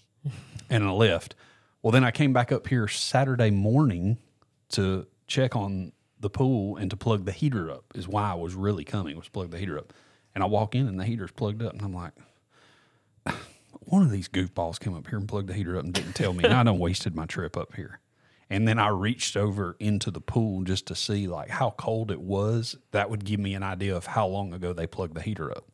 and 0.70 0.84
I 0.84 0.92
left. 0.92 1.36
Well, 1.82 1.92
then 1.92 2.04
I 2.04 2.12
came 2.12 2.32
back 2.32 2.52
up 2.52 2.68
here 2.68 2.88
Saturday 2.88 3.50
morning 3.50 4.20
to 4.70 5.08
check 5.26 5.56
on 5.56 5.94
the 6.20 6.30
pool 6.30 6.78
and 6.78 6.92
to 6.92 6.98
plug 6.98 7.26
the 7.26 7.32
heater 7.32 7.72
up 7.72 7.86
is 7.96 8.08
why 8.08 8.32
I 8.32 8.36
was 8.36 8.54
really 8.54 8.84
coming 8.84 9.18
was 9.18 9.28
plug 9.28 9.50
the 9.50 9.58
heater 9.58 9.78
up. 9.80 9.94
And 10.34 10.44
I 10.44 10.48
walk 10.48 10.76
in 10.76 10.88
and 10.88 11.00
the 11.00 11.06
heater's 11.06 11.32
plugged 11.32 11.62
up 11.62 11.74
and 11.74 11.82
I'm 11.82 11.94
like, 11.94 12.14
one 13.72 14.02
of 14.04 14.12
these 14.12 14.30
goofballs 14.30 14.80
came 14.80 14.96
up 14.96 15.08
here 15.08 15.18
and 15.18 15.28
plugged 15.28 15.50
the 15.50 15.54
heater 15.54 15.78
up 15.78 15.84
and 15.84 15.94
didn't 15.94 16.14
tell 16.14 16.34
me. 16.34 16.44
And 16.44 16.54
I 16.54 16.64
done 16.64 16.80
wasted 16.80 17.16
my 17.16 17.26
trip 17.26 17.58
up 17.58 17.76
here. 17.76 18.00
And 18.50 18.68
then 18.68 18.80
I 18.80 18.90
reached 18.90 19.38
over 19.38 19.78
into 19.80 20.12
the 20.12 20.20
pool 20.20 20.64
just 20.64 20.86
to 20.88 20.96
see 20.96 21.28
like 21.28 21.50
how 21.50 21.72
cold 21.78 22.12
it 22.12 22.20
was. 22.20 22.78
That 22.92 23.10
would 23.10 23.24
give 23.24 23.40
me 23.40 23.54
an 23.54 23.64
idea 23.64 23.96
of 23.96 24.06
how 24.06 24.28
long 24.28 24.54
ago 24.54 24.74
they 24.74 24.88
plugged 24.88 25.16
the 25.16 25.22
heater 25.22 25.52
up. 25.52 25.66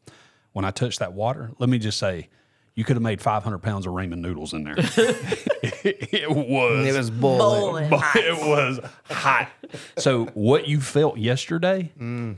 When 0.53 0.63
I 0.63 0.71
touched 0.71 0.99
that 0.99 1.13
water, 1.13 1.51
let 1.59 1.69
me 1.69 1.79
just 1.79 1.97
say, 1.97 2.29
you 2.77 2.83
could 2.83 2.95
have 2.95 3.03
made 3.03 3.19
500 3.19 3.57
pounds 3.57 3.87
of 3.87 3.93
ramen 3.93 4.19
noodles 4.19 4.53
in 4.53 4.63
there. 4.63 4.75
it 4.77 6.29
was. 6.29 6.85
It 6.85 6.95
was 6.95 7.09
boiling. 7.09 7.39
Bowling. 7.39 7.89
But 7.89 8.15
it 8.17 8.37
was 8.37 8.79
hot. 9.09 9.49
So 9.97 10.25
what 10.35 10.67
you 10.67 10.79
felt 10.79 11.17
yesterday 11.17 11.91
mm. 11.99 12.37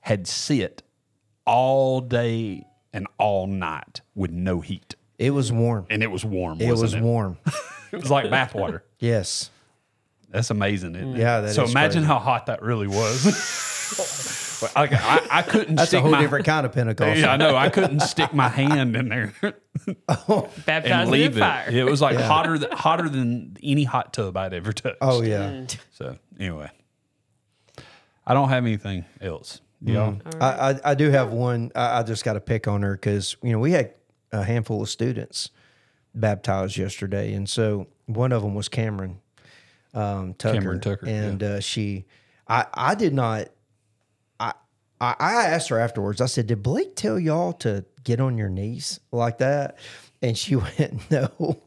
had 0.00 0.26
sit 0.26 0.82
all 1.46 2.00
day 2.00 2.66
and 2.92 3.06
all 3.18 3.46
night 3.46 4.00
with 4.14 4.30
no 4.30 4.60
heat, 4.60 4.96
It 5.18 5.30
was 5.30 5.52
warm. 5.52 5.86
and 5.90 6.02
it 6.02 6.10
was 6.10 6.24
warm. 6.24 6.60
It 6.60 6.68
wasn't 6.68 6.82
was 6.82 6.94
it? 6.94 7.00
warm. 7.02 7.38
It 7.92 8.00
was 8.00 8.10
like 8.10 8.26
bathwater. 8.26 8.80
Yes. 8.98 9.50
That's 10.28 10.50
amazing. 10.50 10.96
Isn't 10.96 11.14
it? 11.14 11.18
Yeah, 11.20 11.40
that 11.42 11.54
so 11.54 11.62
is 11.62 11.70
imagine 11.70 12.02
crazy. 12.02 12.08
how 12.08 12.18
hot 12.18 12.46
that 12.46 12.60
really 12.60 12.88
was. 12.88 13.24
I, 14.74 14.82
I, 14.84 15.26
I 15.30 15.42
couldn't. 15.42 15.76
That's 15.76 15.88
stick 15.88 15.98
a 15.98 16.02
whole 16.02 16.10
my, 16.10 16.20
different 16.20 16.44
kind 16.46 16.66
of 16.66 16.72
Pentecost. 16.72 17.20
Yeah, 17.20 17.32
I 17.32 17.36
know. 17.36 17.54
I 17.56 17.68
couldn't 17.68 18.00
stick 18.00 18.34
my 18.34 18.48
hand 18.48 18.96
in 18.96 19.08
there 19.08 19.32
oh. 20.08 20.50
and 20.54 20.66
Baptized 20.66 21.08
in 21.08 21.12
leave 21.12 21.36
it. 21.36 21.40
fire. 21.40 21.70
It 21.70 21.84
was 21.84 22.02
like 22.02 22.16
hotter 22.16 22.58
than 22.58 22.72
hotter 22.72 23.08
than 23.08 23.56
any 23.62 23.84
hot 23.84 24.12
tub 24.12 24.36
I'd 24.36 24.52
ever 24.52 24.72
touched. 24.72 24.98
Oh 25.00 25.22
yeah. 25.22 25.66
So 25.92 26.18
anyway, 26.38 26.70
I 28.26 28.34
don't 28.34 28.48
have 28.48 28.64
anything 28.64 29.04
else. 29.20 29.60
Y'all, 29.92 30.20
I, 30.40 30.70
I 30.70 30.80
I 30.84 30.94
do 30.94 31.10
have 31.10 31.32
one. 31.32 31.70
I, 31.74 32.00
I 32.00 32.02
just 32.02 32.24
got 32.24 32.32
to 32.34 32.40
pick 32.40 32.66
on 32.66 32.82
her 32.82 32.94
because 32.94 33.36
you 33.42 33.52
know 33.52 33.58
we 33.58 33.70
had 33.70 33.94
a 34.32 34.42
handful 34.42 34.82
of 34.82 34.88
students 34.88 35.50
baptized 36.14 36.76
yesterday, 36.76 37.32
and 37.34 37.48
so 37.48 37.86
one 38.06 38.32
of 38.32 38.42
them 38.42 38.54
was 38.54 38.68
Cameron 38.68 39.20
um, 39.94 40.34
Tucker. 40.34 40.54
Cameron 40.54 40.80
Tucker, 40.80 41.06
and 41.06 41.42
uh, 41.42 41.60
she, 41.60 42.04
I 42.48 42.66
I 42.72 42.94
did 42.94 43.14
not. 43.14 43.48
I 44.38 44.52
I, 45.00 45.14
I 45.18 45.32
asked 45.46 45.68
her 45.70 45.78
afterwards. 45.78 46.20
I 46.20 46.26
said, 46.26 46.46
"Did 46.46 46.62
Blake 46.62 46.96
tell 46.96 47.18
y'all 47.18 47.52
to 47.54 47.84
get 48.04 48.20
on 48.20 48.36
your 48.36 48.48
knees 48.48 49.00
like 49.10 49.38
that?" 49.38 49.78
And 50.22 50.36
she 50.36 50.56
went, 50.78 51.10
"No." 51.10 51.60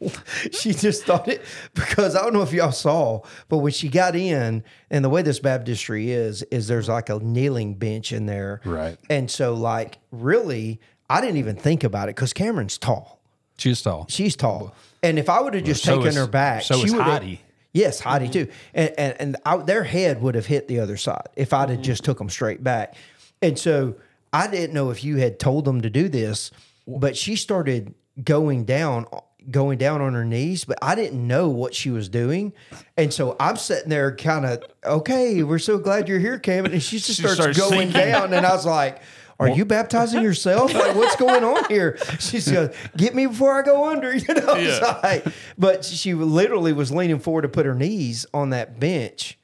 she 0.51 0.73
just 0.73 1.05
thought 1.05 1.27
it 1.27 1.43
because 1.73 2.15
I 2.15 2.21
don't 2.23 2.33
know 2.33 2.41
if 2.41 2.51
y'all 2.51 2.71
saw, 2.71 3.21
but 3.47 3.59
when 3.59 3.71
she 3.71 3.89
got 3.89 4.15
in, 4.15 4.63
and 4.89 5.05
the 5.05 5.09
way 5.09 5.21
this 5.21 5.39
baptistry 5.39 6.11
is, 6.11 6.41
is 6.43 6.67
there's 6.67 6.89
like 6.89 7.09
a 7.09 7.19
kneeling 7.19 7.75
bench 7.75 8.11
in 8.11 8.25
there, 8.25 8.61
Right. 8.65 8.97
And 9.09 9.29
so, 9.29 9.53
like, 9.53 9.99
really, 10.11 10.79
I 11.09 11.21
didn't 11.21 11.37
even 11.37 11.55
think 11.55 11.83
about 11.83 12.09
it 12.09 12.15
because 12.15 12.33
Cameron's 12.33 12.77
tall. 12.77 13.19
She's 13.57 13.81
tall. 13.81 14.05
She's 14.09 14.35
tall, 14.35 14.73
and 15.03 15.19
if 15.19 15.29
I 15.29 15.41
would 15.41 15.53
have 15.53 15.63
just 15.63 15.83
so 15.83 15.95
taken 15.97 16.09
is- 16.09 16.15
her 16.15 16.27
back, 16.27 16.63
so 16.63 16.75
she 16.79 16.85
is 16.85 16.91
would've- 16.93 17.03
Heidi. 17.05 17.41
Yes, 17.71 17.99
Heidi 17.99 18.29
too, 18.29 18.47
and 18.73 18.91
and, 18.97 19.15
and 19.19 19.37
I, 19.45 19.57
their 19.57 19.83
head 19.83 20.21
would 20.23 20.33
have 20.33 20.47
hit 20.47 20.67
the 20.67 20.79
other 20.79 20.97
side 20.97 21.27
if 21.35 21.53
I'd 21.53 21.69
have 21.69 21.81
just 21.81 22.03
took 22.03 22.17
them 22.17 22.29
straight 22.29 22.63
back. 22.63 22.95
And 23.43 23.59
so 23.59 23.95
I 24.33 24.47
didn't 24.47 24.73
know 24.73 24.89
if 24.89 25.03
you 25.03 25.17
had 25.17 25.39
told 25.39 25.65
them 25.65 25.81
to 25.81 25.89
do 25.89 26.09
this, 26.09 26.49
but 26.87 27.15
she 27.15 27.35
started 27.35 27.93
going 28.23 28.65
down, 28.65 29.05
going 29.49 29.77
down 29.77 30.01
on 30.01 30.13
her 30.13 30.25
knees, 30.25 30.65
but 30.65 30.77
I 30.81 30.95
didn't 30.95 31.25
know 31.25 31.49
what 31.49 31.73
she 31.73 31.89
was 31.89 32.09
doing, 32.09 32.53
and 32.97 33.13
so 33.13 33.35
I'm 33.39 33.55
sitting 33.57 33.89
there, 33.89 34.15
kind 34.15 34.45
of 34.45 34.63
okay. 34.85 35.41
We're 35.43 35.59
so 35.59 35.77
glad 35.77 36.07
you're 36.07 36.19
here, 36.19 36.37
Cam, 36.39 36.65
and 36.65 36.81
she 36.81 36.97
just 36.97 37.07
She 37.07 37.13
starts 37.13 37.35
starts 37.35 37.57
going 37.59 37.91
singing. 37.91 38.11
down, 38.11 38.33
and 38.33 38.45
I 38.45 38.51
was 38.53 38.65
like. 38.65 39.01
Are 39.41 39.47
you 39.47 39.63
baptizing 39.63 40.21
yourself? 40.21 40.73
Like, 40.73 40.97
what's 40.97 41.15
going 41.15 41.45
on 41.45 41.63
here? 41.69 41.97
She 42.19 42.41
said, 42.41 42.75
"Get 42.97 43.15
me 43.15 43.25
before 43.25 43.53
I 43.57 43.61
go 43.61 43.89
under." 43.89 44.13
You 44.17 44.33
know, 44.33 44.55
Yeah. 44.55 44.99
like- 45.01 45.25
but 45.57 45.85
she 45.85 46.13
literally 46.13 46.73
was 46.73 46.91
leaning 46.91 47.19
forward 47.19 47.43
to 47.43 47.47
put 47.47 47.65
her 47.65 47.73
knees 47.73 48.25
on 48.33 48.49
that 48.49 48.81
bench, 48.81 49.39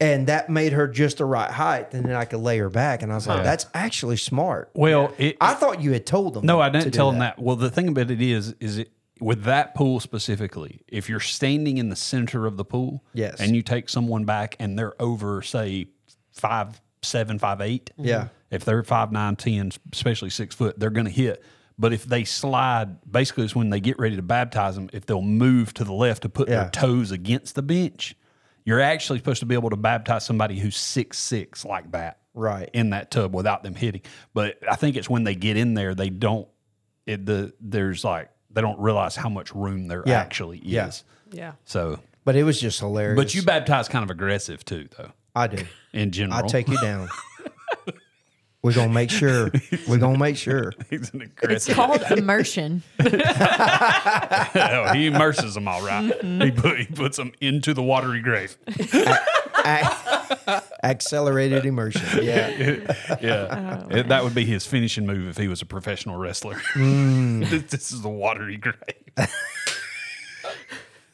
and 0.00 0.26
that 0.26 0.50
made 0.50 0.72
her 0.72 0.86
just 0.88 1.18
the 1.18 1.24
right 1.24 1.50
height. 1.50 1.94
And 1.94 2.04
then 2.04 2.14
I 2.14 2.24
could 2.24 2.40
lay 2.40 2.58
her 2.58 2.68
back, 2.70 3.02
and 3.02 3.10
I 3.12 3.14
was 3.14 3.26
like, 3.26 3.42
"That's 3.44 3.66
actually 3.74 4.16
smart." 4.16 4.70
Well, 4.74 5.12
it, 5.18 5.36
I 5.40 5.54
thought 5.54 5.80
you 5.80 5.92
had 5.92 6.06
told 6.06 6.34
them. 6.34 6.44
No, 6.46 6.60
I 6.60 6.68
didn't 6.68 6.92
tell 6.92 7.10
them 7.10 7.20
that. 7.20 7.38
Well, 7.38 7.56
the 7.56 7.70
thing 7.70 7.88
about 7.88 8.10
it 8.10 8.20
is, 8.20 8.54
is 8.60 8.78
it 8.78 8.90
with 9.20 9.44
that 9.44 9.74
pool 9.74 9.98
specifically, 10.00 10.82
if 10.88 11.08
you're 11.08 11.20
standing 11.20 11.78
in 11.78 11.88
the 11.88 11.96
center 11.96 12.46
of 12.46 12.56
the 12.58 12.64
pool, 12.64 13.02
Yes. 13.14 13.40
and 13.40 13.56
you 13.56 13.62
take 13.62 13.88
someone 13.88 14.24
back 14.24 14.56
and 14.58 14.78
they're 14.78 15.00
over, 15.00 15.40
say, 15.40 15.86
five, 16.32 16.80
seven, 17.02 17.38
five, 17.38 17.60
eight, 17.62 17.90
mm-hmm. 17.94 18.08
Yeah. 18.08 18.28
If 18.50 18.64
they're 18.64 18.82
five, 18.82 19.10
nine, 19.12 19.34
ten, 19.36 19.72
especially 19.92 20.30
six 20.30 20.54
foot, 20.54 20.78
they're 20.78 20.90
going 20.90 21.06
to 21.06 21.12
hit. 21.12 21.42
But 21.78 21.92
if 21.92 22.04
they 22.04 22.24
slide, 22.24 23.10
basically, 23.10 23.44
it's 23.44 23.56
when 23.56 23.70
they 23.70 23.80
get 23.80 23.98
ready 23.98 24.16
to 24.16 24.22
baptize 24.22 24.76
them. 24.76 24.88
If 24.92 25.04
they'll 25.06 25.20
move 25.22 25.74
to 25.74 25.84
the 25.84 25.92
left 25.92 26.22
to 26.22 26.28
put 26.28 26.48
Yeah. 26.48 26.62
their 26.62 26.70
toes 26.70 27.10
against 27.10 27.54
the 27.54 27.62
bench, 27.62 28.14
you're 28.66 28.80
actually 28.82 29.18
supposed 29.20 29.40
to 29.40 29.46
be 29.46 29.54
able 29.54 29.70
to 29.70 29.76
baptize 29.76 30.26
somebody 30.26 30.58
who's 30.58 30.76
six 30.76 31.18
six 31.18 31.64
like 31.64 31.90
that, 31.92 32.18
Right. 32.34 32.68
in 32.74 32.90
that 32.90 33.10
tub 33.10 33.34
without 33.34 33.62
them 33.62 33.74
hitting. 33.74 34.02
But 34.34 34.58
I 34.70 34.76
think 34.76 34.96
it's 34.96 35.08
when 35.08 35.24
they 35.24 35.34
get 35.34 35.56
in 35.56 35.72
there, 35.72 35.94
they 35.94 36.10
don't. 36.10 36.46
It 37.06 37.24
the 37.24 37.54
there's 37.60 38.04
like 38.04 38.28
they 38.50 38.60
don't 38.60 38.78
realize 38.80 39.16
how 39.16 39.28
much 39.30 39.54
room 39.54 39.86
there 39.88 40.02
Yeah. 40.04 40.20
actually 40.20 40.58
is. 40.58 40.66
Yeah. 40.68 40.92
Yeah. 41.32 41.52
So, 41.64 42.00
But 42.24 42.36
it 42.36 42.42
was 42.44 42.60
just 42.60 42.80
hilarious. 42.80 43.16
but 43.16 43.34
you 43.34 43.42
baptize 43.42 43.88
kind 43.88 44.02
of 44.04 44.10
aggressive 44.10 44.64
too, 44.64 44.88
though. 44.98 45.12
I 45.34 45.46
do. 45.48 45.64
In 45.92 46.10
general, 46.12 46.44
I 46.44 46.46
take 46.48 46.68
you 46.68 46.80
down. 46.80 47.08
We're 48.66 48.72
gonna 48.74 48.92
make 48.92 49.10
sure. 49.10 49.52
We're 49.88 49.98
gonna 49.98 50.18
make 50.18 50.36
sure. 50.36 50.72
He's 50.90 51.14
an 51.14 51.30
It's 51.44 51.72
called 51.72 52.02
immersion. 52.10 52.82
Oh, 54.58 54.92
he 54.92 55.06
immerses 55.06 55.54
them 55.54 55.68
all 55.68 55.82
right. 55.86 56.10
Mm-hmm. 56.10 56.42
He 56.42 56.50
put 56.50 56.78
he 56.80 56.86
puts 56.86 57.16
them 57.16 57.30
into 57.40 57.74
the 57.74 57.82
watery 57.82 58.20
grave. 58.20 58.56
A- 59.64 60.62
accelerated 60.82 61.64
immersion. 61.64 62.02
Yeah. 62.24 62.48
Yeah, 63.20 63.82
Oh, 63.90 63.96
It- 63.96 64.08
that 64.08 64.24
would 64.24 64.34
be 64.34 64.44
his 64.44 64.66
finishing 64.66 65.06
move 65.06 65.28
if 65.28 65.36
he 65.36 65.46
was 65.46 65.62
a 65.62 65.66
professional 65.66 66.16
wrestler. 66.16 66.56
Mm. 66.74 67.48
this, 67.48 67.62
this 67.70 67.92
is 67.92 68.02
the 68.02 68.08
watery 68.08 68.56
grave. 68.56 68.76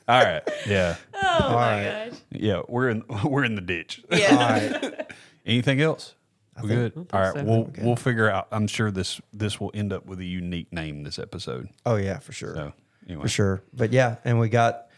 all 0.08 0.22
right. 0.24 0.42
Yeah. 0.66 0.96
Oh 1.14 1.38
All 1.48 1.54
right. 1.56 2.12
Yeah. 2.30 2.62
We're 2.66 2.88
in 2.88 3.04
we're 3.24 3.44
in 3.44 3.56
the 3.56 3.60
ditch. 3.60 4.02
All 4.10 4.18
right. 4.18 5.10
Anything 5.44 5.80
else? 5.82 6.14
We 6.60 6.68
good. 6.68 7.06
All 7.12 7.20
right. 7.20 7.34
so. 7.34 7.44
We'll 7.44 7.70
we'll 7.80 7.96
figure 7.96 8.28
out. 8.30 8.48
I'm 8.52 8.66
sure 8.66 8.90
this 8.90 9.20
this 9.32 9.58
will 9.60 9.70
end 9.74 9.92
up 9.92 10.04
with 10.06 10.18
a 10.20 10.24
unique 10.24 10.72
name. 10.72 11.02
This 11.02 11.18
episode. 11.18 11.68
Oh 11.86 11.96
yeah, 11.96 12.18
for 12.18 12.32
sure. 12.32 12.54
So 12.54 12.72
anyway, 13.06 13.22
For 13.22 13.28
sure. 13.28 13.62
But 13.72 13.92
yeah, 13.92 14.16
and 14.24 14.38
we 14.38 14.48
got 14.48 14.88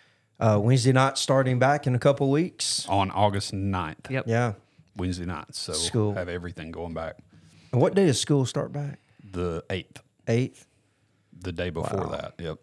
uh, 0.40 0.58
Wednesday 0.62 0.92
night 0.92 1.16
starting 1.18 1.58
back 1.60 1.86
in 1.86 1.94
a 1.94 1.98
couple 1.98 2.30
weeks. 2.30 2.86
on 2.88 3.10
August 3.12 3.52
9th. 3.54 4.10
Yep. 4.10 4.24
Yeah. 4.26 4.54
Wednesday 4.96 5.26
night. 5.26 5.54
So 5.54 5.72
School. 5.74 6.14
have 6.14 6.28
everything 6.28 6.70
going 6.72 6.92
back. 6.94 7.18
And 7.72 7.80
what 7.80 7.94
day 7.94 8.06
does 8.06 8.20
school 8.20 8.46
start 8.46 8.72
back? 8.72 8.98
The 9.32 9.64
eighth, 9.70 10.00
Eighth. 10.28 10.66
the 11.40 11.50
day 11.52 11.70
before 11.70 12.06
that. 12.10 12.34
Yep. 12.38 12.58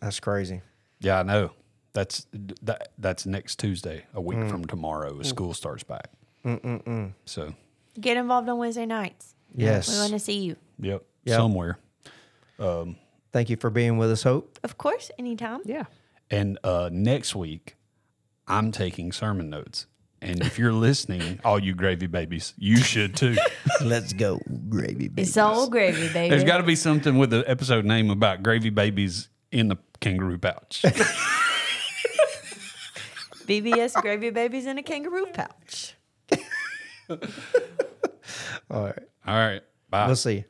That's 0.00 0.20
crazy. 0.20 0.60
Yeah, 1.00 1.20
I 1.20 1.22
know. 1.24 1.50
That's 1.92 2.26
that. 2.62 2.88
That's 2.98 3.26
next 3.26 3.58
Tuesday, 3.60 4.04
a 4.14 4.20
Mm. 4.20 4.24
week 4.24 4.48
from 4.48 4.64
tomorrow. 4.64 5.20
School 5.22 5.54
starts 5.54 5.82
back. 5.84 6.10
Mm-mm-mm. 6.44 7.12
So, 7.24 7.54
Get 8.00 8.16
involved 8.16 8.48
on 8.48 8.58
Wednesday 8.58 8.86
nights. 8.86 9.34
Yes. 9.54 9.88
We 9.92 9.98
want 9.98 10.12
to 10.12 10.18
see 10.18 10.38
you. 10.40 10.56
yep, 10.80 11.02
Yep. 11.24 11.36
somewhere. 11.36 11.78
Thank 13.32 13.50
you 13.50 13.56
for 13.56 13.70
being 13.70 13.98
with 13.98 14.10
us, 14.12 14.22
Hope. 14.22 14.58
Of 14.62 14.78
course, 14.78 15.10
anytime. 15.18 15.60
Yeah. 15.64 15.84
And 16.30 16.58
uh, 16.64 16.88
next 16.92 17.34
week, 17.34 17.76
I'm 18.46 18.70
taking 18.72 19.10
sermon 19.12 19.50
notes. 19.50 19.86
And 20.22 20.40
if 20.40 20.58
you're 20.58 20.72
listening, 20.72 21.40
all 21.44 21.58
you 21.58 21.74
gravy 21.74 22.06
babies, 22.06 22.54
you 22.56 22.76
should 22.76 23.14
too. 23.16 23.36
Let's 23.82 24.12
go, 24.12 24.40
gravy 24.68 25.08
baby. 25.08 25.22
It's 25.22 25.36
all 25.36 25.68
gravy, 25.68 26.08
baby. 26.12 26.30
There's 26.30 26.44
got 26.44 26.58
to 26.58 26.62
be 26.62 26.76
something 26.76 27.18
with 27.18 27.30
the 27.30 27.44
episode 27.48 27.84
name 27.84 28.08
about 28.10 28.42
gravy 28.42 28.70
babies 28.70 29.28
in 29.52 29.68
the 29.68 29.76
kangaroo 30.00 30.38
pouch. 30.38 30.82
VBS 33.46 34.00
gravy 34.00 34.30
babies 34.30 34.64
in 34.66 34.78
a 34.78 34.82
kangaroo 34.82 35.26
pouch. 35.26 35.94
All 37.10 37.18
right. 38.84 38.98
All 39.26 39.34
right. 39.34 39.62
Bye. 39.90 40.06
We'll 40.06 40.16
see. 40.16 40.44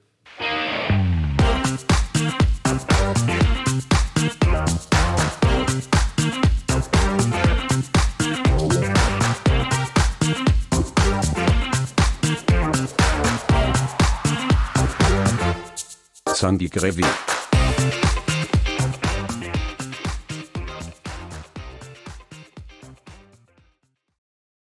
Sandy 16.34 16.68
Gravy. 16.68 17.33